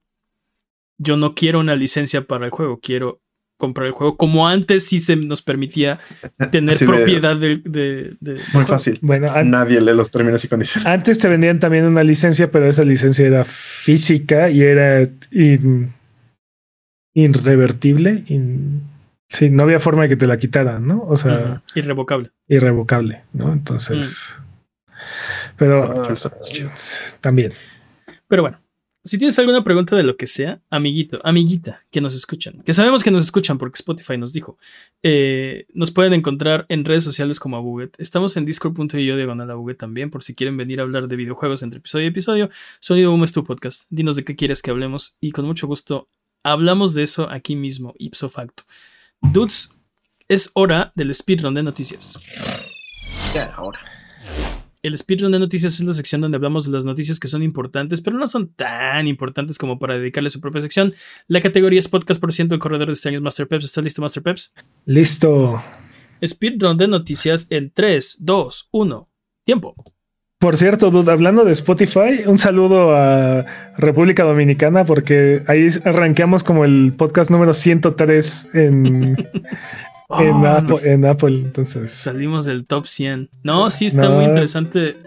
Yo 0.98 1.18
no 1.18 1.36
quiero 1.36 1.60
una 1.60 1.76
licencia 1.76 2.26
para 2.26 2.46
el 2.46 2.52
juego, 2.52 2.80
quiero 2.80 3.22
comprar 3.58 3.88
el 3.88 3.94
juego, 3.94 4.18
como 4.18 4.48
antes 4.48 4.86
sí 4.86 5.00
se 5.00 5.16
nos 5.16 5.42
permitía 5.42 6.00
tener 6.52 6.78
propiedad 6.78 7.36
de, 7.38 8.16
Muy 8.54 8.66
fácil. 8.66 9.00
Bueno, 9.02 9.28
nadie 9.44 9.82
lee 9.82 9.94
los 9.94 10.12
términos 10.12 10.44
y 10.44 10.48
condiciones. 10.48 10.86
Antes 10.86 11.20
te 11.20 11.28
vendían 11.28 11.60
también 11.60 11.86
una 11.86 12.04
licencia, 12.04 12.52
pero 12.52 12.68
esa 12.68 12.84
licencia 12.84 13.26
era 13.26 13.44
física 13.46 14.50
y 14.50 14.62
era 14.62 15.10
irrevertible. 17.14 18.26
sí, 19.28 19.50
no 19.50 19.64
había 19.64 19.80
forma 19.80 20.04
de 20.04 20.10
que 20.10 20.18
te 20.18 20.28
la 20.28 20.38
quitaran, 20.38 20.86
¿no? 20.86 21.04
O 21.08 21.16
sea, 21.16 21.64
irrevocable. 21.76 22.32
Irrevocable, 22.48 23.24
¿no? 23.34 23.54
Entonces, 23.54 24.36
mm. 24.38 24.94
pero 25.56 26.04
también. 27.22 27.54
Pero 28.28 28.42
bueno, 28.42 28.60
si 29.06 29.20
tienes 29.20 29.38
alguna 29.38 29.64
pregunta 29.64 29.96
de 29.96 30.02
lo 30.02 30.18
que 30.18 30.26
sea, 30.26 30.62
amiguito, 30.72 31.22
amiguita, 31.24 31.86
que 31.92 32.02
nos 32.02 32.16
escuchan, 32.16 32.64
que 32.66 32.74
sabemos 32.74 33.04
que 33.04 33.12
nos 33.12 33.24
escuchan 33.24 33.60
porque 33.60 33.76
Spotify 33.76 34.18
nos 34.18 34.34
dijo, 34.34 34.58
eh, 35.04 35.68
nos 35.74 35.92
pueden 35.92 36.14
encontrar 36.14 36.66
en 36.70 36.84
redes 36.84 37.04
sociales 37.04 37.40
como 37.40 37.56
Abuget. 37.56 37.94
Estamos 38.00 38.36
en 38.36 38.46
discord.io 38.46 39.16
diagonal 39.16 39.52
Abuget 39.52 39.78
también, 39.78 40.10
por 40.10 40.24
si 40.24 40.34
quieren 40.34 40.58
venir 40.58 40.80
a 40.80 40.84
hablar 40.84 41.08
de 41.08 41.16
videojuegos 41.16 41.62
entre 41.62 41.78
episodio 41.78 42.06
y 42.06 42.08
episodio. 42.08 42.50
Sonido 42.80 43.12
Boom 43.12 43.24
es 43.24 43.32
tu 43.32 43.44
podcast. 43.44 43.84
Dinos 43.90 44.16
de 44.16 44.24
qué 44.24 44.36
quieres 44.36 44.64
que 44.64 44.72
hablemos 44.72 45.18
y 45.22 45.32
con 45.32 45.46
mucho 45.46 45.68
gusto 45.68 46.10
hablamos 46.42 46.96
de 46.96 47.04
eso 47.04 47.30
aquí 47.30 47.56
mismo, 47.56 47.94
ipso 48.00 48.28
facto. 48.28 48.64
Dudes, 49.22 49.70
es 50.28 50.50
hora 50.54 50.92
del 50.96 51.14
speedrun 51.14 51.54
de 51.54 51.62
noticias. 51.62 52.20
Ya, 53.36 53.54
ahora. 53.54 53.80
El 54.86 54.96
speedrun 54.96 55.32
de 55.32 55.40
noticias 55.40 55.80
es 55.80 55.82
la 55.84 55.96
sección 55.96 56.22
donde 56.22 56.36
hablamos 56.36 56.66
de 56.66 56.72
las 56.72 56.86
noticias 56.86 57.20
que 57.20 57.28
son 57.28 57.42
importantes, 57.42 58.02
pero 58.02 58.20
no 58.20 58.28
son 58.28 58.54
tan 58.54 59.08
importantes 59.08 59.58
como 59.58 59.80
para 59.80 59.98
dedicarle 59.98 60.30
su 60.30 60.40
propia 60.40 60.62
sección. 60.62 60.94
La 61.28 61.42
categoría 61.42 61.80
es 61.80 61.88
podcast 61.88 62.22
por 62.22 62.32
ciento, 62.32 62.54
el 62.54 62.62
corredor 62.62 62.86
de 62.86 62.94
este 62.94 63.10
año 63.10 63.20
Master 63.20 63.48
Peps. 63.48 63.66
¿Estás 63.66 63.84
listo, 63.84 64.04
Master 64.04 64.22
Peps? 64.22 64.54
Listo. 64.86 65.60
Speedrun 66.24 66.78
de 66.78 66.88
noticias 66.88 67.48
en 67.50 67.72
3, 67.74 68.18
2, 68.20 68.70
1. 68.70 69.10
Tiempo. 69.44 69.74
Por 70.38 70.56
cierto, 70.56 70.92
dude, 70.92 71.12
hablando 71.12 71.46
de 71.46 71.54
Spotify, 71.54 72.22
un 72.28 72.38
saludo 72.38 72.96
a 72.96 73.44
República 73.80 74.24
Dominicana 74.24 74.86
porque 74.86 75.42
ahí 75.48 75.68
arranqueamos 75.84 76.44
como 76.44 76.64
el 76.64 76.94
podcast 76.96 77.32
número 77.32 77.54
103 77.54 78.50
en, 78.54 79.16
Ah, 80.10 80.24
en, 80.84 81.06
Apple, 81.06 81.36
entonces. 81.36 81.92
Salimos 81.92 82.46
del 82.46 82.66
top 82.66 82.86
100. 82.86 83.30
No, 83.44 83.70
sí, 83.72 83.88
está 83.88 84.10
muy 84.10 84.26
interesante. 84.26 84.98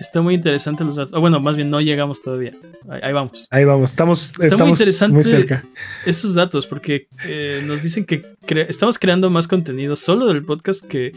Está 0.00 0.22
muy 0.22 0.34
interesante 0.34 0.82
los 0.84 0.96
datos. 0.96 1.18
bueno, 1.20 1.38
más 1.38 1.56
bien 1.56 1.70
no 1.70 1.80
llegamos 1.80 2.20
todavía. 2.20 2.52
Ahí, 2.88 3.12
vamos. 3.12 3.46
Ahí 3.50 3.64
vamos. 3.64 3.90
Estamos, 3.90 4.32
muy, 4.58 4.70
interesante 4.70 5.22
cerca. 5.22 5.64
Esos 6.04 6.34
datos, 6.34 6.66
porque 6.66 7.06
eh, 7.26 7.62
nos 7.64 7.82
dicen 7.82 8.04
que 8.04 8.24
estamos 8.68 8.98
creando 8.98 9.30
más 9.30 9.46
contenido 9.46 9.94
solo 9.94 10.26
del 10.26 10.44
podcast 10.44 10.84
que, 10.84 11.12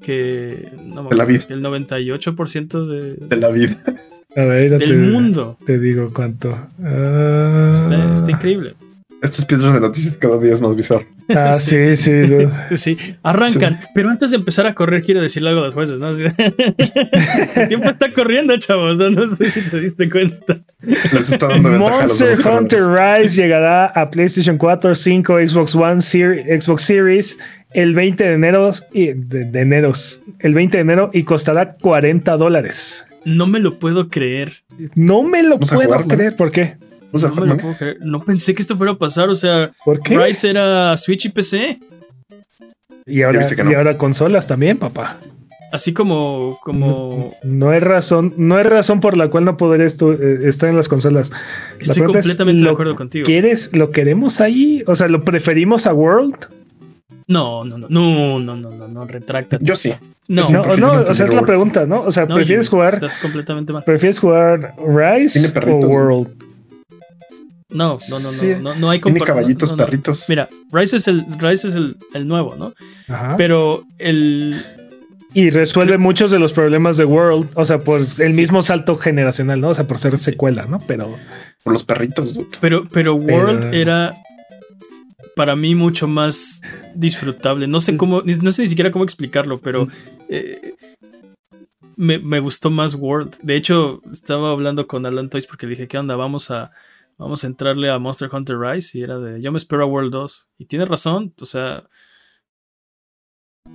que 0.00 0.68
de 0.72 1.16
la 1.16 1.24
vida. 1.24 1.44
el 1.48 1.62
98% 1.62 2.86
de, 2.86 3.14
de 3.14 3.36
la 3.36 3.48
vida. 3.48 3.76
A 4.34 4.44
ver, 4.44 4.78
del 4.78 4.98
mundo. 4.98 5.58
Te 5.64 5.78
digo 5.78 6.08
cuánto. 6.12 6.50
está, 6.78 8.12
está 8.12 8.30
increíble. 8.30 8.74
Estas 9.22 9.46
piedras 9.46 9.72
de 9.72 9.80
noticias 9.80 10.16
cada 10.16 10.36
día 10.38 10.52
es 10.52 10.60
más 10.60 10.74
bizarro. 10.74 11.06
Ah, 11.28 11.52
sí, 11.52 11.94
sí. 11.94 12.12
Sí, 12.74 12.98
arrancan. 13.22 13.78
Pero 13.94 14.10
antes 14.10 14.32
de 14.32 14.36
empezar 14.36 14.66
a 14.66 14.74
correr, 14.74 15.02
quiero 15.02 15.22
decirle 15.22 15.50
algo 15.50 15.62
a 15.62 15.66
los 15.66 15.74
jueces, 15.74 16.00
¿no? 16.00 16.08
El 17.54 17.68
tiempo 17.68 17.88
está 17.88 18.12
corriendo, 18.12 18.56
chavos. 18.58 18.98
No, 18.98 19.36
sé 19.36 19.50
si 19.50 19.62
te 19.62 19.80
diste 19.80 20.10
cuenta. 20.10 20.60
Les 20.82 21.30
está 21.30 21.48
dando 21.48 21.70
Monster 21.70 22.34
Hunter 22.44 22.82
Rise 22.82 23.36
llegará 23.36 23.86
a 23.86 24.10
PlayStation 24.10 24.58
4, 24.58 24.94
5, 24.94 25.38
Xbox 25.48 25.74
One, 25.76 26.00
Xbox 26.00 26.82
Series 26.82 27.38
el 27.74 27.94
20 27.94 28.24
de 28.24 28.32
enero, 28.32 28.70
y, 28.92 29.12
de, 29.12 29.60
enero, 29.60 29.92
el 30.40 30.54
20 30.54 30.76
de 30.76 30.80
enero 30.80 31.10
y 31.12 31.22
costará 31.22 31.74
40 31.74 32.36
dólares. 32.36 33.06
No 33.24 33.46
me 33.46 33.60
lo 33.60 33.78
puedo 33.78 34.08
creer. 34.08 34.64
No 34.94 35.22
me 35.22 35.42
lo 35.42 35.58
puedo 35.58 36.04
creer. 36.06 36.36
¿Por 36.36 36.50
qué? 36.50 36.76
No, 38.00 38.24
pensé 38.24 38.54
que 38.54 38.62
esto 38.62 38.76
fuera 38.76 38.92
a 38.92 38.98
pasar. 38.98 39.28
O 39.28 39.34
sea, 39.34 39.72
¿Por 39.84 40.00
Rise 40.02 40.50
era 40.50 40.96
Switch 40.96 41.26
y 41.26 41.28
PC. 41.28 41.78
Y 43.06 43.22
ahora, 43.22 43.40
y 43.70 43.74
ahora 43.74 43.98
consolas 43.98 44.46
también, 44.46 44.78
papá. 44.78 45.18
Así 45.72 45.94
como, 45.94 46.58
como. 46.62 47.34
No, 47.42 47.70
hay 47.70 47.80
razón, 47.80 48.34
no 48.36 48.56
hay 48.56 48.64
razón 48.64 49.00
por 49.00 49.16
la 49.16 49.28
cual 49.28 49.46
no 49.46 49.56
poder 49.56 49.80
esto, 49.80 50.12
eh, 50.12 50.40
estar 50.42 50.68
en 50.68 50.76
las 50.76 50.86
consolas. 50.86 51.32
Estoy 51.80 52.02
completamente 52.02 52.62
de 52.62 52.70
acuerdo 52.70 52.94
contigo. 52.94 53.24
¿Quieres, 53.24 53.70
lo 53.72 53.90
queremos 53.90 54.42
ahí? 54.42 54.84
O 54.86 54.94
sea, 54.94 55.08
¿lo 55.08 55.24
preferimos 55.24 55.86
a 55.86 55.94
World? 55.94 56.36
No, 57.26 57.64
no, 57.64 57.78
no, 57.78 57.88
no, 57.88 58.38
no, 58.38 58.56
no, 58.56 58.70
no, 58.70 58.88
no, 58.88 59.06
retráctate. 59.06 59.64
Yo 59.64 59.74
sí. 59.74 59.94
No, 60.28 60.42
no, 60.50 60.76
no, 60.76 60.92
o 61.02 61.14
sea, 61.14 61.24
es 61.24 61.32
la 61.32 61.46
pregunta, 61.46 61.86
¿no? 61.86 62.02
O 62.02 62.12
sea, 62.12 62.26
¿prefieres 62.26 62.68
jugar? 62.68 62.94
Estás 62.94 63.16
completamente 63.16 63.72
mal. 63.72 63.82
¿Prefieres 63.82 64.20
jugar 64.20 64.74
Rise 64.86 65.58
o 65.58 65.78
World? 65.86 66.51
No, 67.72 67.98
no, 68.10 68.20
no, 68.20 68.30
no, 68.30 68.58
no, 68.60 68.74
no 68.74 68.90
hay 68.90 69.00
Tiene 69.00 69.20
caballitos, 69.20 69.72
perritos. 69.72 70.26
Mira, 70.28 70.48
Rise 70.70 70.96
es 70.96 71.08
el, 71.08 71.24
Rise 71.38 71.68
es 71.68 71.74
el, 71.74 71.96
el 72.14 72.26
nuevo, 72.26 72.54
¿no? 72.56 72.74
Ajá. 73.08 73.36
Pero 73.36 73.84
el. 73.98 74.62
Y 75.34 75.48
resuelve 75.48 75.96
muchos 75.96 76.30
de 76.30 76.38
los 76.38 76.52
problemas 76.52 76.98
de 76.98 77.06
World, 77.06 77.48
o 77.54 77.64
sea, 77.64 77.80
por 77.80 77.98
el 78.18 78.34
mismo 78.34 78.62
salto 78.62 78.96
generacional, 78.96 79.60
¿no? 79.60 79.68
O 79.68 79.74
sea, 79.74 79.88
por 79.88 79.98
ser 79.98 80.18
secuela, 80.18 80.66
¿no? 80.66 80.80
Pero. 80.86 81.18
Por 81.62 81.72
los 81.72 81.84
perritos. 81.84 82.40
Pero, 82.60 82.88
pero 82.90 83.14
World 83.14 83.74
era 83.74 84.14
para 85.34 85.56
mí 85.56 85.74
mucho 85.74 86.08
más 86.08 86.60
disfrutable. 86.94 87.66
No 87.66 87.80
sé 87.80 87.96
cómo, 87.96 88.22
no 88.22 88.50
sé 88.50 88.62
ni 88.62 88.68
siquiera 88.68 88.90
cómo 88.90 89.04
explicarlo, 89.04 89.60
pero 89.60 89.88
eh, 90.28 90.74
me, 91.96 92.18
me, 92.18 92.40
gustó 92.40 92.70
más 92.70 92.94
World. 92.94 93.36
De 93.42 93.56
hecho, 93.56 94.02
estaba 94.12 94.50
hablando 94.50 94.86
con 94.86 95.06
Alan 95.06 95.30
Toys 95.30 95.46
porque 95.46 95.66
le 95.66 95.70
dije, 95.70 95.88
¿qué 95.88 95.98
onda? 95.98 96.16
Vamos 96.16 96.50
a 96.50 96.72
vamos 97.18 97.44
a 97.44 97.46
entrarle 97.46 97.90
a 97.90 97.98
Monster 97.98 98.28
Hunter 98.32 98.58
Rise 98.58 98.98
y 98.98 99.02
era 99.02 99.18
de 99.18 99.40
yo 99.40 99.52
me 99.52 99.58
espero 99.58 99.84
a 99.84 99.86
World 99.86 100.12
2 100.12 100.48
y 100.58 100.66
tiene 100.66 100.84
razón, 100.84 101.34
o 101.40 101.46
sea, 101.46 101.84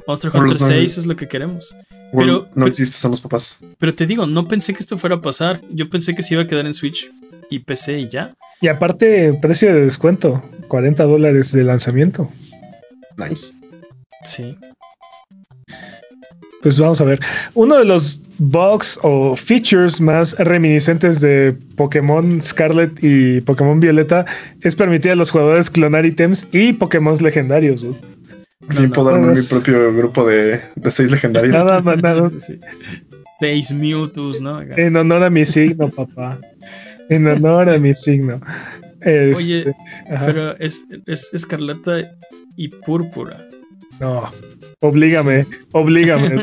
Monster 0.06 0.32
Hunter 0.34 0.58
6 0.58 0.98
es 0.98 1.06
lo 1.06 1.16
que 1.16 1.28
queremos. 1.28 1.76
pero 2.16 2.50
no 2.56 2.68
existe, 2.68 2.98
son 2.98 3.12
los 3.12 3.22
papás. 3.22 3.60
Pero 3.78 3.94
te 3.94 4.06
digo, 4.06 4.28
no 4.28 4.48
pensé 4.48 4.74
que 4.74 4.80
esto 4.80 4.98
fuera 4.98 5.18
a 5.18 5.22
pasar. 5.22 5.62
Yo 5.70 5.90
pensé 5.90 6.16
que 6.16 6.24
se 6.24 6.34
iba 6.36 6.44
a 6.44 6.48
quedar 6.48 6.66
en 6.66 6.74
Switch 6.74 7.10
y 7.50 7.60
PC 7.60 8.00
y 8.00 8.10
ya. 8.10 8.34
Y 8.62 8.68
aparte, 8.68 9.34
precio 9.34 9.74
de 9.74 9.82
descuento, 9.82 10.44
40 10.68 11.04
dólares 11.04 11.52
de 11.52 11.64
lanzamiento. 11.64 12.30
Nice. 13.18 13.54
Sí. 14.24 14.58
Pues 16.62 16.80
vamos 16.80 17.00
a 17.02 17.06
ver. 17.06 17.20
Uno 17.54 17.78
de 17.78 17.86
los 17.86 18.22
bugs 18.40 19.00
o 19.04 19.36
features 19.36 20.00
más 20.02 20.38
reminiscentes 20.38 21.22
de 21.22 21.56
Pokémon 21.76 22.42
Scarlet 22.42 22.92
y 23.02 23.42
Pokémon 23.42 23.80
Violeta 23.80 24.26
es 24.62 24.76
permitir 24.76 25.12
a 25.12 25.16
los 25.16 25.32
jugadores 25.32 25.70
clonar 25.70 26.06
ítems 26.06 26.48
y 26.52 26.74
Pokémon 26.74 27.18
legendarios. 27.22 27.84
¿no? 27.84 27.96
puedo 28.94 29.12
darme 29.12 29.34
mi 29.34 29.42
propio 29.42 29.94
grupo 29.94 30.26
de, 30.26 30.62
seis 30.90 31.12
legendarios. 31.12 31.54
Nada 31.54 31.82
más, 31.82 32.02
nada. 32.02 32.30
Seis 33.40 33.72
Mewtwo's, 33.72 34.42
¿no? 34.42 34.62
En 34.62 34.96
honor 34.96 35.24
a 35.24 35.30
mi 35.30 35.46
signo, 35.46 35.90
papá. 35.90 36.40
En 37.10 37.28
honor 37.28 37.70
a 37.70 37.78
mi 37.78 37.94
signo. 37.94 38.42
Oye, 39.06 39.60
este, 39.60 39.76
pero 40.26 40.58
es, 40.58 40.86
es 41.06 41.30
escarlata 41.34 42.18
y 42.56 42.70
púrpura. 42.70 43.38
No. 44.00 44.30
Oblígame, 44.80 45.48
oblígame. 45.72 46.36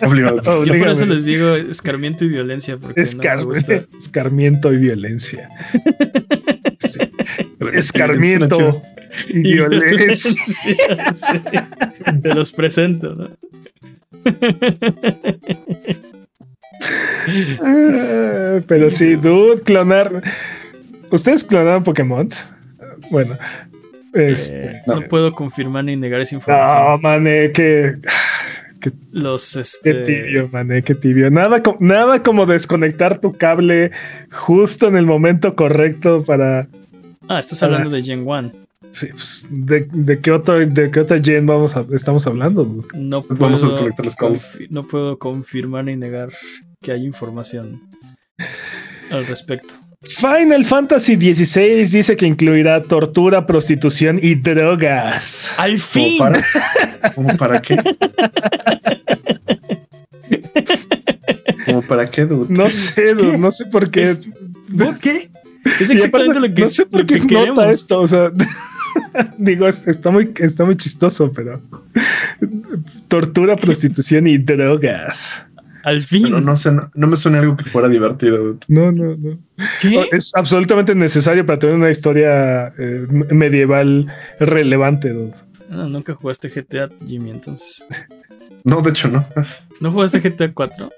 oblígame. 0.00 0.40
Yo 0.64 0.78
por 0.78 0.88
eso 0.88 1.04
les 1.04 1.24
digo 1.26 1.54
escarmiento 1.70 2.24
y 2.24 2.28
violencia. 2.28 2.78
Porque 2.78 3.00
Escarmiento 3.98 4.72
y 4.72 4.78
violencia. 4.78 5.50
Escarmiento 7.72 8.82
y, 9.28 9.42
violencia. 9.42 10.42
Te 12.22 12.34
los 12.34 12.52
presento, 12.52 13.14
¿no? 13.14 13.30
Ah, 17.60 18.60
pero 18.66 18.90
sí, 18.90 19.14
dude, 19.16 19.60
clonar. 19.62 20.22
¿Ustedes 21.10 21.44
clonaron 21.44 21.84
Pokémon? 21.84 22.28
Bueno, 23.10 23.36
Este, 24.18 24.82
no. 24.86 25.02
puedo 25.02 25.32
confirmar 25.32 25.84
ni 25.84 25.96
negar 25.96 26.20
esa 26.20 26.34
información. 26.34 26.92
No, 26.92 26.98
mané, 26.98 27.52
que. 27.52 27.96
los 29.12 29.56
este... 29.56 29.92
Qué 29.92 30.02
tibio, 30.02 30.48
mané, 30.52 30.82
qué 30.82 30.94
tibio. 30.94 31.30
Nada, 31.30 31.62
nada 31.80 32.22
como 32.22 32.46
desconectar 32.46 33.20
tu 33.20 33.32
cable 33.32 33.92
justo 34.30 34.88
en 34.88 34.96
el 34.96 35.06
momento 35.06 35.54
correcto 35.54 36.24
para. 36.24 36.68
Ah, 37.28 37.38
estás 37.38 37.62
hablando 37.62 37.90
de 37.90 38.02
Gen 38.02 38.26
1. 38.26 38.52
Sí, 38.90 39.08
pues, 39.08 39.46
¿de, 39.50 40.20
qué 40.20 40.30
otro, 40.30 40.64
¿de 40.64 40.90
qué 40.90 41.00
otra 41.00 41.20
gen 41.22 41.46
vamos 41.46 41.76
a, 41.76 41.84
estamos 41.92 42.26
hablando? 42.26 42.82
No 42.94 43.22
puedo, 43.22 43.40
vamos 43.40 43.62
a 43.62 43.66
desconectar 43.66 44.04
los 44.04 44.16
cables. 44.16 44.58
No 44.70 44.86
puedo 44.86 45.18
confirmar 45.18 45.84
ni 45.84 45.96
negar 45.96 46.30
que 46.80 46.92
hay 46.92 47.04
información 47.04 47.82
al 49.10 49.26
respecto. 49.26 49.74
Final 50.02 50.64
Fantasy 50.64 51.16
XVI 51.16 51.84
dice 51.84 52.16
que 52.16 52.26
incluirá 52.26 52.82
tortura, 52.82 53.46
prostitución 53.46 54.20
y 54.22 54.36
drogas. 54.36 55.54
¡Al 55.58 55.78
fin! 55.78 56.22
¿Cómo 57.16 57.36
para, 57.36 57.60
qué? 57.60 57.76
¿Cómo 61.66 61.82
para 61.82 62.08
qué, 62.08 62.24
dude? 62.26 62.46
No 62.54 62.70
sé, 62.70 63.14
dude, 63.14 63.38
no 63.38 63.50
sé 63.50 63.66
por 63.66 63.90
qué. 63.90 64.14
¿Qué? 65.02 65.30
Es 65.80 65.90
exactamente 65.90 66.40
lo 66.40 66.54
que 66.54 66.62
No 66.62 66.70
sé 66.70 66.86
por 66.86 67.04
qué 67.04 67.18
nota 67.18 67.68
esto, 67.68 68.00
o 68.00 68.06
sea. 68.06 68.30
digo, 69.38 69.66
está 69.66 70.10
muy, 70.12 70.32
está 70.38 70.64
muy 70.64 70.76
chistoso, 70.76 71.32
pero. 71.32 71.60
Tortura, 73.08 73.56
prostitución 73.56 74.28
y 74.28 74.38
drogas. 74.38 75.44
Al 75.84 76.02
fin. 76.02 76.30
no, 76.30 76.56
sé, 76.56 76.72
no, 76.72 77.06
me 77.06 77.16
suena 77.16 77.40
algo 77.40 77.56
que 77.56 77.64
fuera 77.64 77.88
divertido. 77.88 78.58
No, 78.68 78.92
no, 78.92 79.16
no. 79.16 79.38
Es 80.12 80.34
absolutamente 80.34 80.94
necesario 80.94 81.44
para 81.46 81.58
tener 81.58 81.76
una 81.76 81.90
historia 81.90 82.72
eh, 82.78 83.06
medieval 83.30 84.06
relevante. 84.40 85.10
No, 85.10 85.32
ah, 85.70 85.86
nunca 85.88 86.14
jugaste 86.14 86.48
GTA, 86.48 86.88
Jimmy, 87.06 87.30
entonces. 87.30 87.84
No, 88.64 88.80
de 88.80 88.90
hecho 88.90 89.08
no. 89.08 89.24
¿No 89.80 89.92
jugaste 89.92 90.20
GTA 90.20 90.52
4? 90.52 90.90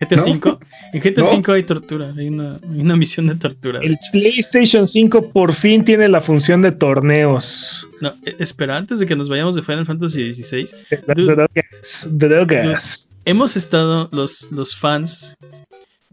GTA 0.00 0.18
5. 0.18 0.58
En 0.94 1.00
GTA 1.00 1.24
5 1.24 1.52
hay 1.52 1.62
tortura, 1.64 2.14
hay 2.16 2.28
una, 2.28 2.96
misión 2.96 3.26
de 3.26 3.34
tortura. 3.34 3.80
El 3.82 3.98
PlayStation 4.12 4.86
5 4.86 5.30
por 5.30 5.52
fin 5.52 5.84
tiene 5.84 6.08
la 6.08 6.22
función 6.22 6.62
de 6.62 6.72
torneos. 6.72 7.86
No, 8.00 8.14
e, 8.24 8.36
espera, 8.38 8.78
antes 8.78 8.98
de 8.98 9.06
que 9.06 9.14
nos 9.14 9.28
vayamos 9.28 9.54
de 9.54 9.62
Final 9.62 9.84
Fantasy 9.84 10.32
XVI. 10.32 10.70
drogas. 12.10 13.08
hemos 13.26 13.56
estado 13.56 14.08
los, 14.10 14.50
los 14.50 14.74
fans, 14.74 15.36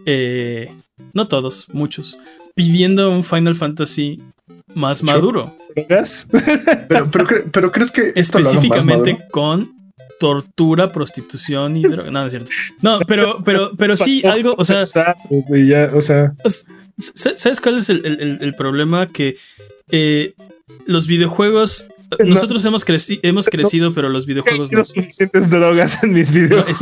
eh, 0.06 0.70
no 1.14 1.30
todos, 1.30 1.68
muchos, 1.72 2.20
pidiendo 2.56 3.10
un 3.10 3.24
Final 3.24 3.56
Fantasy 3.56 4.22
más 4.74 5.02
maduro. 5.02 5.56
¿Drogas? 5.74 6.28
pero, 6.90 7.10
pero, 7.54 7.72
crees 7.72 7.92
que 7.92 8.12
específicamente 8.16 9.18
con 9.32 9.78
tortura, 10.20 10.92
prostitución 10.92 11.78
y 11.78 11.84
droga. 11.84 12.12
No, 12.12 12.26
es 12.26 12.32
cierto. 12.32 12.50
No, 12.82 13.00
pero, 13.08 13.42
pero, 13.44 13.72
pero 13.78 13.94
sí, 13.94 14.26
algo, 14.26 14.56
o 14.58 14.64
sea. 14.64 14.84
o 15.94 16.02
sea. 16.02 16.34
¿Sabes 16.98 17.62
cuál 17.62 17.78
es 17.78 17.90
el, 17.90 18.56
problema? 18.58 19.08
Que 19.08 19.38
eh, 19.90 20.34
los 20.86 21.08
videojuegos. 21.08 21.90
Nosotros 22.26 22.64
hemos, 22.64 22.86
hemos 23.22 23.48
crecido, 23.48 23.94
pero 23.94 24.08
los 24.08 24.26
videojuegos 24.26 24.72
no. 24.72 24.80
hay 24.80 24.86
suficientes 24.86 25.50
drogas 25.50 26.02
en 26.04 26.14
mis 26.14 26.32
videojuegos. 26.32 26.82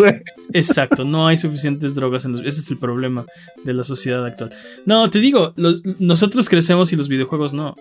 exacto, 0.53 1.03
no 1.03 1.27
hay 1.27 1.35
suficientes 1.35 1.95
drogas 1.95 2.25
en 2.25 2.33
los. 2.33 2.41
Ese 2.41 2.59
es 2.59 2.69
el 2.69 2.77
problema 2.77 3.25
de 3.63 3.73
la 3.73 3.83
sociedad 3.83 4.23
actual. 4.23 4.51
No, 4.85 5.09
te 5.09 5.17
digo, 5.17 5.55
nosotros 5.97 6.47
crecemos 6.47 6.93
y 6.93 6.95
los 6.95 7.09
videojuegos 7.09 7.53
no. 7.53 7.75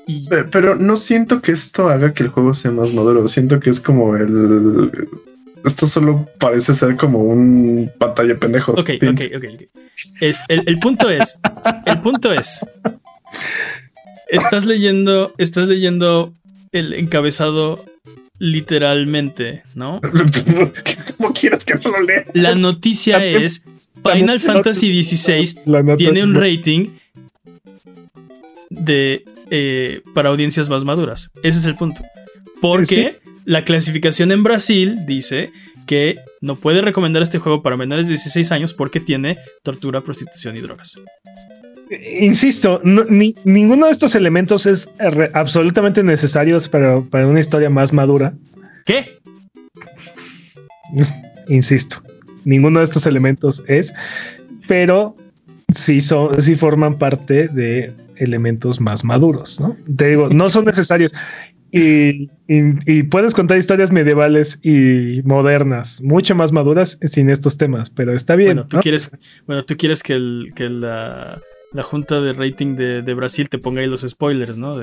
pero 0.50 0.74
no 0.74 0.96
siento 0.96 1.42
que 1.42 1.52
esto 1.52 1.90
haga 1.90 2.14
que 2.14 2.22
el 2.22 2.30
juego 2.30 2.54
sea 2.54 2.70
más 2.70 2.94
maduro. 2.94 3.28
Siento 3.28 3.60
que 3.60 3.68
es 3.68 3.78
como 3.78 4.16
el 4.16 4.90
esto 5.64 5.86
solo 5.86 6.28
parece 6.38 6.74
ser 6.74 6.96
como 6.96 7.20
un 7.20 7.90
pantalla 7.98 8.38
pendejos. 8.38 8.78
Ok, 8.78 8.90
ok, 9.02 9.20
ok. 9.36 9.44
Es, 10.20 10.40
el, 10.48 10.78
punto 10.78 11.08
es, 11.08 11.38
el 11.86 12.00
punto 12.00 12.32
es, 12.32 12.60
estás 14.28 14.66
leyendo, 14.66 15.32
estás 15.38 15.66
leyendo 15.66 16.34
el 16.72 16.92
encabezado 16.94 17.84
literalmente, 18.38 19.62
¿no? 19.74 20.00
¿Cómo 21.16 21.32
quieres 21.32 21.64
que 21.64 21.74
no 21.74 21.90
lo 21.90 22.02
lea? 22.02 22.24
La 22.34 22.54
noticia 22.54 23.24
es 23.24 23.64
Final 24.02 24.40
Fantasy 24.40 25.04
XVI 25.04 25.58
tiene 25.96 26.24
un 26.24 26.34
rating 26.34 26.90
de 28.68 29.24
eh, 29.50 30.02
para 30.12 30.30
audiencias 30.30 30.68
más 30.68 30.84
maduras. 30.84 31.30
Ese 31.42 31.60
es 31.60 31.66
el 31.66 31.76
punto. 31.76 32.02
Porque 32.60 33.20
la 33.44 33.64
clasificación 33.64 34.32
en 34.32 34.42
Brasil 34.42 35.06
dice 35.06 35.52
que 35.86 36.16
no 36.40 36.56
puede 36.56 36.80
recomendar 36.80 37.22
este 37.22 37.38
juego 37.38 37.62
para 37.62 37.76
menores 37.76 38.06
de 38.06 38.12
16 38.12 38.52
años 38.52 38.74
porque 38.74 39.00
tiene 39.00 39.38
tortura, 39.62 40.00
prostitución 40.00 40.56
y 40.56 40.60
drogas. 40.60 40.98
Insisto, 42.20 42.80
ninguno 42.82 43.86
de 43.86 43.92
estos 43.92 44.14
elementos 44.14 44.66
es 44.66 44.88
absolutamente 45.34 46.02
necesario 46.02 46.58
para, 46.70 47.26
una 47.26 47.40
historia 47.40 47.68
más 47.68 47.92
madura. 47.92 48.34
¿Qué? 48.86 49.18
Insisto, 51.48 52.02
ninguno 52.44 52.78
de 52.78 52.86
estos 52.86 53.06
elementos 53.06 53.62
es, 53.66 53.92
pero 54.66 55.16
sí, 55.74 56.00
son, 56.00 56.40
sí 56.40 56.56
forman 56.56 56.98
parte 56.98 57.48
de 57.48 57.92
elementos 58.16 58.80
más 58.80 59.04
maduros, 59.04 59.60
¿no? 59.60 59.76
Te 59.96 60.08
digo, 60.08 60.28
no 60.30 60.48
son 60.50 60.64
necesarios. 60.64 61.12
Y, 61.76 63.02
puedes 63.04 63.34
contar 63.34 63.58
historias 63.58 63.90
medievales 63.90 64.60
y 64.62 65.22
modernas, 65.24 66.00
mucho 66.02 66.34
más 66.34 66.52
maduras 66.52 66.98
sin 67.02 67.30
estos 67.30 67.56
temas, 67.56 67.90
pero 67.90 68.14
está 68.14 68.36
bien. 68.36 68.50
Bueno, 68.50 68.66
tú 68.68 68.78
quieres, 68.78 69.10
bueno, 69.46 69.64
tú 69.64 69.76
quieres 69.76 70.02
que, 70.02 70.18
la, 70.18 71.40
junta 71.82 72.20
de 72.20 72.32
rating 72.32 72.76
de, 72.76 73.14
Brasil 73.14 73.48
te 73.48 73.58
ponga 73.58 73.80
ahí 73.80 73.88
los 73.88 74.02
spoilers, 74.02 74.56
¿no? 74.56 74.80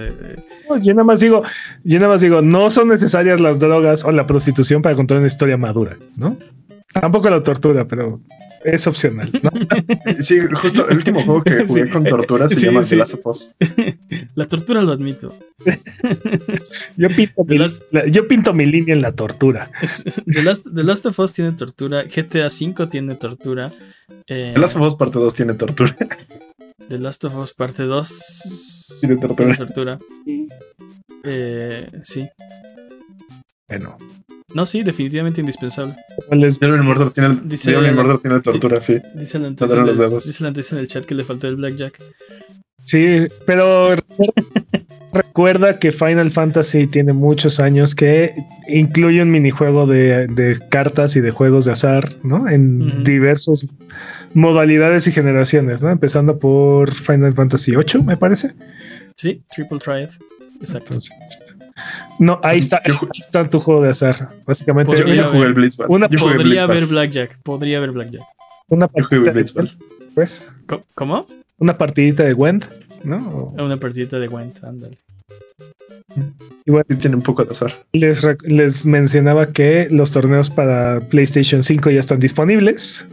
yo 0.82 0.94
nada 0.94 1.06
más 1.06 1.22
digo, 1.22 1.44
yo 1.86 2.00
nada 2.00 2.12
más 2.12 2.22
digo, 2.22 2.42
no 2.42 2.70
son 2.70 2.90
necesarias 2.90 3.40
las 3.40 3.60
drogas 3.60 4.04
o 4.04 4.12
la 4.12 4.28
prostitución 4.28 4.82
para 4.82 4.96
contar 4.96 5.20
una 5.20 5.28
historia 5.28 5.56
madura, 5.56 5.98
¿no? 6.18 6.38
Tampoco 6.94 7.30
la 7.30 7.42
tortura, 7.42 7.88
pero 7.88 8.22
es 8.64 8.86
opcional, 8.86 9.32
¿no? 9.42 9.52
sí, 10.22 10.40
justo 10.62 10.88
el 10.90 10.98
último 10.98 11.24
juego 11.24 11.44
que 11.44 11.66
jugué 11.68 11.90
con 11.90 12.04
tortura 12.04 12.48
se 12.50 12.60
llama 12.60 12.82
The 12.84 12.96
Last 12.96 13.14
of 13.16 13.26
Us. 13.26 13.56
La 14.36 14.46
tortura 14.46 14.82
lo 14.82 14.92
admito. 14.92 15.34
yo, 16.98 17.10
pinto 17.10 17.44
mi, 17.46 17.58
yo 18.12 18.28
pinto 18.28 18.54
mi 18.54 18.66
línea 18.66 18.94
en 18.96 19.02
la 19.02 19.12
tortura. 19.12 19.72
The 20.26 20.44
Last, 20.44 21.06
of 21.06 21.20
Us 21.20 21.34
tiene 21.34 21.54
tortura, 21.54 22.04
GTA 22.04 22.48
V 22.48 22.88
tiene 22.88 23.16
tortura. 23.16 23.72
Eh, 24.28 24.52
The 24.54 24.60
Last 24.60 24.76
of 24.76 24.84
Us 24.84 24.96
parte 24.96 25.20
2 25.20 25.34
tiene 25.34 25.54
tortura. 25.54 25.96
The 26.88 26.98
Last 26.98 27.24
of 27.26 27.36
Us 27.38 27.54
parte 27.54 27.84
2 27.84 28.98
tiene 29.00 29.18
tortura. 29.18 29.56
Tiene 29.56 29.58
tortura. 29.58 30.00
Eh, 31.24 31.88
sí. 32.04 32.28
Bueno. 33.68 33.98
No, 34.54 34.66
sí, 34.66 34.84
definitivamente 34.84 35.42
indispensable. 35.42 35.96
el 36.30 36.84
Mordor 36.84 37.12
tiene, 37.12 37.40
dice, 37.44 37.74
el 37.74 38.20
tiene 38.20 38.40
tortura, 38.42 38.82
sí. 38.82 39.00
Dice 39.16 39.40
la 39.40 39.48
antes 39.48 40.72
en 40.72 40.78
el 40.78 40.88
chat 40.88 41.06
que 41.06 41.16
le 41.16 41.24
faltó 41.24 41.48
el 41.48 41.56
Blackjack. 41.56 42.00
Sí, 42.84 43.28
pero 43.46 43.96
recuerda 45.14 45.80
que 45.80 45.92
Final 45.92 46.32
Fantasy 46.32 46.88
tiene 46.88 47.14
muchos 47.14 47.60
años 47.60 47.94
que 47.96 48.34
incluye 48.68 49.22
un 49.22 49.32
minijuego 49.32 49.86
de, 49.86 50.58
cartas 50.70 51.16
y 51.16 51.22
de 51.22 51.32
juegos 51.32 51.66
de 51.66 51.74
azar, 51.74 52.18
¿no? 52.24 52.50
En 52.50 53.04
diversas 53.04 53.68
modalidades 54.34 55.08
y 55.08 55.12
generaciones, 55.12 55.84
¿no? 55.84 55.90
Empezando 55.90 56.40
por 56.40 56.94
Final 56.94 57.34
Fantasy 57.34 57.76
VIII, 57.76 58.04
me 58.04 58.18
parece. 58.18 58.52
Sí, 59.16 59.44
Triple 59.54 59.80
Triad. 59.80 60.10
Exacto. 60.60 60.98
No, 62.22 62.40
ahí 62.44 62.60
está, 62.60 62.80
ahí 62.86 62.94
está 63.18 63.50
tu 63.50 63.60
juego 63.60 63.82
de 63.82 63.90
azar. 63.90 64.30
Básicamente. 64.46 64.96
Jugué 64.96 65.48
el 65.48 65.54
Blitzball. 65.56 65.88
Una, 65.90 66.08
podría 66.08 66.66
haber 66.66 66.86
Blackjack. 66.86 67.40
Podría 67.42 67.80
haber 67.80 67.90
Blackjack. 67.90 68.22
Una 68.68 68.88
partidita 68.88 69.32
de 69.32 69.70
pues. 70.14 70.54
¿Cómo? 70.94 71.26
Una 71.58 71.76
partidita 71.80 72.24
de 72.24 72.36
Wend, 72.36 72.64
¿no? 73.04 73.52
Una 73.58 73.76
partidita 73.78 74.20
de 74.20 74.28
Wend, 74.28 74.64
ándale. 74.64 75.00
Igual 76.66 76.86
tiene 77.00 77.16
un 77.16 77.24
poco 77.24 77.44
de 77.44 77.52
azar. 77.52 77.74
Les, 77.92 78.22
les 78.44 78.86
mencionaba 78.86 79.48
que 79.52 79.88
los 79.90 80.12
torneos 80.12 80.52
para 80.52 81.00
PlayStation 81.00 81.64
5 81.64 81.90
ya 81.90 82.02
están 82.02 82.20
disponibles. 82.20 83.08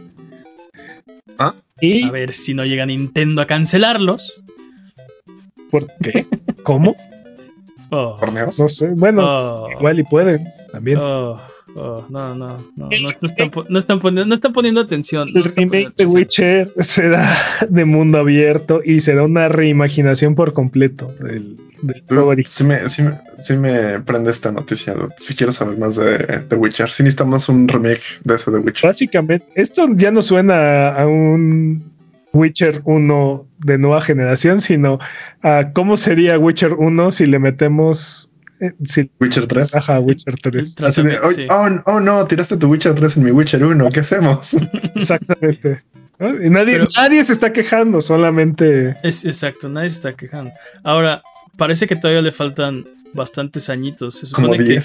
Ah. 1.39 1.55
Y 1.81 2.03
a 2.03 2.11
ver 2.11 2.31
si 2.33 2.53
no 2.53 2.63
llega 2.63 2.85
Nintendo 2.85 3.41
a 3.41 3.47
cancelarlos. 3.47 4.43
¿Por 5.71 5.87
qué? 5.99 6.27
¿Cómo? 6.61 6.95
Oh. 7.91 8.15
¿Torneos? 8.19 8.59
No 8.59 8.67
sé, 8.67 8.89
bueno, 8.89 9.23
oh. 9.23 9.71
igual 9.71 9.99
y 9.99 10.03
pueden 10.03 10.47
también. 10.71 10.99
Oh, 10.99 11.39
no, 11.75 12.05
no, 12.09 12.35
no, 12.35 12.57
no, 12.75 12.89
están, 12.89 13.51
no, 13.69 13.79
están 13.79 13.99
poniendo, 13.99 14.25
no 14.25 14.33
están 14.33 14.53
poniendo 14.53 14.81
atención. 14.81 15.27
El 15.33 15.43
remake 15.43 15.95
de 15.95 16.05
Witcher 16.05 16.67
será 16.79 17.31
de 17.69 17.85
mundo 17.85 18.17
abierto 18.17 18.81
y 18.83 19.01
será 19.01 19.23
una 19.23 19.47
reimaginación 19.49 20.35
por 20.35 20.53
completo 20.53 21.13
del 21.19 21.57
sí, 22.45 22.63
me, 22.63 22.89
sí, 22.89 23.03
sí, 23.39 23.57
me, 23.57 23.99
prende 23.99 24.31
esta 24.31 24.51
noticia. 24.51 24.95
Si 25.17 25.35
quiero 25.35 25.51
saber 25.51 25.77
más 25.77 25.95
de 25.95 26.43
The 26.47 26.55
Witcher, 26.55 26.89
si 26.89 27.03
necesitamos 27.03 27.49
un 27.49 27.67
remake 27.67 28.19
de 28.23 28.35
ese 28.35 28.51
The 28.51 28.57
Witcher. 28.57 28.89
Básicamente, 28.89 29.47
esto 29.55 29.87
ya 29.95 30.11
no 30.11 30.21
suena 30.21 30.95
a 30.95 31.07
un 31.07 31.91
Witcher 32.33 32.81
1 32.85 33.48
de 33.59 33.77
nueva 33.77 34.01
generación, 34.01 34.61
sino 34.61 34.99
a 35.41 35.71
cómo 35.73 35.97
sería 35.97 36.37
Witcher 36.37 36.73
1 36.73 37.11
si 37.11 37.25
le 37.25 37.39
metemos 37.39 38.31
eh, 38.59 38.73
Witcher 39.19 39.47
3. 39.47 39.75
Ajá, 39.75 39.99
Witcher 39.99 40.35
3. 40.35 40.75
oh, 41.49 41.69
oh, 41.85 41.99
no, 41.99 42.25
tiraste 42.25 42.57
tu 42.57 42.67
Witcher 42.67 42.93
3 42.93 43.17
en 43.17 43.23
mi 43.23 43.31
Witcher 43.31 43.63
1, 43.63 43.89
¿qué 43.91 44.01
hacemos? 44.01 44.55
Exactamente. 44.95 45.81
nadie, 46.19 46.85
nadie 46.97 47.23
se 47.23 47.33
está 47.33 47.53
quejando, 47.53 48.01
solamente. 48.01 48.97
Es 49.03 49.23
exacto, 49.25 49.69
nadie 49.69 49.89
se 49.89 49.97
está 49.97 50.13
quejando. 50.13 50.51
Ahora, 50.83 51.21
parece 51.57 51.87
que 51.87 51.95
todavía 51.95 52.21
le 52.21 52.31
faltan 52.31 52.85
bastantes 53.13 53.69
añitos. 53.69 54.15
Se 54.15 54.27
supone 54.27 54.57
que. 54.63 54.79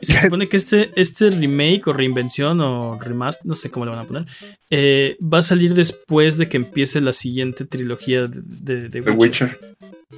Se 0.00 0.20
supone 0.22 0.48
que 0.48 0.56
este, 0.56 0.90
este 0.96 1.30
remake 1.30 1.86
o 1.86 1.92
reinvención 1.92 2.60
o 2.60 2.98
remaster, 2.98 3.46
no 3.46 3.54
sé 3.54 3.70
cómo 3.70 3.84
le 3.84 3.92
van 3.92 4.00
a 4.00 4.04
poner, 4.04 4.26
eh, 4.70 5.16
va 5.22 5.38
a 5.38 5.42
salir 5.42 5.74
después 5.74 6.38
de 6.38 6.48
que 6.48 6.56
empiece 6.56 7.00
la 7.00 7.12
siguiente 7.12 7.64
trilogía 7.64 8.26
de, 8.26 8.88
de, 8.88 9.00
Witcher. 9.10 9.58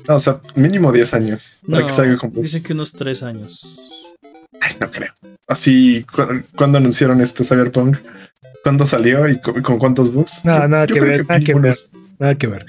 No, 0.07 0.17
o 0.17 0.19
sea, 0.19 0.41
mínimo 0.55 0.93
10 0.93 1.15
años. 1.15 1.53
Para 1.69 1.87
que 1.87 1.93
salga 1.93 2.19
Dicen 2.35 2.63
que 2.63 2.73
unos 2.73 2.93
3 2.93 3.23
años. 3.23 4.09
Ay, 4.61 4.73
no 4.81 4.91
creo. 4.91 5.13
Así, 5.47 6.05
cuando 6.55 6.79
anunciaron 6.79 7.21
este 7.21 7.45
Cyberpunk? 7.45 7.99
¿Cuándo 8.63 8.85
salió 8.85 9.29
y 9.29 9.41
con, 9.41 9.79
cuántos 9.79 10.13
bugs? 10.13 10.45
No, 10.45 10.69
nada, 10.69 10.87
que 10.87 11.01
ver, 11.01 11.27
nada 11.27 11.41
que 11.41 11.55
ver, 11.55 11.75
nada 12.19 12.35
que 12.35 12.47
ver. 12.47 12.67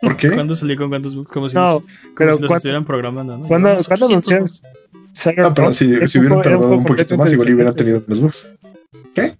¿Por 0.00 0.16
qué? 0.16 0.30
¿Cuándo 0.30 0.54
salió 0.54 0.76
con 0.76 0.88
cuántos 0.88 1.14
bugs? 1.14 1.30
Como 1.30 1.48
si, 1.48 1.56
no, 1.56 1.82
como 2.16 2.32
si 2.32 2.42
los 2.42 2.52
estuvieran 2.52 2.84
programando, 2.84 3.36
¿no? 3.36 3.46
¿Cuándo, 3.46 3.76
¿cuándo 3.86 4.06
anunciaron? 4.06 4.48
Ah, 5.42 5.52
pero 5.54 5.72
si, 5.72 6.06
si 6.06 6.18
hubieran 6.18 6.42
tardado 6.42 6.76
un, 6.76 6.84
poquito 6.84 7.16
más, 7.16 7.32
igual 7.32 7.54
hubieran 7.54 7.74
tenido 7.74 8.02
los 8.06 8.20
bugs. 8.20 8.50
¿Qué? 9.14 9.36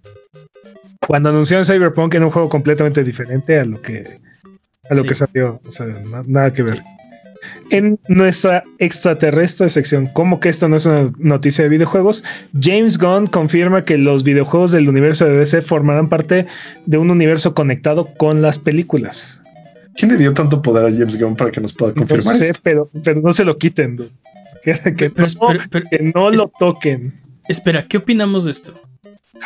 Cuando 1.07 1.29
anunciaron 1.29 1.65
Cyberpunk 1.65 2.15
en 2.15 2.23
un 2.23 2.31
juego 2.31 2.49
completamente 2.49 3.03
diferente 3.03 3.59
a 3.59 3.65
lo 3.65 3.81
que 3.81 4.19
a 4.89 4.95
lo 4.95 5.03
que 5.03 5.13
salió. 5.13 5.61
O 5.65 5.71
sea, 5.71 5.87
nada 6.27 6.51
que 6.51 6.63
ver. 6.63 6.81
En 7.71 7.99
nuestra 8.07 8.63
extraterrestre 8.79 9.69
sección, 9.69 10.07
como 10.07 10.39
que 10.39 10.49
esto 10.49 10.67
no 10.67 10.75
es 10.75 10.85
una 10.85 11.11
noticia 11.19 11.63
de 11.63 11.69
videojuegos, 11.69 12.23
James 12.59 12.97
Gunn 12.97 13.27
confirma 13.27 13.85
que 13.85 13.97
los 13.97 14.23
videojuegos 14.23 14.71
del 14.71 14.89
universo 14.89 15.25
de 15.25 15.37
DC 15.37 15.61
formarán 15.61 16.09
parte 16.09 16.47
de 16.85 16.97
un 16.97 17.11
universo 17.11 17.53
conectado 17.53 18.05
con 18.17 18.41
las 18.41 18.57
películas. 18.57 19.43
¿Quién 19.95 20.11
le 20.11 20.17
dio 20.17 20.33
tanto 20.33 20.61
poder 20.61 20.85
a 20.85 20.91
James 20.91 21.19
Gunn 21.19 21.35
para 21.35 21.51
que 21.51 21.61
nos 21.61 21.73
pueda 21.73 21.93
confirmar? 21.93 22.35
No 22.35 22.41
sé, 22.41 22.53
pero, 22.63 22.89
pero 23.03 23.21
no 23.21 23.33
se 23.33 23.45
lo 23.45 23.57
quiten. 23.57 24.09
Que, 24.97 26.11
no, 26.13 26.29
lo 26.31 26.51
toquen. 26.59 27.13
Espera, 27.47 27.83
¿qué 27.83 27.97
opinamos 27.97 28.45
de 28.45 28.51
esto? 28.51 28.88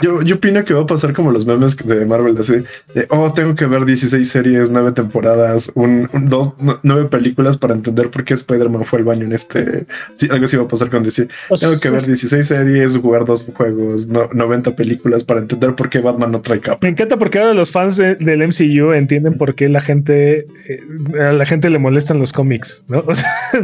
Yo, 0.01 0.21
yo 0.21 0.35
opino 0.35 0.63
que 0.63 0.73
va 0.73 0.81
a 0.81 0.85
pasar 0.85 1.13
como 1.13 1.31
los 1.31 1.45
memes 1.45 1.77
de 1.77 2.05
Marvel, 2.05 2.37
así 2.37 2.63
de, 2.93 3.05
oh, 3.09 3.31
tengo 3.33 3.55
que 3.55 3.65
ver 3.65 3.85
16 3.85 4.27
series, 4.27 4.71
9 4.71 4.91
temporadas, 4.93 5.71
un, 5.75 6.09
dos, 6.23 6.53
9 6.83 7.09
películas 7.09 7.57
para 7.57 7.73
entender 7.73 8.09
por 8.09 8.23
qué 8.23 8.33
Spider-Man 8.33 8.85
fue 8.85 8.99
al 8.99 9.05
baño 9.05 9.25
en 9.25 9.33
este. 9.33 9.85
Sí, 10.15 10.27
algo 10.31 10.45
así 10.45 10.57
va 10.57 10.63
a 10.63 10.67
pasar 10.67 10.89
con 10.89 11.03
DC. 11.03 11.27
tengo 11.59 11.73
que 11.81 11.89
ver 11.89 12.01
16 12.01 12.45
series, 12.45 12.97
jugar 12.97 13.25
dos 13.25 13.49
juegos, 13.55 14.07
90 14.07 14.75
películas 14.75 15.23
para 15.23 15.41
entender 15.41 15.75
por 15.75 15.89
qué 15.89 15.99
Batman 15.99 16.31
no 16.31 16.41
trae 16.41 16.59
capa. 16.59 16.79
Me 16.81 16.89
encanta 16.89 17.17
porque 17.17 17.39
ahora 17.39 17.53
los 17.53 17.71
fans 17.71 17.97
del 17.97 18.47
MCU 18.47 18.93
entienden 18.93 19.37
por 19.37 19.55
qué 19.55 19.69
la 19.69 19.81
gente, 19.81 20.45
eh, 20.67 20.81
a 21.19 21.33
la 21.33 21.45
gente 21.45 21.69
le 21.69 21.79
molestan 21.79 22.19
los 22.19 22.33
cómics, 22.33 22.83
¿no? 22.87 23.03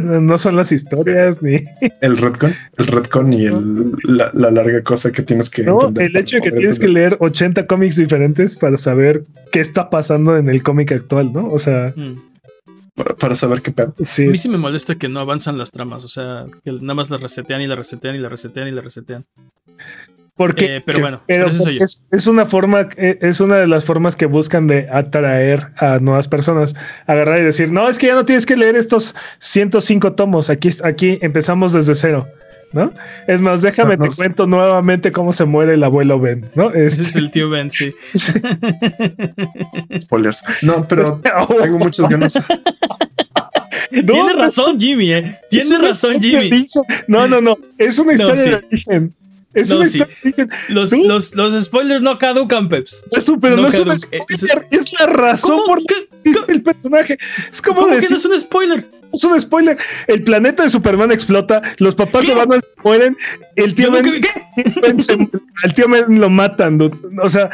no 0.02 0.38
son 0.38 0.56
las 0.56 0.72
historias 0.72 1.42
ni. 1.42 1.64
El 2.00 2.16
Redcon, 2.16 2.54
el 2.78 2.86
Redcon 2.86 3.32
y 3.32 3.46
el, 3.46 3.92
la, 4.04 4.50
larga 4.50 4.82
cosa 4.82 5.12
que 5.12 5.22
tienes 5.22 5.50
que 5.50 5.62
entender 5.62 6.19
hecho 6.20 6.36
de 6.36 6.42
que 6.42 6.52
tienes 6.52 6.78
que 6.78 6.88
leer 6.88 7.16
80 7.20 7.66
cómics 7.66 7.96
diferentes 7.96 8.56
para 8.56 8.76
saber 8.76 9.24
qué 9.52 9.60
está 9.60 9.90
pasando 9.90 10.36
en 10.36 10.48
el 10.48 10.62
cómic 10.62 10.92
actual, 10.92 11.32
¿no? 11.32 11.48
O 11.48 11.58
sea. 11.58 11.92
Mm. 11.96 12.14
Para, 13.18 13.34
saber 13.34 13.62
qué 13.62 13.70
pedo. 13.70 13.94
A 13.98 14.22
mí 14.22 14.36
sí 14.36 14.48
me 14.50 14.58
molesta 14.58 14.96
que 14.96 15.08
no 15.08 15.20
avanzan 15.20 15.56
las 15.56 15.70
tramas, 15.70 16.04
o 16.04 16.08
sea, 16.08 16.46
que 16.64 16.72
nada 16.72 16.94
más 16.94 17.08
la 17.08 17.16
resetean 17.16 17.62
y 17.62 17.66
la 17.66 17.74
resetean 17.74 18.14
y 18.14 18.18
la 18.18 18.28
resetean 18.28 18.68
y 18.68 18.72
la 18.72 18.82
resetean. 18.82 19.24
Porque, 20.40 20.76
eh, 20.76 20.82
pero 20.84 21.00
bueno, 21.00 21.22
es, 21.28 22.26
una 22.26 22.46
forma, 22.46 22.88
eh, 22.96 23.18
es 23.20 23.40
una 23.40 23.56
de 23.56 23.66
las 23.66 23.84
formas 23.84 24.16
que 24.16 24.24
buscan 24.24 24.66
de 24.66 24.88
atraer 24.90 25.70
a 25.76 25.98
nuevas 25.98 26.28
personas, 26.28 26.74
agarrar 27.06 27.40
y 27.40 27.42
decir, 27.42 27.70
no, 27.70 27.88
es 27.88 27.98
que 27.98 28.06
ya 28.06 28.14
no 28.14 28.24
tienes 28.24 28.46
que 28.46 28.56
leer 28.56 28.74
estos 28.76 29.14
105 29.40 30.14
tomos, 30.14 30.48
aquí, 30.48 30.70
aquí 30.82 31.18
empezamos 31.20 31.74
desde 31.74 31.94
cero. 31.94 32.26
¿No? 32.72 32.92
Es 33.26 33.40
más, 33.40 33.62
déjame 33.62 33.96
te 33.96 34.08
cuento 34.08 34.46
nuevamente 34.46 35.12
cómo 35.12 35.32
se 35.32 35.44
muere 35.44 35.74
el 35.74 35.84
abuelo 35.84 36.20
Ben, 36.20 36.50
¿no? 36.54 36.70
Ese 36.70 37.02
es 37.02 37.16
el 37.16 37.30
tío 37.30 37.50
Ben, 37.50 37.70
sí. 37.70 37.92
Spoilers. 40.00 40.44
No, 40.62 40.86
pero 40.86 41.20
tengo 41.62 41.78
muchos 41.78 42.08
ganas. 42.08 42.34
Tiene 43.90 44.32
razón 44.34 44.78
Jimmy, 44.78 45.12
¿eh? 45.12 45.34
Tiene 45.50 45.78
razón 45.78 46.20
Jimmy. 46.20 46.66
No, 47.08 47.26
no, 47.26 47.40
no. 47.40 47.58
Es 47.78 47.98
una 47.98 48.12
historia 48.12 48.42
de 48.42 48.54
origen. 48.54 49.14
Es 49.52 49.68
no, 49.70 49.84
sí. 49.84 49.98
los, 50.68 50.92
los, 50.92 51.34
los, 51.34 51.64
spoilers 51.64 52.02
no 52.02 52.18
caducan, 52.18 52.68
Peps. 52.68 53.02
Eso, 53.10 53.36
pero 53.40 53.56
no, 53.56 53.66
es 53.66 53.80
un 53.80 53.98
spoiler, 53.98 54.68
es, 54.70 54.92
la 54.98 55.06
razón 55.06 55.60
por 55.66 55.82
qué 55.84 55.94
el 56.46 56.62
personaje. 56.62 57.18
Es 57.50 57.60
como 57.60 57.80
¿Cómo 57.80 57.98
que 57.98 58.08
no 58.08 58.16
es 58.16 58.24
un 58.24 58.38
spoiler? 58.38 58.88
Es 59.12 59.24
un 59.24 59.40
spoiler. 59.40 59.76
El 60.06 60.22
planeta 60.22 60.62
de 60.62 60.70
Superman 60.70 61.10
explota, 61.10 61.62
los 61.78 61.96
papás 61.96 62.28
de 62.28 62.34
Batman 62.34 62.60
mueren, 62.84 63.16
el 63.56 63.74
tío 63.74 63.90
Ben, 63.90 64.04
el 65.64 65.74
tío 65.74 65.88
Ben 65.88 66.20
lo 66.20 66.30
matan. 66.30 66.80
O 67.20 67.28
sea, 67.28 67.50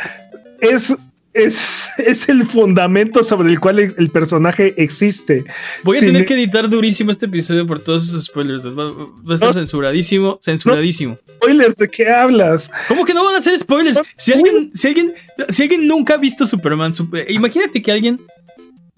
es 0.60 0.94
es, 1.36 1.90
es, 1.98 2.28
el 2.28 2.46
fundamento 2.46 3.22
sobre 3.22 3.50
el 3.50 3.60
cual 3.60 3.78
el 3.78 4.10
personaje 4.10 4.74
existe. 4.76 5.44
Voy 5.84 5.98
a 5.98 6.00
tener 6.00 6.24
que 6.24 6.34
editar 6.34 6.68
durísimo 6.68 7.10
este 7.10 7.26
episodio 7.26 7.66
por 7.66 7.82
todos 7.82 8.08
esos 8.08 8.24
spoilers. 8.24 8.66
Va, 8.66 8.92
a 9.30 9.34
estar 9.34 9.52
censuradísimo, 9.52 10.38
censuradísimo. 10.40 11.18
¿Spoilers 11.36 11.76
de 11.76 11.88
qué 11.88 12.08
hablas? 12.08 12.70
¿Cómo 12.88 13.04
que 13.04 13.12
no 13.12 13.24
van 13.24 13.36
a 13.36 13.40
ser 13.40 13.58
spoilers? 13.58 14.00
Si 14.16 14.32
alguien, 14.32 14.70
si 14.74 14.88
alguien, 14.88 15.12
si 15.50 15.62
alguien 15.62 15.86
nunca 15.86 16.14
ha 16.14 16.18
visto 16.18 16.46
Superman, 16.46 16.92
imagínate 17.28 17.82
que 17.82 17.92
alguien 17.92 18.20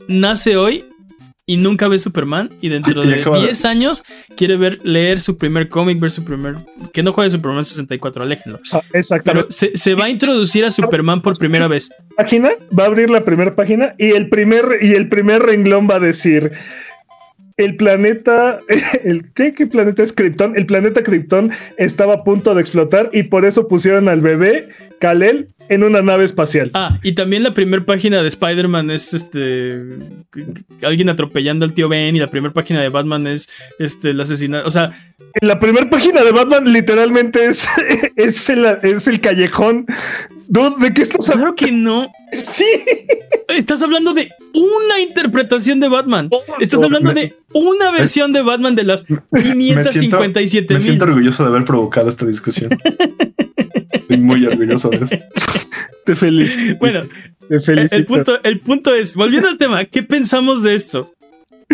nace 0.06 0.56
hoy 0.56 0.84
y 1.48 1.56
nunca 1.56 1.88
ve 1.88 1.98
Superman 1.98 2.50
y 2.60 2.68
dentro 2.68 3.02
de 3.04 3.24
10 3.24 3.64
años 3.64 4.04
quiere 4.36 4.56
ver 4.56 4.78
leer 4.84 5.18
su 5.18 5.38
primer 5.38 5.68
cómic, 5.68 5.98
ver 5.98 6.12
su 6.12 6.22
primer 6.22 6.56
que 6.92 7.02
no 7.02 7.12
juegue 7.12 7.30
Superman 7.30 7.64
64, 7.64 8.22
aléjenlo. 8.22 8.60
Ah, 8.70 8.82
exacto. 8.92 9.32
Pero 9.32 9.46
se, 9.50 9.94
va 9.94 10.04
a 10.04 10.10
introducir 10.10 10.64
a 10.64 10.70
Superman 10.70 11.22
por 11.22 11.36
primera 11.38 11.66
vez. 11.66 11.90
Página, 12.16 12.50
va 12.78 12.84
a 12.84 12.86
abrir 12.86 13.10
la 13.10 13.24
primera 13.24 13.56
página 13.56 13.94
y 13.98 14.10
el 14.10 14.28
primer 14.28 14.78
y 14.82 14.92
el 14.92 15.08
primer 15.08 15.42
renglón 15.42 15.88
va 15.90 15.96
a 15.96 16.00
decir 16.00 16.52
el 17.56 17.76
planeta, 17.76 18.60
el 19.04 19.32
¿qué, 19.32 19.54
¿qué, 19.54 19.66
planeta 19.66 20.02
es 20.02 20.12
Krypton? 20.12 20.54
El 20.54 20.66
planeta 20.66 21.02
Krypton 21.02 21.50
estaba 21.78 22.14
a 22.14 22.24
punto 22.24 22.54
de 22.54 22.60
explotar 22.60 23.08
y 23.14 23.22
por 23.24 23.46
eso 23.46 23.68
pusieron 23.68 24.08
al 24.08 24.20
bebé 24.20 24.68
Kalel 24.98 25.48
en 25.68 25.84
una 25.84 26.02
nave 26.02 26.24
espacial. 26.24 26.70
Ah, 26.74 26.98
y 27.02 27.12
también 27.12 27.42
la 27.42 27.54
primera 27.54 27.84
página 27.84 28.22
de 28.22 28.28
Spider-Man 28.28 28.90
es 28.90 29.14
este 29.14 29.82
alguien 30.82 31.08
atropellando 31.08 31.64
al 31.64 31.72
tío 31.72 31.88
Ben 31.88 32.16
y 32.16 32.18
la 32.18 32.30
primera 32.30 32.54
página 32.54 32.80
de 32.80 32.88
Batman 32.88 33.26
es 33.26 33.48
este 33.78 34.10
el 34.10 34.20
asesinato, 34.20 34.66
o 34.66 34.70
sea, 34.70 34.92
en 35.40 35.48
la 35.48 35.60
primera 35.60 35.88
página 35.88 36.22
de 36.24 36.32
Batman 36.32 36.72
literalmente 36.72 37.46
es 37.46 37.68
es 38.16 38.48
el, 38.48 38.64
es 38.82 39.08
el 39.08 39.20
callejón. 39.20 39.86
¿De 40.48 40.94
qué 40.94 41.02
estás 41.02 41.28
hablando? 41.28 41.54
Claro 41.54 41.56
que 41.56 41.72
no. 41.72 42.12
Sí. 42.32 42.64
Estás 43.48 43.82
hablando 43.82 44.12
de 44.12 44.30
una 44.52 45.00
interpretación 45.00 45.80
de 45.80 45.88
Batman. 45.88 46.28
Estás 46.60 46.82
hablando 46.82 47.14
de 47.14 47.34
una 47.54 47.90
versión 47.90 48.34
de 48.34 48.42
Batman 48.42 48.74
de 48.74 48.84
las 48.84 49.04
557 49.04 50.74
Me 50.74 50.80
siento 50.80 51.04
orgulloso 51.04 51.42
de 51.44 51.48
haber 51.48 51.64
provocado 51.64 52.10
esta 52.10 52.26
discusión. 52.26 52.70
Estoy 53.92 54.18
muy 54.18 54.46
orgulloso 54.46 54.90
de 54.90 55.04
eso. 55.04 55.16
Te 56.04 56.14
felicito. 56.14 56.78
Bueno, 56.78 57.02
te 57.48 57.60
felicito. 57.60 57.96
El, 57.96 58.04
punto, 58.06 58.42
el 58.42 58.60
punto 58.60 58.94
es, 58.94 59.14
volviendo 59.14 59.48
al 59.48 59.58
tema, 59.58 59.84
¿qué 59.84 60.02
pensamos 60.02 60.62
de 60.62 60.74
esto? 60.74 61.12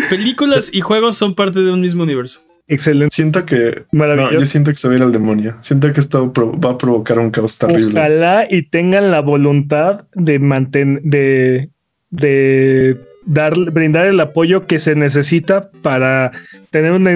Películas 0.09 0.69
y 0.73 0.81
juegos 0.81 1.15
son 1.15 1.35
parte 1.35 1.61
de 1.61 1.71
un 1.71 1.79
mismo 1.79 2.03
universo. 2.03 2.41
Excelente. 2.67 3.15
Siento 3.15 3.45
que. 3.45 3.83
Maravilloso. 3.91 4.39
yo 4.39 4.45
siento 4.45 4.71
que 4.71 4.77
se 4.77 4.87
va 4.87 4.93
a 4.93 4.97
ir 4.97 5.03
al 5.03 5.11
demonio. 5.11 5.55
Siento 5.61 5.91
que 5.93 5.99
esto 5.99 6.33
va 6.33 6.71
a 6.71 6.77
provocar 6.77 7.19
un 7.19 7.31
caos 7.31 7.57
terrible. 7.57 7.99
Ojalá 7.99 8.47
y 8.49 8.63
tengan 8.63 9.11
la 9.11 9.21
voluntad 9.21 10.05
de 10.13 10.39
mantener. 10.39 11.01
de. 11.03 11.69
de 12.09 12.97
dar, 13.25 13.53
brindar 13.71 14.05
el 14.05 14.19
apoyo 14.19 14.67
que 14.67 14.79
se 14.79 14.95
necesita 14.95 15.71
para 15.81 16.31
tener 16.69 16.91
un, 16.91 17.07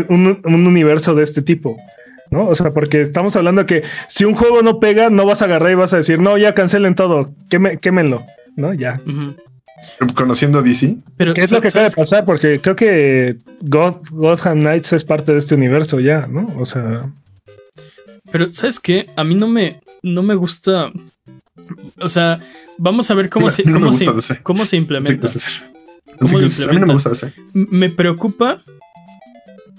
un, 0.44 0.68
universo 0.68 1.16
de 1.16 1.24
este 1.24 1.42
tipo. 1.42 1.78
¿No? 2.32 2.48
O 2.48 2.56
sea, 2.56 2.72
porque 2.72 3.02
estamos 3.02 3.36
hablando 3.36 3.66
que 3.66 3.84
si 4.08 4.26
un 4.26 4.36
juego 4.36 4.62
no 4.62 4.80
pega, 4.80 5.10
no 5.10 5.26
vas 5.26 5.42
a 5.42 5.46
agarrar 5.46 5.72
y 5.72 5.76
vas 5.76 5.94
a 5.94 5.98
decir, 5.98 6.20
no, 6.20 6.38
ya 6.38 6.54
cancelen 6.54 6.96
todo, 6.96 7.34
quémenlo, 7.82 8.26
¿no? 8.56 8.74
Ya. 8.74 9.02
Conociendo 10.14 10.60
a 10.60 10.62
DC. 10.62 10.98
Pero, 11.18 11.34
¿Qué 11.34 11.42
es 11.42 11.52
lo 11.52 11.62
que 11.62 11.70
acaba 11.70 11.90
de 11.90 11.96
pasar? 11.96 12.26
Porque 12.26 12.60
creo 12.60 12.76
que 12.76 13.38
God, 13.62 13.96
Gotham 14.12 14.60
Knights 14.60 14.94
es 14.94 15.04
parte 15.04 15.32
de 15.32 15.38
este 15.38 15.56
universo 15.56 16.00
ya, 16.00 16.28
¿no? 16.28 16.54
O 16.58 16.66
sea. 16.66 17.12
Pero, 18.32 18.52
¿sabes 18.52 18.80
qué? 18.80 19.08
A 19.16 19.24
mí 19.24 19.36
no 19.36 19.48
me, 19.48 19.80
no 20.04 20.22
me 20.22 20.36
gusta. 20.36 20.92
O 22.02 22.10
sea, 22.10 22.42
vamos 22.78 23.10
a 23.10 23.14
ver 23.14 23.30
cómo, 23.30 23.50
se, 23.50 23.64
cómo, 23.64 23.94
se, 23.94 24.42
cómo 24.44 24.66
se 24.66 24.76
implementa. 24.76 25.30
¿Cómo 26.20 26.38
A 26.38 26.72
mí 26.74 26.80
no 26.80 26.88
me 26.88 26.94
gusta 26.94 27.12
ese. 27.12 27.34
Me 27.54 27.90
preocupa 27.90 28.62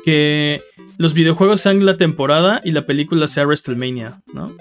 que 0.04 0.62
los 1.00 1.14
videojuegos 1.14 1.62
sean 1.62 1.86
la 1.86 1.96
temporada 1.96 2.60
y 2.62 2.72
la 2.72 2.82
película 2.82 3.26
sea 3.26 3.46
WrestleMania, 3.46 4.20
¿no? 4.34 4.54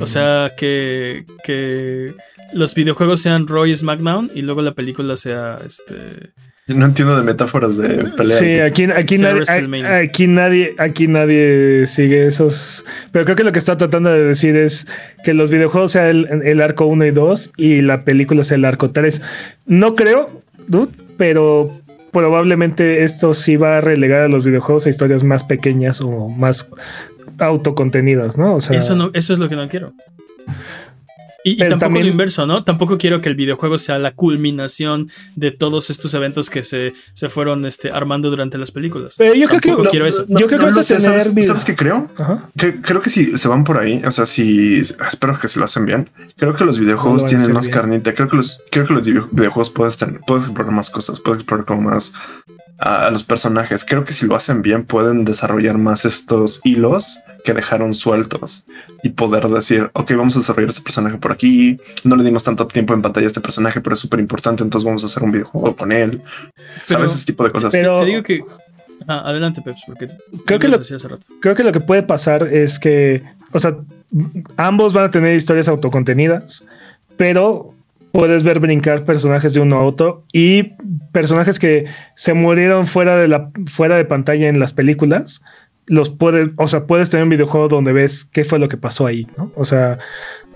O 0.00 0.06
sea, 0.06 0.52
que, 0.54 1.24
que 1.44 2.12
los 2.52 2.74
videojuegos 2.74 3.22
sean 3.22 3.46
Roy 3.46 3.74
SmackDown 3.74 4.30
y 4.34 4.42
luego 4.42 4.60
la 4.60 4.74
película 4.74 5.16
sea 5.16 5.58
este. 5.64 6.34
no 6.66 6.84
entiendo 6.84 7.16
de 7.16 7.22
metáforas 7.22 7.78
de 7.78 8.10
peleas. 8.18 8.38
Sí, 8.38 8.58
aquí, 8.58 8.84
aquí, 8.84 9.16
nadie, 9.16 9.44
aquí, 9.88 10.26
nadie, 10.26 10.74
aquí 10.76 11.08
nadie 11.08 11.86
sigue 11.86 12.26
esos. 12.26 12.84
Pero 13.12 13.24
creo 13.24 13.36
que 13.36 13.44
lo 13.44 13.52
que 13.52 13.60
está 13.60 13.78
tratando 13.78 14.12
de 14.12 14.24
decir 14.24 14.56
es 14.56 14.86
que 15.24 15.32
los 15.32 15.50
videojuegos 15.50 15.92
sean 15.92 16.04
el, 16.06 16.42
el 16.44 16.60
arco 16.60 16.84
1 16.84 17.06
y 17.06 17.10
2 17.12 17.52
y 17.56 17.80
la 17.80 18.04
película 18.04 18.44
sea 18.44 18.58
el 18.58 18.66
arco 18.66 18.90
3. 18.90 19.22
No 19.64 19.94
creo, 19.94 20.42
dude, 20.66 20.92
pero 21.16 21.79
probablemente 22.12 23.04
esto 23.04 23.34
sí 23.34 23.56
va 23.56 23.78
a 23.78 23.80
relegar 23.80 24.22
a 24.22 24.28
los 24.28 24.44
videojuegos 24.44 24.86
a 24.86 24.90
historias 24.90 25.24
más 25.24 25.44
pequeñas 25.44 26.00
o 26.00 26.28
más 26.28 26.70
autocontenidas, 27.38 28.38
¿no? 28.38 28.56
O 28.56 28.60
sea, 28.60 28.76
eso, 28.76 28.94
no, 28.94 29.10
eso 29.14 29.32
es 29.32 29.38
lo 29.38 29.48
que 29.48 29.56
no 29.56 29.68
quiero. 29.68 29.92
Y, 31.44 31.56
tampoco 31.56 32.00
lo 32.00 32.06
inverso, 32.06 32.46
¿no? 32.46 32.64
Tampoco 32.64 32.98
quiero 32.98 33.20
que 33.20 33.28
el 33.28 33.34
videojuego 33.34 33.78
sea 33.78 33.98
la 33.98 34.12
culminación 34.12 35.10
de 35.36 35.50
todos 35.50 35.90
estos 35.90 36.12
eventos 36.14 36.50
que 36.50 36.64
se, 36.64 36.92
se 37.14 37.28
fueron 37.28 37.64
este, 37.64 37.90
armando 37.90 38.30
durante 38.30 38.58
las 38.58 38.70
películas. 38.70 39.14
Pero 39.16 39.34
yo 39.34 39.48
creo 39.48 39.60
que 39.60 39.88
quiero 39.90 40.06
eso. 40.06 40.26
yo 40.28 40.46
creo 40.46 40.66
que 40.66 40.82
¿sabes, 40.82 41.44
¿sabes, 41.46 41.64
qué 41.64 41.74
creo? 41.74 42.08
creo 42.82 43.00
que 43.00 43.10
si 43.10 43.36
se 43.36 43.48
van 43.48 43.64
por 43.64 43.78
ahí, 43.78 44.02
o 44.04 44.10
sea, 44.10 44.26
si 44.26 44.80
espero 44.80 45.38
que 45.38 45.48
se 45.48 45.58
lo 45.58 45.64
hacen 45.64 45.86
bien. 45.86 46.10
Creo 46.36 46.54
que 46.54 46.64
los 46.64 46.78
videojuegos 46.78 47.26
tienen 47.26 47.52
más 47.52 47.68
carnita. 47.68 48.14
Creo 48.14 48.28
que 48.28 48.36
los, 48.36 48.60
creo 48.70 48.86
que 48.86 48.94
los 48.94 49.04
videojuegos 49.04 49.70
puedes 49.70 49.96
tener, 49.96 50.20
puedes 50.26 50.44
explorar 50.44 50.72
más 50.72 50.90
cosas, 50.90 51.20
puedes 51.20 51.40
explorar 51.40 51.66
como 51.66 51.90
más 51.90 52.12
a, 52.80 53.10
los 53.10 53.24
personajes. 53.24 53.84
Creo 53.84 54.04
que 54.04 54.12
si 54.12 54.26
lo 54.26 54.34
hacen 54.34 54.62
bien 54.62 54.84
pueden 54.84 55.24
desarrollar 55.24 55.78
más 55.78 56.04
estos 56.04 56.60
hilos 56.64 57.20
que 57.44 57.52
dejaron 57.52 57.94
sueltos 57.94 58.66
y 59.02 59.10
poder 59.10 59.48
decir, 59.48 59.90
ok, 59.92 60.10
vamos 60.12 60.36
a 60.36 60.40
desarrollar 60.40 60.70
este 60.70 60.82
personaje 60.82 61.18
por 61.18 61.32
aquí. 61.32 61.78
No 62.04 62.16
le 62.16 62.24
dimos 62.24 62.44
tanto 62.44 62.66
tiempo 62.66 62.94
en 62.94 63.02
pantalla 63.02 63.26
a 63.26 63.28
este 63.28 63.40
personaje, 63.40 63.80
pero 63.80 63.94
es 63.94 64.00
súper 64.00 64.20
importante. 64.20 64.62
Entonces 64.62 64.86
vamos 64.86 65.02
a 65.02 65.06
hacer 65.06 65.22
un 65.22 65.32
videojuego 65.32 65.76
con 65.76 65.92
él. 65.92 66.22
¿Sabes? 66.84 67.14
Ese 67.14 67.26
tipo 67.26 67.44
de 67.44 67.50
cosas. 67.50 67.72
Pero 67.72 68.00
te 68.00 68.06
digo 68.06 68.22
que 68.22 68.42
ah, 69.06 69.22
adelante, 69.26 69.62
Peps, 69.62 69.82
porque 69.86 70.08
creo 70.46 70.58
que, 70.58 70.68
lo, 70.68 70.80
creo 71.40 71.54
que 71.54 71.62
lo 71.62 71.72
que 71.72 71.80
puede 71.80 72.02
pasar 72.02 72.42
es 72.52 72.78
que, 72.78 73.22
o 73.52 73.58
sea, 73.58 73.76
ambos 74.56 74.92
van 74.92 75.04
a 75.04 75.10
tener 75.10 75.34
historias 75.36 75.68
autocontenidas, 75.68 76.64
pero 77.16 77.74
puedes 78.12 78.44
ver 78.44 78.60
brincar 78.60 79.04
personajes 79.04 79.54
de 79.54 79.60
uno 79.60 79.76
a 79.76 79.84
otro 79.84 80.24
y 80.32 80.74
personajes 81.12 81.58
que 81.58 81.86
se 82.14 82.34
murieron 82.34 82.86
fuera 82.86 83.16
de 83.16 83.28
la 83.28 83.50
fuera 83.66 83.96
de 83.96 84.04
pantalla 84.04 84.48
en 84.48 84.58
las 84.58 84.72
películas 84.72 85.42
los 85.86 86.10
puedes 86.10 86.50
o 86.56 86.68
sea 86.68 86.86
puedes 86.86 87.10
tener 87.10 87.24
un 87.24 87.30
videojuego 87.30 87.68
donde 87.68 87.92
ves 87.92 88.24
qué 88.24 88.44
fue 88.44 88.58
lo 88.58 88.68
que 88.68 88.76
pasó 88.76 89.06
ahí 89.06 89.26
no 89.36 89.52
o 89.54 89.64
sea 89.64 89.98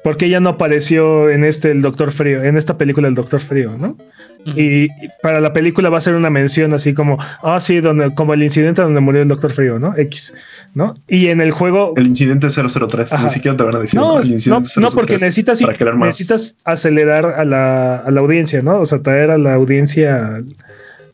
por 0.02 0.16
qué 0.16 0.28
ya 0.28 0.40
no 0.40 0.50
apareció 0.50 1.30
en 1.30 1.44
este 1.44 1.70
el 1.70 1.82
Doctor 1.82 2.12
Frío 2.12 2.42
en 2.42 2.56
esta 2.56 2.76
película 2.76 3.08
el 3.08 3.14
Doctor 3.14 3.40
Frío 3.40 3.76
no 3.78 3.96
y 4.44 4.88
para 5.22 5.40
la 5.40 5.52
película 5.52 5.88
va 5.88 5.98
a 5.98 6.00
ser 6.00 6.14
una 6.14 6.28
mención 6.30 6.74
así 6.74 6.92
como 6.92 7.18
ah 7.42 7.60
sí 7.60 7.80
donde 7.80 8.14
como 8.14 8.34
el 8.34 8.42
incidente 8.42 8.82
donde 8.82 9.00
murió 9.00 9.22
el 9.22 9.28
Doctor 9.28 9.52
Frío 9.52 9.78
no 9.78 9.96
X 9.96 10.34
¿no? 10.74 10.94
Y 11.08 11.28
en 11.28 11.40
el 11.40 11.52
juego. 11.52 11.94
El 11.96 12.08
incidente 12.08 12.48
003, 12.50 13.12
ni 13.22 13.28
siquiera 13.28 13.56
te 13.56 13.62
van 13.62 13.76
a 13.76 13.78
decir. 13.78 13.98
No, 13.98 14.20
no, 14.20 14.88
porque 14.94 15.12
necesitas, 15.12 15.60
necesitas 15.96 16.58
acelerar 16.64 17.26
a 17.26 17.44
la, 17.44 17.96
a 17.96 18.10
la, 18.10 18.20
audiencia, 18.20 18.60
¿no? 18.60 18.80
O 18.80 18.86
sea, 18.86 18.98
traer 18.98 19.30
a 19.30 19.38
la 19.38 19.54
audiencia 19.54 20.42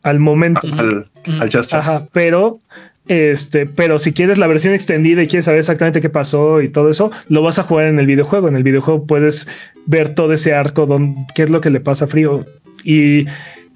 al, 0.01 0.19
momento. 0.19 0.67
Al, 0.77 1.07
al 1.39 1.49
just, 1.51 1.73
Ajá, 1.73 2.07
pero. 2.11 2.59
Este, 3.07 3.65
pero 3.65 3.97
si 3.97 4.13
quieres 4.13 4.37
la 4.37 4.47
versión 4.47 4.73
extendida 4.73 5.23
y 5.23 5.27
quieres 5.27 5.45
saber 5.45 5.59
exactamente 5.59 6.01
qué 6.01 6.09
pasó 6.09 6.61
y 6.61 6.69
todo 6.69 6.89
eso, 6.89 7.11
lo 7.27 7.41
vas 7.41 7.57
a 7.59 7.63
jugar 7.63 7.87
en 7.87 7.99
el 7.99 8.05
videojuego. 8.05 8.47
En 8.47 8.55
el 8.55 8.63
videojuego 8.63 9.05
puedes 9.05 9.47
ver 9.85 10.13
todo 10.13 10.31
ese 10.33 10.53
arco, 10.53 10.85
don, 10.85 11.15
qué 11.35 11.43
es 11.43 11.49
lo 11.49 11.61
que 11.61 11.71
le 11.71 11.81
pasa 11.81 12.05
a 12.05 12.07
Frío. 12.07 12.45
Y 12.83 13.25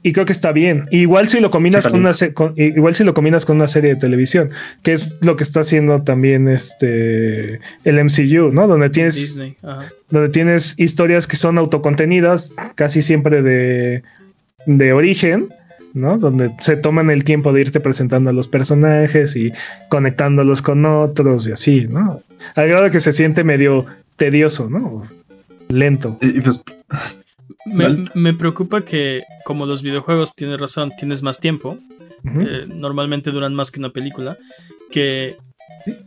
y 0.06 0.12
creo 0.12 0.28
que 0.28 0.34
está 0.34 0.52
bien. 0.52 0.86
Igual 0.92 1.28
si 1.28 1.40
lo 1.40 1.50
combinas 1.50 1.88
con 1.88 2.02
una 2.02 2.12
igual 2.58 2.94
si 2.94 3.04
lo 3.04 3.16
combinas 3.16 3.44
con 3.44 3.56
una 3.56 3.66
serie 3.66 3.96
de 3.96 4.00
televisión, 4.00 4.52
que 4.84 4.94
es 4.94 5.16
lo 5.22 5.36
que 5.36 5.42
está 5.42 5.62
haciendo 5.62 6.04
también 6.04 6.48
este 6.48 7.60
el 7.86 8.04
MCU, 8.04 8.52
¿no? 8.54 8.68
Donde 8.68 8.92
tienes 8.92 9.44
donde 10.12 10.30
tienes 10.30 10.76
historias 10.78 11.26
que 11.26 11.38
son 11.38 11.58
autocontenidas, 11.58 12.54
casi 12.76 13.02
siempre 13.02 13.42
de 13.42 14.04
de 14.68 14.94
origen, 14.94 15.50
¿no? 15.96 16.20
Donde 16.20 16.52
se 16.60 16.78
toman 16.78 17.10
el 17.10 17.24
tiempo 17.24 17.52
de 17.52 17.62
irte 17.62 17.80
presentando 17.80 18.30
a 18.30 18.34
los 18.34 18.48
personajes 18.48 19.36
y 19.36 19.54
conectándolos 19.90 20.62
con 20.62 20.86
otros 20.86 21.48
y 21.48 21.54
así, 21.54 21.88
¿no? 21.88 22.22
Al 22.54 22.68
grado 22.68 22.84
de 22.84 22.92
que 22.92 23.00
se 23.00 23.12
siente 23.12 23.44
medio 23.44 23.88
tedioso, 24.18 24.70
¿no? 24.70 25.02
Lento. 25.68 26.20
Y, 26.22 26.42
pues, 26.42 26.64
me, 28.14 28.34
preocupa 28.34 28.82
que, 28.82 29.24
como 29.44 29.66
los 29.66 29.82
videojuegos, 29.82 30.36
tienes 30.36 30.60
razón, 30.60 30.92
tienes 30.98 31.22
más 31.22 31.40
tiempo. 31.40 31.78
Eh, 32.24 32.66
normalmente 32.68 33.32
duran 33.32 33.54
más 33.54 33.72
que 33.72 33.80
una 33.80 33.92
película. 33.92 34.38
Que 34.92 35.38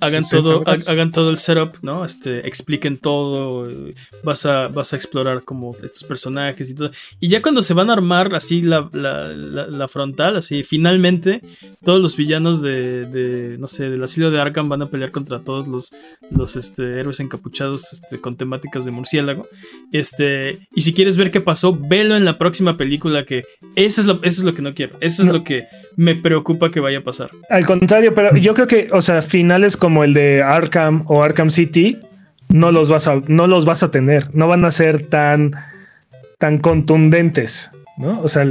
hagan 0.01 0.22
todo, 0.28 0.64
hagan 0.66 1.12
todo 1.12 1.30
el 1.30 1.39
setup, 1.39 1.76
¿no? 1.82 2.05
Este, 2.05 2.47
expliquen 2.47 2.98
todo, 2.98 3.70
vas 4.24 4.47
a, 4.47 4.68
vas 4.68 4.93
a 4.93 4.97
explorar 4.97 5.44
como 5.44 5.74
estos 5.82 6.05
personajes 6.05 6.70
y 6.70 6.74
todo. 6.74 6.90
Y 7.20 7.28
ya 7.28 7.43
cuando 7.43 7.62
se 7.62 7.74
van 7.74 7.90
a 7.90 7.93
armar 7.93 8.35
así 8.35 8.62
la, 8.62 8.89
la, 8.93 9.89
frontal, 9.89 10.36
así 10.36 10.62
finalmente 10.64 11.43
todos 11.85 12.01
los 12.01 12.16
villanos 12.16 12.60
de, 12.60 13.06
de, 13.06 13.59
no 13.59 13.66
sé, 13.66 13.89
del 13.89 14.02
asilo 14.02 14.30
de 14.30 14.40
Arkham 14.40 14.68
van 14.68 14.82
a 14.82 14.86
pelear 14.86 15.10
contra 15.10 15.40
todos 15.40 15.68
los, 15.68 15.93
los 16.30 16.56
este, 16.56 17.01
héroes 17.01 17.20
encapuchados 17.20 17.93
este, 17.93 18.20
con 18.20 18.36
temáticas 18.36 18.85
de 18.85 18.90
murciélago. 18.90 19.48
Este, 19.93 20.68
y 20.74 20.82
si 20.82 20.93
quieres 20.93 21.16
ver 21.16 21.30
qué 21.30 21.40
pasó, 21.40 21.72
velo 21.72 22.16
en 22.16 22.24
la 22.24 22.39
próxima 22.39 22.76
película 22.76 23.24
que 23.24 23.44
eso 23.76 24.01
es 24.01 24.06
lo, 24.06 24.14
eso 24.22 24.40
es 24.40 24.44
lo 24.44 24.55
que 24.55 24.62
no 24.62 24.74
quiero. 24.74 24.97
Eso 25.01 25.22
es 25.22 25.28
lo 25.28 25.44
que 25.44 25.66
me 25.99 26.15
preocupa 26.15 26.70
que 26.70 26.79
vaya 26.79 26.99
a 26.99 27.03
pasar. 27.03 27.31
Al 27.51 27.66
contrario, 27.66 28.15
pero 28.15 28.37
yo 28.37 28.55
creo 28.55 28.69
que, 28.69 28.89
o 28.93 29.03
sea, 29.03 29.20
finales 29.20 29.77
como 29.77 30.05
el 30.05 30.15
de 30.15 30.45
Arkham 30.45 31.03
o 31.09 31.25
Arkham 31.25 31.51
City, 31.51 31.99
no 32.49 32.70
los 32.70 32.89
vas 32.89 33.09
a, 33.09 33.20
no 33.27 33.49
los 33.49 33.65
vas 33.65 33.83
a 33.83 33.91
tener, 33.91 34.33
no 34.33 34.47
van 34.47 34.65
a 34.65 34.70
ser 34.70 35.07
tan, 35.07 35.57
tan 36.39 36.59
contundentes, 36.59 37.73
¿no? 37.97 38.20
O 38.20 38.29
sea, 38.29 38.47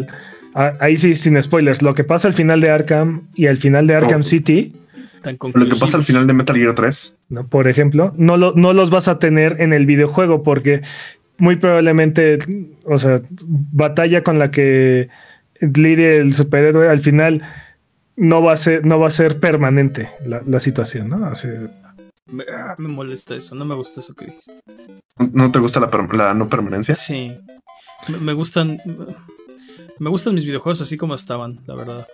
ahí 0.81 0.97
sí, 0.97 1.15
sin 1.15 1.41
spoilers, 1.41 1.81
lo 1.81 1.93
que 1.93 2.03
pasa 2.03 2.27
al 2.27 2.33
final 2.33 2.59
de 2.59 2.69
Arkham 2.69 3.29
y 3.33 3.47
al 3.47 3.55
final 3.55 3.87
de 3.87 3.95
Arkham 3.95 4.23
City. 4.23 4.73
Lo 5.23 5.69
que 5.69 5.75
pasa 5.79 5.95
al 5.95 6.03
final 6.03 6.27
de 6.27 6.33
Metal 6.33 6.55
Gear 6.55 6.75
3. 6.75 7.15
¿no? 7.29 7.47
Por 7.47 7.69
ejemplo, 7.69 8.13
no, 8.17 8.35
lo, 8.35 8.53
no 8.55 8.73
los 8.73 8.89
vas 8.89 9.07
a 9.07 9.19
tener 9.19 9.55
en 9.61 9.71
el 9.71 9.85
videojuego 9.85 10.43
porque 10.43 10.81
muy 11.37 11.55
probablemente, 11.55 12.39
o 12.83 12.97
sea, 12.97 13.21
batalla 13.71 14.21
con 14.21 14.37
la 14.37 14.51
que 14.51 15.07
lidie 15.61 16.17
el 16.17 16.33
superhéroe, 16.33 16.89
al 16.89 16.99
final 16.99 17.41
no 18.15 18.41
va 18.41 18.53
a 18.53 18.57
ser, 18.57 18.85
no 18.85 18.99
va 18.99 19.07
a 19.07 19.11
ser 19.11 19.39
permanente 19.39 20.09
la, 20.25 20.59
situación, 20.59 21.09
¿no? 21.09 21.31
Ah, 22.53 22.75
me, 22.77 22.87
molesta 22.89 23.35
eso, 23.35 23.55
no 23.55 23.63
me 23.63 23.75
gusta 23.75 24.01
eso 24.01 24.13
que 24.13 24.25
dijiste. 24.25 24.53
¿No 25.31 25.51
te 25.51 25.59
gusta 25.59 25.79
la, 25.79 26.33
no 26.33 26.49
permanencia? 26.49 26.93
Sí. 26.95 27.31
Me, 28.07 28.33
gustan. 28.33 28.79
Me 29.99 30.09
gustan 30.09 30.33
mis 30.33 30.45
videojuegos 30.45 30.81
así 30.81 30.97
como 30.97 31.15
estaban, 31.15 31.59
la 31.65 31.75
verdad. 31.75 32.07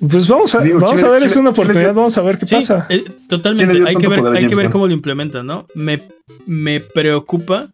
Pues 0.00 0.28
vamos 0.28 0.54
a, 0.54 0.58
vamos 0.58 1.02
a 1.02 1.08
ver, 1.08 1.22
es 1.24 1.36
una 1.36 1.50
oportunidad, 1.50 1.94
vamos 1.94 2.16
a 2.18 2.22
ver 2.22 2.38
qué 2.38 2.46
pasa. 2.46 2.86
Eh, 2.88 3.04
totalmente, 3.28 3.88
hay 3.88 3.96
que 3.96 4.08
ver, 4.08 4.24
hay 4.26 4.46
que 4.46 4.54
ver 4.54 4.70
cómo 4.70 4.86
lo 4.86 4.92
implementan, 4.92 5.46
¿no? 5.46 5.66
Me, 5.74 6.00
me 6.46 6.80
preocupa 6.80 7.70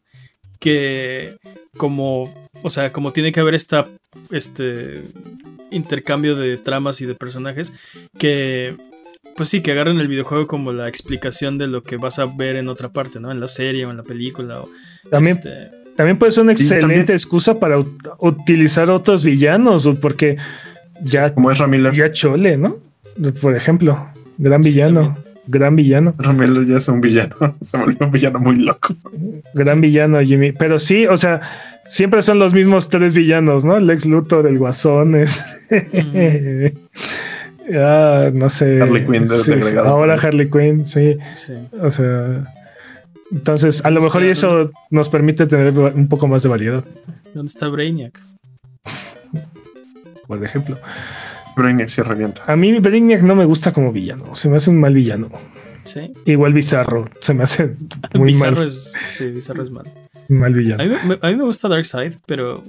que 0.58 1.36
como, 1.76 2.32
o 2.62 2.70
sea, 2.70 2.92
como 2.92 3.12
tiene 3.12 3.32
que 3.32 3.40
haber 3.40 3.54
esta, 3.54 3.88
este 4.30 5.02
intercambio 5.70 6.36
de 6.36 6.56
tramas 6.56 7.00
y 7.00 7.06
de 7.06 7.14
personajes, 7.14 7.72
que, 8.18 8.76
pues 9.36 9.48
sí, 9.48 9.60
que 9.60 9.72
agarren 9.72 9.98
el 9.98 10.08
videojuego 10.08 10.46
como 10.46 10.72
la 10.72 10.88
explicación 10.88 11.58
de 11.58 11.66
lo 11.66 11.82
que 11.82 11.96
vas 11.96 12.18
a 12.18 12.26
ver 12.26 12.56
en 12.56 12.68
otra 12.68 12.90
parte, 12.90 13.20
¿no? 13.20 13.30
En 13.30 13.40
la 13.40 13.48
serie 13.48 13.86
o 13.86 13.90
en 13.90 13.96
la 13.96 14.02
película. 14.02 14.60
O, 14.60 14.68
también, 15.10 15.36
este, 15.36 15.70
también 15.96 16.18
puede 16.18 16.32
ser 16.32 16.42
una 16.42 16.52
excelente 16.52 17.12
excusa 17.12 17.58
para 17.58 17.78
utilizar 18.18 18.90
otros 18.90 19.24
villanos, 19.24 19.88
porque 20.00 20.36
ya, 21.02 21.32
como 21.34 21.50
es 21.50 21.58
ya 21.92 22.12
Chole, 22.12 22.56
¿no? 22.56 22.78
Por 23.40 23.56
ejemplo, 23.56 24.08
gran 24.38 24.60
villano. 24.60 25.16
Gran 25.46 25.76
villano. 25.76 26.14
Romero 26.18 26.62
ya 26.62 26.78
es 26.78 26.88
un 26.88 27.00
villano. 27.00 27.36
Se 27.60 27.76
volvió 27.76 28.06
un 28.06 28.12
villano 28.12 28.38
muy 28.38 28.56
loco. 28.56 28.94
Gran 29.54 29.80
villano, 29.80 30.20
Jimmy. 30.22 30.52
Pero 30.52 30.78
sí, 30.78 31.06
o 31.06 31.16
sea, 31.16 31.40
siempre 31.84 32.22
son 32.22 32.38
los 32.38 32.54
mismos 32.54 32.88
tres 32.88 33.14
villanos, 33.14 33.64
¿no? 33.64 33.78
Lex 33.78 34.06
Luthor, 34.06 34.46
el 34.46 34.58
Guasón 34.58 35.14
es. 35.16 35.44
ah, 37.74 38.30
no 38.32 38.48
sé. 38.48 38.80
Harley 38.80 39.06
Quinn 39.06 39.26
Ahora 39.78 40.14
Harley 40.14 40.50
Quinn, 40.50 40.86
sí. 40.86 41.16
O 41.80 41.90
sea. 41.90 42.44
Entonces, 43.30 43.84
a 43.84 43.90
lo 43.90 44.00
mejor 44.00 44.22
eso 44.22 44.70
nos 44.90 45.08
permite 45.08 45.46
tener 45.46 45.76
un 45.76 46.08
poco 46.08 46.28
más 46.28 46.42
de 46.42 46.48
variedad. 46.48 46.84
¿Dónde 47.34 47.48
está 47.48 47.68
Brainiac? 47.68 48.20
Por 50.26 50.42
ejemplo. 50.42 50.78
Brainiac 51.56 51.88
se 51.88 52.02
revienta. 52.02 52.44
A 52.46 52.56
mí 52.56 52.78
Brainiac 52.78 53.22
no 53.22 53.34
me 53.34 53.44
gusta 53.44 53.72
como 53.72 53.92
villano. 53.92 54.34
Se 54.34 54.48
me 54.48 54.56
hace 54.56 54.70
un 54.70 54.80
mal 54.80 54.94
villano. 54.94 55.30
Sí. 55.84 56.12
Igual 56.24 56.52
Bizarro. 56.52 57.04
Se 57.20 57.34
me 57.34 57.44
hace 57.44 57.76
muy 58.14 58.28
Bizarro 58.28 58.56
mal. 58.56 58.66
Es, 58.66 58.92
sí, 59.06 59.30
Bizarro 59.30 59.62
es 59.62 59.70
mal. 59.70 59.90
Mal 60.28 60.54
villano. 60.54 60.82
A 60.82 60.86
mí, 60.86 60.94
me, 61.06 61.18
a 61.20 61.30
mí 61.30 61.36
me 61.36 61.44
gusta 61.44 61.68
Darkseid, 61.68 62.14
pero 62.26 62.64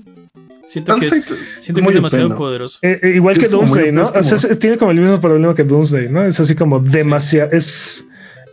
siento 0.67 0.95
que 0.95 1.05
es, 1.05 1.33
siento 1.59 1.81
que 1.81 1.87
es 1.87 1.93
demasiado 1.93 2.35
poderoso. 2.35 2.79
Eh, 2.81 2.99
eh, 3.01 3.09
igual 3.15 3.37
que 3.37 3.47
Doomsday, 3.47 3.91
¿no? 3.91 4.01
O 4.01 4.23
sea, 4.23 4.55
tiene 4.55 4.77
como 4.77 4.91
el 4.91 4.99
mismo 4.99 5.21
problema 5.21 5.53
que 5.55 5.63
Doomsday, 5.63 6.09
¿no? 6.09 6.25
Es 6.25 6.39
así 6.39 6.55
como 6.55 6.79
demasiado. 6.79 7.51
Es 7.51 8.05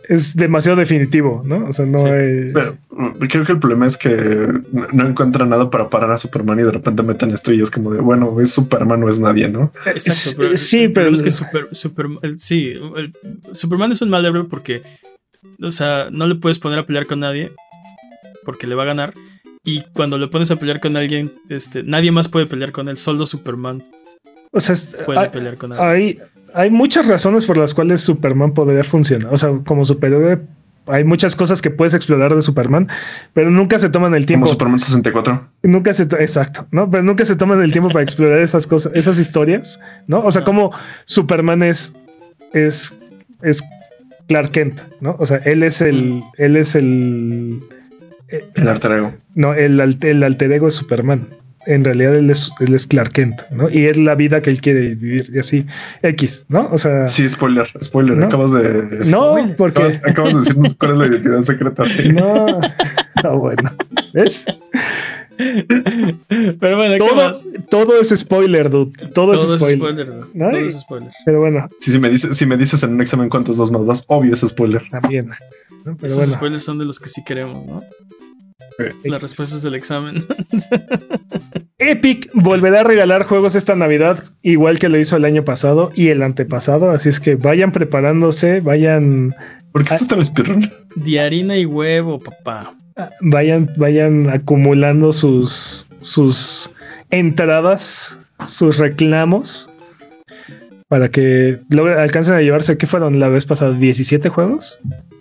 es 0.07 0.35
demasiado 0.35 0.77
definitivo, 0.77 1.41
¿no? 1.45 1.67
O 1.67 1.73
sea, 1.73 1.85
no 1.85 2.03
hay. 2.05 2.47
Mm, 2.91 3.25
creo 3.27 3.45
que 3.45 3.51
el 3.53 3.59
problema 3.59 3.85
es 3.85 3.97
que 3.97 4.47
no 4.91 5.07
encuentra 5.07 5.45
nada 5.45 5.69
para 5.69 5.89
parar 5.89 6.11
a 6.11 6.17
Superman 6.17 6.59
y 6.59 6.63
de 6.63 6.71
repente 6.71 7.03
meten 7.03 7.31
esto 7.31 7.53
y 7.53 7.61
es 7.61 7.71
como 7.71 7.91
de, 7.91 7.99
bueno, 8.01 8.39
es 8.39 8.51
Superman 8.51 9.03
o 9.03 9.09
es 9.09 9.19
nadie, 9.19 9.49
¿no? 9.49 9.71
Exacto, 9.85 10.37
pero 10.37 10.57
sí, 10.57 10.89
pero 10.89 11.09
es 11.09 11.21
que 11.21 11.31
super, 11.31 11.69
sí, 12.37 12.73
Superman 13.53 13.91
es 13.91 14.01
un 14.01 14.09
mal 14.09 14.25
héroe 14.25 14.43
porque, 14.45 14.83
o 15.61 15.71
sea, 15.71 16.09
no 16.11 16.27
le 16.27 16.35
puedes 16.35 16.59
poner 16.59 16.79
a 16.79 16.85
pelear 16.85 17.05
con 17.05 17.19
nadie 17.19 17.51
porque 18.43 18.67
le 18.67 18.75
va 18.75 18.83
a 18.83 18.87
ganar. 18.87 19.13
Y 19.65 19.81
cuando 19.93 20.17
le 20.17 20.27
pones 20.27 20.51
a 20.51 20.57
pelear 20.57 20.81
con 20.81 20.97
alguien, 20.97 21.31
este, 21.49 21.83
nadie 21.83 22.11
más 22.11 22.27
puede 22.27 22.45
pelear 22.45 22.73
con 22.73 22.89
él, 22.89 22.97
solo 22.97 23.25
Superman. 23.25 23.83
O 24.51 24.59
sea, 24.59 24.75
puede 25.05 25.29
pelear 25.29 25.57
con 25.57 25.71
alguien. 25.71 25.89
Hay, 25.89 26.19
hay 26.53 26.69
muchas 26.69 27.07
razones 27.07 27.45
por 27.45 27.57
las 27.57 27.73
cuales 27.73 28.01
Superman 28.01 28.53
podría 28.53 28.83
funcionar. 28.83 29.33
O 29.33 29.37
sea, 29.37 29.51
como 29.65 29.85
superhéroe, 29.85 30.39
hay 30.87 31.03
muchas 31.03 31.35
cosas 31.35 31.61
que 31.61 31.69
puedes 31.69 31.93
explorar 31.93 32.35
de 32.35 32.41
Superman, 32.41 32.89
pero 33.33 33.49
nunca 33.49 33.79
se 33.79 33.89
toman 33.89 34.13
el 34.15 34.25
tiempo. 34.25 34.45
Como 34.45 34.53
Superman 34.53 34.79
64. 34.79 35.47
Nunca 35.63 35.93
se, 35.93 36.03
exacto, 36.03 36.67
¿no? 36.71 36.89
Pero 36.89 37.03
nunca 37.03 37.25
se 37.25 37.35
toman 37.35 37.61
el 37.61 37.71
tiempo 37.71 37.89
para 37.89 38.03
explorar 38.03 38.39
esas 38.39 38.67
cosas, 38.67 38.91
esas 38.95 39.17
historias, 39.19 39.79
¿no? 40.07 40.19
O 40.19 40.31
sea, 40.31 40.43
como 40.43 40.71
Superman 41.05 41.63
es, 41.63 41.93
es, 42.53 42.97
es 43.41 43.63
Clark 44.27 44.51
Kent, 44.51 44.81
¿no? 44.99 45.15
O 45.19 45.25
sea, 45.25 45.37
él 45.37 45.63
es 45.63 45.81
el, 45.81 46.21
él 46.37 46.57
es 46.57 46.75
el, 46.75 47.61
el 48.27 48.67
alter 48.67 48.91
ego. 48.91 49.13
No, 49.35 49.53
el, 49.53 49.79
el 49.79 50.23
alter 50.23 50.51
ego 50.51 50.67
es 50.67 50.75
Superman 50.75 51.27
en 51.65 51.83
realidad 51.83 52.15
él 52.15 52.29
es, 52.29 52.51
él 52.59 52.73
es 52.73 52.87
Clark 52.87 53.11
Kent, 53.11 53.41
¿no? 53.51 53.69
Y 53.69 53.85
es 53.85 53.97
la 53.97 54.15
vida 54.15 54.41
que 54.41 54.49
él 54.49 54.61
quiere 54.61 54.95
vivir 54.95 55.29
y 55.33 55.39
así, 55.39 55.65
X, 56.01 56.45
¿no? 56.49 56.69
O 56.71 56.77
sea... 56.77 57.07
Sí, 57.07 57.27
spoiler, 57.29 57.67
spoiler, 57.81 58.23
acabas 58.23 58.51
de... 58.51 58.99
No, 59.09 59.35
porque... 59.57 59.99
Acabas, 60.03 60.33
de 60.33 60.39
decirnos 60.39 60.75
cuál 60.75 60.91
es 60.91 60.97
la 60.97 61.07
identidad 61.07 61.43
secreta. 61.43 61.83
No, 62.13 62.59
no, 63.23 63.39
bueno, 63.39 63.71
¿ves? 64.13 64.45
Pero 65.37 66.77
bueno, 66.77 66.97
todo, 66.97 67.31
todo 67.69 67.99
es 67.99 68.09
spoiler, 68.09 68.69
dude. 68.69 68.91
Todo, 69.09 69.33
es 69.33 69.41
spoiler. 69.41 70.05
dude. 70.07 70.27
Todo 70.37 70.57
es 70.57 70.79
spoiler. 70.79 71.11
Pero 71.25 71.39
bueno. 71.39 71.67
Sí, 71.79 71.91
si, 71.91 71.99
me 71.99 72.09
dices, 72.09 72.37
si 72.37 72.45
me 72.45 72.57
dices 72.57 72.83
en 72.83 72.93
un 72.93 73.01
examen 73.01 73.29
cuántos 73.29 73.57
dos 73.57 73.71
más 73.71 73.85
dos, 73.85 74.03
obvio 74.07 74.33
es 74.33 74.41
spoiler. 74.41 74.83
También. 74.89 75.31
Pero 75.83 75.97
Esos 76.01 76.31
spoilers 76.31 76.63
son 76.63 76.77
de 76.77 76.85
los 76.85 76.99
que 76.99 77.09
sí 77.09 77.23
queremos, 77.23 77.65
¿no? 77.65 77.83
Las 79.03 79.21
respuestas 79.21 79.61
del 79.61 79.75
examen. 79.75 80.23
Epic 81.77 82.29
volverá 82.33 82.81
a 82.81 82.83
regalar 82.83 83.23
juegos 83.23 83.55
esta 83.55 83.75
Navidad, 83.75 84.23
igual 84.41 84.79
que 84.79 84.89
lo 84.89 84.99
hizo 84.99 85.17
el 85.17 85.25
año 85.25 85.43
pasado 85.43 85.91
y 85.95 86.09
el 86.09 86.23
antepasado. 86.23 86.89
Así 86.91 87.09
es 87.09 87.19
que 87.19 87.35
vayan 87.35 87.71
preparándose, 87.71 88.59
vayan. 88.59 89.35
¿Por 89.71 89.83
qué 89.83 89.95
estás 89.95 90.33
tan 90.33 90.59
De 90.95 91.19
harina 91.19 91.57
y 91.57 91.65
huevo, 91.65 92.19
papá. 92.19 92.75
Vayan, 93.21 93.69
vayan 93.77 94.29
acumulando 94.29 95.13
sus, 95.13 95.87
sus 96.01 96.71
entradas, 97.09 98.17
sus 98.45 98.77
reclamos. 98.77 99.69
Para 100.87 101.09
que 101.09 101.59
alcancen 101.97 102.35
a 102.35 102.41
llevarse, 102.41 102.77
¿qué 102.77 102.85
fueron 102.85 103.19
la 103.19 103.27
vez 103.27 103.47
pasada? 103.47 103.75
¿17 103.75 104.29
juegos? 104.29 104.77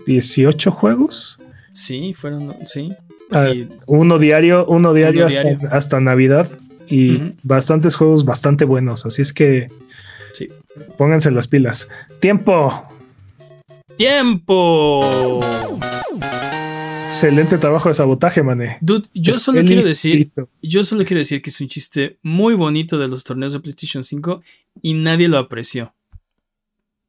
¿18 0.06 0.70
juegos? 0.70 1.38
Sí, 1.72 2.12
fueron, 2.14 2.54
sí. 2.66 2.92
Ah, 3.34 3.52
uno 3.86 4.18
diario, 4.18 4.66
uno 4.66 4.92
diario, 4.94 5.26
hasta, 5.70 6.00
Navidad 6.00 6.48
y 6.88 7.32
bastantes 7.42 7.96
juegos 7.96 8.24
bastante 8.24 8.64
buenos. 8.64 9.06
Así 9.06 9.22
es 9.22 9.32
que 9.32 9.68
pónganse 10.96 11.30
las 11.30 11.48
pilas. 11.48 11.88
Tiempo. 12.20 12.82
Tiempo. 13.96 15.40
Excelente 17.06 17.58
trabajo 17.58 17.88
de 17.88 17.94
sabotaje, 17.94 18.42
mané. 18.42 18.78
Dude, 18.80 19.06
yo 19.14 19.38
solo 19.38 19.62
quiero 19.64 19.82
decir, 19.82 20.32
yo 20.62 20.82
solo 20.82 21.04
quiero 21.04 21.18
decir 21.18 21.42
que 21.42 21.50
es 21.50 21.60
un 21.60 21.68
chiste 21.68 22.18
muy 22.22 22.54
bonito 22.54 22.98
de 22.98 23.06
los 23.06 23.22
torneos 23.22 23.52
de 23.52 23.60
PlayStation 23.60 24.02
5 24.02 24.42
y 24.80 24.94
nadie 24.94 25.28
lo 25.28 25.38
apreció. 25.38 25.94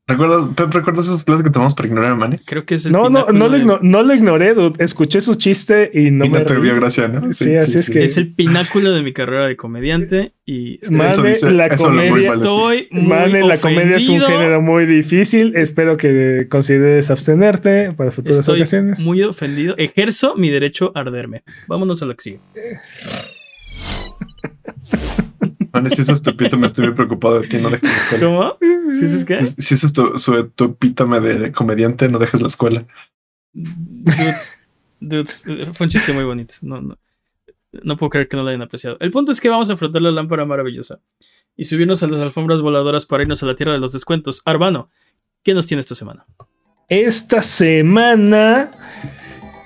¿Recuerdas, 0.05 1.07
esas 1.07 1.23
clases 1.23 1.45
que 1.45 1.49
tomamos 1.49 1.75
para 1.75 1.87
ignorar 1.87 2.11
a 2.11 2.15
Manny? 2.15 2.37
Creo 2.39 2.65
que 2.65 2.75
es 2.75 2.85
el 2.85 2.91
No, 2.91 3.09
no, 3.09 3.27
no, 3.27 3.47
lo 3.47 3.79
no, 3.79 4.03
lo 4.03 4.13
ignoré, 4.13 4.53
dude. 4.53 4.83
Escuché 4.83 5.21
su 5.21 5.35
chiste 5.35 5.91
y 5.93 6.11
no 6.11 6.25
me. 6.25 6.39
No 6.39 6.45
te 6.45 6.59
dio 6.59 6.75
gracia, 6.75 7.07
¿no? 7.07 7.31
Sí, 7.31 7.55
así 7.55 7.77
es 7.77 7.89
que. 7.89 8.03
Es 8.03 8.17
el 8.17 8.35
pináculo 8.35 8.91
de 8.91 9.01
mi 9.01 9.13
carrera 9.13 9.47
de 9.47 9.55
comediante 9.55 10.33
y. 10.45 10.81
Mane, 10.91 11.35
la 11.53 11.69
comedia. 11.69 12.33
Estoy 12.33 12.89
muy 12.91 13.07
Mane, 13.07 13.43
la 13.43 13.57
comedia 13.57 13.95
es 13.95 14.09
un 14.09 14.19
género 14.19 14.61
muy 14.61 14.85
difícil. 14.85 15.55
Espero 15.55 15.95
que 15.95 16.47
consideres 16.49 17.09
abstenerte 17.09 17.93
para 17.93 18.11
futuras 18.11 18.39
estoy 18.39 18.59
ocasiones. 18.59 18.99
Muy 19.05 19.23
ofendido. 19.23 19.73
Ejerzo 19.77 20.35
mi 20.35 20.49
derecho 20.49 20.91
a 20.95 20.99
arderme. 20.99 21.43
Vámonos 21.69 22.03
a 22.03 22.07
lo 22.07 22.15
que 22.17 22.23
sigue. 22.23 22.39
Si 25.89 26.01
eso 26.01 26.13
es 26.13 26.21
tu 26.21 26.31
epítome, 26.31 26.65
estoy 26.65 26.85
muy 26.85 26.95
preocupado 26.95 27.39
de 27.39 27.47
ti, 27.47 27.57
no 27.57 27.69
dejes 27.69 27.89
la 27.89 27.97
escuela. 27.97 28.25
¿Cómo? 28.25 28.91
¿Si 28.91 29.05
eso 29.05 29.15
es 29.15 29.25
qué? 29.25 29.45
Si 29.45 29.73
eso 29.73 29.85
es 29.85 29.93
tu, 29.93 30.19
su, 30.19 30.47
tu 30.49 30.65
epítome 30.65 31.19
de 31.19 31.51
comediante, 31.51 32.09
no 32.09 32.19
dejes 32.19 32.41
la 32.41 32.47
escuela. 32.47 32.85
Dudes, 33.53 34.59
dudes, 34.99 35.45
fue 35.73 35.85
un 35.85 35.89
chiste 35.89 36.13
muy 36.13 36.23
bonito. 36.23 36.55
No, 36.61 36.81
no, 36.81 36.97
no 37.71 37.97
puedo 37.97 38.09
creer 38.09 38.27
que 38.27 38.37
no 38.37 38.43
lo 38.43 38.49
hayan 38.49 38.61
apreciado. 38.61 38.97
El 38.99 39.11
punto 39.11 39.31
es 39.31 39.41
que 39.41 39.49
vamos 39.49 39.69
a 39.69 39.77
frotar 39.77 40.01
la 40.01 40.11
lámpara 40.11 40.45
maravillosa 40.45 40.99
y 41.55 41.65
subirnos 41.65 42.03
a 42.03 42.07
las 42.07 42.21
alfombras 42.21 42.61
voladoras 42.61 43.05
para 43.05 43.23
irnos 43.23 43.43
a 43.43 43.45
la 43.45 43.55
tierra 43.55 43.73
de 43.73 43.79
los 43.79 43.93
descuentos. 43.93 44.41
Arbano, 44.45 44.89
¿qué 45.43 45.53
nos 45.53 45.67
tiene 45.67 45.81
esta 45.81 45.95
semana? 45.95 46.25
Esta 46.89 47.41
semana 47.41 48.71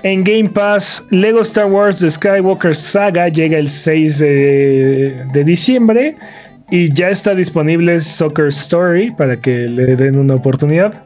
en 0.08 0.24
Game 0.24 0.50
Pass, 0.50 1.06
Lego 1.12 1.42
Star 1.42 1.70
Wars 1.70 2.00
The 2.00 2.10
Skywalker 2.10 2.74
Saga 2.74 3.28
llega 3.28 3.58
el 3.58 3.70
6 3.70 4.20
de, 4.20 5.44
diciembre 5.46 6.16
y 6.72 6.94
ya 6.94 7.10
está 7.10 7.36
disponible 7.36 8.00
Soccer 8.00 8.48
Story 8.48 9.12
para 9.12 9.40
que 9.40 9.68
le 9.68 9.98
den 9.98 10.18
una 10.18 10.36
oportunidad. 10.36 11.04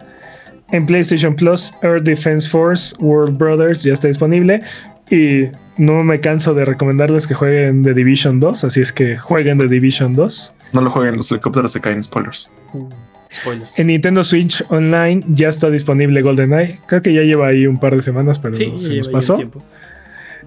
En 0.72 0.86
PlayStation 0.86 1.36
Plus, 1.36 1.73
Air 1.82 2.03
Defense 2.03 2.48
Force 2.48 2.95
World 2.99 3.38
Brothers 3.38 3.84
ya 3.84 3.94
está 3.94 4.07
disponible 4.07 4.61
y 5.10 5.48
no 5.78 6.03
me 6.03 6.19
canso 6.19 6.53
de 6.53 6.64
recomendarles 6.64 7.26
que 7.26 7.34
jueguen 7.34 7.84
The 7.84 7.95
Division 7.95 8.40
2, 8.40 8.64
así 8.64 8.82
es 8.82 8.91
que 8.91 9.18
jueguen 9.18 9.57
The 9.57 9.68
Division 9.68 10.14
2. 10.14 10.53
No 10.73 10.82
lo 10.82 10.91
jueguen, 10.91 11.18
los 11.18 11.32
helicópteros 11.32 11.72
se 11.72 11.82
caen, 11.82 12.03
spoilers. 12.03 12.52
En 13.77 13.87
Nintendo 13.87 14.23
Switch 14.23 14.63
Online 14.69 15.23
ya 15.29 15.49
está 15.49 15.69
disponible 15.69 16.21
GoldenEye. 16.21 16.79
Creo 16.87 17.01
que 17.01 17.13
ya 17.13 17.21
lleva 17.21 17.47
ahí 17.47 17.65
un 17.65 17.77
par 17.77 17.95
de 17.95 18.01
semanas, 18.01 18.39
pero 18.39 18.53
se 18.53 18.97
nos 18.97 19.09
pasó. 19.09 19.37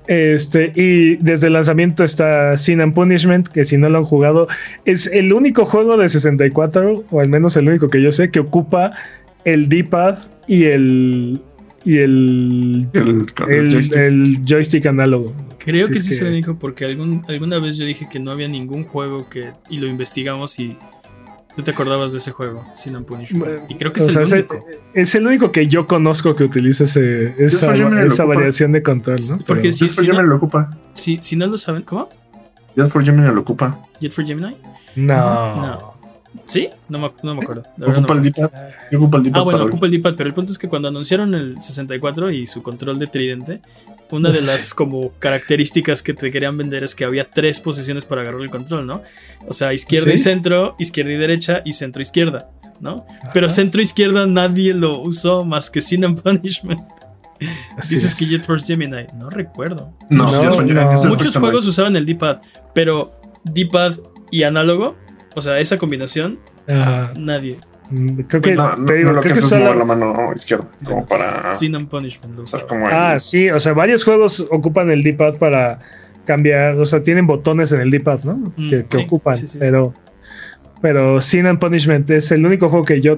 Este, 0.07 0.71
y 0.75 1.17
desde 1.17 1.47
el 1.47 1.55
lanzamiento 1.55 2.05
está 2.05 2.57
Sin 2.59 2.81
and 2.81 2.95
Punishment, 2.95 3.49
que 3.49 3.65
si 3.65 3.79
no 3.79 3.89
lo 3.89 3.99
han 3.99 4.05
jugado, 4.05 4.49
es 4.85 5.07
el 5.07 5.33
único 5.33 5.65
juego 5.65 5.97
de 5.97 6.09
64, 6.09 7.05
o 7.11 7.21
al 7.21 7.29
menos 7.29 7.57
el 7.57 7.69
único 7.69 7.89
que 7.89 8.03
yo 8.03 8.13
sé, 8.13 8.31
que 8.31 8.41
ocupa 8.41 8.93
el 9.45 9.69
D-pad 9.69 10.19
y 10.47 10.65
el. 10.65 11.41
y 11.85 11.99
el. 11.99 12.89
el, 13.49 14.45
joystick. 14.45 14.87
análogo. 14.87 15.35
Creo 15.59 15.89
que 15.89 15.99
sí 15.99 16.13
es, 16.13 16.21
el 16.21 16.29
único, 16.29 16.59
porque 16.59 16.85
algún, 16.85 17.25
alguna 17.27 17.59
vez 17.59 17.79
yo 17.79 17.87
dije 17.87 18.07
que 18.11 18.21
no 18.21 18.31
había 18.31 18.49
ningún 18.49 18.85
juego 18.85 19.31
que. 19.31 19.53
y 19.71 19.79
lo 19.79 19.87
investigamos 19.87 20.59
y 20.59 20.77
¿Tú 21.57 21.63
te 21.63 21.71
acordabas 21.71 22.11
de 22.13 22.19
ese 22.19 22.33
juego, 22.33 22.65
Sin 22.75 22.97
and 22.97 23.07
Y 23.69 23.77
creo 23.77 23.93
que 23.93 24.01
es 24.01 24.17
el 24.17 24.27
único. 24.27 24.65
Es 24.93 25.15
el 25.15 25.27
único 25.27 25.53
que 25.53 25.69
yo 25.69 25.87
conozco 25.87 26.35
que 26.35 26.45
utiliza 26.45 26.85
ese, 26.85 27.35
esa, 27.39 28.25
variación 28.25 28.73
de 28.73 28.83
control, 28.83 29.21
¿no? 29.29 29.39
Porque 29.47 29.71
si, 29.71 29.87
si, 29.89 30.09
no, 30.09 30.23
lo 30.23 30.37
ocupa. 30.37 30.77
Si, 30.93 31.19
si 31.23 31.37
no 31.37 31.47
lo 31.47 31.57
saben, 31.57 31.83
¿cómo? 31.83 32.09
Jet 32.77 32.89
for 32.91 33.05
Gemini 33.05 33.33
lo 33.33 33.41
ocupa. 33.41 33.81
¿Jet 34.01 34.13
for 34.13 34.27
Gemini? 34.27 34.57
No. 34.97 35.57
No. 35.57 35.95
¿Sí? 36.45 36.69
No 36.89 36.99
me, 36.99 37.13
no 37.23 37.35
me 37.37 37.43
acuerdo. 37.43 37.63
Ocupa 37.81 38.15
el 38.15 38.23
D-pad. 38.23 38.51
Ah, 38.53 39.43
bueno, 39.43 39.65
ocupa 39.65 39.87
el 39.87 39.93
D-pad, 39.93 40.15
pero 40.17 40.29
el 40.29 40.35
punto 40.35 40.53
es 40.53 40.59
que 40.59 40.69
cuando 40.69 40.89
anunciaron 40.89 41.35
el 41.35 41.61
64 41.63 42.31
y 42.31 42.47
su 42.47 42.63
control 42.63 42.99
de 42.99 43.07
tridente, 43.07 43.61
una 44.11 44.31
de 44.31 44.41
las 44.43 44.75
como 44.75 45.13
características 45.19 46.03
que 46.03 46.15
te 46.15 46.31
querían 46.31 46.57
vender 46.57 46.85
es 46.85 46.95
que 46.95 47.05
había 47.05 47.31
tres 47.31 47.61
posiciones 47.61 48.05
para 48.05 48.23
agarrar 48.23 48.41
el 48.41 48.51
control, 48.51 48.87
¿no? 48.87 49.03
O 49.47 49.53
sea, 49.53 49.73
izquierda 49.73 50.13
y 50.13 50.19
centro, 50.19 50.77
izquierda 50.79 51.13
y 51.13 51.17
derecha 51.17 51.63
y 51.65 51.73
centro 51.73 52.03
izquierda, 52.03 52.51
¿no? 52.81 53.07
Pero 53.33 53.49
centro 53.49 53.81
izquierda 53.83 54.27
nadie 54.27 54.75
lo 54.75 55.01
usó 55.01 55.45
más 55.45 55.71
que 55.71 55.81
Sin 55.81 56.05
and 56.05 56.21
Punishment. 56.21 56.81
Dices 57.91 58.15
que 58.15 58.25
Jet 58.27 58.45
Force 58.45 58.65
Gemini, 58.65 59.07
no 59.19 59.29
recuerdo. 59.29 59.93
No, 60.09 60.25
no, 60.27 61.09
muchos 61.09 61.37
juegos 61.37 61.67
usaban 61.67 61.97
el 61.97 62.07
D-pad, 62.07 62.39
pero 62.73 63.21
D-pad 63.45 63.99
y 64.31 64.45
análogo 64.45 64.97
o 65.35 65.43
sea, 65.43 65.59
esa 65.59 65.79
combinación, 65.79 66.39
nadie. 67.17 67.59
Mm, 67.91 68.21
creo 68.23 68.43
que, 68.43 68.55
no, 68.55 68.77
no, 68.77 69.13
lo 69.13 69.21
que, 69.21 69.29
es 69.29 69.53
mover 69.53 69.77
la 69.77 69.85
mano 69.85 70.33
izquierda, 70.35 70.67
como 70.85 71.07
para. 71.07 71.55
Sin 71.57 71.75
and 71.77 71.89
punishment. 71.89 72.35
ah, 72.91 73.19
sí, 73.19 73.51
o 73.51 73.61
sea, 73.61 73.73
varios 73.73 74.05
juegos 74.05 74.47
ocupan 74.51 74.91
el 74.91 75.03
D-pad 75.03 75.37
para 75.37 75.79
cambiar, 76.25 76.79
o 76.79 76.87
sea, 76.87 77.03
tienen 77.03 77.27
botones 77.27 77.73
en 77.73 77.81
el 77.81 77.91
D-pad, 77.91 78.25
¿no? 78.25 78.53
Mm, 78.57 78.69
que, 78.69 78.87
ocupan, 79.05 79.35
pero. 79.59 79.95
Pero 80.81 81.19
Sin 81.19 81.47
and 81.47 81.59
Punishment 81.61 82.11
es 82.11 82.31
el 82.31 82.45
único 82.45 82.69
juego 82.69 82.85
que 82.85 83.01
yo 83.01 83.17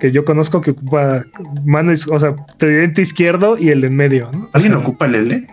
que 0.00 0.10
yo 0.10 0.24
conozco 0.24 0.60
que 0.60 0.72
ocupa 0.72 1.22
mano, 1.64 1.92
o 1.92 2.18
sea, 2.18 2.34
tridente 2.56 3.02
izquierdo 3.02 3.56
y 3.56 3.68
el 3.68 3.84
en 3.84 3.94
medio. 3.94 4.30
¿no? 4.32 4.48
¿Alguien 4.52 4.74
ocupa 4.74 5.06
el 5.06 5.14
L? 5.14 5.46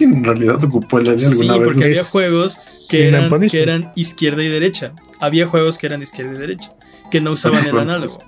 en 0.00 0.24
realidad 0.24 0.62
ocupó 0.62 0.98
el 0.98 1.08
L 1.08 1.26
alguna 1.26 1.54
sí, 1.54 1.60
porque 1.64 1.84
había 1.84 2.04
juegos 2.04 2.88
que 2.90 3.08
eran, 3.08 3.92
izquierda 3.96 4.42
y 4.42 4.48
derecha. 4.48 4.92
Había 5.18 5.46
juegos 5.46 5.78
que 5.78 5.86
eran 5.86 6.02
izquierda 6.02 6.34
y 6.34 6.38
derecha, 6.38 6.72
que 7.12 7.20
no 7.20 7.32
usaban 7.32 7.64
el 7.64 7.78
análogo. 7.78 8.18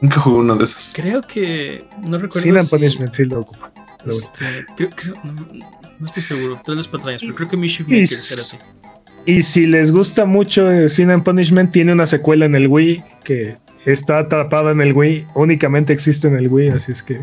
Nunca 0.00 0.20
jugué 0.20 0.38
uno 0.38 0.54
de 0.54 0.64
esos. 0.64 0.92
Creo 0.94 1.20
que. 1.20 1.84
No 2.06 2.16
recuerdo. 2.16 2.40
Sin 2.40 2.58
si, 2.58 2.70
Punishment 2.70 3.14
sí 3.14 3.24
lo 3.24 3.40
ocupa. 3.40 3.72
Este, 4.06 4.64
creo, 4.76 4.90
creo, 4.90 5.14
no, 5.24 6.06
estoy 6.06 6.22
seguro. 6.22 6.58
Tres 6.64 6.76
las 6.76 6.88
patrañas, 6.88 7.20
pero 7.20 7.34
creo 7.34 7.48
que 7.48 7.56
Mischief 7.56 7.86
Maker 7.86 8.04
era 8.04 8.40
así. 8.40 8.58
Y 9.26 9.42
si 9.42 9.66
les 9.66 9.92
gusta 9.92 10.24
mucho 10.24 10.88
Sin 10.88 11.10
and 11.10 11.24
Punishment, 11.24 11.72
tiene 11.72 11.92
una 11.92 12.06
secuela 12.06 12.46
en 12.46 12.54
el 12.54 12.68
Wii 12.68 13.04
que 13.24 13.58
está 13.84 14.20
atrapada 14.20 14.70
en 14.70 14.80
el 14.80 14.94
Wii. 14.94 15.26
Únicamente 15.34 15.92
existe 15.92 16.28
en 16.28 16.36
el 16.36 16.48
Wii, 16.48 16.68
así 16.68 16.92
es 16.92 17.02
que 17.02 17.20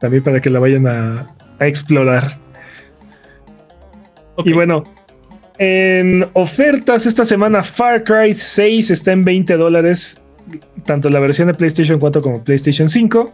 también 0.00 0.22
para 0.24 0.40
que 0.40 0.50
la 0.50 0.58
vayan 0.58 0.86
a, 0.86 1.34
a 1.60 1.66
explorar. 1.66 2.38
Y 4.44 4.52
bueno, 4.52 4.82
en 5.58 6.26
ofertas 6.32 7.06
esta 7.06 7.24
semana, 7.24 7.62
Far 7.62 8.04
Cry 8.04 8.34
6 8.34 8.90
está 8.90 9.12
en 9.12 9.24
20 9.24 9.56
dólares, 9.56 10.20
tanto 10.86 11.08
la 11.08 11.20
versión 11.20 11.48
de 11.48 11.54
PlayStation 11.54 11.98
4 11.98 12.22
como 12.22 12.42
PlayStation 12.42 12.88
5. 12.88 13.32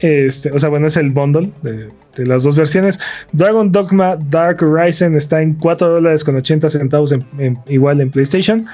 Este, 0.00 0.50
o 0.50 0.58
sea, 0.58 0.70
bueno, 0.70 0.86
es 0.86 0.96
el 0.96 1.10
bundle 1.10 1.52
de, 1.62 1.88
las 2.26 2.42
dos 2.42 2.56
versiones. 2.56 2.98
Dragon 3.32 3.70
Dogma 3.70 4.16
Dark 4.30 4.62
Horizon 4.62 5.14
está 5.14 5.42
en 5.42 5.54
4 5.54 5.88
dólares 5.88 6.24
con 6.24 6.36
80 6.36 6.68
centavos 6.68 7.14
igual 7.66 8.00
en 8.00 8.10
PlayStation. 8.10 8.66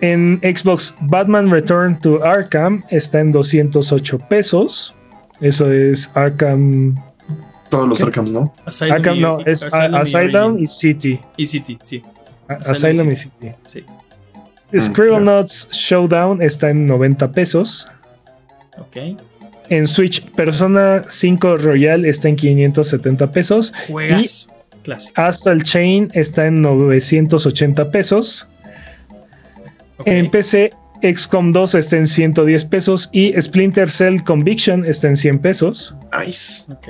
En 0.00 0.38
Xbox, 0.42 0.94
Batman 1.02 1.50
Return 1.50 1.98
to 2.00 2.22
Arkham 2.24 2.82
está 2.90 3.20
en 3.20 3.32
208 3.32 4.18
pesos. 4.28 4.94
Eso 5.40 5.70
es 5.70 6.10
Arkham 6.14 6.94
todos 7.74 7.88
los 7.88 8.02
Arkhams, 8.02 8.32
¿no? 8.32 8.54
Asylum 8.66 8.94
Arkham 8.94 9.20
no, 9.20 9.38
es 9.44 9.64
Asylum, 9.64 10.58
y, 10.58 10.66
City. 10.68 11.20
Y 11.36 11.46
City, 11.46 11.76
sí. 11.82 12.02
Asylum, 12.48 13.10
y 13.10 13.16
City. 13.16 13.50
Sí. 13.64 13.84
Scribble 14.78 15.20
mm, 15.20 15.24
Notes 15.24 15.68
Showdown 15.72 16.40
está 16.40 16.70
en 16.70 16.86
90 16.86 17.32
pesos. 17.32 17.88
Ok. 18.78 19.18
En 19.70 19.88
Switch, 19.88 20.24
Persona 20.32 21.04
5 21.08 21.56
Royal 21.56 22.04
está 22.04 22.28
en 22.28 22.36
570 22.36 23.32
pesos. 23.32 23.72
Juegas. 23.88 24.46
Clásico. 24.84 25.20
Hasta 25.20 25.50
el 25.50 25.64
Chain 25.64 26.10
está 26.14 26.46
en 26.46 26.62
980 26.62 27.90
pesos. 27.90 28.46
En 30.04 30.30
PC, 30.30 30.70
XCOM 31.02 31.50
2 31.50 31.74
está 31.74 31.96
en 31.96 32.06
110 32.06 32.64
pesos 32.66 33.08
y 33.12 33.32
Splinter 33.40 33.88
Cell 33.88 34.22
Conviction 34.22 34.84
está 34.84 35.08
en 35.08 35.16
100 35.16 35.38
pesos. 35.40 35.96
Nice. 36.16 36.72
Ok. 36.72 36.88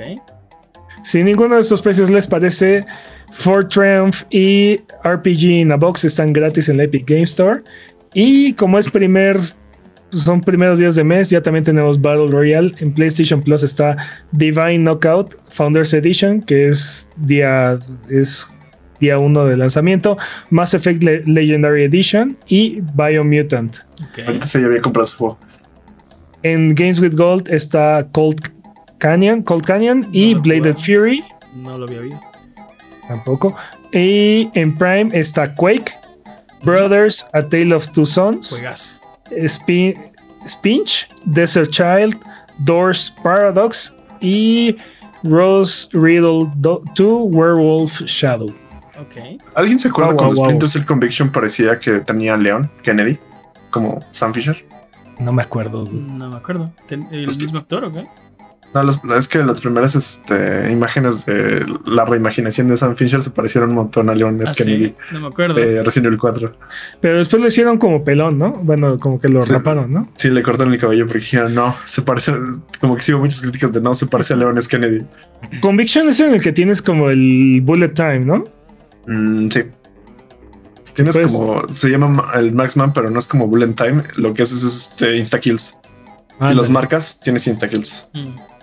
Si 1.05 1.23
ninguno 1.23 1.53
de 1.53 1.61
estos 1.61 1.83
precios 1.83 2.09
les 2.09 2.25
parece, 2.25 2.83
For 3.31 3.63
Triumph 3.69 4.23
y 4.31 4.79
RPG 5.03 5.43
in 5.43 5.71
a 5.71 5.75
Box 5.75 6.03
están 6.03 6.33
gratis 6.33 6.67
en 6.67 6.77
la 6.77 6.85
Epic 6.85 7.07
Game 7.07 7.21
Store. 7.21 7.61
Y 8.15 8.53
como 8.53 8.79
es 8.79 8.89
primer, 8.89 9.37
son 10.09 10.41
primeros 10.41 10.79
días 10.79 10.95
de 10.95 11.03
mes, 11.03 11.29
ya 11.29 11.43
también 11.43 11.63
tenemos 11.63 12.01
Battle 12.01 12.31
Royale. 12.31 12.73
En 12.79 12.91
PlayStation 12.91 13.39
Plus 13.39 13.61
está 13.61 13.95
Divine 14.31 14.79
Knockout 14.79 15.35
Founders 15.51 15.93
Edition, 15.93 16.41
que 16.41 16.69
es 16.69 17.07
día, 17.17 17.77
es 18.09 18.47
día 18.99 19.19
1 19.19 19.45
de 19.45 19.57
lanzamiento. 19.57 20.17
Mass 20.49 20.73
Effect 20.73 21.03
Legendary 21.03 21.83
Edition 21.83 22.35
y 22.47 22.81
Biomutant. 22.95 23.77
Okay. 24.09 24.39
se 24.43 24.59
ya 24.59 24.65
había 24.65 24.81
comprado 24.81 25.05
su 25.05 25.17
juego. 25.19 25.37
En 26.41 26.73
Games 26.73 26.99
with 26.99 27.15
Gold 27.15 27.47
está 27.47 28.07
Cold 28.11 28.54
Canyon, 28.99 29.43
Cold 29.43 29.65
Canyon 29.65 30.07
y 30.11 30.35
Bladed 30.35 30.75
Fury. 30.75 31.23
No 31.53 31.77
lo 31.77 31.85
había 31.85 31.99
oído. 31.99 32.19
Tampoco. 33.07 33.55
Y 33.91 34.49
en 34.55 34.77
Prime 34.77 35.09
está 35.13 35.53
Quake, 35.55 35.93
Brothers, 36.63 37.25
A 37.33 37.41
Tale 37.41 37.73
of 37.73 37.91
Two 37.91 38.05
Sons, 38.05 38.49
Juegazo. 38.49 38.95
Spinch, 40.45 41.07
Desert 41.25 41.69
Child, 41.71 42.15
Doors 42.59 43.13
Paradox 43.23 43.95
y 44.21 44.75
Rose 45.23 45.87
Riddle 45.93 46.51
2 46.57 46.81
Werewolf 47.31 48.01
Shadow. 48.01 48.53
Okay. 49.07 49.37
¿Alguien 49.55 49.77
se 49.77 49.89
acuerda 49.89 50.15
cuando 50.15 50.35
Splinter 50.35 50.69
Cell 50.69 50.85
Conviction 50.85 51.31
parecía 51.31 51.79
que 51.79 51.99
tenía 51.99 52.37
Leon 52.37 52.69
Kennedy 52.83 53.19
como 53.71 53.99
Sam 54.11 54.33
Fisher? 54.33 54.65
No 55.19 55.33
me 55.33 55.43
acuerdo. 55.43 55.85
No 55.91 56.29
me 56.29 56.37
acuerdo. 56.37 56.71
¿El 56.89 57.27
mismo 57.27 57.59
actor 57.59 57.85
o 57.85 57.91
qué? 57.91 58.03
No, 58.75 59.15
es 59.15 59.27
que 59.29 59.39
las 59.39 59.61
primeras 59.61 59.95
este, 59.95 60.69
imágenes 60.69 61.25
de 61.25 61.65
la 61.85 62.03
reimaginación 62.03 62.67
de 62.67 62.75
Sam 62.75 62.95
Fisher 62.95 63.21
se 63.21 63.29
parecieron 63.29 63.69
un 63.69 63.75
montón 63.75 64.09
a 64.09 64.15
Leon 64.15 64.37
¿Ah, 64.45 64.51
Kennedy. 64.55 64.93
No 65.11 65.21
me 65.21 65.27
acuerdo. 65.27 65.55
De 65.55 65.81
Resident 65.81 66.07
Evil 66.07 66.19
4. 66.19 66.53
Pero 66.99 67.17
después 67.17 67.41
lo 67.41 67.47
hicieron 67.47 67.77
como 67.77 68.03
pelón, 68.03 68.37
¿no? 68.37 68.51
Bueno, 68.51 68.99
como 68.99 69.17
que 69.17 69.29
lo 69.29 69.39
raparon, 69.39 69.93
¿no? 69.93 70.09
Sí, 70.15 70.29
le 70.29 70.43
cortaron 70.43 70.73
el 70.73 70.79
cabello 70.79 71.05
porque 71.05 71.19
dijeron, 71.19 71.55
no, 71.55 71.73
se 71.85 72.01
parece, 72.01 72.33
como 72.81 72.97
que 72.97 73.03
sí 73.03 73.13
hubo 73.13 73.21
muchas 73.21 73.41
críticas 73.41 73.71
de 73.71 73.79
no, 73.79 73.95
se 73.95 74.07
parece 74.07 74.33
a 74.33 74.37
Leon 74.37 74.59
Kennedy. 74.69 75.05
Conviction 75.61 76.09
es 76.09 76.19
en 76.19 76.33
el 76.33 76.41
que 76.41 76.51
tienes 76.51 76.81
como 76.81 77.09
el 77.09 77.61
bullet 77.63 77.93
time, 77.93 78.19
¿no? 78.19 78.43
Mm, 79.07 79.47
sí. 79.49 79.63
Tienes 80.95 81.17
pues 81.17 81.31
como, 81.31 81.67
se 81.69 81.89
llama 81.89 82.31
el 82.35 82.53
Maxman, 82.53 82.91
pero 82.93 83.09
no 83.09 83.19
es 83.19 83.27
como 83.27 83.47
bullet 83.47 83.73
time. 83.73 84.03
Lo 84.17 84.33
que 84.33 84.43
haces 84.43 84.63
es 84.63 84.89
este, 84.89 85.15
insta 85.17 85.39
kills. 85.39 85.77
y 86.41 86.53
los 86.53 86.69
marcas, 86.69 87.19
tienes 87.21 87.47
insta 87.47 87.67
kills. 87.67 88.07
Mm. 88.13 88.54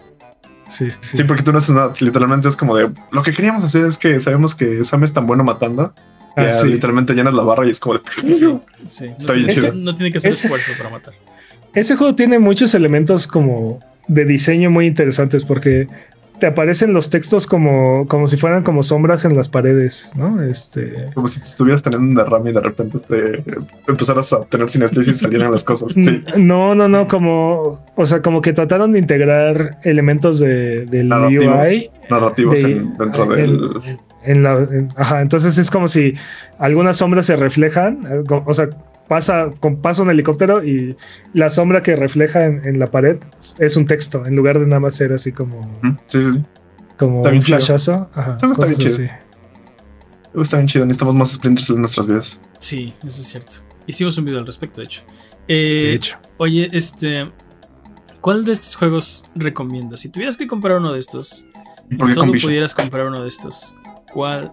Sí, 0.68 0.88
sí. 0.90 1.24
porque 1.24 1.42
tú 1.42 1.52
no 1.52 1.58
haces 1.58 1.74
nada. 1.74 1.92
Literalmente 2.00 2.48
es 2.48 2.56
como 2.56 2.76
de 2.76 2.90
lo 3.10 3.22
que 3.22 3.32
queríamos 3.32 3.64
hacer 3.64 3.86
es 3.86 3.98
que 3.98 4.18
sabemos 4.20 4.54
que 4.54 4.82
Sam 4.84 5.04
es 5.04 5.12
tan 5.12 5.26
bueno 5.26 5.44
matando. 5.44 5.94
Ah, 6.36 6.50
literalmente 6.64 7.12
llenas 7.14 7.34
la 7.34 7.42
barra 7.42 7.66
y 7.66 7.70
es 7.70 7.80
como 7.80 7.98
de. 7.98 8.00
Sí, 8.88 9.06
Está 9.06 9.32
bien 9.32 9.48
chido. 9.48 9.72
No 9.72 9.94
tiene 9.94 10.10
que 10.10 10.18
hacer 10.18 10.30
esfuerzo 10.30 10.72
para 10.78 10.90
matar. 10.90 11.14
Ese 11.74 11.96
juego 11.96 12.14
tiene 12.14 12.38
muchos 12.38 12.74
elementos 12.74 13.26
como 13.26 13.80
de 14.08 14.24
diseño 14.24 14.70
muy 14.70 14.86
interesantes 14.86 15.44
porque 15.44 15.88
te 16.42 16.48
aparecen 16.48 16.92
los 16.92 17.08
textos 17.08 17.46
como, 17.46 18.04
como 18.08 18.26
si 18.26 18.36
fueran 18.36 18.64
como 18.64 18.82
sombras 18.82 19.24
en 19.24 19.36
las 19.36 19.48
paredes, 19.48 20.12
¿no? 20.16 20.42
Este... 20.42 21.06
Como 21.14 21.28
si 21.28 21.40
estuvieras 21.40 21.84
teniendo 21.84 22.04
un 22.04 22.14
derrame 22.16 22.50
y 22.50 22.52
de 22.52 22.60
repente 22.60 22.98
te 22.98 23.44
empezaras 23.86 24.32
a 24.32 24.44
tener 24.46 24.68
sinestesia 24.68 25.12
y 25.12 25.14
salieran 25.14 25.52
las 25.52 25.62
cosas. 25.62 25.94
No, 26.36 26.74
no, 26.74 26.88
no, 26.88 27.06
como, 27.06 27.80
o 27.94 28.06
sea, 28.06 28.22
como 28.22 28.40
que 28.40 28.52
trataron 28.52 28.90
de 28.90 28.98
integrar 28.98 29.78
elementos 29.84 30.40
de, 30.40 30.84
del 30.86 31.10
narrativos, 31.10 31.68
UI. 31.68 31.90
Narrativos 32.10 32.60
dentro 32.60 33.26
del... 33.26 33.70
En 34.24 34.42
la, 34.42 34.66
ajá, 34.96 35.22
entonces 35.22 35.58
es 35.58 35.70
como 35.70 35.86
si 35.86 36.14
algunas 36.58 36.96
sombras 36.96 37.26
se 37.26 37.36
reflejan, 37.36 38.00
o 38.28 38.52
sea, 38.52 38.68
pasa, 39.08 39.50
con, 39.60 39.80
pasa 39.80 40.02
un 40.02 40.10
helicóptero 40.10 40.64
y 40.64 40.96
la 41.34 41.50
sombra 41.50 41.82
que 41.82 41.96
refleja 41.96 42.44
en, 42.44 42.78
la 42.78 42.90
pared 42.90 43.18
es 43.58 43.76
un 43.76 43.86
texto, 43.86 44.24
en 44.26 44.36
lugar 44.36 44.58
de 44.58 44.66
nada 44.66 44.80
más 44.80 44.96
ser 44.96 45.12
así 45.12 45.32
como. 45.32 45.60
Sí, 46.06 46.22
sí, 46.22 46.42
Como 46.98 47.22
un 47.22 47.42
flashazo. 47.42 48.08
Ajá, 48.14 48.36
está 48.36 48.66
bien 48.66 48.78
chido. 48.78 49.08
Está 50.34 50.56
bien 50.56 50.66
chido, 50.66 50.86
necesitamos 50.86 51.14
más 51.14 51.32
splinters 51.32 51.70
en 51.70 51.80
nuestras 51.80 52.06
vidas. 52.06 52.40
Sí, 52.58 52.94
eso 53.00 53.20
es 53.20 53.26
cierto. 53.26 53.52
Hicimos 53.86 54.16
un 54.16 54.24
video 54.24 54.40
al 54.40 54.46
respecto, 54.46 54.80
de 54.80 54.86
hecho. 54.86 55.02
Eh, 55.48 55.54
de 55.88 55.94
hecho. 55.94 56.18
Oye, 56.38 56.70
este. 56.72 57.30
¿Cuál 58.20 58.44
de 58.44 58.52
estos 58.52 58.76
juegos 58.76 59.24
recomiendas? 59.34 60.00
Si 60.00 60.08
tuvieras 60.08 60.36
que 60.36 60.46
comprar 60.46 60.78
uno 60.78 60.92
de 60.92 61.00
estos, 61.00 61.44
y 61.90 62.12
solo 62.12 62.30
pudieras 62.30 62.72
comprar 62.72 63.08
uno 63.08 63.20
de 63.20 63.28
estos, 63.28 63.76
¿cuál 64.12 64.52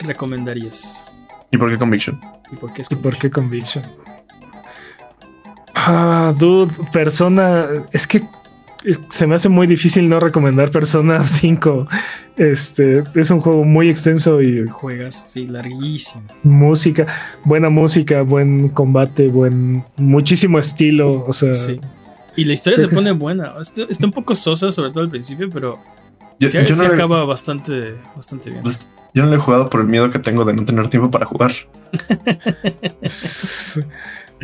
recomendarías? 0.00 1.04
¿Y 1.52 1.56
por 1.56 1.70
qué 1.70 1.78
Conviction? 1.78 2.20
¿Y 2.52 2.56
por 2.56 2.72
qué 2.72 2.82
es 2.82 2.90
¿Y 2.90 2.96
por 2.96 3.16
qué 3.16 3.30
Conviction? 3.30 3.84
Ah, 5.74 6.34
dude, 6.38 6.72
Persona. 6.92 7.66
Es 7.92 8.06
que 8.06 8.20
se 9.10 9.26
me 9.26 9.34
hace 9.34 9.48
muy 9.48 9.66
difícil 9.66 10.08
no 10.08 10.20
recomendar 10.20 10.70
Persona 10.70 11.26
5. 11.26 11.86
Este 12.36 13.04
es 13.14 13.30
un 13.30 13.40
juego 13.40 13.64
muy 13.64 13.88
extenso 13.88 14.40
y. 14.40 14.66
Juegas, 14.68 15.30
sí, 15.30 15.46
larguísimo. 15.46 16.24
Música, 16.42 17.06
buena 17.44 17.68
música, 17.68 18.22
buen 18.22 18.68
combate, 18.70 19.28
buen. 19.28 19.84
muchísimo 19.96 20.58
estilo. 20.58 21.24
O 21.26 21.32
sea. 21.32 21.52
Sí. 21.52 21.78
Y 22.36 22.44
la 22.44 22.52
historia 22.52 22.78
se 22.78 22.88
pone 22.88 23.12
buena. 23.12 23.54
Está, 23.60 24.06
un 24.06 24.12
poco 24.12 24.34
sosa, 24.34 24.70
sobre 24.70 24.90
todo 24.90 25.04
al 25.04 25.10
principio, 25.10 25.50
pero. 25.50 25.78
Yo, 26.38 26.48
se, 26.48 26.62
no 26.62 26.84
acaba 26.86 27.24
bastante, 27.24 27.96
bastante 28.16 28.48
bien. 28.48 28.62
Pues, 28.62 28.86
yo 29.14 29.24
no 29.24 29.30
le 29.30 29.36
he 29.36 29.38
jugado 29.38 29.70
por 29.70 29.80
el 29.80 29.86
miedo 29.86 30.10
que 30.10 30.18
tengo 30.18 30.44
de 30.44 30.54
no 30.54 30.64
tener 30.64 30.88
tiempo 30.88 31.10
para 31.10 31.26
jugar. 31.26 31.52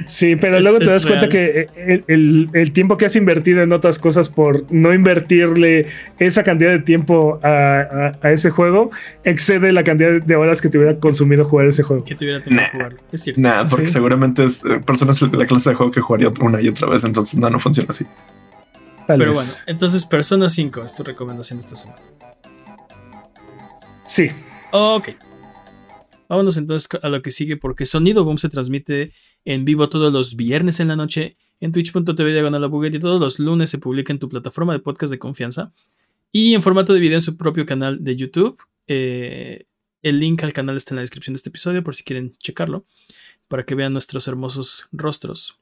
Sí, 0.05 0.37
pero 0.37 0.61
luego 0.61 0.79
te 0.79 0.87
das 0.87 1.07
cuenta 1.07 1.29
que 1.29 1.69
el, 2.07 2.73
tiempo 2.73 2.99
que 2.99 3.07
has 3.07 3.17
invertido 3.17 3.63
en 3.63 3.73
otras 3.73 3.99
cosas 3.99 4.29
por 4.29 4.71
no 4.71 4.93
invertirle 4.93 5.87
esa 6.19 6.43
cantidad 6.43 6.71
de 6.71 6.81
tiempo 6.81 7.41
a, 7.43 8.13
ese 8.25 8.51
juego 8.51 8.91
excede 9.25 9.73
la 9.73 9.85
cantidad 9.85 10.21
de 10.21 10.37
horas 10.37 10.61
que 10.61 10.69
te 10.69 10.77
hubiera 10.77 10.99
consumido 10.99 11.47
jugar 11.47 11.67
ese 11.67 11.83
juego. 11.83 12.05
Que 12.05 12.15
te 12.15 12.27
hubiera 12.27 12.43
tenido 12.43 12.63
que 12.65 12.71
jugar. 12.77 12.97
Es 13.11 13.23
cierto. 13.23 13.41
Nah, 13.41 13.65
porque 13.65 13.87
seguramente 13.87 14.45
es 14.45 14.63
eh, 14.67 14.81
personas 14.85 15.19
de 15.19 15.37
la 15.37 15.47
clase 15.47 15.71
de 15.71 15.77
juego 15.77 15.91
que 15.91 16.03
jugaría 16.03 16.31
una 16.43 16.61
y 16.61 16.69
otra 16.69 16.89
vez, 16.89 17.03
entonces 17.05 17.39
no, 17.39 17.49
no 17.49 17.59
funciona 17.59 17.89
así. 17.89 18.05
pero 19.07 19.33
bueno, 19.33 19.51
entonces 19.67 20.05
Persona 20.05 20.51
5 20.51 20.83
es 20.83 20.93
tu 20.93 21.05
recomendación 21.05 21.59
esta 21.59 21.75
semana. 21.75 22.03
Sí. 24.05 24.31
Ok. 24.78 25.09
Vámonos 26.28 26.59
entonces 26.59 26.86
a 27.03 27.09
lo 27.09 27.23
que 27.23 27.31
sigue, 27.31 27.57
porque 27.57 27.86
Sonido 27.86 28.24
Boom 28.24 28.36
se 28.36 28.51
transmite 28.51 29.12
en 29.47 29.65
vivo 29.65 29.89
todos 29.89 30.12
los 30.12 30.36
viernes 30.36 30.81
en 30.81 30.89
la 30.89 30.97
noche 30.97 31.39
en 31.61 31.73
twitch.tv 31.73 32.32
diagonal 32.32 32.70
y 32.93 32.98
todos 32.98 33.19
los 33.19 33.39
lunes 33.39 33.70
se 33.70 33.78
publica 33.78 34.12
en 34.12 34.19
tu 34.19 34.28
plataforma 34.28 34.74
de 34.74 34.81
podcast 34.81 35.11
de 35.11 35.19
confianza 35.19 35.73
y 36.31 36.53
en 36.53 36.61
formato 36.61 36.93
de 36.93 37.01
video 37.01 37.16
en 37.16 37.23
su 37.23 37.39
propio 37.39 37.65
canal 37.65 38.05
de 38.05 38.16
YouTube. 38.16 38.59
Eh, 38.86 39.65
el 40.03 40.20
link 40.20 40.44
al 40.44 40.53
canal 40.53 40.77
está 40.77 40.93
en 40.93 40.97
la 40.97 41.03
descripción 41.03 41.32
de 41.32 41.36
este 41.36 41.48
episodio 41.48 41.82
por 41.82 41.94
si 41.94 42.05
quieren 42.05 42.36
checarlo, 42.39 42.85
para 43.48 43.65
que 43.65 43.74
vean 43.74 43.94
nuestros 43.94 44.28
hermosos 44.28 44.89
rostros. 44.93 45.59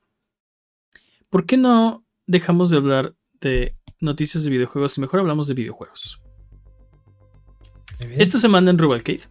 ¿Por 1.30 1.46
qué 1.46 1.56
no 1.56 2.04
dejamos 2.26 2.70
de 2.70 2.78
hablar 2.78 3.14
de 3.40 3.76
noticias 4.00 4.42
de 4.42 4.50
videojuegos 4.50 4.98
y 4.98 5.02
mejor 5.02 5.20
hablamos 5.20 5.46
de 5.46 5.54
videojuegos? 5.54 6.23
Esta 8.16 8.38
semana 8.38 8.70
en 8.70 8.78
Rubalcade 8.78 9.22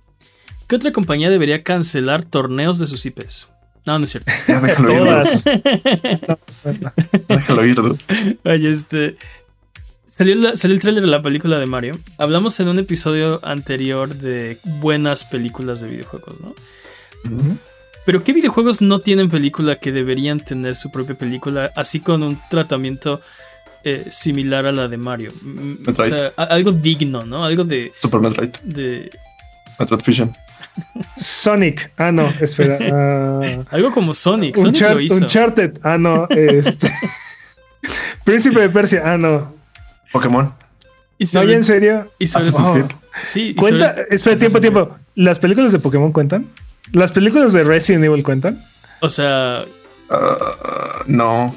¿Qué 0.68 0.76
otra 0.76 0.91
compañía 0.91 1.30
debería 1.30 1.64
cancelar 1.64 2.24
torneos 2.24 2.80
de 2.80 2.88
sus 2.88 3.06
IPs? 3.06 3.50
No, 3.86 4.00
no 4.00 4.06
es 4.06 4.12
cierto. 4.12 4.32
déjalo 4.48 4.94
ir. 4.94 5.28
déjalo 7.28 7.66
ir, 7.66 7.80
Oye, 8.45 8.72
este. 8.72 9.18
Salió, 10.06 10.34
el 10.52 10.80
trailer 10.80 11.02
de 11.02 11.10
la 11.10 11.22
película 11.22 11.60
de 11.60 11.66
Mario. 11.66 12.00
Hablamos 12.18 12.60
en 12.60 12.68
un 12.68 12.80
episodio 12.80 13.40
anterior 13.44 14.14
de 14.14 14.58
buenas 14.80 15.26
películas 15.26 15.82
de 15.82 15.90
videojuegos, 15.90 16.40
¿no? 16.40 16.54
Pero 18.06 18.24
¿qué 18.24 18.32
videojuegos 18.32 18.82
no 18.82 19.00
tienen 19.00 19.30
película 19.30 19.80
que 19.80 19.91
deberían 19.91 20.40
tener 20.40 20.76
su 20.76 20.91
propia 20.91 21.18
película, 21.18 21.72
así 21.76 22.00
con 22.00 22.22
un 22.22 22.40
tratamiento 22.50 23.22
eh, 23.84 24.05
similar 24.10 24.65
a 24.65 24.72
la 24.72 24.88
de 24.88 24.97
Mario? 24.97 25.31
Mm, 25.41 25.73
o 25.88 26.03
sea, 26.03 26.34
algo 26.38 26.72
digno, 26.72 27.26
¿no? 27.26 27.43
Algo 27.43 27.64
de. 27.64 27.91
Super 28.01 28.22
Metroid. 28.22 28.51
De. 28.64 29.11
Metroid 29.80 30.01
Fusion. 30.01 30.35
Sonic. 31.18 31.91
Ah, 31.97 32.11
no, 32.11 32.34
espera. 32.39 32.77
Ah. 32.91 33.64
Algo 33.72 33.91
como 33.91 34.14
Sonic. 34.14 34.55
Sonic 34.55 34.81
lo 34.81 34.99
hizo. 34.99 35.15
Uncharted. 35.15 35.80
Ah, 35.84 35.97
no. 35.97 36.27
Este. 36.30 36.89
Príncipe 38.23 38.60
de 38.61 38.69
Persia. 38.69 39.01
Ah, 39.05 39.18
no. 39.18 39.53
Pokémon. 40.11 40.53
¿Y 41.18 41.26
no, 41.34 41.41
en 41.43 41.64
serio? 41.64 42.11
Y 42.19 42.27
sobre... 42.27 42.49
oh. 42.51 42.88
Sí. 43.22 43.53
¿Cuenta? 43.53 43.95
Espera, 44.10 44.38
tiempo, 44.38 44.60
tiempo. 44.60 44.97
¿Las 45.15 45.39
películas 45.39 45.72
de 45.72 45.80
Pokémon 45.80 46.11
cuentan? 46.11 46.47
¿Las 46.91 47.11
películas 47.11 47.53
de 47.53 47.64
Resident 47.64 48.03
Evil 48.05 48.23
cuentan? 48.23 48.60
O 49.01 49.10
sea. 49.10 49.64
Uh, 50.10 51.03
no. 51.05 51.55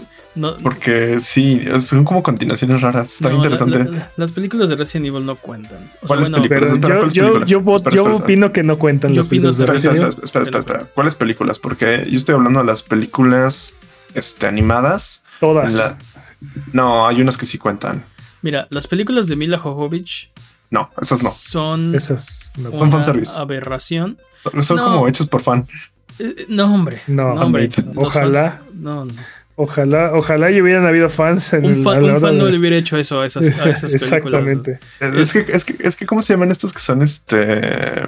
Porque 0.63 1.19
sí, 1.19 1.65
son 1.81 2.05
como 2.05 2.23
continuaciones 2.23 2.81
raras. 2.83 3.15
Está 3.15 3.33
interesante. 3.33 3.87
las 4.17 4.33
películas 4.33 4.69
de 4.69 4.77
Resident 4.77 5.07
Evil 5.07 5.25
no 5.25 5.37
cuentan. 5.37 5.79
¿Cuáles 6.07 6.31
películas? 6.31 7.13
yo, 7.13 7.45
yo, 7.45 8.15
opino 8.15 8.53
que 8.53 8.63
no 8.63 8.79
cuentan 8.79 9.15
las 9.15 9.29
películas 9.29 9.59
de 9.59 9.67
Resident 9.67 9.97
Evil. 9.99 10.09
Espera, 10.23 10.43
espera, 10.43 10.59
espera, 10.59 10.87
¿Cuáles 10.95 11.15
películas? 11.15 11.59
Porque 11.59 12.07
yo 12.09 12.17
estoy 12.17 12.35
hablando 12.35 12.61
de 12.61 12.67
las 12.67 12.83
películas 12.83 13.79
este, 14.15 14.47
animadas. 14.47 15.25
Todas. 15.41 15.97
No, 16.73 17.07
hay 17.07 17.21
unas 17.21 17.37
que 17.37 17.47
sí 17.47 17.59
cuentan. 17.59 18.05
Mira, 18.43 18.67
las 18.71 18.87
películas 18.87 19.27
de 19.29 19.37
Mila 19.37 19.59
Jovovich. 19.59 20.31
No, 20.71 20.91
esas 21.01 21.23
no. 21.23 21.31
Son. 21.31 21.95
Esas 21.95 22.53
no. 22.57 22.71
Una 22.71 23.01
aberración. 23.37 24.19
Son 24.61 24.79
como 24.79 25.09
hechos 25.09 25.27
por 25.27 25.41
fan. 25.41 25.67
Eh, 26.19 26.47
no, 26.49 26.73
hombre. 26.73 27.01
No, 27.07 27.35
hombre. 27.35 27.69
Ojalá. 27.95 28.63
no, 28.75 29.05
no. 29.05 29.13
Ojalá, 29.59 30.13
ojalá 30.13 30.51
y 30.51 30.61
hubieran 30.61 30.85
habido 30.85 31.09
fans 31.09 31.55
en 31.55 31.65
un 31.65 31.83
fan, 31.83 32.05
un 32.05 32.21
fan 32.21 32.37
no 32.37 32.47
le 32.47 32.59
hubiera 32.59 32.77
hecho 32.77 32.99
eso 32.99 33.23
a 33.23 33.27
esas, 33.27 33.59
a 33.59 33.71
esas 33.71 33.95
Exactamente. 33.95 34.79
Es, 35.01 35.33
que, 35.33 35.47
es, 35.51 35.65
que, 35.65 35.77
es 35.81 35.97
que, 35.97 36.05
¿cómo 36.05 36.21
se 36.21 36.35
llaman 36.35 36.51
estos 36.51 36.75
que 36.75 36.81
son 36.81 37.01
este 37.01 38.07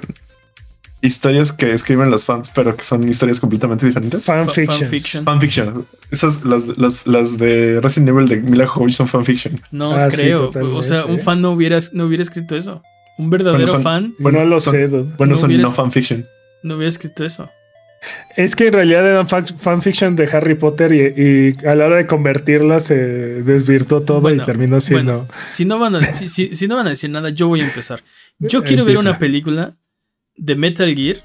historias 1.01 1.51
que 1.51 1.73
escriben 1.73 2.11
los 2.11 2.25
fans, 2.25 2.51
pero 2.53 2.75
que 2.75 2.83
son 2.83 3.07
historias 3.07 3.39
completamente 3.39 3.85
diferentes? 3.85 4.25
Fanfiction. 4.25 5.25
Fanfiction. 5.25 5.85
Esas, 6.11 6.43
las, 6.45 6.77
las, 6.77 7.07
las, 7.07 7.39
de 7.39 7.79
Resident 7.81 8.09
Evil 8.09 8.27
de 8.27 8.37
Mila 8.37 8.67
Jovovich 8.67 8.95
son 8.95 9.07
fanfiction. 9.07 9.59
No 9.71 9.95
ah, 9.95 10.07
creo. 10.09 10.51
o 10.53 10.83
sea, 10.83 11.05
un 11.05 11.19
fan 11.19 11.41
no 11.41 11.51
hubiera, 11.51 11.79
no 11.93 12.05
hubiera 12.05 12.21
escrito 12.21 12.55
eso. 12.55 12.83
Un 13.17 13.31
verdadero 13.31 13.79
fan. 13.79 14.13
Bueno, 14.19 14.45
lo 14.45 14.59
sé. 14.59 14.87
Bueno, 14.87 15.35
son 15.35 15.59
no 15.59 15.71
fanfiction. 15.71 16.25
No 16.61 16.75
hubiera 16.75 16.89
escrito 16.89 17.25
eso. 17.25 17.49
Es 18.35 18.55
que 18.55 18.67
en 18.67 18.73
realidad 18.73 19.05
eran 19.05 19.27
fanfiction 19.27 20.15
de 20.15 20.29
Harry 20.31 20.55
Potter 20.55 20.93
y, 20.93 21.53
a 21.65 21.75
la 21.75 21.87
hora 21.87 21.97
de 21.97 22.07
convertirla 22.07 22.79
se 22.79 22.95
desvirtuó 22.95 24.01
todo 24.01 24.33
y 24.33 24.39
terminó 24.39 24.79
siendo. 24.79 25.27
si, 25.47 25.65
no 25.65 25.79
van 25.79 25.95
a, 25.95 26.13
si, 26.13 26.67
no 26.67 26.77
van 26.77 26.87
a 26.87 26.91
decir 26.91 27.09
nada, 27.09 27.29
yo 27.29 27.47
voy 27.47 27.61
a 27.61 27.65
empezar. 27.65 28.01
Yo 28.39 28.63
quiero 28.65 28.85
ver 28.85 28.97
una 28.97 29.17
película 29.17 29.75
de 30.35 30.55
Metal 30.55 30.95
Gear 30.95 31.17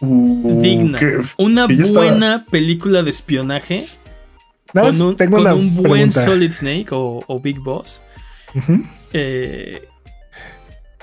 uh, 0.00 0.60
digna. 0.62 0.98
una 1.36 1.66
buena 1.66 2.44
película 2.50 3.02
de 3.02 3.10
espionaje 3.10 3.86
con 4.72 5.00
un, 5.00 5.74
buen 5.74 6.10
Solid 6.10 6.50
Snake 6.50 6.88
o, 6.90 7.40
Big 7.40 7.60
Boss. 7.60 8.02
Eh, 9.12 9.86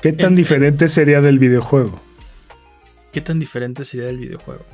¿Qué 0.01 0.13
tan 0.13 0.35
diferente 0.35 0.87
sería 0.87 1.21
del 1.21 1.39
videojuego? 1.39 2.01
¿Qué 3.11 3.21
tan 3.21 3.39
diferente 3.39 3.85
sería 3.85 4.07
del 4.07 4.17
videojuego? 4.17 4.65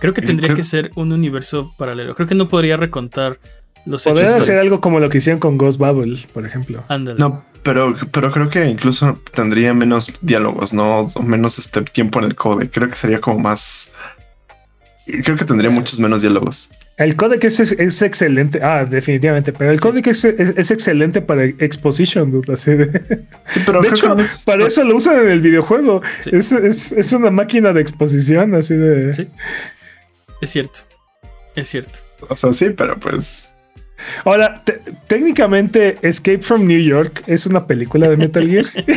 Creo 0.00 0.14
que 0.14 0.22
tendría 0.22 0.54
que 0.54 0.62
ser 0.62 0.90
un 0.94 1.12
universo 1.12 1.74
paralelo. 1.76 2.14
Creo 2.14 2.26
que 2.26 2.34
no 2.34 2.48
podría 2.48 2.76
recontar 2.76 3.38
los 3.84 4.06
hechos. 4.06 4.20
Podría 4.20 4.36
hacer 4.36 4.58
algo 4.58 4.80
como 4.80 4.98
lo 4.98 5.08
que 5.08 5.18
hicieron 5.18 5.38
con 5.38 5.58
Ghost 5.58 5.78
Bubble, 5.78 6.18
por 6.32 6.46
ejemplo. 6.46 6.82
No, 7.18 7.44
pero, 7.62 7.94
pero 8.10 8.32
creo 8.32 8.48
que 8.48 8.64
incluso 8.66 9.20
tendría 9.32 9.74
menos 9.74 10.18
diálogos, 10.22 10.72
¿no? 10.72 11.00
O 11.00 11.22
menos 11.22 11.58
este 11.58 11.82
tiempo 11.82 12.18
en 12.18 12.26
el 12.26 12.34
code. 12.34 12.70
Creo 12.70 12.88
que 12.88 12.94
sería 12.94 13.20
como 13.20 13.38
más. 13.38 13.92
Creo 15.24 15.36
que 15.36 15.44
tendría 15.44 15.70
muchos 15.70 15.98
menos 15.98 16.22
diálogos. 16.22 16.70
El 16.96 17.16
codec 17.16 17.44
es, 17.44 17.58
es, 17.58 18.02
excelente. 18.02 18.60
Ah, 18.62 18.84
definitivamente. 18.84 19.52
Pero 19.52 19.70
el 19.70 19.80
codec 19.80 20.06
es, 20.08 20.22
es, 20.24 20.70
excelente 20.70 21.22
para 21.22 21.46
exposition. 21.46 22.42
Así 22.52 22.74
de... 22.74 23.24
Sí, 23.50 23.60
pero 23.64 23.80
de 23.80 23.88
hecho, 23.88 24.14
para 24.44 24.66
eso 24.66 24.84
lo 24.84 24.96
usan 24.96 25.18
en 25.20 25.28
el 25.28 25.40
videojuego. 25.40 26.02
Es, 26.30 27.12
una 27.12 27.30
máquina 27.30 27.72
de 27.72 27.80
exposición, 27.80 28.54
así 28.54 28.74
de. 28.76 29.12
Sí. 29.14 29.28
Es 30.40 30.50
cierto. 30.50 30.80
Es 31.54 31.68
cierto. 31.68 31.98
O 32.28 32.36
sea, 32.36 32.52
sí, 32.52 32.70
pero 32.70 32.98
pues. 32.98 33.56
Ahora, 34.24 34.64
técnicamente 35.08 35.98
Escape 36.02 36.38
from 36.38 36.66
New 36.66 36.80
York 36.80 37.22
es 37.26 37.46
una 37.46 37.66
película 37.66 38.08
de 38.08 38.16
Metal 38.16 38.46
Gear. 38.48 38.64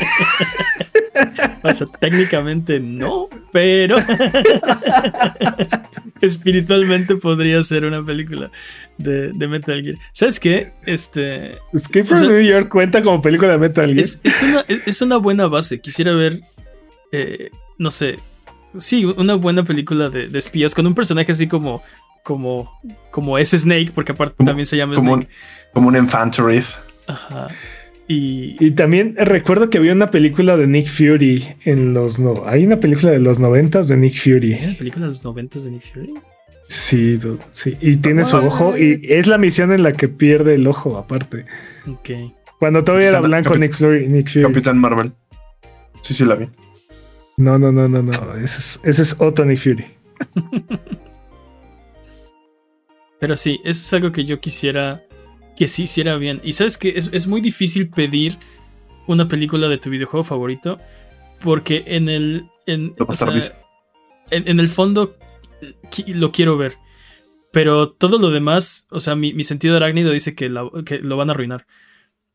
o 1.64 1.74
sea, 1.74 1.88
técnicamente 1.99 2.80
no, 2.80 3.28
pero 3.52 3.98
espiritualmente 6.22 7.15
podría 7.15 7.61
ser 7.64 7.86
una 7.86 8.03
película 8.03 8.52
de, 8.98 9.34
Metal 9.48 9.82
Gear. 9.84 9.98
¿Sabes 10.11 10.40
qué? 10.40 10.72
Este. 10.86 11.57
Escape 11.74 12.06
from 12.06 12.22
New 12.22 12.41
York 12.41 12.70
cuenta 12.70 13.02
como 13.02 13.22
película 13.22 13.52
de 13.52 13.57
Metal 13.57 13.94
Gear. 13.94 14.07
Es, 14.86 15.02
una, 15.02 15.18
buena 15.18 15.48
base. 15.48 15.80
Quisiera 15.80 16.14
ver. 16.14 16.41
Eh, 17.11 17.52
no 17.78 17.91
sé, 17.91 18.18
Sí, 18.77 19.05
una 19.05 19.35
buena 19.35 19.63
película 19.63 20.09
de, 20.09 20.29
espías 20.37 20.73
con 20.73 20.87
un 20.87 20.95
personaje 20.95 21.31
así 21.31 21.47
como 21.47 21.81
como 22.23 22.79
como 23.11 23.37
ese 23.37 23.59
Snake, 23.59 23.91
porque 23.93 24.13
aparte 24.13 24.43
también 24.43 24.65
se 24.65 24.77
llama 24.77 24.95
como 24.95 25.15
Snake. 25.15 25.29
Un, 25.29 25.73
como 25.73 25.87
un 25.89 25.97
Infanterif. 25.97 26.75
Ajá. 27.07 27.47
Y, 28.07 28.71
también 28.71 29.15
recuerdo 29.17 29.69
que 29.69 29.77
había 29.77 29.93
una 29.93 30.11
película 30.11 30.57
de 30.57 30.67
Nick 30.67 30.87
Fury 30.87 31.43
en 31.63 31.93
los 31.93 32.19
no. 32.19 32.43
Hay 32.45 32.65
una 32.65 32.79
película 32.79 33.11
de 33.11 33.19
los 33.19 33.39
noventas 33.39 33.87
de 33.87 33.97
Nick 33.97 34.17
Fury. 34.17 34.53
¿Hay 34.55 34.65
una 34.65 34.77
película 34.77 35.05
de 35.05 35.09
los 35.09 35.23
noventas 35.23 35.63
de 35.63 35.71
Nick 35.71 35.93
Fury? 35.93 36.13
Sí, 36.67 37.19
sí. 37.51 37.77
Y 37.81 37.97
tiene 37.97 38.25
su 38.25 38.37
ojo. 38.37 38.77
Y 38.77 39.01
es 39.03 39.27
la 39.27 39.37
misión 39.37 39.71
en 39.71 39.83
la 39.83 39.93
que 39.93 40.09
pierde 40.09 40.55
el 40.55 40.67
ojo, 40.67 40.97
aparte. 40.97 41.45
Ok. 41.87 42.09
Cuando 42.59 42.83
todavía 42.83 43.09
era 43.09 43.21
blanco 43.21 43.55
Nick 43.55 43.73
Fury, 43.73 44.07
Nick 44.07 44.29
Fury. 44.29 44.45
Capitán 44.45 44.77
Marvel. 44.79 45.13
Sí, 46.01 46.13
sí, 46.13 46.25
la 46.25 46.35
vi. 46.35 46.49
No, 47.38 47.57
no, 47.57 47.72
no, 47.72 47.88
no, 47.88 48.01
no. 48.01 48.35
Ese 48.35 48.60
es, 48.60 48.80
ese 48.84 49.01
es 49.01 49.15
otro 49.19 49.45
Nick 49.45 49.60
Fury. 49.60 49.85
Pero 53.19 53.35
sí, 53.35 53.60
eso 53.64 53.81
es 53.81 53.93
algo 53.93 54.11
que 54.11 54.26
yo 54.26 54.39
quisiera 54.39 55.03
que 55.55 55.68
sí 55.68 55.84
hiciera 55.84 56.18
bien. 56.18 56.41
Y 56.43 56.53
sabes 56.53 56.77
que 56.77 56.93
es, 56.95 57.27
muy 57.27 57.41
difícil 57.41 57.89
pedir 57.89 58.38
una 59.07 59.27
película 59.27 59.68
de 59.68 59.77
tu 59.77 59.89
videojuego 59.89 60.23
favorito 60.23 60.80
porque 61.39 61.84
en 61.88 62.10
el 62.10 62.49
en, 62.65 62.95
en, 64.31 64.60
el 64.60 64.69
fondo 64.69 65.18
lo 66.07 66.31
quiero 66.31 66.57
ver. 66.57 66.77
Pero 67.51 67.91
todo 67.91 68.18
lo 68.18 68.31
demás, 68.31 68.88
o 68.89 68.99
sea, 68.99 69.15
mi, 69.15 69.43
sentido 69.43 69.76
arácnido 69.76 70.11
dice 70.11 70.34
que, 70.34 70.51
que, 70.85 70.99
lo 70.99 71.18
van 71.18 71.30
a 71.30 71.34
arruinar. 71.34 71.68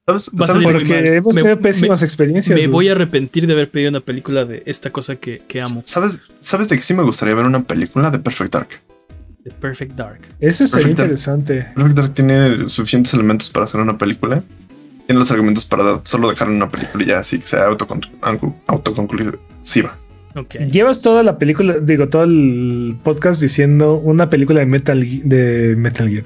¿Sabes? 0.09 0.31
Porque 0.31 1.17
hemos 1.17 1.35
tenido 1.35 1.59
pésimas 1.59 2.03
experiencias. 2.03 2.59
Me 2.59 2.67
voy 2.67 2.89
a 2.89 2.93
arrepentir 2.93 3.47
de 3.47 3.53
haber 3.53 3.69
pedido 3.69 3.91
una 3.91 4.01
película 4.01 4.47
de 4.47 4.63
esta 4.65 4.91
cosa 4.91 5.17
que, 5.17 5.43
que 5.47 5.61
amo. 5.61 5.83
¿Sabes, 5.85 6.19
¿Sabes 6.41 6.69
de 6.69 6.77
qué 6.77 6.83
sí 6.83 6.95
me 6.95 7.03
gustaría 7.03 7.35
ver 7.35 7.45
una 7.45 7.63
película 7.63 8.11
de 8.11 8.19
Perfect 8.19 8.53
Dark? 8.53 8.69
Perfect 9.61 9.93
Dark. 9.93 10.21
Eso 10.41 10.67
sería 10.67 10.91
interesante. 10.91 11.67
Perfect 11.75 11.97
Dark 11.97 12.15
tiene 12.15 12.69
suficientes 12.69 13.13
elementos 13.13 13.51
para 13.51 13.65
hacer 13.65 13.81
una 13.81 13.99
película. 13.99 14.43
Tiene 15.07 15.19
los 15.19 15.31
argumentos 15.31 15.67
para 15.67 16.01
solo 16.05 16.31
dejar 16.31 16.49
una 16.49 16.69
película 16.69 17.05
ya 17.05 17.19
así 17.19 17.39
que 17.39 17.47
sea 17.47 17.67
autoconclusiva. 17.67 19.97
Okay. 20.35 20.71
Llevas 20.71 21.03
toda 21.03 21.23
la 21.23 21.39
película, 21.39 21.79
digo, 21.81 22.09
todo 22.09 22.25
el 22.25 22.97
podcast 23.03 23.41
diciendo 23.41 23.95
una 23.95 24.31
película 24.31 24.61
de 24.61 24.67
Metal 24.67 25.21
de 25.25 25.75
Metal 25.77 26.09
Gear, 26.09 26.25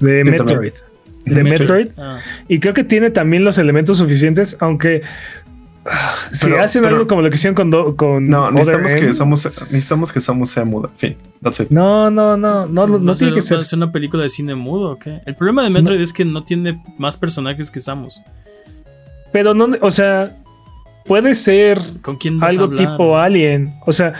de 0.00 0.24
Metroid. 0.24 0.72
De 1.24 1.42
Metroid. 1.42 1.88
Ah. 1.96 2.18
Y 2.48 2.60
creo 2.60 2.74
que 2.74 2.84
tiene 2.84 3.10
también 3.10 3.44
los 3.44 3.58
elementos 3.58 3.98
suficientes, 3.98 4.56
aunque 4.60 5.02
si 6.32 6.50
hacen 6.52 6.84
algo 6.84 7.06
como 7.06 7.22
lo 7.22 7.28
que 7.28 7.36
hicieron 7.36 7.54
con, 7.54 7.94
con 7.96 8.28
no 8.28 8.50
necesitamos 8.50 8.94
que 8.94 9.12
Samus 9.12 9.44
necesitamos 9.44 10.12
que 10.12 10.20
Samus 10.20 10.50
sea 10.50 10.64
muda 10.64 10.88
fin 10.96 11.16
no 11.68 12.10
no 12.10 12.36
no 12.38 12.66
no 12.66 12.86
no, 12.86 13.14
tiene 13.14 13.34
que 13.34 13.42
ser. 13.42 13.58
es 13.58 13.72
una 13.74 13.92
película 13.92 14.22
de 14.22 14.30
cine 14.30 14.54
mudo 14.54 14.92
¿ok? 14.92 15.06
el 15.26 15.34
problema 15.34 15.62
de 15.62 15.70
Metroid 15.70 16.00
es 16.00 16.12
que 16.12 16.24
no 16.24 16.42
tiene 16.42 16.80
más 16.96 17.16
personajes 17.16 17.70
que 17.70 17.80
Samus. 17.80 18.22
Pero 19.32 19.52
no 19.52 19.68
o 19.80 19.90
sea 19.90 20.34
puede 21.04 21.34
ser 21.34 21.78
¿Con 22.02 22.16
quién 22.16 22.42
algo 22.42 22.70
tipo 22.70 23.18
Alien. 23.18 23.74
O 23.84 23.92
sea 23.92 24.14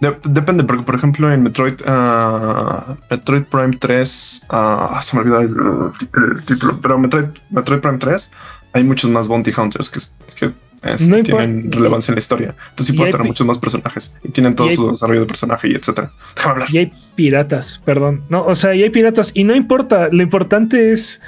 depende 0.00 0.64
porque 0.64 0.82
por 0.82 0.94
ejemplo 0.94 1.30
en 1.30 1.42
Metroid 1.42 1.80
uh, 1.82 2.96
Metroid 3.10 3.44
Prime 3.44 3.76
3 3.78 4.46
uh, 4.50 5.02
se 5.02 5.16
me 5.16 5.22
olvidó 5.22 5.40
el, 5.40 6.44
título 6.44 6.78
pero 6.80 6.98
Metroid 6.98 7.26
Metroid 7.50 7.80
Prime 7.80 7.98
3 7.98 8.30
hay 8.72 8.84
muchos 8.84 9.10
más 9.10 9.28
bounty 9.28 9.52
hunters 9.56 9.90
que, 9.90 10.00
que 10.38 10.52
este, 10.82 11.22
tienen 11.22 11.70
relevancia 11.70 12.12
en 12.12 12.16
la 12.16 12.20
historia. 12.20 12.54
Entonces 12.70 12.86
sí 12.86 12.92
puedes 12.94 13.12
tener 13.12 13.26
muchos 13.26 13.46
más 13.46 13.58
personajes 13.58 14.14
y 14.22 14.30
tienen 14.30 14.54
todo 14.54 14.70
su 14.70 14.88
desarrollo 14.88 15.20
de 15.20 15.26
personaje 15.26 15.68
y 15.68 15.74
etcétera. 15.74 16.10
Déjame 16.36 16.52
hablar. 16.52 16.68
Y 16.72 16.78
hay 16.78 16.92
piratas, 17.16 17.80
perdón. 17.84 18.22
No, 18.28 18.44
o 18.44 18.54
sea, 18.54 18.74
y 18.74 18.82
hay 18.82 18.90
piratas 18.90 19.30
y 19.34 19.44
no 19.44 19.54
importa. 19.54 20.08
Lo 20.10 20.22
importante 20.22 20.92
es, 20.92 21.20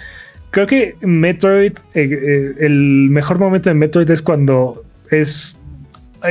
creo 0.50 0.66
que 0.66 0.96
Metroid, 1.02 1.72
eh, 1.94 2.08
eh, 2.10 2.54
el 2.60 3.08
mejor 3.10 3.38
momento 3.38 3.68
de 3.68 3.74
Metroid 3.74 4.10
es 4.10 4.22
cuando 4.22 4.82
es 5.10 5.58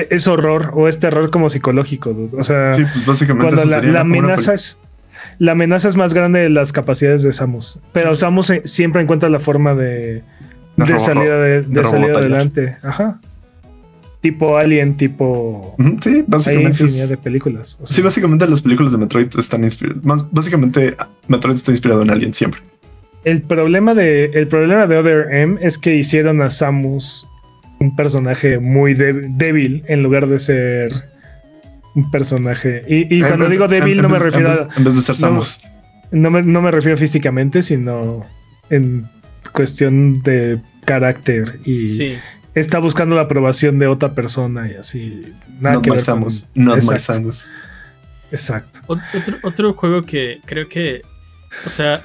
es 0.10 0.28
horror 0.28 0.72
o 0.74 0.88
es 0.88 1.00
terror 1.00 1.30
como 1.30 1.50
psicológico. 1.50 2.16
O 2.38 2.44
sea, 2.44 2.72
pues 2.72 3.06
básicamente 3.06 3.56
cuando 3.56 3.78
la, 3.82 4.02
amenaza 4.02 4.54
es 4.54 4.78
la 5.40 5.54
amenaza 5.54 5.90
es 5.90 5.96
más 5.96 6.14
grande 6.14 6.40
de 6.40 6.50
las 6.50 6.72
capacidades 6.72 7.24
de 7.24 7.32
Samus, 7.32 7.80
pero 7.94 8.16
Samus 8.16 8.50
eh, 8.50 8.62
siempre 8.66 9.02
encuentra 9.02 9.30
la 9.30 9.40
forma 9.40 9.74
de 9.74 10.24
de, 10.78 11.00
salida 11.00 11.42
de, 11.42 11.86
salida 11.86 12.18
adelante. 12.18 12.78
Ajá. 12.84 13.20
Tipo 14.22 14.58
Alien, 14.58 14.98
tipo. 14.98 15.76
Sí, 16.02 16.24
básicamente. 16.28 16.84
Hay 16.84 17.08
de 17.08 17.18
películas. 17.18 17.80
Sí, 17.84 18.02
básicamente 18.02 18.48
las 18.48 18.62
películas 18.62 18.92
de 18.92 19.00
Metroid 19.00 19.28
están 19.38 19.64
inspiradas. 19.64 20.04
Más, 20.04 20.32
básicamente, 20.32 20.96
Metroid 21.28 21.56
está 21.56 21.72
inspirado 21.72 22.04
en 22.04 22.12
Alien 22.12 22.34
siempre. 22.34 22.62
El 23.24 23.42
problema 23.42 23.94
de, 23.94 24.26
el 24.34 24.48
problema 24.48 24.88
de 24.88 24.98
Other 24.98 25.28
M 25.32 25.58
es 25.62 25.78
que 25.78 25.96
hicieron 25.96 26.42
a 26.42 26.50
Samus 26.50 27.28
un 27.82 27.96
personaje 27.96 28.60
muy 28.60 28.94
débil 28.94 29.84
en 29.88 30.04
lugar 30.04 30.28
de 30.28 30.38
ser 30.38 30.94
un 31.96 32.10
personaje. 32.12 32.84
Y, 32.88 33.20
cuando 33.22 33.50
digo 33.50 33.68
débil, 33.68 34.02
no 34.04 34.08
me 34.08 34.20
refiero 34.20 34.52
a. 34.52 34.68
En 34.78 34.84
vez 34.84 34.96
de 34.96 35.02
ser 35.02 35.16
Samus. 35.16 35.62
No, 36.12 36.30
me, 36.30 36.44
no 36.44 36.62
me 36.62 36.70
refiero 36.70 36.96
físicamente, 36.96 37.64
sino 37.64 38.24
en 38.70 39.10
cuestión 39.52 40.22
de 40.22 40.62
carácter 40.86 41.60
y 41.66 42.18
está 42.54 42.80
buscando 42.80 43.16
la 43.16 43.24
aprobación 43.24 43.80
de 43.80 43.88
otra 43.88 44.14
persona 44.14 44.70
y 44.72 44.76
así. 44.76 45.34
Nada 45.60 45.82
que 45.82 45.90
ver 45.90 46.06
con... 46.06 46.28
no 46.54 46.76
Exacto. 48.32 48.80
Otro, 48.88 49.38
otro 49.42 49.74
juego 49.74 50.04
que 50.04 50.40
creo 50.46 50.70
que, 50.70 51.02
o 51.66 51.70
sea, 51.70 52.04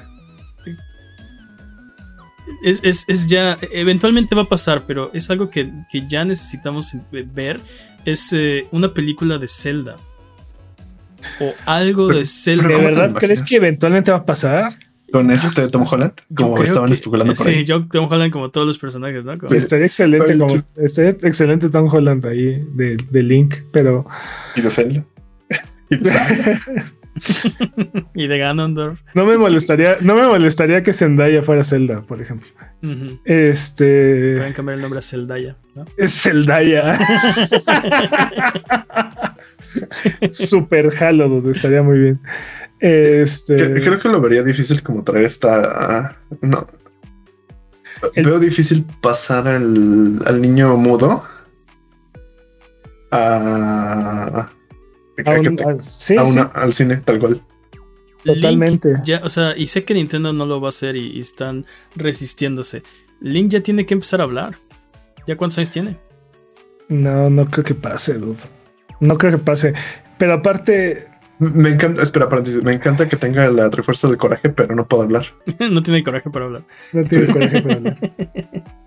es, 2.63 3.27
ya, 3.27 3.59
eventualmente 3.73 4.35
va 4.35 4.43
a 4.43 4.49
pasar, 4.49 4.85
pero 4.87 5.11
es 5.13 5.31
algo 5.31 5.51
que, 5.51 5.71
ya 6.09 6.25
necesitamos 6.25 6.95
ver, 7.11 7.61
es 8.05 8.33
eh, 8.33 8.67
una 8.73 8.93
película 8.93 9.39
de 9.39 9.49
Zelda. 9.49 9.97
O 11.41 11.53
algo 11.65 12.09
de 12.09 12.25
Zelda. 12.25 12.69
¿De 12.69 12.77
verdad 12.77 13.15
crees 13.15 13.43
que 13.43 13.57
eventualmente 13.57 14.11
va 14.11 14.19
a 14.19 14.25
pasar? 14.25 14.79
con 15.13 15.31
este 15.31 15.69
Tom 15.69 15.87
Holland, 15.89 16.13
como 16.35 16.61
estaban 16.63 16.93
especulando 16.93 17.33
por 17.35 17.47
ahí. 17.47 17.55
Sí, 17.55 17.65
yo 17.65 17.87
Tom 17.87 18.11
Holland 18.11 18.33
como 18.33 18.51
todos 18.51 18.67
los 18.67 18.79
personajes, 18.79 19.25
¿no? 19.25 19.35
estaría 19.51 19.87
excelente, 19.87 20.37
como, 20.37 20.63
estaría 20.77 21.11
excelente 21.11 21.69
Tom 21.69 21.89
Holland 21.91 22.27
ahí 22.27 22.65
de, 22.75 22.97
de 23.11 23.23
Link, 23.23 23.55
pero. 23.73 24.07
Y 24.57 24.61
de 24.61 24.71
Zelda. 24.71 25.05
y 25.91 25.97
de 25.97 26.11
y 28.15 28.27
de 28.27 28.39
Ganondorf. 28.39 29.03
No 29.15 29.27
me 29.27 29.37
molestaría, 29.37 29.99
no 30.01 30.15
me 30.15 30.27
molestaría 30.27 30.83
que 30.83 30.93
Zendaya 30.93 31.43
fuera 31.43 31.65
Zelda, 31.65 32.03
por 32.03 32.21
ejemplo. 32.21 32.49
Este. 33.25 34.35
Pueden 34.37 34.53
cambiar 34.53 34.77
el 34.77 34.83
nombre 34.83 34.99
a 34.99 35.03
Zeldaya, 35.03 35.57
¿no? 35.75 35.85
Es 35.97 36.23
Zeldaya. 36.23 36.99
Super 40.33 40.91
Halo, 41.03 41.51
estaría 41.51 41.83
muy 41.83 41.99
bien. 41.99 42.21
Este... 42.81 43.57
Creo 43.57 43.99
que 43.99 44.09
lo 44.09 44.21
vería 44.21 44.43
difícil 44.43 44.83
como 44.83 45.03
traer 45.03 45.25
esta... 45.25 46.17
No. 46.43 46.67
Veo 48.15 48.39
difícil 48.39 48.85
pasar 49.01 49.49
al, 49.49 50.21
al 50.25 50.41
niño 50.41 50.77
mudo 50.77 51.23
a... 53.11 54.49
al 55.25 56.73
cine, 56.73 56.97
tal 56.99 57.19
cual. 57.19 57.43
Totalmente. 58.25 58.95
ya, 59.05 59.21
o 59.23 59.31
sea, 59.31 59.57
y 59.57 59.67
sé 59.69 59.85
que 59.85 59.95
Nintendo 59.95 60.33
no 60.33 60.47
lo 60.47 60.61
va 60.61 60.69
a 60.69 60.71
hacer 60.71 60.97
y, 60.97 61.21
están 61.21 61.65
resistiéndose. 61.95 62.83
Link 63.21 63.51
ya 63.51 63.63
tiene 63.63 63.87
que 63.87 63.95
empezar 63.95 64.21
a 64.21 64.25
hablar. 64.25 64.57
¿Ya 65.27 65.37
cuántos 65.37 65.59
años 65.59 65.71
tiene? 65.71 65.97
No, 66.89 67.31
no 67.31 67.49
creo 67.49 67.65
que 67.65 67.75
pase, 67.75 68.15
dude. 68.15 68.39
No 69.01 69.17
creo 69.17 69.33
que 69.33 69.39
pase. 69.39 69.75
Pero 70.19 70.35
aparte, 70.35 71.09
me 71.39 71.69
encanta, 71.69 72.03
espera, 72.03 72.29
paréntesis, 72.29 72.63
me 72.63 72.73
encanta 72.73 73.09
que 73.09 73.17
tenga 73.17 73.49
la 73.51 73.69
trifuerza 73.71 74.09
del 74.09 74.17
coraje, 74.17 74.49
pero 74.49 74.75
no 74.75 74.87
puedo 74.87 75.03
hablar. 75.03 75.25
no 75.71 75.83
tiene 75.83 76.03
coraje 76.03 76.31
para 76.31 76.47
hablar. 76.47 76.65
No 76.93 77.05
tiene 77.05 77.27
coraje 77.27 77.63
para 77.63 77.75
hablar. 77.75 77.99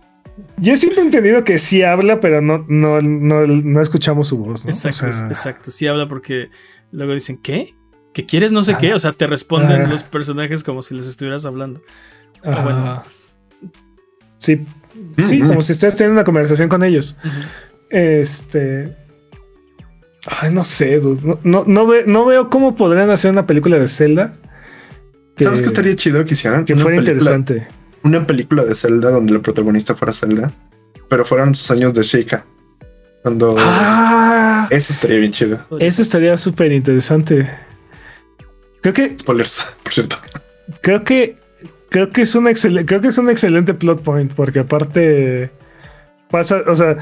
Yo 0.58 0.78
siempre 0.78 1.02
he 1.02 1.06
entendido 1.06 1.44
que 1.44 1.58
sí 1.58 1.84
habla, 1.84 2.20
pero 2.20 2.42
no, 2.42 2.66
no, 2.68 3.02
no, 3.02 3.82
escuchamos 3.82 4.28
su 4.28 4.38
voz. 4.38 4.66
Exacto, 4.66 5.08
exacto. 5.28 5.72
Sí 5.72 5.88
habla 5.88 6.08
porque 6.08 6.50
luego 6.92 7.14
dicen, 7.14 7.38
¿qué? 7.38 7.76
¿Que 8.14 8.26
quieres 8.26 8.52
no 8.52 8.64
sé 8.64 8.76
qué? 8.80 8.94
O 8.94 9.00
sea, 9.00 9.14
te 9.14 9.28
responden 9.28 9.90
los 9.90 10.04
personajes 10.04 10.64
como 10.64 10.82
si 10.82 10.96
les 10.96 11.08
estuvieras 11.08 11.46
hablando. 11.46 11.82
Bueno. 12.44 13.04
Sí, 14.38 14.66
sí, 15.24 15.40
como 15.42 15.62
si 15.62 15.74
estuvieras 15.74 15.98
teniendo 15.98 16.20
una 16.20 16.24
conversación 16.24 16.70
con 16.70 16.84
ellos. 16.84 17.16
Este. 17.90 18.96
Ay, 20.26 20.54
no 20.54 20.66
sé, 20.66 21.02
No, 21.44 21.64
no, 21.66 22.26
veo 22.26 22.50
cómo 22.50 22.76
podrían 22.76 23.10
hacer 23.10 23.32
una 23.32 23.46
película 23.46 23.78
de 23.78 23.88
Zelda. 23.88 24.36
¿Sabes 25.38 25.62
qué 25.62 25.68
estaría 25.68 25.96
chido 25.96 26.24
que 26.26 26.34
hicieran? 26.34 26.66
Que 26.66 26.76
fuera 26.76 26.98
interesante. 26.98 27.68
Una 28.04 28.26
película 28.26 28.64
de 28.64 28.76
Zelda 28.76 29.12
donde 29.12 29.34
el 29.34 29.42
protagonista 29.42 29.96
fuera 29.96 30.14
Zelda, 30.14 30.52
pero 31.10 31.26
fueran 31.26 31.54
sus 31.56 31.70
años 31.72 31.94
de 31.94 32.04
Sheikah. 32.04 32.46
Cuando. 33.24 33.56
Ah, 33.60 34.68
eso 34.70 34.94
estaría 34.94 35.18
bien 35.18 35.32
chido. 35.32 35.60
Eso 35.80 36.02
estaría 36.02 36.38
súper 36.38 36.72
interesante. 36.72 37.50
Creo 38.82 38.94
que. 38.94 39.16
Spoilers, 39.20 39.76
por 39.84 39.94
cierto. 39.94 40.18
Creo 40.82 41.04
que 41.04 41.38
creo 41.90 42.10
que 42.12 42.22
es 42.22 42.36
un 42.36 42.48
excelente, 42.48 42.86
creo 42.86 43.02
que 43.02 43.08
es 43.10 43.18
un 43.18 43.30
excelente 43.30 43.74
plot 43.74 44.02
point, 44.04 44.32
porque 44.34 44.60
aparte 44.60 45.50
pasa, 46.30 46.62
o 46.68 46.76
sea, 46.76 46.98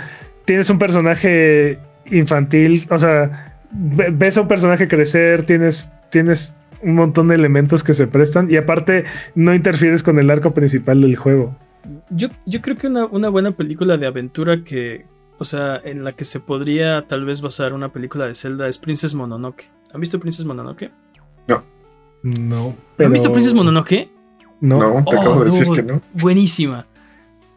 tienes 0.45 0.69
un 0.69 0.79
personaje 0.79 1.77
infantil, 2.05 2.81
o 2.89 2.97
sea, 2.97 3.59
ves 3.71 4.37
a 4.37 4.41
un 4.41 4.47
personaje 4.47 4.87
crecer, 4.87 5.43
tienes, 5.43 5.91
tienes 6.09 6.53
un 6.81 6.95
montón 6.95 7.29
de 7.29 7.35
elementos 7.35 7.83
que 7.83 7.93
se 7.93 8.07
prestan 8.07 8.49
y 8.51 8.57
aparte 8.57 9.05
no 9.35 9.53
interfieres 9.53 10.03
con 10.03 10.19
el 10.19 10.29
arco 10.29 10.53
principal 10.53 11.01
del 11.01 11.15
juego. 11.15 11.55
Yo, 12.09 12.29
yo 12.45 12.61
creo 12.61 12.77
que 12.77 12.87
una, 12.87 13.05
una, 13.05 13.29
buena 13.29 13.51
película 13.51 13.97
de 13.97 14.07
aventura 14.07 14.63
que, 14.63 15.05
o 15.37 15.45
sea, 15.45 15.81
en 15.83 16.03
la 16.03 16.13
que 16.13 16.25
se 16.25 16.39
podría 16.39 17.07
tal 17.07 17.25
vez 17.25 17.41
basar 17.41 17.73
una 17.73 17.91
película 17.91 18.27
de 18.27 18.35
Zelda 18.35 18.67
es 18.67 18.77
Princess 18.77 19.13
Mononoke. 19.13 19.69
¿Han 19.93 20.01
visto 20.01 20.19
Princess 20.19 20.45
Mononoke? 20.45 20.91
No. 21.47 21.63
No. 22.23 22.75
¿Han 22.99 23.11
visto 23.11 23.31
Princess 23.31 23.53
Mononoke? 23.53 24.09
No. 24.59 25.03
te 25.09 25.17
acabo 25.17 25.39
de 25.39 25.45
decir 25.45 25.67
que 25.73 25.83
no. 25.83 26.01
Buenísima. 26.13 26.87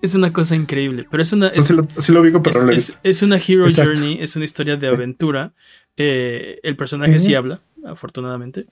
Es 0.03 0.15
una 0.15 0.33
cosa 0.33 0.57
increíble, 0.57 1.07
pero 1.11 1.23
es 1.23 1.33
una... 1.33 1.49
Es, 1.49 1.57
sí, 1.67 1.75
lo, 2.13 2.23
vi, 2.23 2.31
pero 2.31 2.71
es, 2.71 2.97
es, 3.03 3.23
una 3.23 3.37
hero 3.37 3.67
journey, 3.75 4.19
es 4.23 4.35
una 4.35 4.47
historia 4.47 4.79
de 4.79 4.89
aventura. 4.89 5.53
Eh, 5.97 6.59
el 6.63 6.75
personaje 6.77 7.19
sí 7.19 7.35
habla, 7.35 7.61
afortunadamente. 7.85 8.67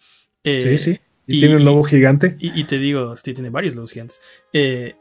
Eh, 0.44 0.60
sí, 0.60 0.78
sí. 0.78 1.00
Y, 1.26 1.40
tiene 1.40 1.56
un 1.56 1.64
lobo 1.64 1.84
gigante. 1.84 2.36
Y, 2.38 2.64
te 2.64 2.78
digo, 2.78 3.14
sí, 3.16 3.34
tiene 3.34 3.50
varios 3.50 3.74
lobos 3.74 3.92
gigantes. 3.92 4.20
Eh, 4.54 4.94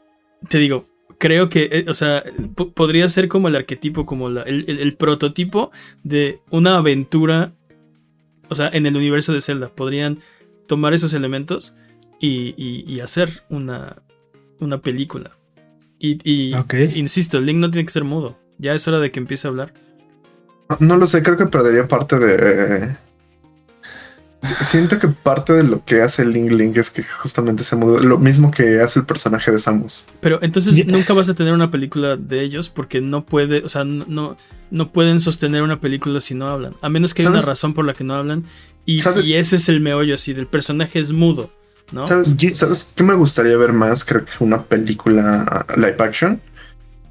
te 0.48 0.58
digo, 0.58 0.86
creo 1.18 1.48
que, 1.48 1.86
o 1.88 1.94
sea, 1.94 2.22
podría 2.74 3.08
ser 3.08 3.28
como 3.28 3.48
el 3.48 3.56
arquetipo, 3.56 4.04
como 4.04 4.28
el, 4.28 4.96
prototipo 4.98 5.70
de 6.04 6.40
una 6.50 6.76
aventura, 6.76 7.54
o 8.50 8.54
sea, 8.54 8.68
en 8.72 8.84
el 8.84 8.96
universo 8.96 9.32
de 9.32 9.40
Zelda. 9.40 9.70
Podrían 9.74 10.18
tomar 10.66 10.92
esos 10.92 11.14
elementos 11.14 11.78
y, 12.20 13.00
hacer 13.00 13.44
una, 13.48 14.02
una 14.60 14.82
película. 14.82 15.38
Y, 15.98 16.54
insisto, 16.94 17.38
el 17.38 17.46
Link 17.46 17.58
no 17.58 17.70
tiene 17.70 17.86
que 17.86 17.92
ser 17.92 18.04
mudo. 18.04 18.38
Ya 18.58 18.74
es 18.74 18.86
hora 18.86 18.98
de 19.00 19.10
que 19.10 19.20
empiece 19.20 19.46
a 19.46 19.50
hablar. 19.50 19.72
No, 20.78 20.96
lo 20.98 21.06
sé, 21.06 21.22
creo 21.22 21.38
que 21.38 21.46
perdería 21.46 21.88
parte 21.88 22.18
de. 22.18 22.96
Siento 24.60 24.98
que 24.98 25.08
parte 25.08 25.52
de 25.52 25.64
lo 25.64 25.84
que 25.84 26.02
hace 26.02 26.24
Link 26.24 26.52
Link 26.52 26.76
es 26.76 26.90
que 26.90 27.02
justamente 27.02 27.64
se 27.64 27.76
mudo. 27.76 27.98
Lo 27.98 28.18
mismo 28.18 28.50
que 28.50 28.80
hace 28.80 29.00
el 29.00 29.06
personaje 29.06 29.50
de 29.50 29.58
Samus. 29.58 30.06
Pero 30.20 30.38
entonces 30.42 30.86
nunca 30.86 31.12
vas 31.12 31.28
a 31.28 31.34
tener 31.34 31.52
una 31.52 31.70
película 31.70 32.16
de 32.16 32.40
ellos 32.42 32.68
porque 32.68 33.00
no 33.00 33.24
puede, 33.24 33.64
o 33.64 33.68
sea, 33.68 33.84
no, 33.84 34.36
no 34.70 34.92
pueden 34.92 35.20
sostener 35.20 35.62
una 35.62 35.80
película 35.80 36.20
si 36.20 36.34
no 36.34 36.48
hablan. 36.48 36.74
A 36.82 36.88
menos 36.88 37.14
que 37.14 37.22
haya 37.22 37.30
una 37.30 37.42
razón 37.42 37.74
por 37.74 37.84
la 37.84 37.94
que 37.94 38.04
no 38.04 38.14
hablan. 38.14 38.44
Y, 38.84 39.00
y 39.22 39.34
ese 39.34 39.56
es 39.56 39.68
el 39.68 39.80
meollo 39.80 40.14
así, 40.14 40.32
del 40.32 40.46
personaje 40.46 40.98
es 40.98 41.12
mudo. 41.12 41.50
¿Sabes, 42.52 42.92
qué 42.94 43.02
me 43.02 43.14
gustaría 43.14 43.56
ver 43.56 43.72
más? 43.72 44.04
Creo 44.04 44.24
que 44.24 44.32
una 44.40 44.62
película 44.62 45.66
live 45.76 45.96
action. 45.98 46.40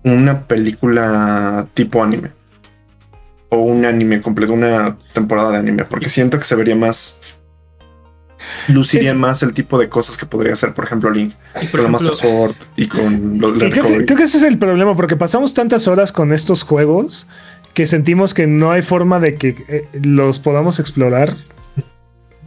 Una 0.03 0.47
película 0.47 1.68
tipo 1.73 2.03
anime. 2.03 2.31
O 3.49 3.60
un 3.60 3.86
anime 3.86 4.22
completo, 4.22 4.53
una 4.53 4.98
temporada 5.14 5.52
de 5.52 5.57
anime. 5.57 5.86
Porque 5.86 6.10
siento 6.10 6.38
que 6.38 6.44
se 6.44 6.56
vería 6.56 6.76
más. 6.76 7.38
Luciría 8.68 9.14
más 9.14 9.44
el 9.44 9.53
tipo 9.53 9.78
de 9.80 9.90
cosas 9.90 10.18
que 10.18 10.26
podría 10.26 10.53
hacer, 10.53 10.74
por 10.74 10.86
ejemplo, 10.86 11.10
Link. 11.10 11.34
con 11.72 11.84
la 11.84 11.90
Master 11.90 12.14
Sword 12.14 12.56
y 12.76 12.88
con 12.88 13.40
creo, 13.40 14.06
que, 14.06 14.24
ese 14.24 14.38
es 14.38 14.44
el 14.44 14.57
problema, 14.57 14.95
porque 14.95 15.15
pasamos 15.15 15.53
tantas 15.53 15.88
horas 15.88 16.11
con 16.11 16.32
estos 16.32 16.64
juegos 16.64 17.28
que 17.74 17.86
sentimos 17.86 18.34
que 18.34 18.48
no 18.48 18.72
hay 18.72 18.82
forma 18.82 19.19
de 19.19 19.36
que 19.36 19.56
eh, 19.68 19.88
los 20.02 20.40
podamos 20.40 20.80
explorar 20.80 21.34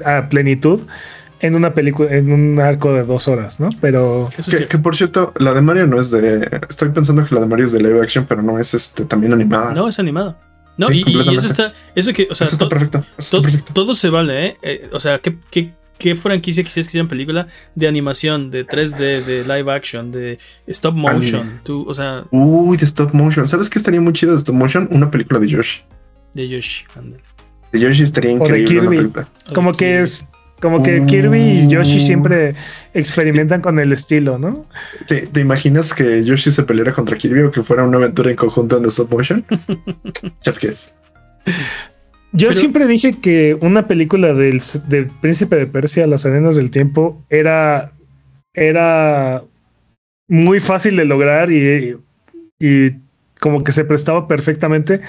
a 0.05 0.29
plenitud 0.29 0.87
en 1.41 1.55
una 1.55 1.73
película, 1.75 2.15
en 2.15 2.33
un 2.33 2.61
arco 2.61 2.93
de 2.93 3.03
dos 3.03 3.27
horas, 3.29 3.61
¿no? 3.61 3.71
Pero. 3.81 4.31
Que, 4.69 4.79
por 4.79 4.95
cierto, 4.95 5.33
la 5.39 5.55
de 5.55 5.61
Mario 5.61 5.87
no 5.87 5.99
es 5.99 6.11
de. 6.11 6.61
Estoy 6.69 6.91
pensando 6.91 7.25
que 7.25 7.35
la 7.35 7.41
de 7.41 7.47
Mario 7.47 7.65
es 7.65 7.73
de 7.73 7.81
live 7.81 8.01
action, 8.01 8.27
pero 8.29 8.43
no 8.43 8.59
es 8.59 8.75
este 8.75 9.05
también 9.05 9.33
animada. 9.33 9.73
No, 9.73 9.89
es 9.89 9.99
animada. 9.99 10.37
No, 10.81 10.91
y, 10.91 11.05
eso 11.37 11.47
está. 11.47 11.75
Eso 11.95 12.15
que. 12.15 12.27
O 12.31 12.35
sea, 12.35 12.47
está 12.47 12.67
perfecto, 12.67 13.05
Todo 13.75 13.95
se 13.95 14.09
vale, 14.09 14.47
¿eh? 14.47 14.57
¿eh? 14.63 14.89
o 14.93 14.99
sea, 14.99 15.19
¿qué, 15.19 15.37
qué, 15.51 15.75
qué 15.99 16.17
franquicia 16.17 16.65
quisieras 16.65 16.87
que 16.87 16.93
hiciera 16.93 17.07
película 17.07 17.49
de 17.75 17.87
animación, 17.87 18.51
de 18.51 18.67
3D, 18.67 19.23
de 19.23 19.45
live 19.45 19.71
action, 19.71 20.11
de 20.11 20.39
stop 20.67 20.95
motion? 20.95 21.61
Tú, 21.65 21.85
o 21.87 21.93
sea. 21.93 22.25
Uy, 22.31 22.79
de 22.79 22.87
stop 22.87 23.13
motion. 23.13 23.47
¿Sabes 23.47 23.69
qué 23.69 23.79
estaría 23.79 24.01
muy 24.01 24.15
chido 24.15 24.33
de 24.33 24.39
stop 24.39 24.55
motion? 24.55 24.89
Una 24.91 25.11
película 25.11 25.39
de 25.39 25.49
Yoshi. 25.49 25.83
De 26.33 26.49
Yoshi, 26.49 26.87
ándale. 26.97 27.23
De 27.73 27.81
Yoshi 27.81 28.03
estaría 28.03 28.31
increíble. 28.31 29.11
Como 29.53 29.73
que 29.73 30.01
es 30.01 30.31
como 30.61 30.83
que 30.83 31.05
Kirby 31.07 31.41
y 31.41 31.69
Yoshi 31.69 31.97
mm. 31.97 32.01
siempre 32.01 32.55
experimentan 32.95 33.61
con 33.61 33.79
el 33.79 33.93
estilo, 33.93 34.39
¿no? 34.39 34.63
¿Te, 35.07 35.29
imaginas 35.41 35.95
que 35.95 36.23
Yoshi 36.23 36.51
se 36.51 36.63
peleara 36.63 36.93
contra 36.93 37.17
Kirby 37.17 37.43
o 37.43 37.51
que 37.51 37.63
fuera 37.63 37.85
una 37.85 37.97
aventura 37.97 38.31
en 38.31 38.37
conjunto 38.37 38.77
en 38.79 38.85
stop 38.87 39.13
motion? 39.13 39.45
Yo 42.33 42.53
siempre 42.53 42.87
dije 42.87 43.19
que 43.21 43.59
una 43.61 43.89
película 43.89 44.35
del, 44.35 44.61
Príncipe 45.21 45.57
de 45.57 45.67
Persia, 45.67 46.07
Las 46.07 46.25
Arenas 46.27 46.55
del 46.57 46.71
Tiempo, 46.71 47.21
era, 47.29 47.93
era 48.55 49.43
muy 50.29 50.61
fácil 50.61 50.97
de 50.97 51.07
lograr 51.07 51.51
y, 51.51 51.97
y 52.61 52.91
como 53.41 53.65
que 53.65 53.73
se 53.73 53.85
prestaba 53.85 54.29
perfectamente 54.29 55.01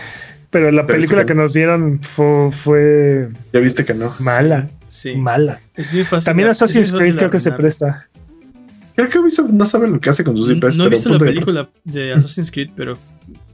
pero 0.52 0.70
la 0.70 0.86
película 0.86 1.26
que 1.26 1.34
nos 1.34 1.54
dieron 1.54 2.00
fue, 2.02 3.30
Ya 3.54 3.60
viste 3.60 3.86
que 3.86 3.94
no. 3.94 4.08
Mala. 4.20 4.70
Sí. 4.88 5.16
Mala. 5.16 5.62
Es 5.76 5.94
muy 5.94 6.04
fácil. 6.04 6.26
También 6.26 6.50
Assassin's 6.50 6.92
Creed 6.92 7.16
creo 7.16 7.30
que 7.30 7.40
se 7.40 7.52
presta. 7.54 8.08
Creo 8.96 9.10
que 9.10 9.20
no 9.50 9.66
sabe 9.66 9.88
lo 9.88 10.00
que 10.00 10.10
hace 10.10 10.26
con 10.26 10.36
sus 10.36 10.52
IPs. 10.52 10.78
No, 10.78 10.86
he 10.86 10.90
visto 10.90 11.10
la 11.10 11.18
película 11.18 11.70
de, 11.86 12.14
Assassin's 12.16 12.52
Creed, 12.52 12.72
pero. 12.76 12.98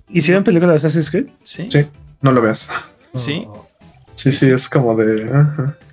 ¿Hicieron 0.10 0.44
película 0.44 0.72
de 0.72 0.78
Assassin's 0.78 1.12
Creed? 1.12 1.28
Sí. 1.44 1.70
Sí, 1.72 1.86
no 2.22 2.32
lo 2.32 2.42
veas. 2.42 2.68
Sí. 3.14 3.48
Sí, 4.16 4.32
sí, 4.32 4.50
es 4.50 4.68
como 4.68 4.96
de. 4.96 5.30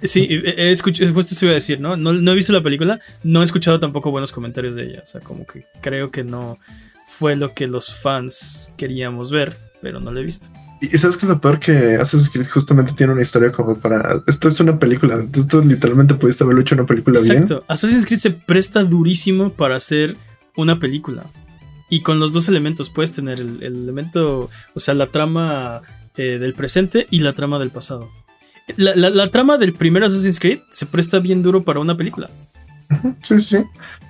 Sí, 0.02 0.26
he 0.30 0.70
escuchado, 0.70 1.12
justo 1.12 1.34
eso 1.34 1.44
iba 1.44 1.52
a 1.52 1.56
decir, 1.56 1.78
¿no? 1.78 1.94
¿no? 1.96 2.14
No 2.14 2.32
he 2.32 2.34
visto 2.34 2.54
la 2.54 2.62
película, 2.62 2.98
no 3.22 3.42
he 3.42 3.44
escuchado 3.44 3.78
tampoco 3.78 4.10
buenos 4.10 4.32
comentarios 4.32 4.74
de 4.74 4.84
ella. 4.84 5.02
O 5.04 5.06
sea, 5.06 5.20
como 5.20 5.44
que 5.44 5.66
creo 5.82 6.10
que 6.10 6.24
no 6.24 6.58
fue 7.06 7.36
lo 7.36 7.52
que 7.52 7.66
los 7.66 7.94
fans 7.94 8.72
queríamos 8.78 9.30
ver, 9.30 9.54
pero 9.82 10.00
no 10.00 10.10
la 10.10 10.20
he 10.20 10.24
visto. 10.24 10.48
Y 10.92 10.98
sabes 10.98 11.16
que 11.16 11.26
es 11.26 11.30
lo 11.30 11.40
peor 11.40 11.58
que 11.58 11.96
Assassin's 11.96 12.30
Creed 12.30 12.46
justamente 12.48 12.92
tiene 12.92 13.12
una 13.12 13.22
historia 13.22 13.52
como 13.52 13.76
para. 13.76 14.22
Esto 14.26 14.48
es 14.48 14.60
una 14.60 14.78
película. 14.78 15.24
Esto 15.32 15.60
literalmente 15.62 16.14
pudiste 16.14 16.44
haberlo 16.44 16.62
hecho 16.62 16.74
una 16.74 16.86
película 16.86 17.20
Exacto. 17.20 17.54
bien. 17.54 17.64
Assassin's 17.68 18.06
Creed 18.06 18.20
se 18.20 18.30
presta 18.30 18.84
durísimo 18.84 19.52
para 19.52 19.76
hacer 19.76 20.16
una 20.56 20.78
película. 20.78 21.24
Y 21.90 22.00
con 22.00 22.18
los 22.18 22.32
dos 22.32 22.48
elementos 22.48 22.90
puedes 22.90 23.12
tener 23.12 23.40
el, 23.40 23.62
elemento, 23.62 24.50
o 24.74 24.80
sea, 24.80 24.94
la 24.94 25.08
trama 25.08 25.82
eh, 26.16 26.38
del 26.38 26.54
presente 26.54 27.06
y 27.10 27.20
la 27.20 27.34
trama 27.34 27.58
del 27.58 27.70
pasado. 27.70 28.10
La, 28.76 28.94
la, 28.96 29.30
trama 29.30 29.58
del 29.58 29.74
primer 29.74 30.04
Assassin's 30.04 30.40
Creed 30.40 30.60
se 30.70 30.86
presta 30.86 31.18
bien 31.18 31.42
duro 31.42 31.64
para 31.64 31.80
una 31.80 31.96
película. 31.96 32.30
Sí, 33.22 33.40
sí. 33.40 33.64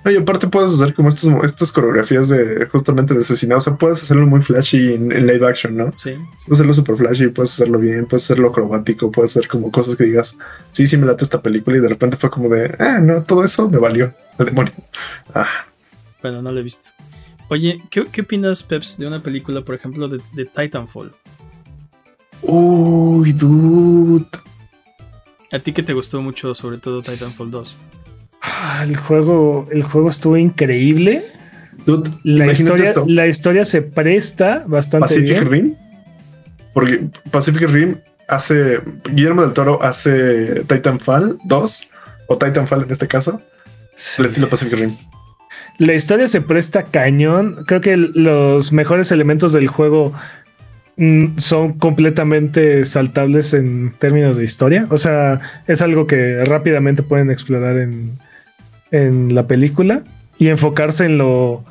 y 0.05 0.17
aparte 0.17 0.47
puedes 0.47 0.73
hacer 0.73 0.93
como 0.93 1.09
estas, 1.09 1.31
estas 1.43 1.71
coreografías 1.71 2.27
de 2.27 2.65
justamente 2.67 3.13
de 3.13 3.21
asesinado. 3.21 3.57
O 3.57 3.61
sea, 3.61 3.75
puedes 3.75 4.01
hacerlo 4.01 4.27
muy 4.27 4.41
flashy 4.41 4.93
en, 4.93 5.09
live 5.09 5.47
action, 5.47 5.75
¿no? 5.75 5.91
Sí. 5.95 6.11
Puedes 6.13 6.51
hacerlo 6.51 6.73
super 6.73 6.97
flashy, 6.97 7.27
puedes 7.29 7.53
hacerlo 7.53 7.79
bien, 7.79 8.05
puedes 8.05 8.23
hacerlo 8.25 8.49
acrobático, 8.49 9.11
puedes 9.11 9.31
hacer 9.31 9.47
como 9.47 9.71
cosas 9.71 9.95
que 9.95 10.05
digas, 10.05 10.37
sí, 10.71 10.85
sí 10.85 10.97
me 10.97 11.05
late 11.05 11.23
esta 11.23 11.41
película 11.41 11.77
y 11.77 11.79
de 11.79 11.89
repente 11.89 12.17
fue 12.17 12.29
como 12.29 12.49
de, 12.49 12.75
ah, 12.79 12.99
no, 12.99 13.23
todo 13.23 13.43
eso 13.43 13.69
me 13.69 13.77
valió. 13.77 14.13
El 14.37 14.47
demonio. 14.47 14.73
Ah. 15.33 15.47
Bueno, 16.21 16.41
no 16.41 16.51
lo 16.51 16.59
he 16.59 16.63
visto. 16.63 16.89
Oye, 17.47 17.81
¿qué, 17.89 18.05
qué 18.11 18.21
opinas, 18.21 18.63
Peps, 18.63 18.97
de 18.97 19.07
una 19.07 19.21
película, 19.21 19.61
por 19.61 19.75
ejemplo, 19.75 20.07
de, 20.07 20.19
de 20.33 20.45
Titanfall? 20.45 21.11
Uy, 22.41 23.33
dude. 23.33 24.25
¿A 25.51 25.59
ti 25.59 25.71
que 25.71 25.83
te 25.83 25.93
gustó 25.93 26.21
mucho, 26.21 26.53
sobre 26.53 26.79
todo 26.79 27.01
Titanfall 27.01 27.49
2? 27.49 27.77
Ah, 28.47 28.83
el 28.83 28.95
juego, 28.95 29.65
el 29.71 29.83
juego 29.83 30.09
estuvo 30.09 30.37
increíble. 30.37 31.25
la, 32.23 32.51
historia, 32.51 32.93
la 33.07 33.27
historia 33.27 33.65
se 33.65 33.81
presta 33.81 34.63
bastante 34.67 35.07
Pacific 35.07 35.41
Rim. 35.49 35.75
Porque 36.73 37.07
Pacific 37.31 37.67
Rim 37.69 37.97
hace. 38.27 38.79
Guillermo 39.11 39.41
del 39.41 39.53
Toro 39.53 39.81
hace 39.81 40.63
Titanfall 40.67 41.39
2 41.45 41.89
o 42.27 42.37
Titanfall 42.37 42.83
en 42.83 42.91
este 42.91 43.07
caso. 43.07 43.41
El 44.19 44.25
estilo 44.25 44.47
Pacific 44.47 44.79
Rim. 44.79 44.95
La 45.79 45.93
historia 45.93 46.27
se 46.27 46.41
presta 46.41 46.83
cañón. 46.83 47.63
Creo 47.65 47.81
que 47.81 47.97
los 47.97 48.71
mejores 48.71 49.11
elementos 49.11 49.53
del 49.53 49.67
juego 49.67 50.13
mm, 50.97 51.37
son 51.37 51.73
completamente 51.73 52.85
saltables 52.85 53.53
en 53.53 53.91
términos 53.97 54.37
de 54.37 54.43
historia. 54.43 54.85
O 54.91 54.97
sea, 54.97 55.39
es 55.67 55.81
algo 55.81 56.05
que 56.05 56.43
rápidamente 56.45 57.03
pueden 57.03 57.31
explorar 57.31 57.77
en, 57.77 58.17
en 58.91 59.33
la 59.35 59.47
película 59.47 60.03
y 60.37 60.49
enfocarse 60.49 61.05
en 61.05 61.17
lo, 61.17 61.63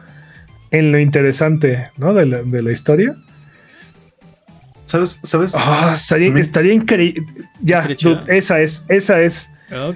en 0.70 0.92
lo 0.92 0.98
interesante 0.98 1.90
¿no? 1.96 2.14
de, 2.14 2.26
la, 2.26 2.72
historia. 2.72 3.16
¿Sabes? 4.86 5.20
¿Sabes? 5.22 5.54
Ah, 5.56 5.92
estaría, 5.94 6.72
increíble. 6.72 7.24
Ya, 7.62 7.86
esa 8.28 8.60
es, 8.60 8.84
esa 8.88 9.22
es. 9.22 9.50
Ah, 9.70 9.92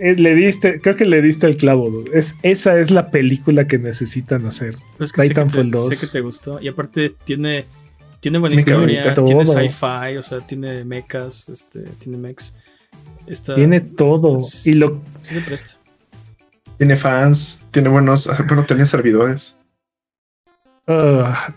eh, 0.00 0.14
le 0.16 0.34
diste, 0.34 0.80
creo 0.80 0.96
que 0.96 1.04
le 1.04 1.20
diste 1.22 1.46
el 1.46 1.56
clavo. 1.56 2.04
Es, 2.12 2.36
esa 2.42 2.78
es 2.78 2.90
la 2.90 3.10
película 3.10 3.66
que 3.66 3.78
necesitan 3.78 4.46
hacer. 4.46 4.76
Pues 4.98 5.12
que 5.12 5.22
Titanfall 5.22 5.66
sé 5.66 5.70
que 5.70 5.78
2. 5.78 5.96
Sé 5.96 6.06
que 6.06 6.12
te 6.12 6.20
gustó. 6.20 6.60
Y 6.60 6.68
aparte 6.68 7.14
tiene, 7.24 7.64
tiene 8.20 8.38
buena 8.38 8.56
historia, 8.56 9.14
tiene 9.14 9.46
sci-fi, 9.46 10.16
o 10.18 10.22
sea, 10.22 10.40
tiene 10.40 10.84
mechas, 10.84 11.48
este, 11.48 11.80
tiene 12.00 12.18
mechs. 12.18 12.54
tiene 13.54 13.80
todo. 13.80 14.38
y 14.64 14.74
lo. 14.74 15.02
Sí 15.20 15.34
se 15.34 15.40
presta. 15.40 15.81
Tiene 16.78 16.96
fans, 16.96 17.64
tiene 17.70 17.88
buenos. 17.88 18.28
Bueno, 18.46 18.64
tenía 18.64 18.86
servidores. 18.86 19.56
Ah, 20.88 21.48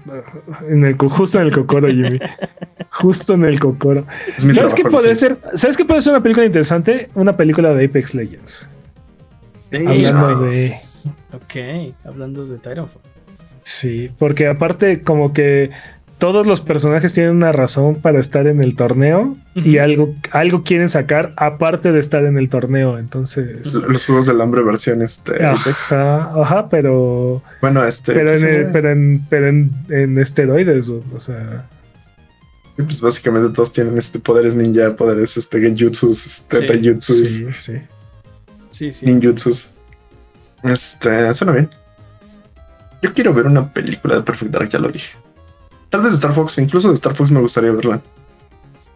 en 0.69 0.85
el, 0.85 0.95
justo 0.95 1.39
en 1.39 1.47
el 1.47 1.53
cocoro, 1.53 1.87
Jimmy. 1.87 2.19
justo 2.91 3.33
en 3.33 3.45
el 3.45 3.59
cocoro. 3.59 4.05
¿Sabes 4.37 4.73
qué 4.73 4.83
puede 4.83 5.15
ser? 5.15 5.37
¿Sabes 5.55 5.75
qué 5.77 5.83
puede 5.85 6.01
ser 6.01 6.13
una 6.13 6.21
película 6.21 6.45
interesante? 6.45 7.09
Una 7.15 7.35
película 7.35 7.73
de 7.73 7.85
Apex 7.85 8.13
Legends. 8.13 8.69
hablando 9.73 10.41
de. 10.45 10.71
Ok, 11.33 11.95
hablando 12.05 12.45
de 12.45 12.57
Titanfall. 12.57 13.01
Sí, 13.63 14.11
porque 14.19 14.47
aparte, 14.47 15.01
como 15.01 15.33
que 15.33 15.71
todos 16.17 16.47
los 16.47 16.61
personajes 16.61 17.13
tienen 17.13 17.35
una 17.35 17.51
razón 17.51 17.95
para 17.95 18.19
estar 18.19 18.47
en 18.47 18.63
el 18.63 18.75
torneo 18.75 19.35
y 19.53 19.77
algo, 19.79 20.15
algo 20.31 20.63
quieren 20.63 20.87
sacar 20.87 21.33
aparte 21.35 21.91
de 21.91 21.99
estar 21.99 22.23
en 22.25 22.37
el 22.37 22.49
torneo. 22.49 22.97
Entonces. 22.97 23.73
Los 23.73 24.05
juegos 24.05 24.27
del 24.27 24.39
hambre 24.41 24.63
versión 24.63 25.01
este. 25.01 25.43
Ajá, 25.43 26.69
pero. 26.69 27.43
Bueno, 27.61 27.83
este. 27.83 28.13
Pero 28.13 28.33
en, 28.33 28.71
pero 28.71 28.91
en, 28.91 29.25
pero 29.29 29.47
en, 29.47 30.17
esteroides, 30.17 30.89
o, 30.89 31.19
sea. 31.19 31.67
Pues 32.77 33.01
básicamente 33.01 33.53
todos 33.53 33.71
tienen 33.71 33.97
este 33.97 34.19
poderes 34.19 34.55
ninja, 34.55 34.95
poderes 34.95 35.37
este 35.37 35.61
genjutsus, 35.61 36.43
este 36.49 36.99
sí, 36.99 37.13
Sí, 37.23 37.51
sí. 37.51 38.91
Sí, 38.91 39.05
Ninjutsus. 39.05 39.69
Este, 40.63 41.33
suena 41.33 41.53
bien. 41.53 41.69
Yo 43.01 43.13
quiero 43.13 43.33
ver 43.33 43.45
una 43.45 43.71
película 43.71 44.15
de 44.15 44.21
Perfect 44.23 44.51
Dark, 44.51 44.67
ya 44.67 44.79
lo 44.79 44.89
dije. 44.89 45.13
Tal 45.95 46.01
vez 46.03 46.11
de 46.11 46.15
Star 46.17 46.33
Fox, 46.33 46.57
incluso 46.57 46.89
de 46.89 46.95
Star 46.95 47.15
Fox 47.15 47.31
me 47.31 47.39
gustaría 47.39 47.71
verla. 47.71 48.01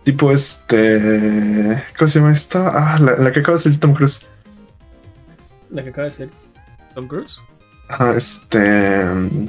Tipo 0.04 0.34
este. 0.34 1.82
¿Cómo 1.98 2.10
se 2.10 2.20
llama 2.20 2.34
esta? 2.34 2.72
Ah, 2.74 3.00
la, 3.00 3.32
que 3.32 3.40
acaba 3.40 3.56
de 3.56 3.64
salir 3.64 3.80
Tom 3.80 3.94
Cruise. 3.94 4.28
¿La 5.70 5.82
que 5.82 5.92
acaba 5.92 6.10
de 6.10 6.12
salir 6.12 6.32
Tom 6.94 7.08
Cruise? 7.08 7.40
Ajá, 7.88 8.18
este. 8.18 9.06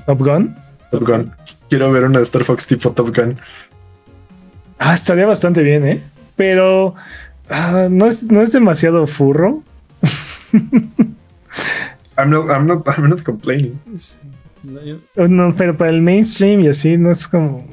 ¿Top 0.07 0.21
Gun? 0.21 0.55
Top 0.93 1.03
Gun. 1.03 1.33
Quiero 1.69 1.91
ver 1.91 2.05
una 2.05 2.19
de 2.19 2.23
Star 2.23 2.45
Fox 2.45 2.69
tipo 2.69 2.93
Top 2.93 3.13
Gun. 3.17 3.37
Ah, 4.79 4.95
estaría 4.95 5.27
bastante 5.27 5.65
bien, 5.65 5.85
¿eh? 5.89 6.01
Pero. 6.37 6.95
Ah, 7.49 7.89
no, 7.91 8.07
es, 8.07 8.23
no 8.31 8.43
es 8.43 8.53
demasiado 8.53 9.09
furro. 9.09 9.65
I'm 12.17 12.31
not, 12.31 12.49
I'm 12.49 12.69
not, 12.69 12.87
I'm 12.87 13.09
not 13.09 13.25
complaining. 13.25 13.77
No, 14.63 15.55
pero 15.57 15.77
para 15.77 15.91
el 15.91 16.03
mainstream 16.03 16.61
y 16.61 16.69
así 16.69 16.97
no 16.97 17.11
es 17.11 17.27
como. 17.27 17.67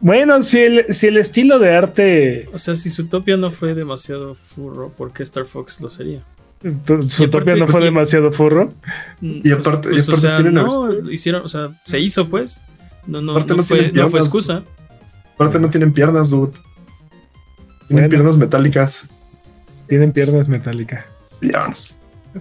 Bueno, 0.00 0.42
si 0.42 0.60
el, 0.60 0.94
si 0.94 1.08
el 1.08 1.16
estilo 1.16 1.58
de 1.58 1.72
arte. 1.74 2.48
O 2.52 2.58
sea, 2.58 2.76
si 2.76 2.90
su 2.90 3.08
topia 3.08 3.36
no 3.36 3.50
fue 3.50 3.74
demasiado 3.74 4.34
furro, 4.34 4.90
¿por 4.90 5.12
qué 5.12 5.22
Star 5.24 5.46
Fox 5.46 5.80
lo 5.80 5.90
sería? 5.90 6.22
¿Su 7.06 7.28
topia 7.28 7.56
no 7.56 7.66
fue 7.66 7.82
demasiado 7.82 8.30
furro? 8.30 8.72
Mm, 9.20 9.40
y 9.44 9.52
aparte, 9.52 9.90
pues, 9.90 10.06
pues, 10.06 10.18
o 10.18 10.20
sea, 10.20 10.40
no, 10.40 11.10
hicieron, 11.10 11.44
o 11.44 11.48
sea, 11.48 11.80
se 11.84 12.00
hizo 12.00 12.28
pues. 12.28 12.66
No, 13.06 13.22
no, 13.22 13.38
no, 13.38 13.64
fue, 13.64 13.90
no 13.92 14.10
fue 14.10 14.20
excusa. 14.20 14.64
Aparte 15.34 15.58
no 15.58 15.70
tienen 15.70 15.92
piernas, 15.92 16.30
dude. 16.30 16.52
Tienen 17.88 18.10
piernas 18.10 18.36
metálicas. 18.36 19.06
Tienen 19.86 20.12
piernas 20.12 20.48
metálicas. 20.48 21.04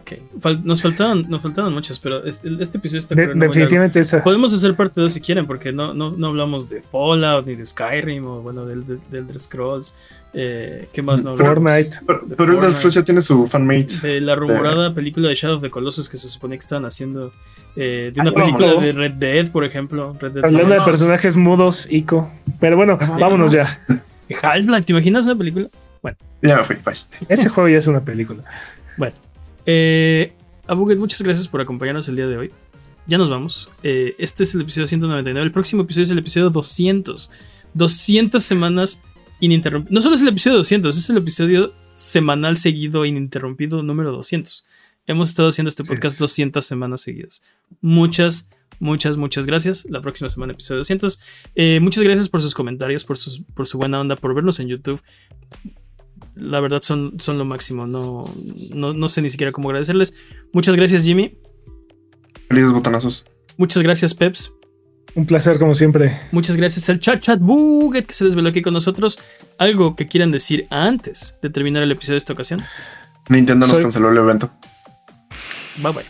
Sí, 0.06 0.16
Ok. 0.16 0.64
nos 0.64 0.82
faltaban, 0.82 1.26
nos 1.30 1.42
faltaban 1.42 1.74
muchas, 1.74 2.00
pero 2.00 2.24
este, 2.26 2.50
este 2.60 2.78
episodio 2.78 3.00
está 3.00 3.16
Definitivamente 3.16 4.00
esa. 4.00 4.24
Podemos 4.24 4.54
hacer 4.54 4.76
parte 4.76 5.02
de 5.02 5.10
si 5.10 5.22
quieren, 5.22 5.46
porque 5.46 5.72
no, 5.72 5.94
no, 5.94 6.12
no 6.12 6.28
hablamos 6.28 6.70
de 6.70 6.82
Fallout 6.82 7.46
ni 7.46 7.56
de 7.56 7.66
Skyrim 7.66 8.26
o 8.26 8.42
bueno 8.42 8.66
del, 8.66 8.86
del, 8.86 9.00
Elder 9.12 9.40
Scrolls. 9.40 9.96
Eh, 10.34 10.88
¿Qué 10.94 11.02
más 11.02 11.24
no 11.24 11.36
Fortnite. 11.36 12.00
Pero, 12.06 12.50
el 12.50 12.58
Elder 12.58 12.74
Scrolls 12.74 12.96
ya 12.96 13.04
tiene 13.04 13.22
su 13.22 13.46
fanmate. 13.48 14.00
De 14.02 14.22
la 14.22 14.36
rumorada 14.36 14.94
película 14.94 15.30
de 15.30 15.36
Shadow 15.36 15.58
of 15.58 15.64
the 15.64 15.70
Colossus 15.70 16.10
que 16.10 16.18
se 16.18 16.28
supone 16.28 16.56
que 16.56 16.62
estaban 16.62 16.86
haciendo. 16.86 17.34
Eh, 17.76 18.12
de 18.14 18.22
una 18.22 18.32
película 18.32 18.74
de 18.74 18.92
Red 18.92 19.14
Dead, 19.14 19.52
por 19.52 19.64
ejemplo. 19.64 20.18
Hablando 20.22 20.74
de 20.74 20.82
personajes 20.82 21.38
mudos, 21.38 21.88
Ico. 21.92 22.30
Pero 22.60 22.76
bueno, 22.76 22.98
vámonos 22.98 23.52
ya. 23.52 23.80
Half-Life, 24.42 24.84
¿te 24.84 24.94
imaginas 24.94 25.26
una 25.26 25.36
película? 25.36 25.70
Bueno. 26.02 26.18
Ya 26.42 26.58
me 26.58 26.64
fui, 26.64 26.78
Ese 27.30 27.50
juego 27.50 27.70
ya 27.70 27.78
es 27.78 27.88
una 27.88 28.02
película. 28.02 28.44
Bueno. 28.98 29.16
Eh, 29.68 30.34
Abuget, 30.66 30.98
muchas 30.98 31.22
gracias 31.22 31.48
por 31.48 31.62
acompañarnos 31.62 32.08
el 32.08 32.16
día 32.16 32.26
de 32.26 32.38
hoy. 32.38 32.52
Ya 33.06 33.18
nos 33.18 33.30
vamos. 33.30 33.70
Eh, 33.84 34.16
este 34.18 34.44
es 34.44 34.56
el 34.56 34.62
episodio 34.62 34.88
199. 34.88 35.46
El 35.46 35.52
próximo 35.52 35.84
episodio 35.84 36.04
es 36.06 36.10
el 36.10 36.18
episodio 36.18 36.50
200. 36.50 37.30
200 37.74 38.42
semanas 38.42 39.02
ininterrumpidas. 39.40 39.94
No 39.94 40.02
solo 40.02 40.16
es 40.16 40.22
el 40.22 40.30
episodio 40.30 40.58
200, 40.58 40.98
es 40.98 41.10
el 41.10 41.18
episodio 41.18 41.74
semanal 41.96 42.58
seguido 42.58 43.06
ininterrumpido 43.06 43.84
número 43.84 44.12
200. 44.12 44.66
Hemos 45.06 45.30
estado 45.30 45.50
haciendo 45.50 45.70
este 45.70 45.84
podcast 45.84 46.20
200 46.20 46.66
semanas 46.66 47.02
seguidas. 47.02 47.44
Muchas, 47.82 48.50
muchas, 48.80 49.16
muchas 49.16 49.46
gracias. 49.46 49.86
La 49.90 50.02
próxima 50.02 50.30
semana, 50.30 50.54
episodio 50.54 50.80
200. 50.80 51.20
Eh, 51.56 51.80
muchas 51.82 52.04
gracias 52.04 52.30
por 52.30 52.42
sus 52.42 52.54
comentarios, 52.54 53.06
por, 53.06 53.18
sus, 53.18 53.42
por 53.54 53.68
su 53.68 53.78
buena 53.78 54.00
onda, 54.00 54.16
por 54.16 54.34
vernos 54.34 54.60
en 54.60 54.68
YouTube 54.68 55.02
la 56.40 56.60
verdad 56.60 56.82
son, 56.82 57.16
son 57.20 57.38
lo 57.38 57.46
máximo. 57.46 57.88
No, 57.88 58.26
no, 58.74 59.10
sé 59.10 59.22
ni 59.22 59.30
siquiera 59.30 59.52
cómo 59.52 59.70
agradecerles. 59.70 60.14
Muchas 60.54 60.76
gracias, 60.76 61.04
Jimmy. 61.04 61.38
Felices 62.50 62.72
botanazos. 62.72 63.26
Muchas 63.58 63.84
gracias, 63.84 64.14
Peps. 64.14 64.54
Un 65.16 65.26
placer, 65.26 65.58
como 65.58 65.74
siempre. 65.74 66.20
Muchas 66.32 66.56
gracias 66.56 66.88
al 66.90 67.00
chat 67.00 67.20
chat 67.20 67.40
buget 67.40 68.06
que 68.06 68.14
se 68.14 68.24
desveló 68.26 68.50
aquí 68.50 68.62
con 68.62 68.74
nosotros. 68.74 69.20
¿Algo 69.58 69.96
que 69.96 70.08
quieran 70.08 70.32
decir 70.32 70.68
antes 70.70 71.38
de 71.42 71.50
terminar 71.50 71.82
el 71.84 71.92
episodio 71.92 72.16
de 72.16 72.20
esta 72.20 72.34
ocasión? 72.34 72.64
Nintendo 73.30 73.66
nos 73.68 73.80
canceló 73.80 74.12
el 74.12 74.18
evento. 74.18 74.52
Bye 75.78 75.94
bye. 75.94 76.06